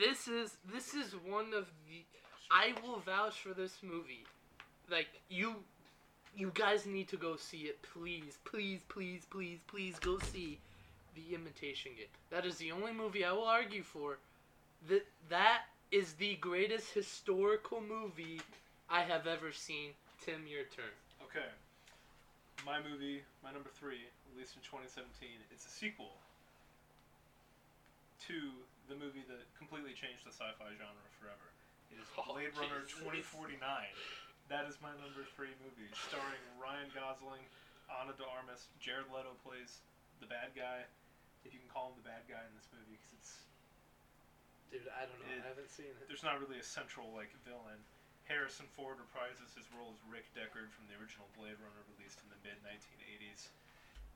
this 0.00 0.26
is 0.26 0.56
this 0.74 0.94
is 0.94 1.14
one 1.24 1.54
of 1.54 1.70
the, 1.86 2.02
I 2.50 2.74
will 2.82 2.98
vouch 2.98 3.38
for 3.38 3.54
this 3.54 3.76
movie. 3.84 4.26
Like 4.90 5.06
you, 5.28 5.62
you 6.36 6.50
guys 6.54 6.86
need 6.86 7.06
to 7.10 7.16
go 7.16 7.36
see 7.36 7.70
it, 7.70 7.80
please, 7.82 8.38
please, 8.44 8.80
please, 8.88 9.26
please, 9.30 9.60
please 9.68 10.00
go 10.00 10.18
see 10.18 10.58
the 11.14 11.36
Imitation 11.36 11.92
Game. 11.96 12.06
That 12.30 12.46
is 12.46 12.56
the 12.56 12.72
only 12.72 12.92
movie 12.92 13.24
I 13.24 13.30
will 13.30 13.46
argue 13.46 13.84
for. 13.84 14.18
That 14.88 15.06
that 15.28 15.66
is 15.92 16.16
the 16.16 16.40
greatest 16.40 16.96
historical 16.96 17.84
movie 17.84 18.40
I 18.88 19.04
have 19.04 19.28
ever 19.28 19.52
seen. 19.52 19.92
Tim, 20.24 20.48
your 20.48 20.64
turn. 20.72 20.96
Okay. 21.20 21.52
My 22.64 22.80
movie, 22.80 23.20
my 23.44 23.52
number 23.52 23.68
three, 23.76 24.08
released 24.32 24.56
in 24.56 24.64
2017. 24.64 25.04
It's 25.52 25.68
a 25.68 25.72
sequel 25.72 26.16
to 28.24 28.38
the 28.88 28.96
movie 28.96 29.26
that 29.28 29.44
completely 29.60 29.92
changed 29.92 30.24
the 30.24 30.32
sci-fi 30.32 30.72
genre 30.80 31.08
forever. 31.20 31.48
It 31.92 32.00
is 32.00 32.08
Oh, 32.18 32.32
Blade 32.32 32.56
Runner 32.56 32.88
2049. 32.88 33.60
That 34.48 34.64
is 34.64 34.80
my 34.80 34.96
number 34.96 35.28
three 35.36 35.52
movie, 35.60 35.92
starring 36.08 36.40
Ryan 36.56 36.88
Gosling, 36.96 37.44
Ana 37.92 38.16
de 38.16 38.24
Armas. 38.24 38.68
Jared 38.80 39.08
Leto 39.12 39.36
plays 39.44 39.84
the 40.24 40.28
bad 40.28 40.56
guy, 40.56 40.88
if 41.44 41.52
you 41.52 41.60
can 41.60 41.68
call 41.68 41.92
him 41.92 42.00
the 42.00 42.06
bad 42.08 42.24
guy 42.30 42.40
in 42.40 42.52
this 42.56 42.68
movie, 42.72 42.96
because 42.96 43.12
it's 43.16 43.32
Dude, 44.72 44.88
I 44.88 45.04
don't 45.04 45.20
know. 45.20 45.28
It- 45.28 45.44
I 45.44 45.48
haven't 45.52 45.68
seen 45.68 45.92
it. 46.00 46.08
there's 46.08 46.22
not 46.24 46.40
really 46.40 46.58
a 46.58 46.62
central 46.64 47.12
like 47.12 47.30
villain. 47.44 47.84
Harrison 48.24 48.68
Ford 48.68 48.96
reprises 48.96 49.52
his 49.54 49.68
role 49.70 49.92
as 49.92 50.00
Rick 50.08 50.32
Deckard 50.32 50.72
from 50.72 50.86
the 50.88 50.94
original 50.94 51.28
Blade 51.36 51.58
Runner 51.60 51.82
released 51.92 52.22
in 52.22 52.30
the 52.30 52.36
mid 52.40 52.56
1980s. 52.64 53.50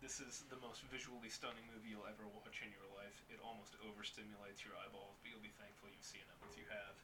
This 0.01 0.20
is 0.20 0.45
the 0.49 0.57
most 0.57 0.81
visually 0.83 1.28
stunning 1.28 1.66
movie 1.66 1.89
you'll 1.89 2.07
ever 2.07 2.27
watch 2.27 2.62
in 2.62 2.70
your 2.70 2.85
life. 2.97 3.20
It 3.28 3.39
almost 3.41 3.77
overstimulates 3.81 4.65
your 4.65 4.77
eyeballs, 4.77 5.16
but 5.20 5.28
you'll 5.28 5.39
be 5.45 5.53
thankful 5.61 5.89
you've 5.89 6.05
seen 6.05 6.24
it 6.24 6.37
once 6.41 6.57
you 6.57 6.65
have. 6.69 6.97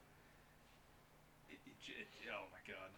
It, 1.49 1.59
it, 1.65 1.77
it, 1.87 2.07
oh 2.33 2.47
my 2.51 2.59
god. 2.65 2.89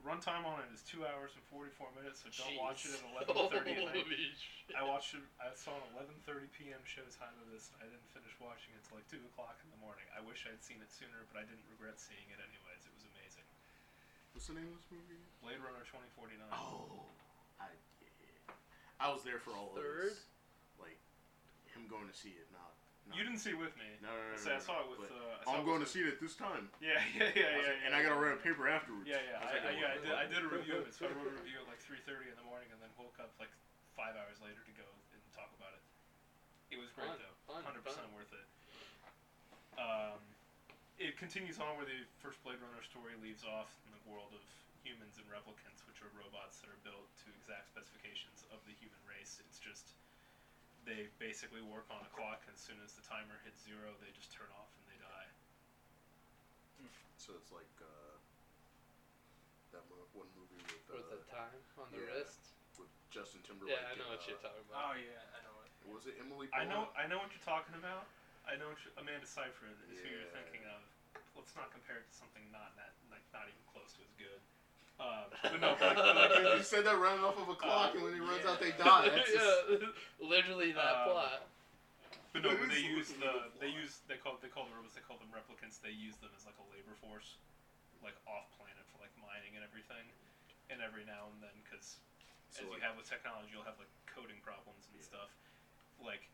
Runtime 0.00 0.48
on 0.48 0.64
it 0.64 0.70
is 0.72 0.80
two 0.80 1.04
hours 1.04 1.36
and 1.36 1.44
forty 1.52 1.68
four 1.76 1.92
minutes, 1.92 2.24
so 2.24 2.32
don't 2.32 2.56
watch 2.56 2.88
it 2.88 2.96
at 2.96 3.04
eleven 3.04 3.36
thirty 3.52 3.76
at 3.76 3.92
night. 3.92 4.04
Shit. 4.40 4.72
I 4.72 4.86
watched 4.86 5.12
it. 5.12 5.24
I 5.36 5.52
saw 5.52 5.76
an 5.76 6.08
11:30 6.24 6.48
p.m. 6.56 6.80
showtime 6.88 7.36
of 7.42 7.50
this, 7.52 7.68
I 7.82 7.84
didn't 7.84 8.06
finish 8.14 8.32
watching 8.40 8.72
it 8.72 8.80
until 8.86 9.02
like 9.02 9.08
two 9.12 9.20
o'clock 9.34 9.58
in 9.60 9.68
the 9.74 9.80
morning. 9.82 10.06
I 10.16 10.22
wish 10.24 10.46
I'd 10.48 10.62
seen 10.64 10.80
it 10.80 10.88
sooner, 10.94 11.26
but 11.28 11.36
I 11.36 11.44
didn't 11.44 11.66
regret 11.68 12.00
seeing 12.00 12.24
it 12.32 12.40
anyways. 12.40 12.80
It 12.86 12.94
was 12.96 13.04
amazing. 13.12 13.46
What's 14.32 14.46
the 14.46 14.56
name 14.56 14.70
of 14.70 14.78
this 14.78 14.88
movie? 14.94 15.20
Blade 15.42 15.58
Runner 15.60 15.82
2049. 15.84 16.38
Oh, 16.54 17.10
I, 17.58 17.68
yeah. 18.22 18.54
I 19.02 19.10
was 19.10 19.26
there 19.26 19.42
for 19.42 19.52
all 19.58 19.74
Third? 19.74 20.14
of 20.14 20.16
this. 20.16 20.22
Like 20.78 20.98
him 21.74 21.90
going 21.90 22.06
to 22.06 22.14
see 22.16 22.38
it, 22.38 22.46
not. 22.54 22.69
Not 23.10 23.18
You 23.18 23.26
didn't 23.26 23.42
see 23.42 23.50
it 23.52 23.60
with 23.60 23.74
me. 23.74 23.90
No, 23.98 24.08
no, 24.14 24.22
no. 24.30 24.38
So 24.38 24.54
I 24.54 24.56
no, 24.56 24.62
saw 24.62 24.76
it 24.86 24.88
with. 24.94 25.02
but 25.02 25.10
Uh, 25.10 25.42
I 25.42 25.42
saw 25.44 25.50
I'm 25.58 25.66
it 25.66 25.68
going 25.68 25.82
to 25.82 25.90
see 25.90 26.00
it 26.06 26.14
at 26.14 26.20
this 26.22 26.38
time. 26.38 26.70
Yeah, 26.78 26.96
yeah, 27.18 27.34
yeah, 27.34 27.42
yeah, 27.42 27.66
yeah. 27.74 27.84
and 27.84 27.90
I 27.92 28.00
gotta 28.06 28.16
write 28.16 28.38
a 28.38 28.42
paper 28.42 28.70
afterwards. 28.70 29.10
Yeah, 29.10 29.18
yeah. 29.26 29.42
was 29.42 29.50
I, 29.50 29.58
like, 29.58 29.66
I, 29.66 29.72
yeah, 29.74 29.90
I 29.90 29.98
did. 29.98 30.14
I 30.14 30.26
did 30.30 30.40
a 30.46 30.50
review 30.50 30.78
of 30.78 30.86
it. 30.86 30.94
So 30.94 31.10
I 31.10 31.12
wrote 31.12 31.28
a 31.28 31.36
review 31.42 31.58
at 31.60 31.66
like 31.66 31.82
3:30 31.82 32.30
in 32.30 32.38
the 32.38 32.46
morning, 32.46 32.70
and 32.70 32.78
then 32.78 32.88
woke 32.96 33.18
up 33.18 33.34
like 33.42 33.50
five 33.98 34.14
hours 34.14 34.38
later 34.40 34.62
to 34.62 34.74
go 34.78 34.86
and 35.12 35.20
talk 35.34 35.50
about 35.58 35.74
it. 35.74 35.82
It 36.70 36.78
was 36.78 36.88
great 36.94 37.10
Fun, 37.10 37.18
though. 37.18 37.58
Hundred 37.66 37.82
percent 37.82 38.06
worth 38.14 38.30
it. 38.30 38.46
Um, 39.74 40.22
it 41.00 41.16
continues 41.16 41.56
on 41.58 41.74
where 41.80 41.88
the 41.88 42.04
first 42.20 42.38
Blade 42.44 42.60
Runner 42.60 42.84
story 42.84 43.16
leaves 43.18 43.42
off 43.42 43.72
in 43.88 43.90
the 43.96 44.02
world 44.06 44.30
of 44.36 44.42
humans 44.84 45.16
and 45.18 45.26
replicants, 45.28 45.82
which 45.88 45.98
are 46.04 46.10
robots 46.14 46.60
that 46.62 46.68
are 46.70 46.80
built 46.86 47.08
to 47.24 47.26
exact 47.40 47.72
specifications 47.72 48.44
of 48.52 48.60
the 48.68 48.74
human 48.76 49.00
race. 49.08 49.40
It's 49.48 49.58
just 49.58 49.96
they 50.84 51.08
basically 51.18 51.60
work 51.60 51.86
on 51.90 52.02
a 52.04 52.10
clock, 52.10 52.44
and 52.46 52.54
as 52.56 52.62
soon 52.62 52.80
as 52.84 52.92
the 52.92 53.04
timer 53.04 53.40
hits 53.44 53.60
zero, 53.62 53.96
they 54.00 54.10
just 54.10 54.32
turn 54.32 54.48
off 54.54 54.70
and 54.76 54.84
they 54.88 54.98
die. 54.98 55.28
So 57.20 57.36
it's 57.36 57.52
like 57.52 57.68
uh, 57.84 58.16
that 59.76 59.84
mo- 59.92 60.08
one 60.16 60.32
movie 60.32 60.58
with, 60.72 60.82
With 60.88 61.04
uh, 61.12 61.20
the 61.20 61.24
time 61.28 61.60
on 61.76 61.92
the 61.92 62.00
yeah. 62.00 62.24
wrist. 62.24 62.40
with 62.80 62.88
Justin 63.12 63.44
Timberlake. 63.44 63.76
Yeah, 63.76 63.92
I 63.92 63.94
know 63.94 64.08
and, 64.08 64.16
what 64.16 64.24
you're 64.24 64.40
uh, 64.40 64.48
talking 64.48 64.64
Oh 64.72 64.94
yeah, 64.96 65.20
I 65.36 65.38
know 65.44 65.56
it. 65.60 65.70
Was 65.84 66.08
it 66.08 66.16
Emily? 66.16 66.48
I 66.56 66.64
know, 66.64 66.88
Blunt? 66.88 66.96
I 66.96 67.04
know 67.04 67.20
what 67.20 67.30
you're 67.36 67.44
talking 67.44 67.76
about. 67.76 68.08
I 68.48 68.56
know 68.56 68.72
what 68.72 68.80
you, 68.84 68.90
Amanda 68.96 69.28
Seyfried 69.28 69.76
is 69.92 70.00
who 70.00 70.08
you're 70.08 70.24
Yeah. 70.24 70.32
thinking 70.32 70.64
of. 70.64 70.80
Let's 71.36 71.54
not 71.54 71.70
compare 71.70 72.00
it 72.00 72.06
to 72.08 72.14
something 72.16 72.50
not 72.50 72.74
that, 72.74 72.96
like 73.12 73.22
not 73.32 73.46
even 73.46 73.62
close 73.68 73.92
to 73.94 74.02
as 74.02 74.12
good. 74.16 74.40
Um, 75.00 75.32
but 75.48 75.60
no, 75.60 75.72
but 75.80 75.96
like, 75.96 76.36
like, 76.36 76.36
you 76.60 76.62
said 76.62 76.84
that 76.84 77.00
running 77.00 77.24
off 77.24 77.40
of 77.40 77.48
a 77.48 77.56
clock, 77.56 77.96
and 77.96 78.04
when 78.04 78.12
he 78.12 78.20
runs 78.20 78.44
yeah. 78.44 78.52
out, 78.52 78.60
they 78.60 78.70
die. 78.76 79.08
That's 79.08 79.32
just, 79.32 79.48
yeah, 79.80 79.88
literally 80.20 80.72
that 80.76 81.00
Um, 81.08 81.08
plot. 81.08 81.40
but 82.36 82.42
no, 82.44 82.52
but 82.52 82.68
they 82.68 82.84
use 82.84 83.08
the 83.16 83.24
the 83.24 83.48
they 83.58 83.72
use 83.72 84.04
they 84.06 84.20
call 84.20 84.36
they 84.44 84.52
call 84.52 84.68
the 84.68 84.76
robots 84.76 84.92
they 84.92 85.00
call 85.00 85.16
them 85.16 85.32
replicants. 85.32 85.80
They 85.80 85.90
use 85.96 86.20
them 86.20 86.30
as 86.36 86.44
like 86.44 86.60
a 86.60 86.66
labor 86.68 86.92
force, 87.00 87.40
like 88.04 88.14
off 88.28 88.44
planet 88.60 88.84
for 88.92 89.00
like 89.00 89.10
mining 89.16 89.56
and 89.56 89.64
everything. 89.64 90.12
And 90.70 90.78
every 90.78 91.02
now 91.02 91.32
and 91.32 91.42
then, 91.42 91.56
because 91.66 91.98
so 92.52 92.62
as 92.62 92.70
you 92.76 92.80
have 92.84 92.94
with 92.94 93.08
technology, 93.08 93.50
you'll 93.56 93.66
have 93.66 93.80
like 93.80 93.90
coding 94.06 94.38
problems 94.44 94.86
and 94.86 95.00
Yeah. 95.00 95.02
stuff. 95.02 95.30
Like 95.98 96.28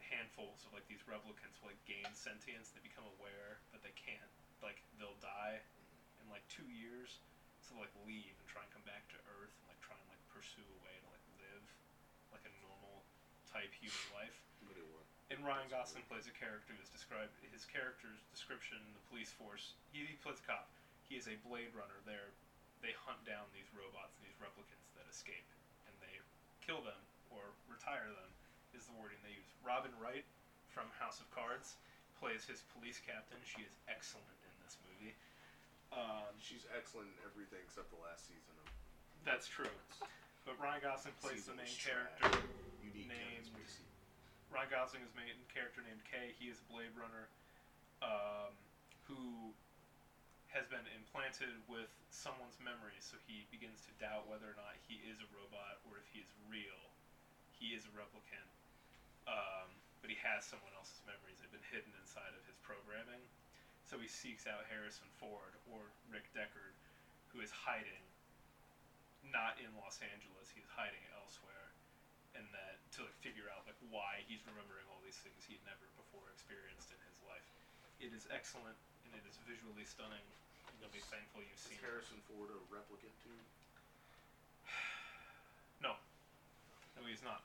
handfuls 0.00 0.64
of 0.66 0.72
like 0.72 0.86
these 0.88 1.02
replicants 1.04 1.60
will 1.60 1.68
like 1.72 1.82
gain 1.84 2.08
sentience. 2.14 2.70
They 2.72 2.80
become 2.80 3.04
aware 3.18 3.60
that 3.74 3.82
they 3.82 3.92
can't 3.98 4.30
like 4.62 4.80
they'll 4.96 5.18
die 5.20 5.60
in 6.22 6.28
like 6.30 6.46
two 6.48 6.68
years, 6.70 7.20
they'll, 7.72 7.80
like 7.80 7.96
leave 8.04 8.36
and 8.36 8.46
try 8.48 8.60
and 8.60 8.70
come 8.72 8.84
back 8.84 9.08
to 9.16 9.18
Earth 9.40 9.52
and 9.56 9.64
like 9.72 9.80
try 9.80 9.96
and 9.96 10.08
like 10.12 10.20
pursue 10.28 10.64
a 10.64 10.78
way 10.84 10.92
to 10.92 11.06
like 11.08 11.24
live 11.40 11.64
like 12.28 12.44
a 12.44 12.52
normal 12.60 13.00
type 13.48 13.72
human 13.72 14.06
life. 14.12 14.36
but 14.68 14.76
it 14.76 14.84
was. 14.92 15.08
And 15.32 15.40
Ryan 15.40 15.72
Gosling 15.72 16.04
plays 16.12 16.28
a 16.28 16.34
character 16.36 16.76
who's 16.76 16.92
described 16.92 17.32
his 17.40 17.64
character's 17.64 18.20
description 18.28 18.76
in 18.84 18.92
the 18.92 19.04
police 19.08 19.32
force. 19.32 19.72
He, 19.88 20.04
he 20.04 20.20
plays 20.20 20.40
a 20.40 20.44
cop. 20.44 20.68
He 21.08 21.16
is 21.16 21.24
a 21.28 21.40
Blade 21.48 21.72
Runner. 21.72 21.96
They're 22.04 22.32
they 22.84 22.92
hunt 23.06 23.22
down 23.22 23.46
these 23.54 23.70
robots, 23.70 24.18
these 24.18 24.34
replicants 24.42 24.90
that 24.98 25.06
escape, 25.06 25.46
and 25.86 25.94
they 26.02 26.18
kill 26.66 26.82
them 26.82 26.98
or 27.30 27.54
retire 27.70 28.10
them. 28.10 28.30
Is 28.74 28.88
the 28.88 28.96
wording 28.96 29.20
they 29.20 29.36
use. 29.36 29.52
Robin 29.60 29.92
Wright 30.00 30.24
from 30.72 30.88
House 30.96 31.20
of 31.20 31.28
Cards 31.28 31.76
plays 32.16 32.48
his 32.48 32.64
police 32.72 32.96
captain. 33.04 33.36
She 33.44 33.60
is 33.60 33.76
excellent 33.84 34.24
in 34.24 34.32
this 34.32 34.40
movie. 34.40 34.41
Um, 35.92 36.32
She's 36.40 36.64
excellent 36.72 37.12
in 37.12 37.18
everything 37.22 37.60
except 37.62 37.92
the 37.92 38.00
last 38.00 38.24
season 38.26 38.56
of. 38.64 38.66
that's 39.22 39.46
true. 39.46 39.70
But 40.42 40.58
Ryan 40.58 40.82
Gosling 40.82 41.14
plays 41.22 41.46
the 41.46 41.54
main 41.54 41.70
character. 41.78 42.42
Unique 42.82 43.06
named-. 43.06 43.46
Ryan 44.50 44.68
Gosling 44.72 45.02
is 45.06 45.12
main 45.14 45.36
character 45.52 45.80
named 45.86 46.02
Kay. 46.04 46.34
He 46.36 46.50
is 46.50 46.58
a 46.60 46.66
Blade 46.66 46.92
Runner, 46.98 47.30
um, 48.02 48.52
who 49.06 49.54
has 50.52 50.68
been 50.68 50.84
implanted 50.92 51.56
with 51.64 51.88
someone's 52.12 52.60
memory, 52.60 52.98
so 53.00 53.16
he 53.24 53.48
begins 53.48 53.80
to 53.88 53.92
doubt 53.96 54.28
whether 54.28 54.44
or 54.44 54.58
not 54.60 54.76
he 54.84 55.00
is 55.08 55.16
a 55.24 55.28
robot 55.32 55.80
or 55.88 55.96
if 55.96 56.04
he 56.12 56.20
is 56.20 56.28
real. 56.50 56.92
He 57.56 57.72
is 57.72 57.88
a 57.88 57.92
replicant, 57.96 58.50
um, 59.24 59.70
but 60.04 60.12
he 60.12 60.18
has 60.20 60.44
someone 60.44 60.74
else's 60.76 61.00
memories. 61.08 61.40
They've 61.40 61.54
been 61.54 61.64
hidden 61.72 61.94
inside 61.96 62.34
of 62.36 62.42
his 62.44 62.58
programming. 62.60 63.22
So 63.92 64.00
he 64.00 64.08
seeks 64.08 64.48
out 64.48 64.64
Harrison 64.72 65.04
Ford 65.20 65.52
or 65.68 65.92
Rick 66.08 66.24
Deckard, 66.32 66.72
who 67.28 67.44
is 67.44 67.52
hiding, 67.52 68.00
not 69.20 69.60
in 69.60 69.68
Los 69.76 70.00
Angeles. 70.00 70.48
He 70.48 70.64
is 70.64 70.70
hiding 70.72 71.04
elsewhere 71.12 71.76
and 72.32 72.48
that 72.56 72.80
to 72.96 73.04
like, 73.04 73.12
figure 73.20 73.52
out 73.52 73.68
like 73.68 73.76
why 73.92 74.24
he's 74.24 74.40
remembering 74.48 74.88
all 74.88 74.96
these 75.04 75.20
things 75.20 75.44
he'd 75.44 75.60
never 75.68 75.92
before 75.92 76.32
experienced 76.32 76.88
in 76.88 76.96
his 77.04 77.20
life. 77.20 77.44
It 78.00 78.16
is 78.16 78.24
excellent 78.32 78.80
and 79.04 79.12
it 79.12 79.28
is 79.28 79.36
visually 79.44 79.84
stunning. 79.84 80.24
You'll 80.80 80.88
be 80.88 81.04
thankful 81.12 81.44
you've 81.44 81.60
Is 81.60 81.76
seen 81.76 81.76
it. 81.76 81.84
Harrison 81.84 82.24
Ford 82.24 82.48
a 82.48 82.56
replicant 82.72 83.12
too? 83.20 83.36
No, 85.84 85.98
no, 86.96 87.04
he's 87.04 87.20
not. 87.20 87.42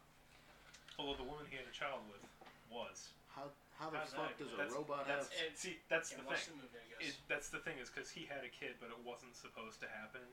Although 0.96 1.18
the 1.18 1.28
woman 1.28 1.44
he 1.50 1.58
had 1.60 1.66
a 1.66 1.76
child 1.76 2.08
with 2.08 2.22
was. 2.70 3.10
How 3.34 3.52
how 3.78 3.90
the 3.94 4.02
How's 4.02 4.14
fuck 4.14 4.34
does 4.42 4.50
a 4.54 4.58
That's- 4.58 4.74
robot 4.74 5.06
have? 5.08 5.30
that's- 5.30 5.32
It- 5.42 5.58
See, 5.58 5.80
that's 5.88 6.12
Yeah, 6.12 6.18
the 6.18 6.24
watch 6.26 6.46
thing. 6.50 6.58
the 6.58 6.64
movie, 6.66 6.80
I 6.82 6.88
guess. 6.98 7.14
It, 7.14 7.16
that's 7.30 7.50
the 7.50 7.60
thing 7.62 7.78
is 7.78 7.90
because 7.90 8.10
he 8.10 8.26
had 8.26 8.44
a 8.44 8.50
kid, 8.50 8.78
but 8.82 8.90
it 8.90 8.98
wasn't 9.06 9.36
supposed 9.38 9.80
to 9.82 9.88
happen. 9.90 10.26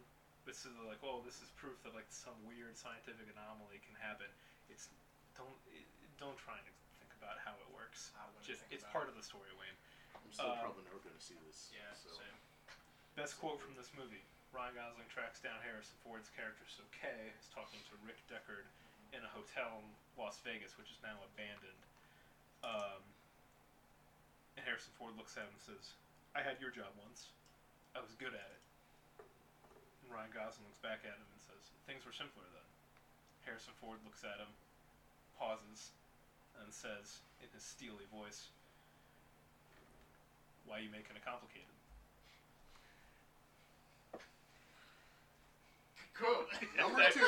This 0.45 0.65
is 0.65 0.77
like, 0.85 1.01
oh, 1.05 1.21
this 1.25 1.41
is 1.41 1.49
proof 1.57 1.77
that 1.85 1.95
like 1.95 2.09
some 2.09 2.37
weird 2.45 2.77
scientific 2.77 3.29
anomaly 3.33 3.81
can 3.85 3.97
happen. 3.97 4.29
It's 4.69 4.89
don't 5.37 5.57
it, 5.73 5.85
don't 6.21 6.37
try 6.37 6.57
and 6.61 6.69
think 7.01 7.13
about 7.21 7.39
how 7.41 7.53
it 7.61 7.69
works. 7.73 8.13
I 8.17 8.25
wouldn't 8.29 8.45
Just 8.45 8.61
think 8.65 8.73
it's 8.77 8.85
about 8.85 8.93
part 8.93 9.07
it. 9.09 9.13
of 9.13 9.17
the 9.17 9.25
story, 9.25 9.49
Wayne. 9.57 9.77
I'm 10.15 10.29
still 10.33 10.53
um, 10.53 10.61
probably 10.61 10.85
never 10.85 11.01
gonna 11.01 11.21
see 11.21 11.37
this. 11.49 11.73
Yeah, 11.73 11.89
so. 11.97 12.13
same. 12.13 12.37
Best 13.17 13.41
quote 13.41 13.57
from 13.61 13.73
this 13.77 13.89
movie: 13.97 14.21
Ryan 14.53 14.75
Gosling 14.77 15.09
tracks 15.09 15.41
down 15.41 15.57
Harrison 15.65 15.97
Ford's 16.05 16.29
character, 16.29 16.65
so 16.69 16.85
Kay 16.93 17.33
is 17.41 17.49
talking 17.49 17.81
to 17.89 17.95
Rick 18.05 18.21
Deckard 18.29 18.69
in 19.17 19.25
a 19.25 19.31
hotel 19.33 19.81
in 19.81 19.89
Las 20.21 20.41
Vegas, 20.45 20.77
which 20.77 20.93
is 20.93 21.01
now 21.01 21.17
abandoned. 21.25 21.81
Um, 22.65 23.01
and 24.57 24.65
Harrison 24.65 24.93
Ford 24.99 25.15
looks 25.17 25.37
at 25.37 25.47
him 25.47 25.55
and 25.55 25.65
says, 25.65 25.95
"I 26.35 26.43
had 26.43 26.61
your 26.61 26.71
job 26.71 26.91
once. 26.99 27.31
I 27.95 28.01
was 28.01 28.15
good 28.15 28.35
at 28.35 28.51
it." 28.51 28.63
And 30.03 30.13
Ryan 30.13 30.31
Gosling 30.31 30.67
looks 30.67 30.83
back 30.83 31.03
at 31.05 31.15
him 31.15 31.29
and 31.31 31.41
says, 31.41 31.71
"Things 31.87 32.05
were 32.05 32.13
simpler 32.15 32.45
then." 32.55 32.69
Harrison 33.45 33.75
Ford 33.81 34.01
looks 34.05 34.25
at 34.25 34.41
him, 34.41 34.49
pauses, 35.39 35.93
and 36.61 36.73
says 36.73 37.21
in 37.43 37.49
his 37.51 37.63
steely 37.63 38.07
voice, 38.07 38.49
"Why 40.65 40.79
you 40.79 40.91
making 40.91 41.17
it 41.17 41.25
complicated?" 41.25 41.75
Cool. 46.15 46.47
Number 46.79 47.11
two. 47.11 47.21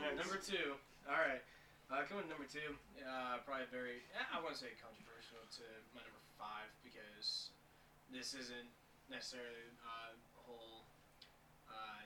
Yeah, 0.00 0.16
Number 0.16 0.40
two. 0.40 0.76
All 1.06 1.20
right. 1.20 1.42
Uh, 1.92 2.08
coming 2.08 2.24
to 2.24 2.32
number 2.32 2.48
two, 2.48 2.72
uh, 3.04 3.36
probably 3.44 3.68
very, 3.68 4.00
I 4.16 4.40
wouldn't 4.40 4.56
say 4.56 4.72
controversial 4.80 5.44
to 5.60 5.64
my 5.92 6.00
number 6.00 6.21
five 6.42 6.66
because 6.82 7.54
this 8.10 8.34
isn't 8.34 8.66
necessarily 9.06 9.70
uh, 9.86 10.18
a 10.18 10.40
whole 10.42 10.82
uh, 11.70 12.02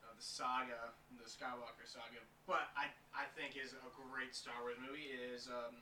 uh, 0.00 0.14
the 0.16 0.24
saga, 0.24 0.96
the 1.20 1.28
Skywalker 1.28 1.84
saga, 1.84 2.24
but 2.48 2.72
I, 2.72 2.88
I 3.12 3.28
think 3.36 3.60
is 3.60 3.76
a 3.76 3.92
great 3.92 4.32
Star 4.32 4.56
Wars 4.64 4.80
movie 4.80 5.12
is 5.12 5.52
um, 5.52 5.76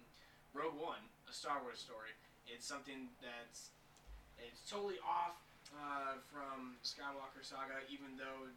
Rogue 0.51 0.75
One, 0.75 1.07
a 1.31 1.33
Star 1.33 1.63
Wars 1.63 1.79
story. 1.79 2.11
It's 2.51 2.67
something 2.67 3.07
that's 3.23 3.71
it's 4.43 4.67
totally 4.67 4.99
off 5.07 5.39
uh, 5.79 6.19
from 6.27 6.75
Skywalker 6.83 7.47
saga, 7.47 7.87
even 7.87 8.19
though 8.19 8.51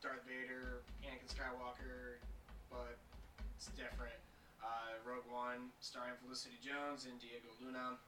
Darth 0.00 0.22
Vader, 0.30 0.86
Anakin 1.02 1.26
Skywalker, 1.26 2.22
but 2.70 2.96
it's 3.56 3.66
different. 3.74 4.23
Uh, 4.64 4.96
Rogue 5.04 5.28
One, 5.28 5.68
starring 5.84 6.16
Felicity 6.24 6.56
Jones 6.64 7.04
and 7.04 7.20
Diego 7.20 7.52
Luna. 7.60 8.00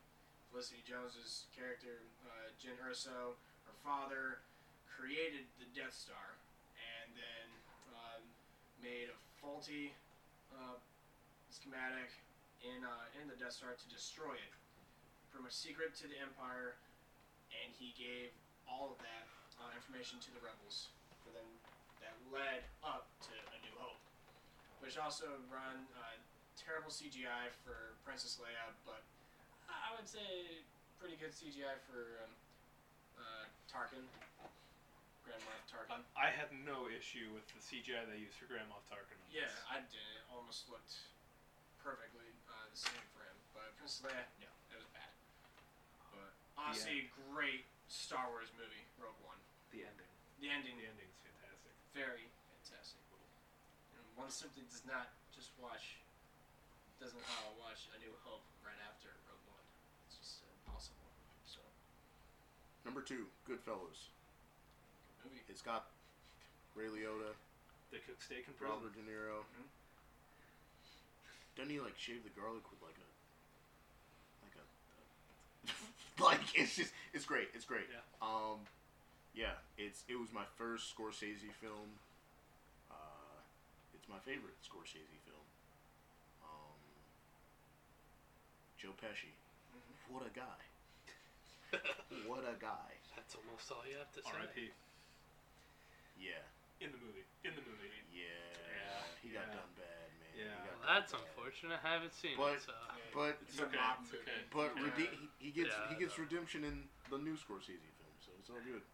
Felicity 0.48 0.80
Jones's 0.88 1.44
character, 1.52 2.00
uh, 2.24 2.48
Jyn 2.56 2.80
Erso, 2.80 3.36
her 3.68 3.76
father, 3.84 4.40
created 4.88 5.44
the 5.60 5.68
Death 5.76 5.92
Star 5.92 6.40
and 6.80 7.12
then 7.12 7.46
um, 7.92 8.22
made 8.80 9.12
a 9.12 9.18
faulty 9.36 9.92
uh, 10.48 10.80
schematic 11.52 12.08
in 12.64 12.80
uh, 12.80 13.20
in 13.20 13.28
the 13.28 13.36
Death 13.36 13.60
Star 13.60 13.76
to 13.76 13.86
destroy 13.92 14.32
it. 14.32 14.52
Pretty 15.28 15.44
much 15.44 15.52
secret 15.52 15.92
to 16.00 16.08
the 16.08 16.16
Empire, 16.16 16.80
and 17.52 17.68
he 17.76 17.92
gave 18.00 18.32
all 18.64 18.96
of 18.96 18.98
that 19.04 19.28
uh, 19.60 19.68
information 19.76 20.16
to 20.24 20.32
the 20.32 20.40
rebels 20.40 20.88
for 21.20 21.36
them 21.36 21.44
that 22.00 22.16
led 22.32 22.64
up 22.80 23.12
to 23.28 23.36
A 23.52 23.58
New 23.60 23.76
Hope, 23.76 24.00
which 24.80 24.96
also 24.96 25.36
run 25.52 25.84
uh, 26.00 26.16
terrible 26.66 26.90
CGI 26.90 27.54
for 27.62 27.94
Princess 28.02 28.42
Leia, 28.42 28.74
but 28.82 29.06
I 29.70 29.94
would 29.94 30.10
say 30.10 30.66
pretty 30.98 31.14
good 31.14 31.30
CGI 31.30 31.78
for 31.86 32.26
um, 32.26 32.32
uh, 33.22 33.44
Tarkin, 33.70 34.02
Grand 35.22 35.38
Moff 35.46 35.62
Tarkin. 35.70 36.02
I 36.18 36.34
had 36.34 36.50
no 36.66 36.90
issue 36.90 37.30
with 37.30 37.46
the 37.54 37.62
CGI 37.62 38.02
they 38.10 38.18
used 38.18 38.34
for 38.34 38.50
Grand 38.50 38.66
Moff 38.66 38.82
Tarkin. 38.90 39.14
Yeah. 39.30 39.46
I 39.70 39.78
did. 39.86 40.02
It 40.18 40.26
almost 40.34 40.66
looked 40.66 40.98
perfectly 41.78 42.26
uh, 42.50 42.66
the 42.74 42.78
same 42.78 43.06
for 43.14 43.22
him. 43.22 43.38
But 43.54 43.70
Princess 43.78 44.02
Leia, 44.02 44.26
no, 44.42 44.50
it 44.74 44.78
was 44.82 44.90
bad. 44.90 45.12
But 46.10 46.34
honestly, 46.58 47.14
great 47.30 47.62
Star 47.86 48.26
Wars 48.34 48.50
movie, 48.58 48.82
Rogue 48.98 49.14
One. 49.22 49.38
the 49.70 49.86
ending. 49.86 50.10
The 50.42 50.50
ending, 50.50 50.74
The 50.82 50.90
ending's 50.90 51.14
fantastic. 51.22 51.72
very 51.94 52.26
fantastic. 52.50 52.98
And 53.94 54.02
one 54.18 54.28
simply 54.34 54.66
does 54.66 54.82
not 54.84 55.14
just 55.30 55.54
watch, 55.62 56.02
doesn't 57.00 57.20
uh, 57.22 57.50
watch 57.60 57.88
A 57.94 57.98
New 58.00 58.12
Hope 58.24 58.44
right 58.64 58.78
after 58.88 59.12
Rogue 59.28 59.46
One. 59.52 59.66
It's 60.08 60.16
just 60.16 60.42
impossible. 60.64 61.06
So, 61.44 61.60
Number 62.84 63.02
two, 63.02 63.28
Goodfellas. 63.44 64.10
good 65.22 65.30
movie. 65.32 65.44
It's 65.48 65.62
got 65.62 65.90
Ray 66.74 66.88
Liotta, 66.88 67.32
They 67.92 67.98
cook 68.04 68.20
steak 68.20 68.44
in 68.48 68.54
prison. 68.56 68.74
Robert 68.74 68.92
De 68.96 69.02
Niro. 69.04 69.44
Mhm. 69.56 69.68
Doesn't 71.56 71.72
he 71.72 71.80
like 71.80 71.96
shave 71.96 72.20
the 72.24 72.32
garlic 72.36 72.64
with 72.68 72.80
like 72.84 72.98
a, 73.00 73.08
like 74.44 74.56
a, 74.60 74.64
like 76.22 76.44
it's 76.54 76.76
just 76.76 76.92
it's 77.14 77.24
great. 77.24 77.48
It's 77.54 77.64
great. 77.64 77.88
Yeah. 77.88 78.04
Um, 78.20 78.60
yeah. 79.32 79.56
It's 79.78 80.04
it 80.08 80.16
was 80.20 80.28
my 80.36 80.44
first 80.60 80.92
Scorsese 80.92 81.48
film. 81.60 81.96
Uh, 82.92 83.40
it's 83.96 84.04
my 84.06 84.18
favorite 84.20 84.60
Scorsese 84.60 85.16
film. 85.24 85.46
Um, 86.44 86.76
Joe 88.78 88.92
Pesci. 89.00 89.32
Mhm. 89.74 90.12
What 90.12 90.26
a 90.26 90.30
guy. 90.30 90.60
What 92.26 92.44
a 92.46 92.54
guy. 92.60 92.92
That's 93.16 93.34
almost 93.34 93.70
all 93.72 93.82
you 93.88 93.98
have 93.98 94.10
to 94.14 94.22
say. 94.22 94.30
R.I.P. 94.30 94.70
Yeah. 96.20 96.40
In 96.80 96.92
the 96.92 96.98
movie. 96.98 97.24
In 97.44 97.52
the 97.56 97.64
movie. 97.64 97.90
Yeah. 98.12 98.22
Yeah, 98.70 99.02
He 99.22 99.28
got 99.34 99.48
done 99.50 99.72
bad, 99.76 100.08
man. 100.20 100.32
Yeah. 100.36 100.62
Well, 100.78 100.86
that's 100.86 101.12
bad. 101.12 101.20
unfortunate. 101.26 101.80
I 101.82 101.88
haven't 101.98 102.14
seen 102.14 102.36
But- 102.36 102.60
it, 102.60 102.62
so. 102.62 102.72
But 103.12 103.40
It's 103.42 103.56
It's 103.56 103.60
okay. 103.64 103.76
mob 103.80 104.04
It's 104.04 104.12
okay. 104.14 104.40
But 104.52 104.76
Yeah. 104.76 104.82
rede- 104.92 105.16
he, 105.16 105.28
he 105.38 105.50
gets 105.50 105.72
Yeah, 105.72 105.88
he 105.88 105.94
gets 105.96 106.16
know. 106.16 106.24
redemption 106.24 106.64
in 106.64 106.88
the 107.10 107.18
new 107.18 107.34
Scorsese 107.36 107.80
film, 107.96 108.14
so 108.20 108.30
it's 108.38 108.50
all 108.50 108.60
good. 108.60 108.84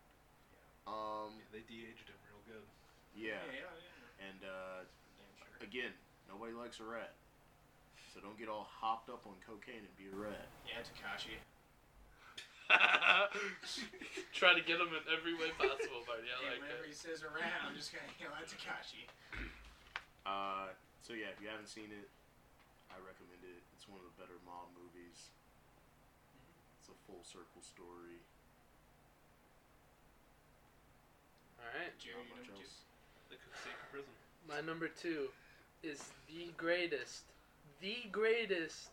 Um, 0.86 1.34
Yeah, 1.38 1.44
they 1.52 1.60
de-aged 1.66 2.06
him 2.08 2.18
real 2.30 2.42
good. 2.46 2.66
yeah, 3.14 3.34
Yeah, 3.46 3.52
yeah, 3.52 3.60
yeah. 3.60 4.26
and 4.30 4.40
uh, 4.44 4.78
Damn 5.18 5.34
sure. 5.58 5.66
again, 5.66 5.92
nobody 6.28 6.52
likes 6.52 6.78
a 6.80 6.84
rat, 6.84 7.14
so 8.12 8.20
don't 8.20 8.36
get 8.36 8.48
all 8.52 8.68
hopped 8.68 9.08
up 9.08 9.24
on 9.24 9.32
cocaine 9.40 9.80
and 9.80 9.94
be 9.96 10.12
a 10.12 10.14
rat. 10.14 10.48
Yeah, 10.68 10.84
Takashi. 10.84 11.40
Try 14.32 14.52
to 14.56 14.60
get 14.64 14.80
him 14.80 14.92
in 14.92 15.04
every 15.12 15.32
way 15.36 15.52
possible, 15.56 16.04
Marty. 16.08 16.28
I 16.28 16.36
Hey, 16.40 16.50
like 16.56 16.60
whenever 16.64 16.84
he 16.84 16.92
it. 16.92 17.00
says 17.00 17.24
a 17.24 17.30
rat, 17.32 17.64
I'm 17.64 17.76
just 17.76 17.92
gonna 17.92 18.08
yell 18.20 18.32
at 18.36 18.48
Takashi. 18.48 19.04
Uh, 20.24 20.72
so 21.00 21.12
yeah, 21.16 21.32
if 21.32 21.40
you 21.40 21.48
haven't 21.48 21.68
seen 21.72 21.88
it, 21.92 22.08
I 22.92 22.96
recommend 23.00 23.40
it. 23.44 23.60
It's 23.76 23.88
one 23.88 24.00
of 24.00 24.06
the 24.08 24.16
better 24.20 24.36
mob 24.44 24.68
movies. 24.76 25.32
It's 26.80 26.88
a 26.92 26.96
full 27.08 27.24
circle 27.24 27.60
story. 27.64 28.20
All 31.60 31.68
right. 31.76 31.92
Jerry, 32.00 32.20
Not 32.28 32.44
much 32.44 32.52
else. 32.56 32.84
They 33.30 33.36
cook 33.40 33.54
steak 33.60 33.76
in 33.76 33.88
prison. 33.92 34.14
My 34.48 34.60
number 34.64 34.88
two 34.88 35.28
is 35.82 36.02
the 36.28 36.50
greatest, 36.56 37.24
the 37.82 38.08
greatest 38.12 38.90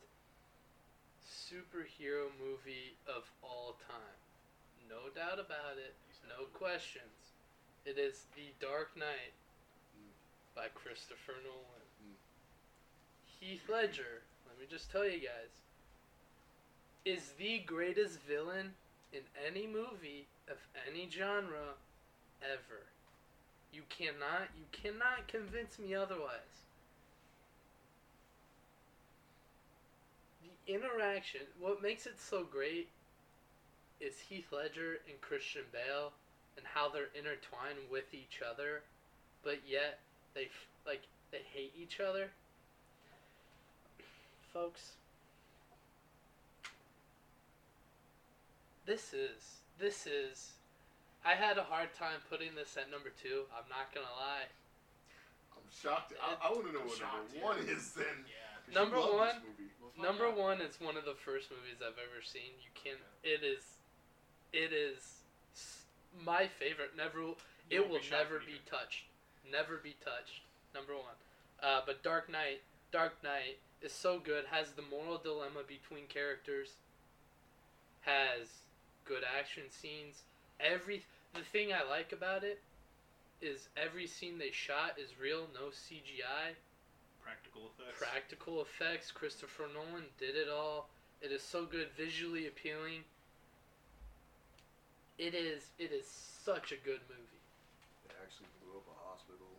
superhero 1.23 2.25
movie 2.41 2.97
of 3.07 3.23
all 3.43 3.77
time. 3.87 4.19
No 4.89 5.13
doubt 5.13 5.39
about 5.39 5.77
it. 5.77 5.93
No 6.27 6.45
questions. 6.53 7.37
It 7.85 7.97
is 7.99 8.25
The 8.35 8.49
Dark 8.59 8.97
Knight 8.97 9.33
by 10.55 10.67
Christopher 10.73 11.37
Nolan. 11.43 12.15
Heath 13.39 13.69
Ledger, 13.69 14.23
let 14.47 14.59
me 14.59 14.65
just 14.69 14.91
tell 14.91 15.05
you 15.05 15.19
guys, 15.19 15.53
is 17.05 17.33
the 17.37 17.59
greatest 17.59 18.19
villain 18.27 18.73
in 19.13 19.21
any 19.47 19.65
movie 19.65 20.25
of 20.49 20.57
any 20.89 21.07
genre 21.09 21.77
ever. 22.43 22.83
You 23.71 23.83
cannot 23.89 24.49
you 24.57 24.65
cannot 24.71 25.27
convince 25.27 25.79
me 25.79 25.95
otherwise. 25.95 26.65
The 30.41 30.49
interaction, 30.73 31.41
what 31.59 31.81
makes 31.81 32.05
it 32.05 32.19
so 32.19 32.43
great 32.43 32.89
is 33.99 34.19
Heath 34.29 34.47
Ledger 34.51 34.99
and 35.09 35.19
Christian 35.21 35.63
Bale 35.71 36.13
and 36.57 36.65
how 36.65 36.89
they're 36.89 37.09
intertwined 37.17 37.79
with 37.91 38.13
each 38.13 38.41
other, 38.47 38.83
but 39.43 39.59
yet 39.67 39.99
they 40.33 40.49
like 40.85 41.01
they 41.31 41.41
hate 41.53 41.73
each 41.77 41.99
other. 41.99 42.29
Folks, 44.53 44.93
this 48.85 49.13
is 49.13 49.59
this 49.79 50.07
is 50.07 50.53
I 51.25 51.35
had 51.35 51.57
a 51.57 51.63
hard 51.63 51.93
time 51.93 52.19
putting 52.29 52.55
this 52.55 52.77
at 52.77 52.89
number 52.89 53.11
2. 53.21 53.43
I'm 53.51 53.67
not 53.69 53.93
going 53.93 54.07
to 54.07 54.13
lie. 54.15 54.47
I'm 55.51 55.67
shocked. 55.69 56.13
I, 56.15 56.47
I 56.47 56.51
want 56.51 56.67
to 56.67 56.73
know 56.73 56.79
I'm 56.79 56.87
what 56.87 56.99
number 57.01 57.45
one 57.45 57.57
is 57.67 57.91
then. 57.91 58.23
Yeah. 58.25 58.48
Number 58.73 58.99
one- 58.99 59.41
Number 59.97 60.31
one 60.31 60.61
is 60.61 60.79
one 60.79 60.95
of 60.95 61.03
the 61.03 61.15
first 61.15 61.51
movies 61.51 61.81
I've 61.81 61.97
ever 61.97 62.21
seen. 62.23 62.53
You 62.61 62.69
can 62.73 62.97
it 63.23 63.43
is 63.43 63.63
it 64.53 64.71
is 64.71 65.23
my 66.23 66.47
favorite. 66.47 66.95
Never 66.95 67.21
will- 67.21 67.37
it 67.69 67.85
be 67.87 68.09
never 68.09 68.39
be 68.39 68.59
touched. 68.65 69.05
Never 69.51 69.77
be 69.77 69.93
touched. 70.03 70.41
Number 70.73 70.95
one. 70.95 71.15
Uh, 71.61 71.81
but 71.85 72.01
Dark 72.01 72.29
Knight, 72.29 72.61
Dark 72.91 73.21
Knight 73.23 73.59
is 73.81 73.91
so 73.91 74.19
good. 74.19 74.45
Has 74.45 74.71
the 74.71 74.81
moral 74.83 75.17
dilemma 75.17 75.63
between 75.67 76.07
characters. 76.07 76.77
Has 78.01 78.47
good 79.03 79.23
action 79.23 79.69
scenes. 79.69 80.23
Every 80.59 81.05
the 81.33 81.41
thing 81.41 81.73
I 81.73 81.83
like 81.83 82.13
about 82.13 82.43
it 82.43 82.61
is 83.41 83.67
every 83.75 84.07
scene 84.07 84.37
they 84.37 84.51
shot 84.51 84.97
is 84.97 85.19
real, 85.19 85.47
no 85.53 85.69
CGI 85.69 86.55
Practical 87.59 87.71
effects. 87.83 87.99
practical 87.99 88.61
effects. 88.61 89.11
Christopher 89.11 89.65
Nolan 89.73 90.05
did 90.17 90.35
it 90.35 90.47
all. 90.49 90.89
It 91.21 91.31
is 91.31 91.43
so 91.43 91.65
good, 91.65 91.89
visually 91.97 92.47
appealing. 92.47 93.03
It 95.17 95.35
is. 95.35 95.67
It 95.77 95.91
is 95.91 96.07
such 96.07 96.71
a 96.71 96.79
good 96.79 97.01
movie. 97.11 97.43
They 98.07 98.15
actually 98.23 98.47
blew 98.63 98.79
up 98.79 98.87
a 98.87 98.97
hospital. 99.11 99.51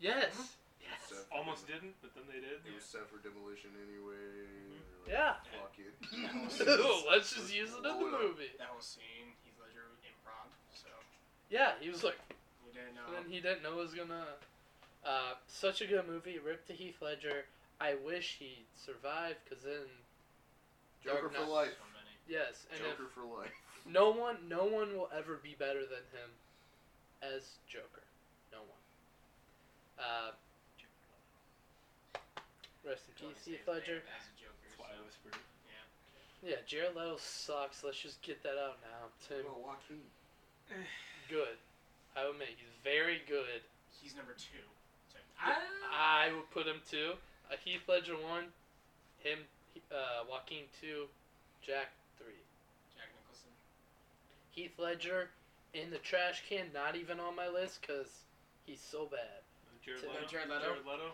Yes. 0.00 0.34
It 0.34 0.38
was 0.38 0.56
Yes. 0.86 1.02
set 1.10 1.26
for 1.26 1.34
Almost 1.34 1.66
dem- 1.66 1.80
didn't, 1.82 1.96
but 2.02 2.14
then 2.14 2.26
they 2.30 2.38
did. 2.38 2.62
It 2.66 2.74
was 2.74 2.84
set 2.84 3.06
for 3.10 3.18
demolition 3.18 3.70
anyway. 3.74 4.46
Mhm. 4.70 5.02
Like, 5.02 5.10
Yeah. 5.10 5.34
Fuck 5.54 5.74
it. 5.78 5.94
Let's 7.10 7.34
just 7.34 7.54
use 7.54 7.70
it 7.72 7.76
in 7.78 7.82
the 7.82 7.90
Blow 7.94 8.06
it 8.08 8.14
up. 8.14 8.20
movie. 8.22 8.50
That 8.58 8.68
whole 8.68 8.80
scene, 8.80 9.34
Heath 9.42 9.58
Ledger 9.62 9.86
improv, 10.06 10.50
so 10.74 10.88
Yeah, 11.50 11.74
he 11.80 11.90
was 11.90 12.02
like, 12.04 12.18
He 12.66 12.70
didn't 12.72 12.94
know. 12.94 13.06
and 13.18 13.26
he 13.32 13.40
didn't 13.40 13.62
know 13.62 13.72
it 13.78 13.82
was 13.82 13.94
gonna. 13.94 14.26
Uh, 15.06 15.34
such 15.46 15.80
a 15.80 15.86
good 15.86 16.06
movie. 16.08 16.38
Rip 16.44 16.66
to 16.66 16.72
Heath 16.72 16.96
Ledger. 17.00 17.44
I 17.80 17.94
wish 18.04 18.36
he 18.40 18.64
survived, 18.74 19.38
cause 19.48 19.62
then 19.64 19.86
Joker 21.04 21.30
Dark 21.30 21.34
for 21.36 21.46
life. 21.46 21.76
So 21.78 21.86
yes, 22.26 22.66
and 22.72 22.80
Joker 22.82 23.06
for 23.14 23.22
life. 23.22 23.52
No 23.86 24.10
one, 24.10 24.36
no 24.48 24.64
one 24.64 24.96
will 24.96 25.08
ever 25.16 25.38
be 25.38 25.54
better 25.58 25.86
than 25.86 26.02
him 26.10 26.30
as 27.22 27.62
Joker. 27.70 28.02
No 28.50 28.58
one. 28.66 28.82
Uh, 30.00 30.30
rest 32.82 33.06
in 33.06 33.14
peace, 33.14 33.38
say 33.44 33.50
Heath 33.54 33.62
his 33.62 33.66
name 33.68 33.76
Ledger. 33.78 33.98
As 34.10 34.26
a 34.26 34.34
Joker. 34.34 34.58
That's 34.66 34.78
why 34.80 34.90
I 34.90 34.98
whispered 35.06 35.38
yeah. 35.70 36.50
Yeah, 36.50 36.60
Jared 36.66 36.96
Leto 36.98 37.14
sucks. 37.22 37.84
Let's 37.84 38.00
just 38.02 38.18
get 38.22 38.42
that 38.42 38.58
out 38.58 38.82
now. 38.82 39.14
Tim, 39.22 39.46
Well, 39.46 39.78
Joaquin. 39.78 40.02
good. 41.30 41.60
I 42.18 42.24
will 42.24 42.32
admit 42.34 42.58
he's 42.58 42.74
very 42.82 43.22
good. 43.28 43.62
He's 44.02 44.16
number 44.16 44.34
two. 44.34 44.64
So, 45.44 45.52
I 45.92 46.30
would 46.34 46.50
put 46.50 46.66
him 46.66 46.80
two. 46.88 47.12
Uh, 47.50 47.56
Heath 47.64 47.82
Ledger 47.88 48.14
one, 48.14 48.44
him, 49.22 49.38
uh, 49.92 50.24
Joaquin 50.28 50.64
two, 50.80 51.06
Jack 51.62 51.92
three. 52.18 52.40
Jack 52.96 53.08
Nicholson. 53.14 53.52
Heath 54.50 54.74
Ledger 54.78 55.30
in 55.74 55.90
the 55.90 55.98
trash 55.98 56.42
can, 56.48 56.66
not 56.74 56.96
even 56.96 57.20
on 57.20 57.36
my 57.36 57.48
list 57.48 57.80
because 57.82 58.08
he's 58.66 58.80
so 58.80 59.06
bad. 59.06 59.44
Jared 59.84 60.02
Leto. 60.02 60.26
Jared 60.26 60.48
Leto? 60.50 60.66
Jared 60.66 60.86
Leto. 60.86 61.10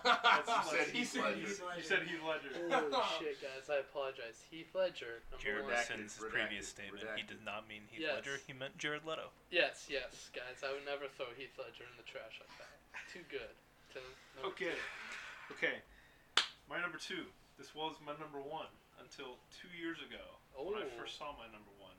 That's 0.00 0.48
said 0.72 0.88
he 0.88 1.04
Heath 1.04 1.12
said 1.12 1.20
Ledger. 1.28 1.44
Heath 1.44 1.60
You 1.60 1.66
Ledger. 1.68 1.84
said 1.84 2.02
Heath 2.08 2.24
Ledger. 2.24 2.52
Holy 2.72 3.04
shit, 3.20 3.36
guys! 3.44 3.68
I 3.68 3.84
apologize. 3.84 4.40
Heath 4.48 4.72
Ledger. 4.72 5.20
Jared 5.36 5.68
one. 5.68 5.76
Redacted, 5.76 6.00
rescinds 6.00 6.16
his 6.16 6.24
previous 6.32 6.64
redacted, 6.72 7.04
statement. 7.04 7.04
He 7.20 7.24
did 7.28 7.44
not 7.44 7.68
mean 7.68 7.84
Heath 7.92 8.00
Yes. 8.08 8.16
Ledger. 8.24 8.40
He 8.48 8.56
meant 8.56 8.80
Jared 8.80 9.04
Leto. 9.04 9.28
Yes, 9.52 9.84
yes, 9.92 10.32
guys. 10.32 10.64
I 10.64 10.72
would 10.72 10.88
never 10.88 11.04
throw 11.12 11.28
Heath 11.36 11.52
Ledger 11.60 11.84
in 11.84 11.92
the 12.00 12.06
trash 12.08 12.40
like 12.40 12.48
that. 12.56 12.72
Too 13.12 13.20
good. 13.28 13.52
To 13.94 14.00
Okay. 14.46 14.74
Okay. 15.52 15.78
My 16.68 16.80
number 16.80 16.98
two. 16.98 17.24
This 17.58 17.74
was 17.74 17.94
my 18.04 18.12
number 18.18 18.40
one 18.42 18.66
until 18.98 19.38
two 19.54 19.70
years 19.78 19.98
ago 20.02 20.22
when 20.58 20.82
I 20.82 20.86
Oh. 20.86 20.98
first 20.98 21.16
saw 21.18 21.32
my 21.38 21.46
number 21.54 21.70
one. 21.78 21.94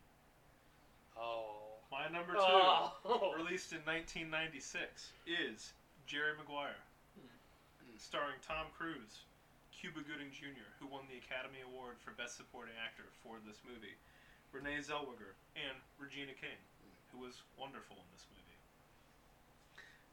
Oh. 1.16 1.80
My 1.92 2.08
number 2.10 2.34
two, 2.34 2.40
Oh. 2.44 3.32
released 3.38 3.72
in 3.72 3.80
1996, 3.86 5.14
is 5.26 5.72
Jerry 6.08 6.36
Maguire, 6.36 6.82
Hmm. 7.16 7.98
starring 7.98 8.40
Tom 8.42 8.68
Cruise, 8.76 9.24
Cuba 9.72 10.02
Gooding 10.02 10.32
Jr., 10.32 10.68
who 10.80 10.88
won 10.88 11.08
the 11.08 11.18
Academy 11.18 11.62
Award 11.62 11.96
for 12.04 12.12
Best 12.12 12.36
Supporting 12.36 12.76
Actor 12.76 13.06
for 13.24 13.40
this 13.40 13.64
movie, 13.64 13.96
Renee 14.52 14.80
Zellweger, 14.80 15.36
and 15.56 15.78
Regina 15.98 16.34
King, 16.34 16.58
who 17.12 17.20
was 17.20 17.44
wonderful 17.56 17.96
in 17.96 18.12
this 18.12 18.26
movie. 18.36 18.60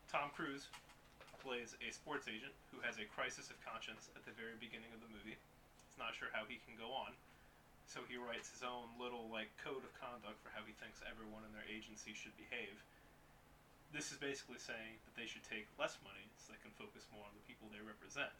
Tom 0.08 0.30
Cruise 0.30 0.68
plays 1.42 1.74
a 1.82 1.90
sports 1.90 2.30
agent 2.30 2.54
who 2.70 2.78
has 2.86 3.02
a 3.02 3.10
crisis 3.10 3.50
of 3.50 3.58
conscience 3.66 4.06
at 4.14 4.22
the 4.22 4.32
very 4.38 4.54
beginning 4.62 4.94
of 4.94 5.02
the 5.02 5.10
movie. 5.10 5.34
He's 5.90 5.98
not 5.98 6.14
sure 6.14 6.30
how 6.30 6.46
he 6.46 6.62
can 6.62 6.78
go 6.78 6.94
on, 6.94 7.18
so 7.90 8.06
he 8.06 8.14
writes 8.14 8.48
his 8.54 8.62
own 8.62 8.86
little 8.96 9.26
like 9.26 9.50
code 9.58 9.82
of 9.82 9.92
conduct 9.98 10.38
for 10.40 10.54
how 10.54 10.62
he 10.62 10.72
thinks 10.78 11.02
everyone 11.02 11.42
in 11.42 11.50
their 11.50 11.66
agency 11.66 12.14
should 12.14 12.32
behave. 12.38 12.78
This 13.90 14.14
is 14.14 14.22
basically 14.22 14.62
saying 14.62 15.02
that 15.04 15.18
they 15.18 15.28
should 15.28 15.44
take 15.44 15.68
less 15.76 15.98
money 16.00 16.24
so 16.38 16.54
they 16.54 16.62
can 16.62 16.72
focus 16.78 17.04
more 17.12 17.26
on 17.26 17.34
the 17.36 17.44
people 17.44 17.68
they 17.68 17.82
represent. 17.82 18.32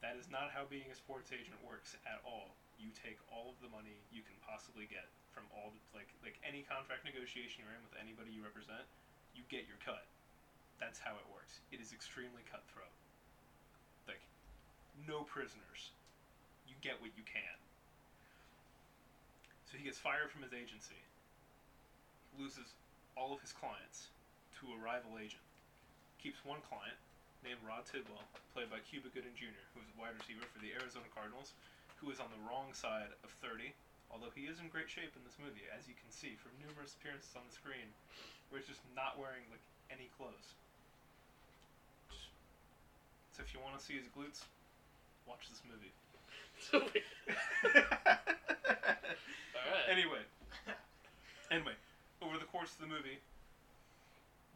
That 0.00 0.14
is 0.16 0.30
not 0.30 0.54
how 0.54 0.64
being 0.70 0.88
a 0.88 0.96
sports 0.96 1.34
agent 1.34 1.58
works 1.66 1.98
at 2.06 2.22
all. 2.22 2.54
You 2.78 2.94
take 2.94 3.18
all 3.28 3.50
of 3.50 3.58
the 3.58 3.68
money 3.74 3.98
you 4.14 4.22
can 4.22 4.38
possibly 4.46 4.86
get 4.86 5.10
from 5.34 5.50
all 5.50 5.74
the, 5.74 5.82
like 5.92 6.08
like 6.22 6.38
any 6.46 6.62
contract 6.62 7.02
negotiation 7.02 7.66
you're 7.66 7.74
in 7.74 7.82
with 7.82 7.98
anybody 7.98 8.30
you 8.30 8.46
represent, 8.46 8.86
you 9.34 9.42
get 9.50 9.66
your 9.66 9.82
cut. 9.82 10.06
That's 10.80 10.98
how 10.98 11.18
it 11.18 11.26
works. 11.30 11.60
It 11.70 11.82
is 11.82 11.92
extremely 11.92 12.46
cutthroat. 12.46 12.94
Like 14.06 14.22
no 15.06 15.26
prisoners. 15.26 15.90
You 16.66 16.74
get 16.80 16.98
what 17.02 17.12
you 17.18 17.26
can. 17.26 17.58
So 19.68 19.76
he 19.76 19.84
gets 19.84 20.00
fired 20.00 20.32
from 20.32 20.46
his 20.46 20.56
agency. 20.56 20.96
He 22.32 22.40
loses 22.40 22.72
all 23.18 23.36
of 23.36 23.42
his 23.44 23.52
clients 23.52 24.08
to 24.60 24.72
a 24.72 24.78
rival 24.80 25.20
agent. 25.20 25.44
Keeps 26.22 26.40
one 26.46 26.64
client 26.64 26.96
named 27.44 27.62
Rod 27.62 27.86
Tidwell, 27.86 28.24
played 28.54 28.72
by 28.72 28.82
Cuba 28.82 29.12
Gooding 29.12 29.36
Jr., 29.36 29.62
who 29.74 29.84
is 29.84 29.90
a 29.92 29.98
wide 29.98 30.16
receiver 30.18 30.46
for 30.50 30.58
the 30.58 30.74
Arizona 30.74 31.06
Cardinals, 31.14 31.54
who 32.00 32.10
is 32.10 32.18
on 32.18 32.30
the 32.30 32.42
wrong 32.46 32.74
side 32.74 33.14
of 33.22 33.30
30, 33.44 33.70
although 34.10 34.32
he 34.34 34.50
is 34.50 34.58
in 34.58 34.72
great 34.72 34.90
shape 34.90 35.14
in 35.14 35.22
this 35.22 35.38
movie, 35.38 35.66
as 35.70 35.86
you 35.86 35.94
can 35.94 36.10
see 36.10 36.34
from 36.38 36.54
numerous 36.58 36.98
appearances 36.98 37.34
on 37.38 37.46
the 37.46 37.54
screen, 37.54 37.90
where 38.48 38.58
he's 38.58 38.70
just 38.70 38.82
not 38.96 39.20
wearing 39.20 39.46
like 39.52 39.62
any 39.92 40.10
clothes. 40.18 40.58
If 43.38 43.54
you 43.54 43.60
want 43.64 43.78
to 43.78 43.82
see 43.82 43.96
his 43.96 44.10
glutes, 44.12 44.44
watch 45.24 45.48
this 45.48 45.62
movie. 45.64 45.94
Alright. 46.74 47.00
Anyway, 49.88 50.20
anyway, 51.48 51.72
over 52.20 52.36
the 52.36 52.44
course 52.50 52.76
of 52.76 52.84
the 52.84 52.90
movie, 52.90 53.22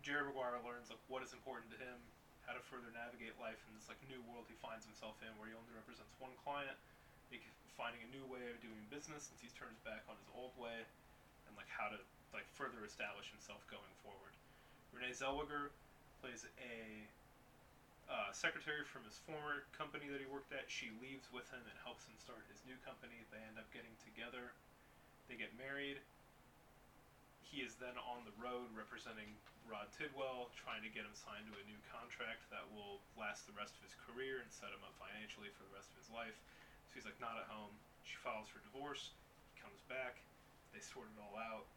Jerry 0.04 0.28
Maguire 0.28 0.60
learns 0.60 0.92
like 0.92 1.00
what 1.08 1.24
is 1.24 1.32
important 1.32 1.72
to 1.72 1.78
him, 1.80 1.96
how 2.44 2.52
to 2.52 2.60
further 2.68 2.90
navigate 2.92 3.32
life 3.40 3.56
in 3.70 3.72
this 3.78 3.88
like 3.88 3.96
new 4.10 4.20
world 4.28 4.44
he 4.50 4.58
finds 4.60 4.84
himself 4.84 5.16
in, 5.24 5.32
where 5.40 5.48
he 5.48 5.54
only 5.56 5.72
represents 5.72 6.12
one 6.20 6.34
client, 6.42 6.76
like, 7.32 7.46
finding 7.78 8.04
a 8.04 8.10
new 8.12 8.26
way 8.28 8.44
of 8.52 8.60
doing 8.60 8.76
business 8.92 9.30
since 9.32 9.40
he's 9.40 9.56
turned 9.56 9.72
his 9.72 9.80
back 9.86 10.04
on 10.10 10.18
his 10.20 10.28
old 10.36 10.52
way, 10.60 10.84
and 11.48 11.56
like 11.56 11.70
how 11.72 11.88
to 11.88 11.96
like 12.36 12.44
further 12.52 12.84
establish 12.84 13.30
himself 13.32 13.64
going 13.72 13.94
forward. 14.04 14.36
Renee 14.92 15.16
Zellweger 15.16 15.72
plays 16.20 16.44
a 16.60 17.08
uh, 18.10 18.30
secretary 18.34 18.82
from 18.86 19.06
his 19.06 19.18
former 19.22 19.66
company 19.74 20.10
that 20.10 20.18
he 20.18 20.28
worked 20.28 20.50
at. 20.54 20.66
She 20.70 20.90
leaves 20.98 21.28
with 21.30 21.46
him 21.50 21.62
and 21.62 21.76
helps 21.82 22.06
him 22.06 22.16
start 22.18 22.42
his 22.50 22.62
new 22.66 22.76
company. 22.82 23.22
They 23.30 23.42
end 23.42 23.58
up 23.60 23.68
getting 23.70 23.92
together. 24.02 24.54
They 25.28 25.38
get 25.38 25.54
married. 25.54 26.02
He 27.44 27.60
is 27.60 27.76
then 27.76 27.94
on 28.08 28.24
the 28.24 28.32
road 28.40 28.72
representing 28.72 29.28
Rod 29.68 29.92
Tidwell, 29.92 30.48
trying 30.56 30.80
to 30.80 30.90
get 30.90 31.04
him 31.04 31.12
signed 31.12 31.44
to 31.52 31.54
a 31.54 31.64
new 31.68 31.76
contract 31.92 32.48
that 32.48 32.64
will 32.72 33.04
last 33.20 33.44
the 33.44 33.52
rest 33.52 33.76
of 33.76 33.84
his 33.84 33.92
career 34.08 34.40
and 34.40 34.48
set 34.48 34.72
him 34.72 34.80
up 34.80 34.96
financially 34.96 35.52
for 35.52 35.68
the 35.68 35.74
rest 35.76 35.92
of 35.92 36.00
his 36.00 36.08
life. 36.08 36.34
So 36.88 36.96
he's 36.96 37.04
like 37.04 37.20
not 37.20 37.36
at 37.36 37.44
home. 37.52 37.76
She 38.08 38.16
files 38.24 38.48
for 38.48 38.64
divorce. 38.64 39.12
He 39.52 39.60
comes 39.60 39.84
back. 39.86 40.24
They 40.72 40.80
sort 40.80 41.12
it 41.12 41.18
all 41.20 41.36
out. 41.36 41.68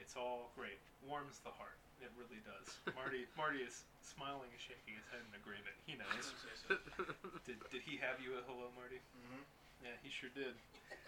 It's 0.00 0.16
all 0.16 0.48
great. 0.56 0.80
Warms 1.04 1.44
the 1.44 1.52
heart. 1.52 1.81
It 2.02 2.10
really 2.14 2.40
does. 2.40 2.66
Marty 2.94 3.26
Marty 3.36 3.62
is 3.62 3.72
smiling 4.14 4.50
and 4.50 4.60
shaking 4.60 4.94
his 4.94 5.04
head 5.10 5.22
in 5.26 5.34
agreement. 5.34 5.76
He 5.86 5.94
knows. 5.94 6.32
Did, 7.44 7.58
did 7.70 7.82
he 7.82 7.96
have 7.96 8.18
you 8.18 8.36
a 8.36 8.42
hello, 8.42 8.70
Marty? 8.74 9.00
Mhm. 9.16 9.44
Yeah, 9.82 9.96
he 10.02 10.10
sure 10.10 10.28
did. 10.28 10.56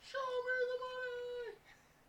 Show 0.00 0.40
me 0.44 0.54
the 0.70 0.78
money. 0.78 1.56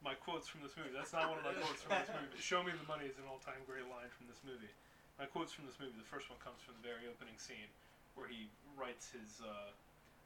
My 0.02 0.14
quotes 0.16 0.48
from 0.48 0.62
this 0.62 0.72
movie. 0.78 0.92
That's 0.92 1.12
not 1.12 1.28
one 1.28 1.38
of 1.38 1.44
my 1.44 1.52
quotes 1.54 1.82
from 1.82 1.92
this 1.92 2.08
movie. 2.14 2.42
Show 2.48 2.64
me 2.64 2.72
the 2.72 2.84
money 2.84 3.06
is 3.06 3.18
an 3.18 3.26
all-time 3.26 3.64
great 3.66 3.86
line 3.86 4.10
from 4.18 4.28
this 4.28 4.38
movie. 4.44 4.72
My 5.18 5.26
quotes 5.26 5.52
from 5.52 5.66
this 5.66 5.78
movie. 5.80 5.98
The 5.98 6.04
first 6.10 6.30
one 6.30 6.40
comes 6.40 6.62
from 6.62 6.74
the 6.76 6.80
very 6.88 7.06
opening 7.06 7.38
scene, 7.38 7.70
where 8.14 8.26
he 8.28 8.48
writes 8.76 9.06
his 9.12 9.40
uh, 9.42 9.72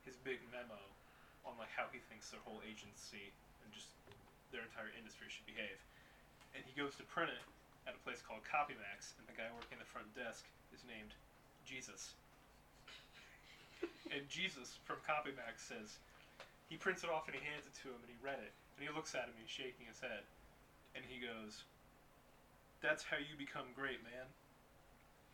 his 0.06 0.16
big 0.16 0.42
memo 0.52 0.94
on 1.44 1.58
like 1.58 1.70
how 1.76 1.88
he 1.92 2.00
thinks 2.08 2.30
their 2.30 2.40
whole 2.40 2.62
agency 2.64 3.34
and 3.64 3.72
just 3.74 3.88
their 4.52 4.62
entire 4.62 4.90
industry 4.90 5.28
should 5.30 5.46
behave. 5.46 5.78
And 6.54 6.62
he 6.66 6.74
goes 6.78 6.96
to 7.02 7.06
print 7.10 7.34
it 7.34 7.44
at 7.90 7.98
a 7.98 8.02
place 8.06 8.22
called 8.24 8.46
CopyMax, 8.48 9.18
and 9.20 9.26
the 9.28 9.36
guy 9.36 9.50
working 9.52 9.82
the 9.82 9.90
front 9.90 10.08
desk 10.16 10.46
is 10.72 10.86
named 10.88 11.18
Jesus. 11.66 12.16
and 14.14 14.24
Jesus 14.30 14.80
from 14.86 15.02
CopyMax 15.04 15.68
says 15.68 16.00
he 16.70 16.78
prints 16.80 17.04
it 17.04 17.12
off 17.12 17.28
and 17.28 17.36
he 17.36 17.44
hands 17.44 17.68
it 17.68 17.76
to 17.84 17.92
him, 17.92 18.00
and 18.00 18.12
he 18.12 18.20
read 18.24 18.40
it, 18.40 18.54
and 18.76 18.82
he 18.82 18.90
looks 18.90 19.14
at 19.14 19.28
him, 19.28 19.36
and 19.36 19.44
he's 19.44 19.52
shaking 19.52 19.86
his 19.86 20.00
head, 20.00 20.24
and 20.96 21.04
he 21.06 21.20
goes, 21.20 21.64
"That's 22.82 23.04
how 23.04 23.20
you 23.20 23.36
become 23.38 23.74
great, 23.76 24.02
man. 24.04 24.28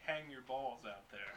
Hang 0.04 0.28
your 0.32 0.44
balls 0.44 0.84
out 0.88 1.06
there." 1.14 1.36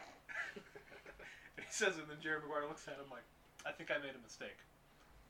and 1.57 1.63
he 1.63 1.73
says 1.73 1.99
it, 1.99 2.09
and 2.09 2.11
then 2.11 2.23
Jerry 2.23 2.41
Maguire 2.41 2.67
looks 2.67 2.89
at 2.89 2.97
him 2.97 3.11
like, 3.13 3.27
"I 3.67 3.73
think 3.73 3.91
I 3.91 3.99
made 4.01 4.17
a 4.17 4.23
mistake," 4.25 4.59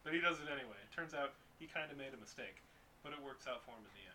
but 0.05 0.15
he 0.15 0.21
does 0.21 0.39
it 0.39 0.49
anyway. 0.49 0.79
It 0.79 0.93
turns 0.95 1.15
out 1.15 1.35
he 1.59 1.67
kind 1.67 1.91
of 1.91 1.99
made 1.99 2.15
a 2.15 2.21
mistake, 2.21 2.63
but 3.03 3.13
it 3.13 3.21
works 3.21 3.47
out 3.47 3.65
for 3.65 3.75
him 3.75 3.83
in 3.83 3.95
the 3.99 4.07
end. 4.07 4.12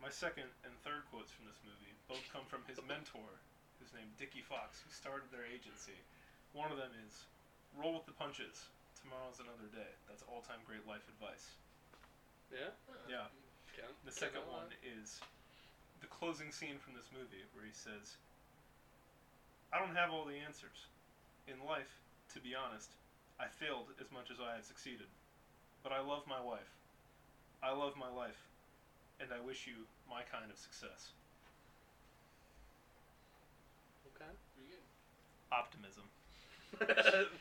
My 0.00 0.10
second 0.10 0.52
and 0.64 0.78
third 0.80 1.04
quotes 1.06 1.30
from 1.32 1.44
this 1.46 1.60
movie 1.64 1.94
both 2.06 2.28
come 2.28 2.44
from 2.46 2.64
his 2.64 2.80
mentor, 2.82 3.40
who's 3.78 3.92
named 3.92 4.16
Dickie 4.16 4.42
Fox, 4.42 4.80
who 4.84 4.90
started 4.90 5.30
their 5.30 5.44
agency. 5.44 6.04
One 6.52 6.70
of 6.70 6.76
them 6.76 6.94
is, 6.94 7.26
"Roll 7.72 7.94
with 7.94 8.04
the 8.06 8.12
punches. 8.12 8.68
Tomorrow's 9.00 9.38
another 9.40 9.66
day." 9.68 9.94
That's 10.06 10.22
all-time 10.22 10.62
great 10.64 10.84
life 10.86 11.08
advice. 11.08 11.56
yeah? 12.50 12.70
Yeah. 13.08 13.28
Can, 13.72 13.94
The 14.04 14.12
second 14.12 14.46
one 14.46 14.72
is 14.82 15.20
the 16.00 16.06
closing 16.06 16.52
scene 16.52 16.78
from 16.78 16.94
this 16.94 17.10
movie 17.10 17.44
where 17.52 17.64
he 17.64 17.72
says, 17.72 18.16
I 19.72 19.78
don't 19.78 19.94
have 19.94 20.10
all 20.10 20.24
the 20.24 20.38
answers. 20.38 20.86
In 21.46 21.60
life, 21.60 22.00
to 22.32 22.40
be 22.40 22.54
honest, 22.54 22.94
I 23.38 23.48
failed 23.48 23.92
as 24.00 24.10
much 24.10 24.30
as 24.30 24.40
I 24.40 24.54
have 24.54 24.64
succeeded. 24.64 25.08
But 25.82 25.92
I 25.92 26.00
love 26.00 26.26
my 26.26 26.40
wife. 26.40 26.70
I 27.62 27.70
love 27.70 27.96
my 27.96 28.08
life. 28.08 28.45
And 29.20 29.32
I 29.32 29.40
wish 29.40 29.66
you 29.66 29.86
my 30.08 30.22
kind 30.28 30.50
of 30.50 30.58
success. 30.60 31.12
Okay. 34.14 34.28
Pretty 34.54 34.70
good. 34.76 34.84
Optimism. 35.52 36.04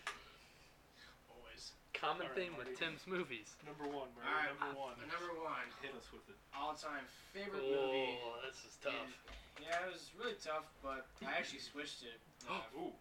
Always. 1.32 1.76
Common 1.94 2.28
Alright, 2.32 2.38
theme 2.40 2.54
with 2.56 2.72
Marty. 2.72 2.80
Tim's 2.80 3.04
movies. 3.08 3.56
Number 3.68 3.88
one, 3.92 4.08
Murray. 4.16 4.28
Alright, 4.28 4.56
number 4.60 4.76
one. 4.80 4.96
Number 5.04 5.34
one, 5.44 5.68
Hit 5.84 5.92
us 5.96 6.08
with 6.16 6.24
it. 6.32 6.38
all-time 6.56 7.04
favorite 7.36 7.64
movie. 7.68 8.16
Oh, 8.24 8.40
this 8.48 8.64
is 8.64 8.76
tough. 8.80 8.96
is- 9.08 9.20
yeah, 9.64 9.88
it 9.88 9.92
was 9.96 10.12
really 10.20 10.36
tough, 10.44 10.68
but 10.84 11.08
I 11.24 11.32
actually 11.40 11.64
switched 11.64 12.04
it. 12.04 12.20
Uh, 12.46 12.62
Ooh, 12.78 12.94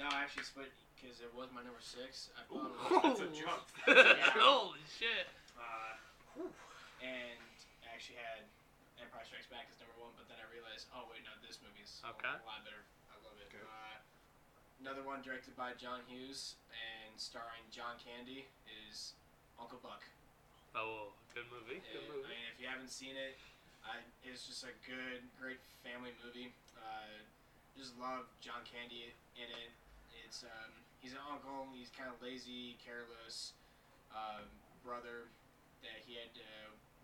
no, 0.00 0.08
I 0.08 0.22
actually 0.24 0.48
switched 0.48 0.80
because 0.96 1.20
it 1.20 1.28
was 1.36 1.52
my 1.52 1.60
number 1.60 1.82
six. 1.84 2.30
I 2.38 2.40
thought 2.48 2.72
it 2.72 2.78
Ooh. 2.88 3.02
was, 3.10 3.20
That's 3.20 3.28
a 3.28 3.36
jump. 3.36 3.60
Yeah. 3.84 4.32
Holy 4.40 4.80
shit. 4.88 5.28
uh, 5.60 5.92
and 7.04 7.36
I 7.36 7.47
actually 7.98 8.22
had 8.22 8.46
Empire 9.02 9.26
Strikes 9.26 9.50
Back 9.50 9.66
as 9.66 9.74
number 9.82 9.98
one, 9.98 10.14
but 10.14 10.30
then 10.30 10.38
I 10.38 10.46
realized, 10.54 10.86
oh 10.94 11.10
wait, 11.10 11.26
no, 11.26 11.34
this 11.42 11.58
movie's 11.58 11.98
a- 12.06 12.14
Okay. 12.14 12.30
a 12.30 12.46
lot 12.46 12.62
better. 12.62 12.86
I 13.10 13.18
love 13.26 13.34
it. 13.42 13.50
Okay. 13.50 13.58
Uh, 13.58 13.98
another 14.78 15.02
one 15.02 15.18
directed 15.26 15.58
by 15.58 15.74
John 15.74 16.06
Hughes 16.06 16.54
and 16.70 17.18
starring 17.18 17.66
John 17.74 17.98
Candy 17.98 18.46
is 18.86 19.18
Uncle 19.58 19.82
Buck. 19.82 20.06
Oh, 20.78 21.10
good 21.34 21.50
movie. 21.50 21.82
Good 21.90 22.06
Uh, 22.06 22.14
I 22.14 22.16
movie. 22.22 22.28
mean, 22.30 22.46
if 22.54 22.60
you 22.62 22.68
haven't 22.70 22.94
seen 22.94 23.16
it, 23.18 23.34
I, 23.82 23.98
it's 24.22 24.46
just 24.46 24.62
a 24.62 24.70
good, 24.86 25.26
great 25.40 25.58
family 25.82 26.14
movie. 26.22 26.54
Uh, 26.78 27.18
just 27.74 27.98
love 27.98 28.30
John 28.38 28.62
Candy 28.64 29.10
in 29.34 29.50
it. 29.50 29.70
It's 30.22 30.44
um, 30.46 30.70
he's 31.02 31.14
an 31.18 31.24
uncle. 31.26 31.66
He's 31.74 31.90
kind 31.90 32.06
of 32.14 32.22
lazy, 32.22 32.78
careless 32.78 33.54
um, 34.14 34.46
brother 34.86 35.26
that 35.82 35.98
he 36.06 36.14
had 36.14 36.30
to 36.34 36.46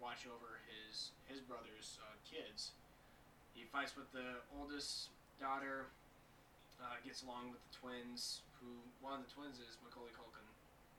watch 0.05 0.29
over 0.29 0.61
his 0.69 1.17
his 1.25 1.41
brother's 1.41 1.97
uh, 2.05 2.21
kids. 2.29 2.77
He 3.57 3.65
fights 3.65 3.97
with 3.97 4.13
the 4.13 4.45
oldest 4.53 5.09
daughter. 5.41 5.89
Uh, 6.77 7.01
gets 7.07 7.25
along 7.25 7.49
with 7.55 7.63
the 7.65 7.73
twins. 7.73 8.45
Who 8.61 8.69
one 9.01 9.17
of 9.17 9.25
the 9.25 9.33
twins 9.33 9.57
is 9.57 9.81
Macaulay 9.81 10.13
Culkin. 10.13 10.45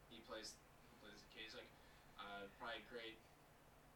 He 0.10 0.26
plays 0.26 0.58
he 0.90 0.98
plays 0.98 1.22
the 1.22 1.30
kid. 1.30 1.46
He's 1.46 1.54
like 1.54 1.70
uh, 2.18 2.50
probably 2.58 2.82
great 2.90 3.22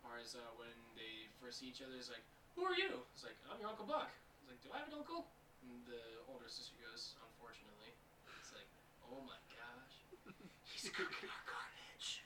part 0.05 0.21
is 0.21 0.37
uh, 0.37 0.45
when 0.61 0.69
they 0.93 1.25
first 1.41 1.57
see 1.57 1.73
each 1.73 1.81
other. 1.81 1.97
He's 1.97 2.13
like, 2.13 2.23
"Who 2.53 2.61
are 2.61 2.77
you?" 2.77 3.01
It's 3.17 3.25
like, 3.25 3.39
"I'm 3.49 3.57
your 3.57 3.73
Uncle 3.73 3.89
Buck." 3.89 4.13
He's 4.43 4.53
like, 4.53 4.61
"Do 4.61 4.69
I 4.69 4.85
have 4.85 4.93
an 4.93 5.01
uncle?" 5.01 5.25
And 5.65 5.81
the 5.89 6.21
older 6.29 6.45
sister 6.45 6.77
goes, 6.77 7.17
"Unfortunately." 7.25 7.97
It's 8.37 8.53
like, 8.53 8.69
"Oh 9.01 9.25
my 9.25 9.39
gosh, 9.49 9.95
he's 10.69 10.93
cooking 10.93 11.31
our 11.31 11.43
garbage." 11.49 12.21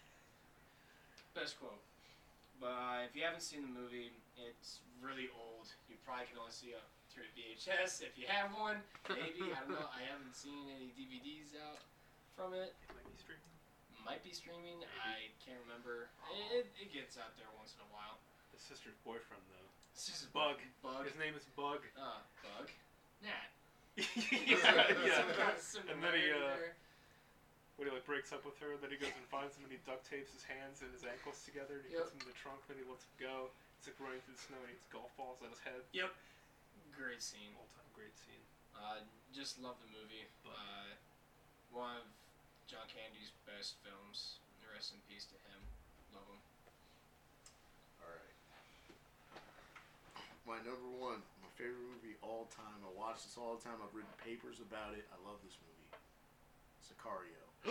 Best 1.38 1.55
quote. 1.61 1.81
But 2.64 3.11
if 3.11 3.11
you 3.11 3.27
haven't 3.27 3.44
seen 3.44 3.68
the 3.68 3.76
movie, 3.76 4.15
it's 4.40 4.80
really 5.03 5.27
old. 5.35 5.68
You 5.91 5.99
probably 6.07 6.31
can 6.31 6.40
only 6.40 6.56
see 6.56 6.72
it 6.72 6.80
through 7.11 7.27
VHS 7.35 7.99
if 7.99 8.15
you 8.15 8.23
have 8.31 8.56
one. 8.56 8.80
Maybe 9.11 9.52
I 9.52 9.60
don't 9.68 9.76
know. 9.76 9.91
I 9.91 10.07
haven't 10.07 10.31
seen 10.31 10.72
any 10.72 10.95
DVDs 10.95 11.60
out 11.60 11.84
from 12.40 12.56
it. 12.56 12.72
It 12.88 12.95
might 12.95 13.03
be 13.03 13.19
streaming. 13.19 13.52
Might 14.07 14.23
be 14.23 14.31
streaming. 14.31 14.80
I 15.03 15.27
can't 15.44 15.60
remember. 15.68 16.07
It, 16.56 16.72
it 16.80 16.90
gets 16.95 17.19
out 17.19 17.35
there 17.35 17.52
once 17.60 17.76
in 17.76 17.84
a 17.84 17.90
while. 17.91 18.15
His 18.56 18.64
sister's 18.64 18.95
boyfriend 19.03 19.44
though. 19.52 19.69
A 19.94 20.31
Bug. 20.31 20.57
Bug. 20.80 21.03
His 21.03 21.19
name 21.19 21.35
is 21.35 21.44
Bug. 21.60 21.84
Uh, 21.99 22.23
bug. 22.48 22.72
Nat. 23.22 23.52
yeah, 23.99 24.88
yeah. 25.03 25.19
Some 25.19 25.35
kind 25.35 25.53
of 25.53 25.61
And 25.91 25.99
then 26.02 26.15
he, 26.15 26.31
uh, 26.31 26.57
there. 26.57 26.80
When 27.75 27.89
he 27.89 27.91
like 27.93 28.05
breaks 28.05 28.29
up 28.29 28.45
with 28.45 28.53
her, 28.61 28.77
then 28.77 28.93
he 28.93 28.97
goes 29.01 29.09
and 29.17 29.25
finds 29.33 29.57
him 29.57 29.65
and 29.65 29.73
he 29.73 29.81
duct 29.81 30.05
tapes 30.05 30.29
his 30.29 30.45
hands 30.45 30.85
and 30.85 30.93
his 30.93 31.01
ankles 31.03 31.41
together 31.41 31.81
and 31.81 31.85
he 31.89 31.97
Yep. 31.97 32.05
puts 32.05 32.13
him 32.13 32.21
in 32.21 32.29
the 32.29 32.37
trunk. 32.37 32.61
And 32.69 32.77
then 32.77 32.77
he 32.81 32.85
lets 32.85 33.03
him 33.09 33.15
go. 33.17 33.49
It's 33.81 33.89
like 33.89 33.97
running 33.97 34.21
through 34.21 34.37
the 34.37 34.45
snow 34.45 34.61
and 34.61 34.69
he 34.69 34.77
hits 34.77 34.85
golf 34.93 35.09
balls 35.17 35.41
on 35.41 35.49
his 35.49 35.59
head. 35.65 35.81
Yep. 35.91 36.13
Great 36.93 37.21
scene. 37.25 37.51
All 37.57 37.65
time 37.73 37.89
great 37.97 38.13
scene. 38.13 38.45
Uh, 38.77 39.01
just 39.33 39.57
love 39.57 39.77
the 39.81 39.89
movie. 39.89 40.29
Bug. 40.45 40.53
Uh, 40.53 40.93
one 41.73 41.97
of 41.97 42.05
John 42.69 42.85
Candy's 42.89 43.33
best 43.49 43.81
films. 43.81 44.37
Rest 44.69 44.93
in 44.93 45.01
peace 45.09 45.25
to 45.29 45.37
him. 45.49 45.61
Love 46.13 46.25
him. 46.29 46.41
All 48.01 48.09
right. 48.09 48.37
My 50.49 50.57
number 50.65 50.89
one, 50.97 51.21
my 51.45 51.49
favorite 51.57 51.77
movie 51.93 52.17
all 52.25 52.49
time. 52.53 52.81
I 52.81 52.89
watch 52.97 53.21
this 53.25 53.37
all 53.37 53.53
the 53.57 53.61
time. 53.61 53.77
I've 53.81 53.93
written 53.93 54.09
papers 54.21 54.57
about 54.61 54.97
it. 54.97 55.05
I 55.13 55.17
love 55.25 55.37
this 55.45 55.57
movie. 55.61 55.89
Sicario. 56.81 57.52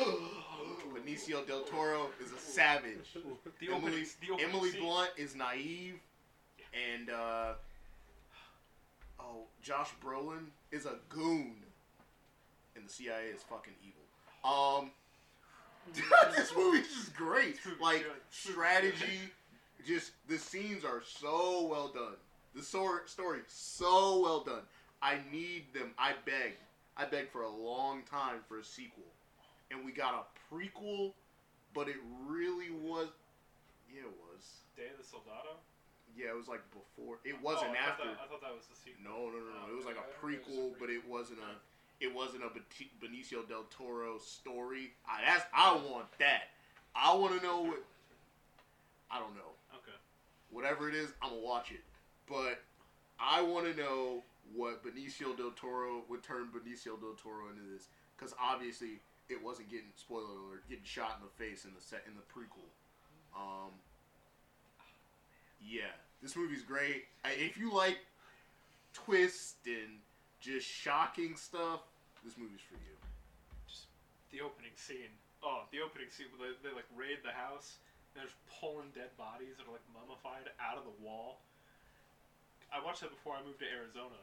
Benicio 0.94 1.46
del 1.46 1.62
Toro 1.62 2.10
is 2.24 2.32
a 2.32 2.38
savage. 2.38 3.16
The 3.60 3.72
Emily, 3.72 4.04
the 4.20 4.42
Emily. 4.42 4.70
Blunt 4.78 5.10
is 5.16 5.34
naive, 5.34 6.00
and 6.72 7.10
uh, 7.10 7.52
oh, 9.20 9.44
Josh 9.62 9.90
Brolin 10.02 10.46
is 10.70 10.86
a 10.86 10.96
goon, 11.08 11.56
and 12.76 12.86
the 12.86 12.92
CIA 12.92 13.26
is 13.34 13.42
fucking 13.42 13.74
evil. 13.82 14.02
Um, 14.44 14.90
this 16.36 16.54
movie's 16.56 16.88
just 16.88 17.14
great. 17.14 17.58
Like 17.80 18.06
strategy, 18.30 19.30
just 19.86 20.12
the 20.28 20.38
scenes 20.38 20.84
are 20.84 21.02
so 21.04 21.66
well 21.70 21.88
done. 21.88 22.16
The 22.54 22.62
sor- 22.62 23.06
story 23.06 23.40
so 23.48 24.20
well 24.20 24.40
done. 24.40 24.62
I 25.00 25.18
need 25.30 25.74
them. 25.74 25.92
I 25.98 26.12
beg. 26.24 26.54
I 26.96 27.06
begged 27.06 27.30
for 27.30 27.42
a 27.42 27.50
long 27.50 28.02
time 28.02 28.36
for 28.48 28.58
a 28.58 28.64
sequel, 28.64 29.04
and 29.72 29.84
we 29.84 29.92
got 29.92 30.14
a 30.14 30.22
prequel, 30.52 31.12
but 31.74 31.88
it 31.88 31.96
really 32.28 32.70
was. 32.70 33.08
Yeah, 33.88 34.02
it 34.02 34.16
was. 34.20 34.62
Day 34.76 34.92
of 34.92 35.00
the 35.00 35.08
Soldado. 35.08 35.60
Yeah, 36.16 36.28
it 36.28 36.36
was 36.36 36.48
like 36.48 36.60
before. 36.70 37.18
It 37.24 37.36
oh, 37.40 37.44
wasn't 37.44 37.72
Oh, 37.72 37.80
I 37.80 37.88
after. 37.88 38.04
Thought 38.04 38.20
that, 38.20 38.24
I 38.24 38.28
thought 38.28 38.42
that 38.44 38.54
was 38.54 38.68
the 38.68 38.76
sequel. 38.76 39.00
No, 39.00 39.32
no, 39.32 39.40
no, 39.40 39.50
no. 39.56 39.64
It 39.72 39.76
was 39.76 39.88
oh, 39.88 39.92
like 39.92 40.00
a 40.00 40.04
it 40.04 40.12
a 40.12 40.20
prequel, 40.20 40.76
but 40.78 40.90
it 40.90 41.02
wasn't 41.08 41.40
a. 41.40 41.56
It 42.04 42.12
wasn't 42.12 42.42
a 42.42 42.50
Benicio 42.98 43.48
del 43.48 43.64
Toro 43.70 44.18
story. 44.18 44.92
I 45.08 45.24
that's 45.24 45.46
I 45.54 45.72
oh. 45.72 45.90
want 45.90 46.06
that. 46.18 46.52
I 46.94 47.14
want 47.14 47.38
to 47.38 47.46
know 47.46 47.62
what. 47.62 47.82
I 49.10 49.18
don't 49.18 49.34
know. 49.34 49.56
Okay. 49.76 49.96
Whatever 50.50 50.88
it 50.88 50.94
is, 50.94 51.12
I'm 51.22 51.30
gonna 51.30 51.42
watch 51.42 51.70
it. 51.70 51.80
But 52.28 52.60
I 53.20 53.40
want 53.40 53.66
to 53.66 53.80
know 53.80 54.22
what 54.54 54.84
Benicio 54.84 55.36
del 55.36 55.52
Toro 55.52 56.02
would 56.08 56.22
turn 56.22 56.48
Benicio 56.48 57.00
del 57.00 57.14
Toro 57.14 57.48
into 57.48 57.62
this, 57.72 57.88
because 58.16 58.34
obviously 58.40 59.00
it 59.32 59.42
wasn't 59.42 59.70
getting 59.70 59.90
spoiler 59.96 60.28
alert, 60.28 60.68
getting 60.68 60.84
shot 60.84 61.18
in 61.18 61.24
the 61.24 61.32
face 61.34 61.64
in 61.64 61.72
the 61.74 61.80
set 61.80 62.04
in 62.06 62.14
the 62.14 62.26
prequel. 62.28 62.68
Um. 63.34 63.72
Yeah, 65.62 65.94
this 66.22 66.36
movie's 66.36 66.62
great. 66.62 67.06
If 67.24 67.56
you 67.56 67.72
like 67.72 67.98
twist 68.92 69.56
and 69.66 70.02
just 70.40 70.66
shocking 70.66 71.36
stuff, 71.36 71.86
this 72.24 72.36
movie's 72.36 72.62
for 72.66 72.74
you. 72.82 72.94
Just 73.66 73.86
the 74.30 74.42
opening 74.42 74.74
scene. 74.74 75.14
Oh, 75.42 75.66
the 75.70 75.78
opening 75.78 76.10
scene 76.10 76.26
where 76.34 76.50
they, 76.50 76.70
they 76.70 76.74
like 76.74 76.86
raid 76.94 77.22
the 77.22 77.34
house 77.34 77.78
and 78.14 78.22
there's 78.22 78.34
pulling 78.46 78.90
dead 78.94 79.14
bodies 79.18 79.58
that 79.58 79.66
are 79.66 79.74
like 79.74 79.86
mummified 79.94 80.50
out 80.58 80.78
of 80.78 80.84
the 80.84 80.96
wall. 81.02 81.42
I 82.72 82.80
watched 82.84 83.00
that 83.04 83.10
before 83.12 83.36
I 83.36 83.44
moved 83.44 83.60
to 83.60 83.68
Arizona. 83.68 84.16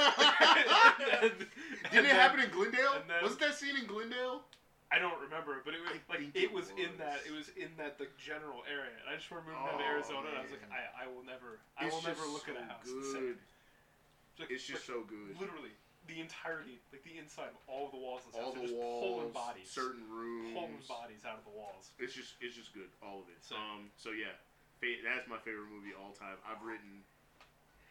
And 0.00 1.32
then- 1.36 1.48
Didn't 1.92 1.92
and 1.92 2.06
it 2.06 2.08
then- 2.08 2.16
happen 2.16 2.40
in 2.40 2.50
Glendale? 2.50 3.04
then- 3.06 3.22
Wasn't 3.22 3.40
that 3.40 3.54
scene 3.54 3.76
in 3.76 3.86
Glendale? 3.86 4.42
I 4.90 4.98
don't 4.98 5.20
remember, 5.22 5.62
but 5.62 5.70
it 5.76 5.78
was 5.86 5.94
I 5.94 6.02
like 6.10 6.34
it 6.34 6.34
it 6.34 6.50
was, 6.50 6.74
in 6.74 6.90
that 6.98 7.22
it 7.22 7.30
was 7.30 7.46
in 7.54 7.70
that 7.78 7.94
the 7.94 8.10
general 8.18 8.66
area. 8.66 8.90
And 8.98 9.06
I 9.06 9.14
just 9.14 9.30
remember 9.30 9.54
moving 9.54 9.70
down 9.70 9.78
to 9.78 9.86
Oh, 9.86 9.94
Arizona 9.94 10.26
and 10.34 10.38
I 10.38 10.42
was 10.42 10.50
like. 10.50 10.66
I, 10.66 10.82
I 10.98 11.04
will 11.06 11.22
never 11.22 11.62
I 11.78 11.86
It's 11.86 11.94
will 11.94 12.02
never 12.02 12.26
look 12.26 12.50
at 12.50 12.58
a 12.58 12.64
so 12.66 12.74
house 12.74 12.90
good. 12.90 13.38
It's, 13.38 14.40
like- 14.42 14.50
It's 14.50 14.66
just 14.66 14.82
like, 14.88 14.90
so 14.90 15.06
good. 15.06 15.38
literally 15.38 15.70
the 16.10 16.18
entirety, 16.18 16.82
like 16.90 17.06
the 17.06 17.14
inside 17.22 17.54
of 17.54 17.60
all 17.70 17.86
of 17.86 17.94
the 17.94 18.02
walls 18.02 18.26
of 18.26 18.34
this 18.34 18.42
All 18.42 18.50
house 18.50 18.58
the 18.58 18.66
just 18.66 18.74
walls, 18.74 18.98
pulling 19.06 19.30
bodies, 19.30 19.70
certain 19.70 20.02
pulling 20.10 20.74
rooms. 20.74 20.90
bodies 20.90 21.22
out 21.22 21.38
of 21.38 21.46
the 21.46 21.54
walls. 21.54 21.94
It's 22.02 22.10
just 22.16 22.34
it's 22.42 22.58
just 22.58 22.74
good, 22.74 22.90
all 22.98 23.22
of 23.22 23.30
it. 23.30 23.38
So- 23.46 23.54
um, 23.54 23.94
so 23.94 24.10
yeah, 24.10 24.34
fa- 24.82 24.98
that's 25.06 25.30
my 25.30 25.38
favorite 25.46 25.70
movie 25.70 25.94
all 25.94 26.10
time. 26.18 26.34
I've 26.42 26.66
written, 26.66 27.06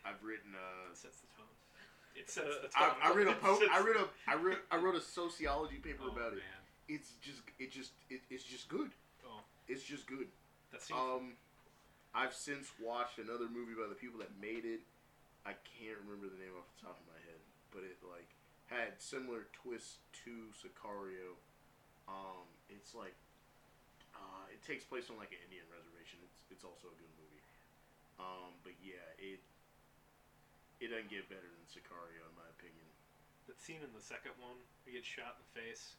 I've 0.06 0.22
written. 0.24 0.56
Uh, 0.56 0.92
It 0.92 0.98
sets 0.98 1.20
the 1.22 1.28
tone. 1.36 1.56
It 2.16 2.30
sets 2.30 2.56
the 2.62 2.68
tone. 2.70 2.96
I 3.02 3.14
read 3.14 3.28
a 3.28 3.32
It 3.32 3.42
po- 3.42 3.60
I 3.72 3.80
read 3.80 3.96
a 3.98 4.08
I 4.28 4.36
read 4.36 4.58
I 4.72 4.78
wrote 4.78 4.96
a 4.96 5.02
sociology 5.02 5.78
paper 5.78 6.04
Oh, 6.08 6.12
about 6.12 6.34
it. 6.34 6.42
man. 6.44 6.62
It's 6.88 7.14
just 7.22 7.42
it 7.60 7.72
just 7.72 7.92
it, 8.10 8.22
it's 8.30 8.44
just 8.44 8.68
good. 8.68 8.92
Oh. 9.26 9.42
It's 9.68 9.84
just 9.84 10.08
good. 10.08 10.28
That 10.72 10.82
scene. 10.82 10.98
Um, 10.98 11.34
I've 12.14 12.34
since 12.34 12.72
watched 12.82 13.20
another 13.20 13.46
movie 13.48 13.78
by 13.78 13.88
the 13.88 13.96
people 13.96 14.20
that 14.20 14.34
made 14.42 14.66
it. 14.66 14.82
I 15.46 15.54
can't 15.64 15.96
remember 16.04 16.28
the 16.28 16.42
name 16.42 16.52
off 16.58 16.66
the 16.76 16.90
top 16.90 16.98
of 17.00 17.06
my 17.08 17.20
head, 17.30 17.40
but 17.72 17.86
it 17.86 18.02
like 18.04 18.28
had 18.68 18.98
similar 18.98 19.46
twists 19.54 20.02
to 20.26 20.50
Sicario. 20.58 21.38
Um, 22.10 22.50
it's 22.74 22.94
like 22.98 23.14
uh, 24.18 24.50
it 24.50 24.60
takes 24.66 24.84
place 24.84 25.08
on 25.14 25.18
like 25.22 25.32
an 25.32 25.40
Indian 25.46 25.66
reservation. 25.70 26.18
It's 26.26 26.42
it's 26.50 26.66
also 26.66 26.90
a 26.90 26.98
good 26.98 27.14
movie. 27.22 27.44
Um, 28.20 28.58
but 28.66 28.74
yeah, 28.84 29.06
it 29.22 29.40
it 30.80 30.90
doesn't 30.92 31.12
get 31.12 31.28
better 31.28 31.48
than 31.48 31.64
Sicario 31.68 32.24
in 32.24 32.34
my 32.40 32.48
opinion. 32.56 32.88
that 33.48 33.60
scene 33.60 33.82
in 33.84 33.92
the 33.96 34.02
second 34.04 34.34
one, 34.40 34.56
he 34.88 34.96
gets 34.96 35.08
shot 35.08 35.36
in 35.36 35.42
the 35.44 35.54
face. 35.66 35.96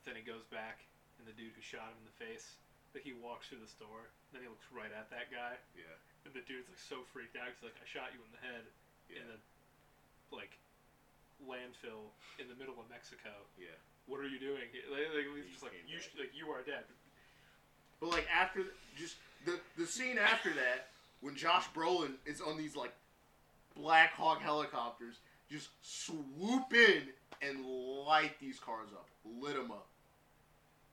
but 0.00 0.12
Then 0.12 0.14
he 0.20 0.24
goes 0.24 0.44
back, 0.48 0.84
and 1.18 1.24
the 1.26 1.34
dude 1.34 1.52
who 1.56 1.62
shot 1.64 1.90
him 1.90 1.98
in 2.04 2.06
the 2.08 2.18
face, 2.22 2.54
like 2.94 3.02
he 3.06 3.14
walks 3.16 3.48
through 3.50 3.62
the 3.64 3.70
store. 3.70 4.10
Then 4.32 4.42
he 4.42 4.48
looks 4.50 4.66
right 4.70 4.90
at 4.94 5.10
that 5.10 5.30
guy, 5.34 5.58
Yeah, 5.78 5.94
and 6.26 6.32
the 6.34 6.42
dude's 6.46 6.68
like 6.70 6.78
so 6.82 7.02
freaked 7.10 7.34
out. 7.38 7.50
He's 7.54 7.62
like, 7.66 7.76
"I 7.78 7.86
shot 7.86 8.10
you 8.14 8.20
in 8.22 8.30
the 8.34 8.42
head 8.42 8.64
yeah, 9.10 9.22
in 9.22 9.26
the 9.30 9.38
like 10.34 10.54
landfill 11.42 12.12
in 12.38 12.46
the 12.48 12.54
middle 12.54 12.78
of 12.78 12.86
Mexico. 12.90 13.30
yeah. 13.58 13.74
What 14.06 14.20
are 14.20 14.28
you 14.28 14.38
doing?" 14.40 14.66
Like, 14.90 15.06
like, 15.14 15.26
he's 15.38 15.50
just 15.54 15.62
like, 15.62 15.72
"You 15.86 15.98
sh- 16.00 16.14
like 16.18 16.30
you 16.34 16.50
are 16.50 16.62
dead." 16.62 16.84
But 18.00 18.10
like 18.10 18.26
after 18.32 18.64
just 18.98 19.16
the 19.44 19.60
the 19.76 19.86
scene 19.86 20.18
after 20.18 20.50
that, 20.54 20.88
when 21.20 21.36
Josh 21.36 21.66
Brolin 21.74 22.14
is 22.26 22.40
on 22.40 22.56
these 22.58 22.74
like 22.76 22.92
Black 23.76 24.12
Hawk 24.12 24.40
helicopters, 24.40 25.16
just 25.50 25.68
swoop 25.82 26.72
in 26.72 27.02
and 27.42 27.64
light 28.06 28.32
these 28.40 28.58
cars 28.58 28.88
up, 28.92 29.06
lit 29.40 29.54
them 29.56 29.70
up, 29.70 29.86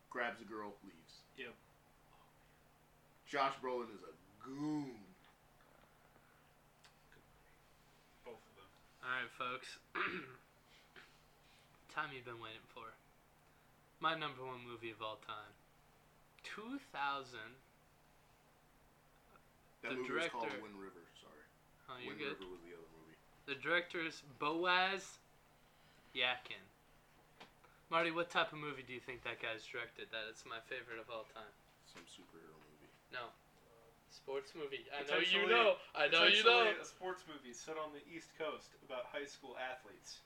grabs 0.10 0.40
the 0.40 0.46
girl, 0.46 0.74
leaves. 0.84 1.14
Yep. 1.38 1.54
Josh 3.30 3.54
Brolin 3.62 3.94
is 3.94 4.02
a 4.04 4.14
goon. 4.48 4.92
Both 8.24 8.40
of 8.40 8.56
them. 8.56 8.70
All 9.04 9.10
right, 9.22 9.32
folks. 9.38 9.78
time 11.94 12.10
you've 12.14 12.26
been 12.26 12.40
waiting 12.40 12.64
for. 12.74 12.86
My 14.00 14.14
number 14.14 14.46
one 14.46 14.62
movie 14.62 14.92
of 14.92 15.02
all 15.02 15.18
time. 15.26 15.52
2000. 16.44 17.40
That 19.82 19.90
The 19.90 19.96
movie 19.98 20.14
was 20.14 20.28
called 20.30 20.46
director- 20.46 20.62
Wind 20.62 20.78
River. 20.80 21.07
Sorry, 21.88 22.04
Oh, 22.04 22.04
you're 22.04 22.12
Wind 22.12 22.20
good. 22.20 22.36
River 22.44 22.52
was 22.52 22.62
the 22.68 22.76
other 22.76 22.92
movie. 23.00 23.16
The 23.48 23.56
directors 23.64 24.22
Boaz 24.40 25.18
Yakin. 26.14 26.60
Marty, 27.88 28.12
what 28.12 28.28
type 28.28 28.52
of 28.52 28.60
movie 28.60 28.84
do 28.84 28.92
you 28.92 29.00
think 29.00 29.24
that 29.24 29.40
guy's 29.40 29.64
directed? 29.64 30.12
That 30.12 30.28
it's 30.28 30.44
my 30.44 30.60
favorite 30.68 31.00
of 31.00 31.08
all 31.08 31.24
time. 31.32 31.48
Some 31.88 32.04
superhero 32.04 32.52
movie. 32.60 32.92
No. 33.16 33.32
Sports 34.12 34.52
movie. 34.52 34.84
I 34.92 35.08
know 35.08 35.24
you 35.24 35.48
know. 35.48 35.80
I 35.96 36.12
know 36.12 36.28
you 36.28 36.44
know. 36.44 36.68
A 36.68 36.84
sports 36.84 37.24
movie 37.32 37.56
set 37.56 37.80
on 37.80 37.96
the 37.96 38.04
East 38.12 38.36
Coast 38.36 38.76
about 38.84 39.08
high 39.08 39.24
school 39.28 39.56
athletes, 39.56 40.20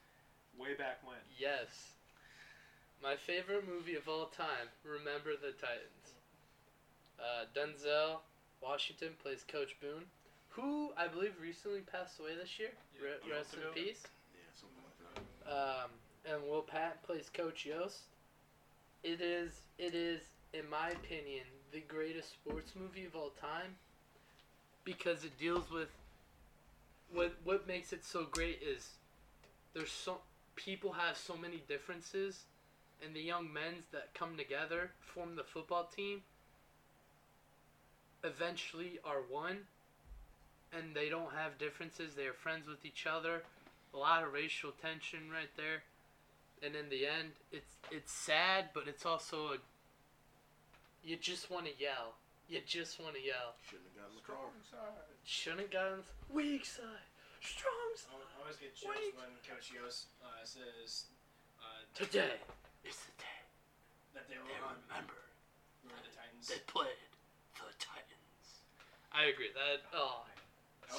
way 0.57 0.73
back 0.73 1.05
when. 1.05 1.21
Yes. 1.38 1.93
My 3.01 3.13
favorite 3.17 3.65
movie 3.69 3.93
of 3.93 4.09
all 4.09 4.33
time, 4.33 4.69
Remember 4.85 5.38
the 5.38 5.53
Titans. 5.61 6.17
Uh, 7.21 7.45
Denzel 7.53 8.21
Washington 8.61 9.13
plays 9.21 9.45
Coach 9.45 9.77
Boone, 9.81 10.05
who 10.51 10.91
I 10.97 11.07
believe 11.07 11.33
recently 11.41 11.81
passed 11.81 12.19
away 12.19 12.31
this 12.39 12.59
year. 12.59 12.69
Yeah, 12.95 13.07
Re- 13.27 13.37
rest 13.37 13.53
in 13.53 13.59
ago. 13.59 13.71
peace. 13.73 14.03
Yeah, 14.33 14.41
something 14.53 14.77
like 14.83 15.15
that. 15.45 15.51
Um, 15.51 15.89
and 16.25 16.49
Will 16.49 16.61
Patton 16.61 16.97
plays 17.03 17.29
Coach 17.33 17.67
Yoast. 17.69 18.01
It 19.03 19.19
is, 19.21 19.51
it 19.79 19.95
is, 19.95 20.21
in 20.53 20.69
my 20.69 20.89
opinion, 20.89 21.45
the 21.71 21.79
greatest 21.81 22.33
sports 22.33 22.73
movie 22.75 23.05
of 23.05 23.15
all 23.15 23.31
time 23.41 23.75
because 24.83 25.23
it 25.23 25.37
deals 25.39 25.71
with 25.71 25.89
what 27.13 27.33
what 27.43 27.67
makes 27.67 27.93
it 27.93 28.03
so 28.03 28.25
great 28.29 28.61
is 28.61 28.89
there's 29.73 29.91
so 29.91 30.17
people 30.55 30.91
have 30.93 31.15
so 31.17 31.35
many 31.35 31.61
differences 31.67 32.43
and 33.03 33.15
the 33.15 33.21
young 33.21 33.51
men's 33.51 33.85
that 33.91 34.13
come 34.13 34.35
together 34.37 34.91
form 34.99 35.35
the 35.35 35.43
football 35.43 35.83
team 35.95 36.21
eventually 38.23 38.99
are 39.03 39.21
one 39.29 39.57
and 40.76 40.95
they 40.95 41.10
don't 41.10 41.34
have 41.34 41.57
differences. 41.57 42.15
They 42.15 42.26
are 42.26 42.34
friends 42.34 42.68
with 42.68 42.85
each 42.85 43.06
other. 43.06 43.43
A 43.93 43.98
lot 43.98 44.23
of 44.23 44.31
racial 44.34 44.72
tension 44.81 45.30
right 45.31 45.52
there. 45.57 45.84
And 46.64 46.76
in 46.76 46.89
the 46.89 47.06
end 47.07 47.31
it's 47.52 47.76
it's 47.91 48.11
sad 48.11 48.69
but 48.73 48.88
it's 48.88 49.06
also 49.06 49.53
a 49.53 49.57
you 51.03 51.18
just 51.18 51.49
want 51.49 51.65
to 51.65 51.73
yell. 51.81 52.14
You 52.48 52.61
just 52.65 53.02
want 53.02 53.15
to 53.15 53.22
yell. 53.23 53.57
Shouldn't 53.65 53.89
have 53.89 53.98
gotten 54.06 54.15
the 54.22 54.26
car. 54.27 54.53
Side. 54.61 55.18
Shouldn't 55.26 55.61
have 55.65 55.73
gotten 55.73 55.99
weak 56.30 56.65
side. 56.65 57.10
Strong 57.41 57.73
I 57.73 57.98
side. 57.98 58.22
I 58.22 58.41
always 58.45 58.57
get 58.61 58.76
chills 58.77 58.93
Wait. 58.93 59.18
when 59.18 59.34
Coach 59.41 59.73
Yoast 59.73 60.14
uh, 60.22 60.45
says 60.45 61.10
uh, 61.57 61.81
today 61.98 62.38
is 62.85 63.02
the 63.10 63.15
day 63.18 63.39
that 64.14 64.30
they 64.30 64.38
were 64.38 64.45
they 64.45 64.61
on 64.61 64.77
remember 64.93 65.18
Remember 65.81 66.06
the 66.06 66.14
Titans. 66.14 66.45
they 66.45 66.61
played 66.69 67.02
the 67.57 67.65
titans. 67.81 68.61
I 69.10 69.34
agree. 69.34 69.49
That 69.57 69.81
oh 69.98 70.22
I 70.22 70.30
always 70.30 70.40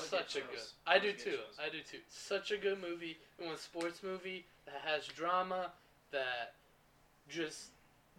such 0.08 0.36
a 0.36 0.40
get 0.40 0.50
good 0.50 0.56
chills. 0.58 0.72
i 0.86 0.98
do 0.98 1.12
too 1.12 1.30
chills. 1.30 1.56
i 1.60 1.68
do 1.68 1.78
too 1.80 1.98
such 2.08 2.50
a 2.50 2.56
good 2.56 2.80
movie 2.80 3.16
and 3.38 3.48
one 3.48 3.58
sports 3.58 4.02
movie 4.02 4.44
that 4.66 4.80
has 4.84 5.06
drama 5.08 5.72
that 6.10 6.54
just 7.28 7.70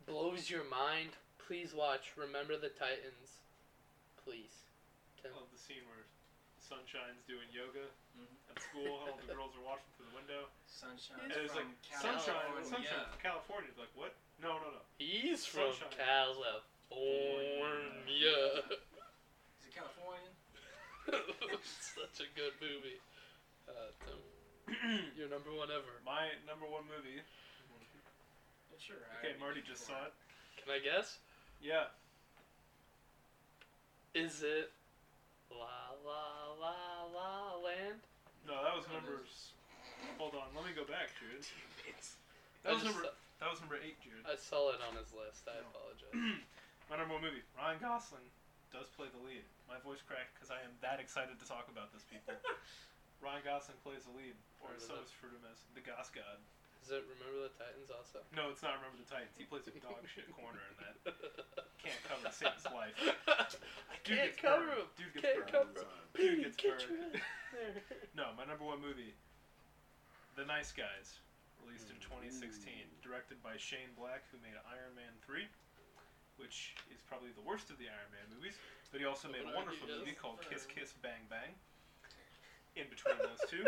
blows 0.06 0.50
your 0.50 0.64
mind 0.70 1.10
please 1.48 1.74
watch 1.74 2.12
remember 2.18 2.54
the 2.58 2.70
titans 2.70 3.42
please 4.26 4.64
I 5.24 5.32
love 5.40 5.48
the 5.56 5.60
scene 5.60 5.80
where 5.88 6.04
Sunshine's 6.60 7.24
doing 7.28 7.48
yoga 7.56 7.88
Mhm. 8.20 8.28
at 8.52 8.60
school. 8.60 9.08
and 9.08 9.16
all 9.16 9.20
the 9.24 9.32
girls 9.34 9.56
are 9.56 9.64
watching 9.64 9.88
through 9.96 10.12
the 10.12 10.16
window. 10.20 10.48
Sunshine. 10.68 11.20
And 11.24 11.32
it 11.32 11.40
was 11.44 11.56
like 11.56 11.64
from 11.64 12.02
Sunshine, 12.04 12.36
California. 12.44 12.68
Sunshine 12.68 13.06
from 13.08 13.22
California. 13.24 13.72
Like 13.80 13.94
what? 13.96 14.12
No, 14.44 14.60
no, 14.60 14.68
no. 14.76 14.84
He's 15.00 15.46
from 15.48 15.72
Sunshine. 15.72 15.96
California. 15.96 16.60
Is 18.12 18.68
it 18.68 18.84
Californian? 18.84 18.93
Such 21.98 22.18
a 22.24 22.30
good 22.36 22.56
movie. 22.64 23.00
Uh, 23.68 23.92
Tim, 24.04 24.20
your 25.20 25.30
number 25.30 25.52
one 25.52 25.68
ever. 25.72 26.00
My 26.06 26.32
number 26.48 26.66
one 26.68 26.84
movie. 26.88 27.20
Yeah, 27.20 28.80
sure. 28.80 29.04
Okay, 29.20 29.36
already 29.40 29.60
Marty 29.60 29.62
just 29.68 29.88
saw 29.88 30.08
it. 30.08 30.14
Can 30.60 30.72
I 30.72 30.80
guess? 30.80 31.20
Yeah. 31.62 31.92
Is 34.14 34.44
it 34.46 34.72
La 35.50 35.96
La 36.06 36.54
La 36.60 36.76
La 37.10 37.58
Land? 37.60 38.00
No, 38.48 38.60
that 38.64 38.76
was 38.76 38.86
number. 38.94 39.24
Hold 40.20 40.36
on, 40.36 40.52
let 40.56 40.68
me 40.68 40.72
go 40.76 40.84
back, 40.86 41.12
Jared. 41.20 41.44
It's 41.88 42.16
That 42.64 42.76
was 42.80 42.84
number. 42.84 43.04
saw- 43.08 43.18
That 43.44 43.50
was 43.52 43.60
number 43.60 43.76
eight, 43.80 44.00
Jared. 44.04 44.24
I 44.28 44.36
saw 44.40 44.72
it 44.72 44.80
on 44.84 44.96
his 44.96 45.12
list. 45.12 45.48
I 45.52 45.60
No. 45.60 45.68
apologize. 45.72 46.16
My 46.92 46.96
number 47.00 47.16
one 47.16 47.24
movie. 47.24 47.44
Ryan 47.58 47.80
Gosling 47.80 48.28
does 48.74 48.90
play 48.98 49.08
the 49.14 49.22
lead. 49.22 49.46
My 49.70 49.78
voice 49.86 50.02
cracked 50.02 50.34
because 50.34 50.50
I 50.50 50.58
am 50.66 50.74
that 50.82 50.98
excited 50.98 51.38
to 51.38 51.46
talk 51.46 51.70
about 51.70 51.94
this, 51.94 52.02
people. 52.10 52.34
Ryan 53.24 53.46
Gosling 53.46 53.80
plays 53.86 54.04
the 54.04 54.12
lead, 54.18 54.36
or 54.60 54.74
Remember 54.74 54.84
so 54.84 55.00
that. 55.00 55.08
is 55.08 55.14
Fruitimus, 55.16 55.64
the 55.78 55.86
Goss 55.86 56.12
God. 56.12 56.42
Is 56.84 56.92
it 56.92 57.08
Remember 57.08 57.48
the 57.48 57.54
Titans 57.56 57.88
also? 57.88 58.20
No, 58.36 58.52
it's 58.52 58.60
not 58.60 58.76
Remember 58.84 59.00
the 59.00 59.08
Titans. 59.08 59.40
He 59.40 59.48
plays 59.48 59.64
a 59.72 59.74
dog 59.80 60.04
shit 60.04 60.28
corner 60.36 60.60
in 60.60 60.76
that. 60.84 60.96
Can't 61.80 62.04
cover 62.04 62.28
Satan's 62.28 62.68
life. 62.68 62.96
Dude 64.04 64.20
can't 64.20 64.36
gets 64.36 64.40
cover 64.40 64.68
burned. 64.68 64.84
him. 64.84 65.00
Dude 65.00 65.12
gets 65.16 65.24
Can't 65.24 65.40
burned. 65.40 65.52
cover 65.52 65.72
him. 65.80 65.88
Time. 65.88 66.12
Dude 66.16 66.40
gets 66.44 66.58
get 66.60 66.80
burned. 66.80 67.16
your. 67.16 67.80
No, 68.20 68.26
my 68.36 68.44
number 68.44 68.68
one 68.68 68.84
movie, 68.84 69.16
The 70.36 70.44
Nice 70.44 70.76
Guys, 70.76 71.24
released 71.64 71.88
in 71.88 72.00
mm. 72.04 72.08
2016, 72.36 72.68
directed 73.00 73.40
by 73.40 73.56
Shane 73.56 73.92
Black, 73.96 74.28
who 74.32 74.40
made 74.44 74.56
Iron 74.68 74.92
Man 74.96 75.12
3, 75.24 75.48
which 76.38 76.76
is 76.90 77.02
probably 77.06 77.34
the 77.36 77.46
worst 77.46 77.70
of 77.70 77.78
the 77.78 77.90
Iron 77.90 78.10
Man 78.14 78.28
movies. 78.34 78.58
But 78.94 79.02
he 79.02 79.06
also 79.10 79.26
made 79.30 79.46
a 79.46 79.54
wonderful 79.54 79.90
movie 79.90 80.14
called 80.14 80.42
Kiss 80.46 80.70
Kiss 80.70 80.94
Bang 81.02 81.26
Bang. 81.30 81.58
In 82.74 82.90
between 82.90 83.18
those 83.22 83.42
two, 83.46 83.66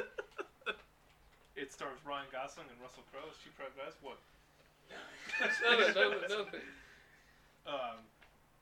it 1.62 1.70
stars 1.70 2.02
Ryan 2.02 2.26
Gosling 2.34 2.66
and 2.74 2.78
Russell 2.82 3.06
Crowe 3.14 3.30
as 3.30 3.38
two 3.42 3.54
private 3.54 3.78
eyes. 3.78 3.94
What? 4.02 4.18
Nothing, 5.42 5.94
nothing, 5.94 6.26
nothing. 6.26 6.66
Um, 7.66 8.02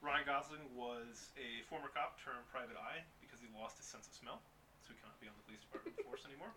Ryan 0.03 0.27
Gosling 0.27 0.63
was 0.75 1.31
a 1.39 1.63
former 1.67 1.87
cop 1.91 2.19
turned 2.19 2.43
private 2.51 2.75
eye 2.75 3.03
because 3.23 3.39
he 3.39 3.47
lost 3.55 3.79
his 3.79 3.87
sense 3.87 4.07
of 4.07 4.15
smell, 4.15 4.39
so 4.83 4.91
he 4.91 4.99
cannot 4.99 5.15
be 5.23 5.31
on 5.31 5.35
the 5.39 5.45
police 5.47 5.63
department 5.63 5.95
force 6.03 6.27
anymore. 6.27 6.51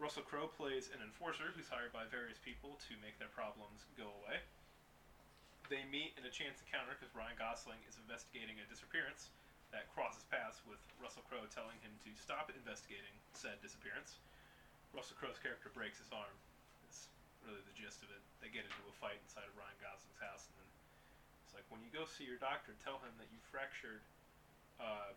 Russell 0.00 0.24
Crowe 0.24 0.48
plays 0.48 0.88
an 0.96 1.04
enforcer 1.04 1.52
who's 1.52 1.68
hired 1.68 1.92
by 1.92 2.08
various 2.08 2.40
people 2.40 2.80
to 2.88 2.96
make 3.04 3.20
their 3.20 3.28
problems 3.28 3.84
go 4.00 4.08
away. 4.24 4.40
They 5.70 5.86
meet 5.86 6.18
in 6.18 6.26
a 6.26 6.32
chance 6.34 6.58
encounter 6.66 6.98
because 6.98 7.14
Ryan 7.14 7.38
Gosling 7.38 7.78
is 7.86 7.94
investigating 7.94 8.58
a 8.58 8.66
disappearance 8.66 9.30
that 9.70 9.86
crosses 9.94 10.26
paths 10.26 10.58
with 10.66 10.82
Russell 10.98 11.22
Crowe 11.30 11.46
telling 11.46 11.78
him 11.78 11.94
to 12.02 12.10
stop 12.18 12.50
investigating 12.50 13.14
said 13.38 13.62
disappearance. 13.62 14.18
Russell 14.90 15.14
Crowe's 15.14 15.38
character 15.38 15.70
breaks 15.70 16.02
his 16.02 16.10
arm. 16.10 16.34
It's 16.90 17.06
really 17.46 17.62
the 17.62 17.76
gist 17.78 18.02
of 18.02 18.10
it. 18.10 18.18
They 18.42 18.50
get 18.50 18.66
into 18.66 18.82
a 18.90 18.94
fight 18.98 19.22
inside 19.22 19.46
of 19.46 19.54
Ryan 19.54 19.78
Gosling's 19.78 20.18
house, 20.18 20.50
and 20.50 20.58
then 20.58 20.68
it's 21.46 21.54
like 21.54 21.62
when 21.70 21.78
you 21.86 21.90
go 21.94 22.02
see 22.02 22.26
your 22.26 22.42
doctor, 22.42 22.74
tell 22.82 22.98
him 23.06 23.14
that 23.22 23.30
you 23.30 23.38
fractured 23.54 24.02
uh, 24.82 25.14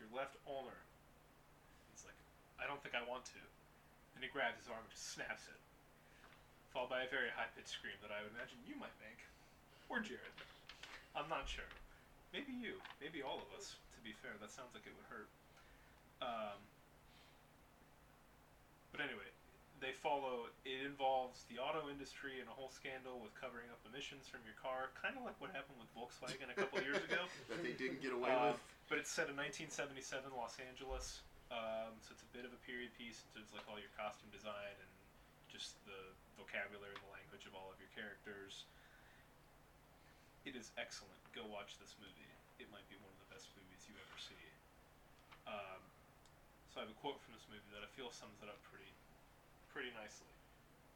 your 0.00 0.08
left 0.16 0.40
ulnar. 0.48 0.80
He's 1.92 2.08
like, 2.08 2.16
I 2.56 2.64
don't 2.64 2.80
think 2.80 2.96
I 2.96 3.04
want 3.04 3.28
to. 3.36 3.42
And 4.16 4.24
he 4.24 4.32
grabs 4.32 4.56
his 4.64 4.72
arm 4.72 4.80
and 4.80 4.88
just 4.88 5.12
snaps 5.20 5.44
it, 5.44 5.60
followed 6.72 6.88
by 6.88 7.04
a 7.04 7.10
very 7.12 7.28
high 7.36 7.52
pitched 7.52 7.76
scream 7.76 8.00
that 8.00 8.08
I 8.08 8.24
would 8.24 8.32
imagine 8.32 8.56
you 8.64 8.80
might 8.80 8.96
make, 9.04 9.20
or 9.88 10.00
Jared. 10.00 10.34
I'm 11.14 11.28
not 11.30 11.46
sure. 11.48 11.68
Maybe 12.32 12.50
you. 12.50 12.80
Maybe 12.98 13.22
all 13.22 13.38
of 13.38 13.50
us. 13.54 13.76
To 13.94 14.00
be 14.02 14.12
fair, 14.18 14.34
that 14.42 14.50
sounds 14.50 14.74
like 14.74 14.84
it 14.86 14.92
would 14.98 15.08
hurt. 15.08 15.30
Um, 16.20 16.58
but 18.90 19.00
anyway, 19.02 19.26
they 19.78 19.94
follow. 19.94 20.50
It 20.66 20.82
involves 20.82 21.46
the 21.50 21.62
auto 21.62 21.86
industry 21.90 22.42
and 22.42 22.46
a 22.50 22.54
whole 22.54 22.70
scandal 22.70 23.22
with 23.22 23.34
covering 23.38 23.70
up 23.70 23.78
emissions 23.86 24.26
from 24.26 24.42
your 24.46 24.58
car, 24.58 24.90
kind 24.98 25.14
of 25.14 25.22
like 25.22 25.38
what 25.38 25.54
happened 25.54 25.78
with 25.78 25.90
Volkswagen 25.94 26.50
a 26.50 26.56
couple 26.58 26.82
years 26.82 27.02
ago. 27.06 27.22
that 27.50 27.62
they 27.62 27.74
didn't 27.78 28.02
get 28.02 28.10
away 28.14 28.30
Uh, 28.34 28.54
with. 28.54 28.60
But 28.90 29.00
it's 29.00 29.08
set 29.10 29.32
in 29.32 29.36
1977 29.40 30.28
Los 30.36 30.60
Angeles, 30.60 31.24
um, 31.48 31.96
so 32.04 32.12
it's 32.12 32.20
a 32.20 32.30
bit 32.36 32.44
of 32.44 32.52
a 32.52 32.60
period 32.68 32.92
piece. 33.00 33.24
It's 33.32 33.54
like 33.56 33.64
all 33.64 33.80
your 33.80 33.88
costume 33.96 34.28
design 34.28 34.76
and 34.76 34.90
just 35.48 35.78
the 35.88 35.96
vocabulary 36.36 36.92
and 36.92 37.00
the 37.08 37.14
language 37.16 37.48
of 37.48 37.56
all 37.56 37.72
of 37.72 37.80
your 37.80 37.88
characters. 37.96 38.68
It 40.44 40.52
is 40.52 40.68
excellent. 40.76 41.16
Go 41.32 41.48
watch 41.48 41.80
this 41.80 41.96
movie. 41.96 42.32
It 42.60 42.68
might 42.68 42.84
be 42.92 43.00
one 43.00 43.08
of 43.08 43.20
the 43.24 43.30
best 43.32 43.48
movies 43.56 43.80
you 43.88 43.96
ever 43.96 44.18
see. 44.20 44.44
Um, 45.48 45.80
so 46.68 46.80
I 46.80 46.80
have 46.84 46.92
a 46.92 47.00
quote 47.00 47.16
from 47.24 47.32
this 47.32 47.48
movie 47.48 47.64
that 47.72 47.80
I 47.80 47.88
feel 47.96 48.12
sums 48.12 48.36
it 48.44 48.48
up 48.52 48.60
pretty, 48.68 48.92
pretty 49.72 49.88
nicely. 49.96 50.28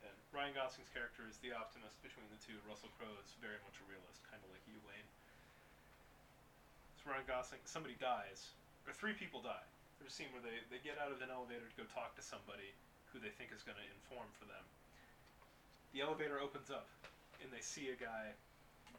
And 0.04 0.14
Ryan 0.36 0.52
Gosling's 0.52 0.92
character 0.92 1.24
is 1.24 1.40
the 1.40 1.56
optimist 1.56 1.96
between 2.04 2.28
the 2.28 2.38
two. 2.44 2.60
Russell 2.68 2.92
Crowe 3.00 3.16
is 3.24 3.32
very 3.40 3.56
much 3.64 3.80
a 3.80 3.84
realist, 3.88 4.20
kind 4.28 4.38
of 4.44 4.52
like 4.52 4.62
you, 4.68 4.76
Wayne. 4.84 5.08
So 7.00 7.10
Ryan 7.10 7.24
Gosling, 7.24 7.64
somebody 7.64 7.96
dies, 7.96 8.52
or 8.84 8.92
three 8.92 9.16
people 9.16 9.40
die. 9.40 9.64
There's 9.96 10.12
a 10.12 10.14
scene 10.14 10.30
where 10.30 10.44
they, 10.44 10.60
they 10.68 10.78
get 10.84 11.00
out 11.00 11.10
of 11.10 11.24
an 11.24 11.32
elevator 11.32 11.66
to 11.66 11.76
go 11.80 11.88
talk 11.88 12.14
to 12.20 12.22
somebody 12.22 12.70
who 13.10 13.18
they 13.18 13.32
think 13.32 13.50
is 13.50 13.64
going 13.64 13.80
to 13.80 13.88
inform 13.96 14.28
for 14.36 14.44
them. 14.44 14.62
The 15.96 16.04
elevator 16.04 16.36
opens 16.36 16.68
up, 16.68 16.86
and 17.40 17.48
they 17.48 17.64
see 17.64 17.90
a 17.90 17.98
guy 17.98 18.36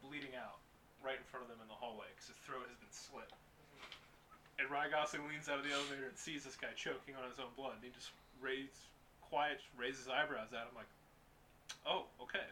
bleeding 0.03 0.35
out 0.35 0.61
right 0.99 1.17
in 1.17 1.27
front 1.31 1.47
of 1.47 1.49
them 1.51 1.59
in 1.63 1.69
the 1.71 1.77
hallway 1.77 2.07
because 2.11 2.31
his 2.31 2.39
throat 2.43 2.67
has 2.67 2.79
been 2.79 2.91
slit. 2.91 3.29
And 4.59 4.67
Ryan 4.67 4.91
Gosling 4.91 5.23
leans 5.31 5.47
out 5.47 5.59
of 5.59 5.65
the 5.65 5.71
elevator 5.71 6.11
and 6.11 6.19
sees 6.19 6.43
this 6.43 6.59
guy 6.59 6.75
choking 6.75 7.15
on 7.15 7.23
his 7.31 7.39
own 7.39 7.55
blood, 7.55 7.79
and 7.79 7.83
he 7.87 7.95
just 7.95 8.11
raise, 8.43 8.75
quiet, 9.23 9.63
raises 9.79 10.03
his 10.03 10.11
eyebrows 10.11 10.51
at 10.51 10.67
him 10.67 10.75
like, 10.75 10.91
Oh, 11.87 12.09
okay. 12.19 12.43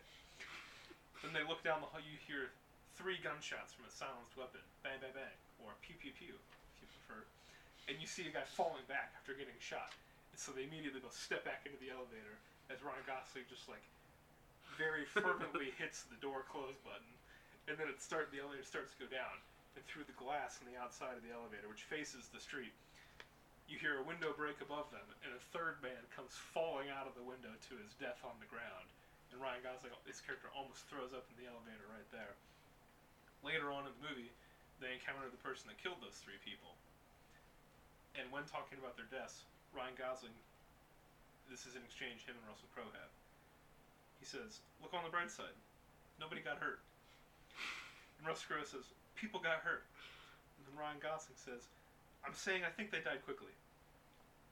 Then 1.23 1.33
they 1.33 1.43
look 1.43 1.65
down 1.65 1.81
the 1.81 1.89
hall. 1.89 1.99
You 1.99 2.15
hear 2.29 2.53
three 2.95 3.19
gunshots 3.19 3.73
from 3.73 3.89
a 3.89 3.93
silenced 3.93 4.37
weapon. 4.37 4.61
Bang, 4.85 5.01
bang, 5.01 5.13
bang. 5.13 5.37
Or 5.59 5.73
pew, 5.81 5.97
pew, 5.97 6.13
pew, 6.13 6.37
if 6.37 6.75
you 6.79 6.87
prefer. 7.01 7.25
And 7.89 7.97
you 7.97 8.07
see 8.07 8.29
a 8.29 8.33
guy 8.33 8.45
falling 8.45 8.85
back 8.85 9.11
after 9.17 9.33
getting 9.33 9.57
shot. 9.59 9.91
And 10.31 10.39
so 10.39 10.53
they 10.53 10.69
immediately 10.69 11.01
go 11.01 11.09
step 11.09 11.43
back 11.43 11.65
into 11.65 11.79
the 11.81 11.89
elevator 11.89 12.37
as 12.69 12.79
Ryan 12.85 13.03
Gosling 13.09 13.49
just 13.49 13.65
like 13.65 13.83
very 14.77 15.03
fervently 15.17 15.73
hits 15.81 16.05
the 16.07 16.19
door 16.21 16.45
close 16.45 16.77
button. 16.85 17.16
And 17.67 17.75
then 17.75 17.91
it 17.91 17.99
start 17.99 18.31
the 18.31 18.39
elevator 18.39 18.63
starts 18.63 18.95
to 18.95 19.03
go 19.03 19.09
down. 19.11 19.43
And 19.75 19.85
through 19.85 20.07
the 20.09 20.17
glass 20.17 20.57
on 20.57 20.65
the 20.65 20.79
outside 20.79 21.19
of 21.19 21.21
the 21.21 21.35
elevator, 21.35 21.69
which 21.69 21.85
faces 21.85 22.31
the 22.31 22.41
street, 22.41 22.73
you 23.67 23.75
hear 23.77 23.99
a 23.99 24.07
window 24.07 24.31
break 24.31 24.63
above 24.63 24.87
them, 24.89 25.03
and 25.21 25.35
a 25.35 25.47
third 25.51 25.83
man 25.83 25.99
comes 26.15 26.33
falling 26.55 26.87
out 26.87 27.05
of 27.05 27.13
the 27.19 27.27
window 27.27 27.51
to 27.67 27.73
his 27.77 27.91
death 27.99 28.23
on 28.23 28.39
the 28.39 28.47
ground. 28.47 28.87
And 29.29 29.43
Ryan 29.43 29.59
Gosling, 29.59 29.91
his 30.07 30.23
character, 30.23 30.47
almost 30.55 30.87
throws 30.87 31.11
up 31.11 31.27
in 31.27 31.35
the 31.35 31.51
elevator 31.51 31.83
right 31.91 32.07
there. 32.15 32.33
Later 33.43 33.69
on 33.75 33.83
in 33.83 33.91
the 33.99 34.07
movie, 34.07 34.31
they 34.79 34.95
encounter 34.95 35.27
the 35.27 35.43
person 35.43 35.67
that 35.67 35.83
killed 35.83 35.99
those 35.99 36.15
three 36.23 36.39
people. 36.47 36.79
And 38.15 38.31
when 38.31 38.47
talking 38.47 38.79
about 38.79 38.95
their 38.95 39.11
deaths, 39.11 39.43
Ryan 39.75 39.99
Gosling, 39.99 40.33
this 41.51 41.67
is 41.67 41.75
an 41.75 41.83
exchange 41.83 42.23
him 42.23 42.39
and 42.39 42.47
Russell 42.47 42.71
Crowe 42.71 42.89
have. 42.95 43.11
He 44.17 44.25
says, 44.25 44.63
"Look 44.79 44.95
on 44.95 45.03
the 45.03 45.11
bright 45.11 45.29
side. 45.29 45.53
Nobody 46.17 46.39
got 46.41 46.57
hurt." 46.63 46.86
And 48.17 48.27
Russell 48.27 48.45
Crowe 48.49 48.63
says, 48.63 48.93
"People 49.15 49.39
got 49.39 49.61
hurt." 49.61 49.85
And 50.57 50.67
then 50.67 50.75
Ryan 50.77 50.99
Gosling 50.99 51.37
says, 51.37 51.67
"I'm 52.25 52.33
saying 52.33 52.63
I 52.65 52.69
think 52.69 52.91
they 52.91 52.99
died 52.99 53.23
quickly. 53.25 53.53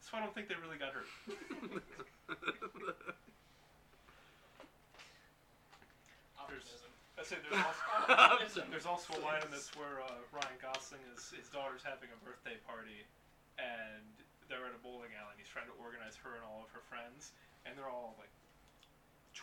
So 0.02 0.18
I 0.18 0.20
don't 0.22 0.34
think 0.34 0.48
they 0.48 0.56
really 0.56 0.78
got 0.78 0.94
hurt." 0.94 1.08
Optimism. 6.40 6.92
I 7.18 7.24
say 7.24 7.38
there's 7.42 7.64
also, 7.64 8.62
there's 8.70 8.86
also 8.86 9.16
a 9.18 9.22
line 9.24 9.42
in 9.42 9.50
this 9.50 9.72
where 9.80 10.04
uh, 10.04 10.20
Ryan 10.36 10.60
Gosling 10.62 11.02
is 11.16 11.32
his 11.32 11.48
daughter's 11.50 11.82
having 11.82 12.12
a 12.12 12.20
birthday 12.22 12.60
party, 12.68 13.08
and 13.58 14.04
they're 14.52 14.68
at 14.68 14.76
a 14.76 14.82
bowling 14.84 15.16
alley, 15.16 15.32
and 15.34 15.40
he's 15.40 15.50
trying 15.50 15.66
to 15.72 15.76
organize 15.80 16.20
her 16.22 16.36
and 16.36 16.44
all 16.44 16.68
of 16.68 16.70
her 16.76 16.84
friends, 16.86 17.32
and 17.66 17.74
they're 17.80 17.90
all 17.90 18.14
like. 18.20 18.30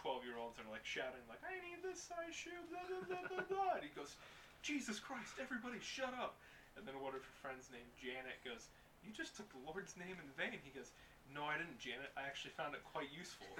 12 0.02 0.26
year 0.26 0.36
olds 0.36 0.58
are 0.58 0.66
like 0.66 0.84
shouting 0.84 1.22
like 1.30 1.38
I 1.46 1.54
need 1.62 1.78
this 1.86 2.02
size 2.02 2.34
shoe 2.34 2.50
blah 2.68 2.82
blah 2.90 3.06
blah 3.06 3.22
blah 3.30 3.46
blah 3.46 3.72
and 3.78 3.86
he 3.86 3.90
goes 3.94 4.18
Jesus 4.62 4.98
Christ 4.98 5.38
everybody 5.38 5.78
shut 5.78 6.12
up 6.18 6.34
and 6.76 6.82
then 6.86 6.98
one 6.98 7.14
of 7.14 7.22
her 7.22 7.36
friends 7.40 7.70
named 7.70 7.88
Janet 7.94 8.42
goes 8.42 8.66
you 9.06 9.14
just 9.14 9.34
took 9.38 9.46
the 9.54 9.62
Lord's 9.62 9.94
name 9.96 10.18
in 10.18 10.28
vain 10.34 10.58
he 10.62 10.70
goes 10.74 10.90
no 11.30 11.46
I 11.46 11.56
didn't 11.56 11.78
Janet 11.78 12.10
I 12.18 12.26
actually 12.26 12.50
found 12.58 12.74
it 12.74 12.82
quite 12.82 13.08
useful 13.14 13.46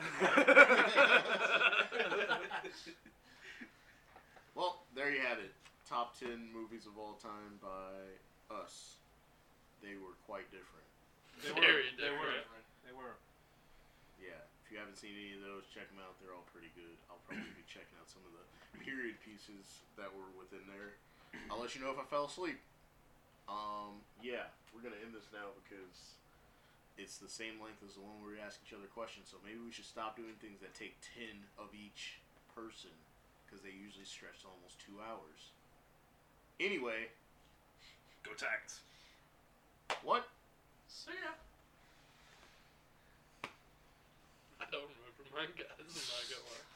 Well, 4.55 4.85
there 4.95 5.11
you 5.11 5.21
have 5.21 5.39
it. 5.39 5.53
Top 5.89 6.13
10 6.19 6.53
movies 6.53 6.85
of 6.87 6.99
all 6.99 7.15
time 7.15 7.57
by 7.61 8.21
us. 8.55 8.97
They 9.81 9.97
were 9.97 10.15
quite 10.27 10.51
different. 10.51 10.87
they 11.43 11.49
Very 11.59 11.89
were 11.89 11.97
they 11.97 12.11
were 12.13 12.33
different. 12.37 12.65
they 12.85 12.93
were 12.93 13.17
Yeah, 13.17 13.31
if 13.31 13.32
you 14.73 14.81
haven't 14.81 14.97
seen 14.97 15.13
any 15.13 15.37
of 15.37 15.45
those, 15.45 15.69
check 15.69 15.87
them 15.93 16.01
out. 16.01 16.17
They're 16.19 16.33
all 16.33 16.49
pretty 16.49 16.73
good. 16.73 16.97
I'll 17.13 17.21
probably 17.29 17.53
be 17.53 17.67
checking 17.69 17.95
out 18.01 18.09
some 18.09 18.25
of 18.25 18.33
the 18.33 18.45
period 18.81 19.21
pieces 19.21 19.85
that 20.01 20.09
were 20.09 20.33
within 20.33 20.65
there. 20.67 20.97
I'll 21.53 21.61
let 21.61 21.77
you 21.77 21.85
know 21.85 21.93
if 21.93 22.01
I 22.01 22.07
fell 22.09 22.27
asleep. 22.27 22.57
Um, 23.47 24.01
yeah, 24.25 24.49
we're 24.73 24.81
gonna 24.81 25.01
end 25.05 25.13
this 25.13 25.29
now 25.29 25.53
because 25.61 26.17
it's 26.97 27.21
the 27.21 27.29
same 27.29 27.61
length 27.61 27.85
as 27.85 28.01
the 28.01 28.03
one 28.05 28.17
where 28.25 28.33
we 28.33 28.41
ask 28.41 28.61
each 28.65 28.73
other 28.73 28.89
questions. 28.89 29.29
So 29.29 29.37
maybe 29.45 29.61
we 29.61 29.73
should 29.73 29.89
stop 29.89 30.17
doing 30.17 30.37
things 30.41 30.65
that 30.65 30.73
take 30.73 30.97
ten 31.05 31.45
of 31.61 31.73
each 31.77 32.21
person 32.57 32.95
because 33.45 33.61
they 33.61 33.73
usually 33.73 34.09
stretch 34.09 34.41
to 34.45 34.49
almost 34.49 34.81
two 34.81 35.01
hours. 35.05 35.53
Anyway, 36.61 37.13
go 38.25 38.33
Titans 38.33 38.81
what? 40.03 40.25
See 40.89 41.13
ya. 41.13 41.33
I 45.33 45.41
don't 45.41 45.49
remember 45.49 45.57
mine, 45.57 45.57
guys. 45.57 45.81
I'm 45.81 45.97
not 46.13 46.29
gonna 46.29 46.45
lie. 46.45 46.69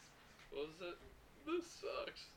What 0.50 0.64
was 0.68 0.80
it? 0.80 0.96
This 1.44 1.66
sucks. 1.76 2.35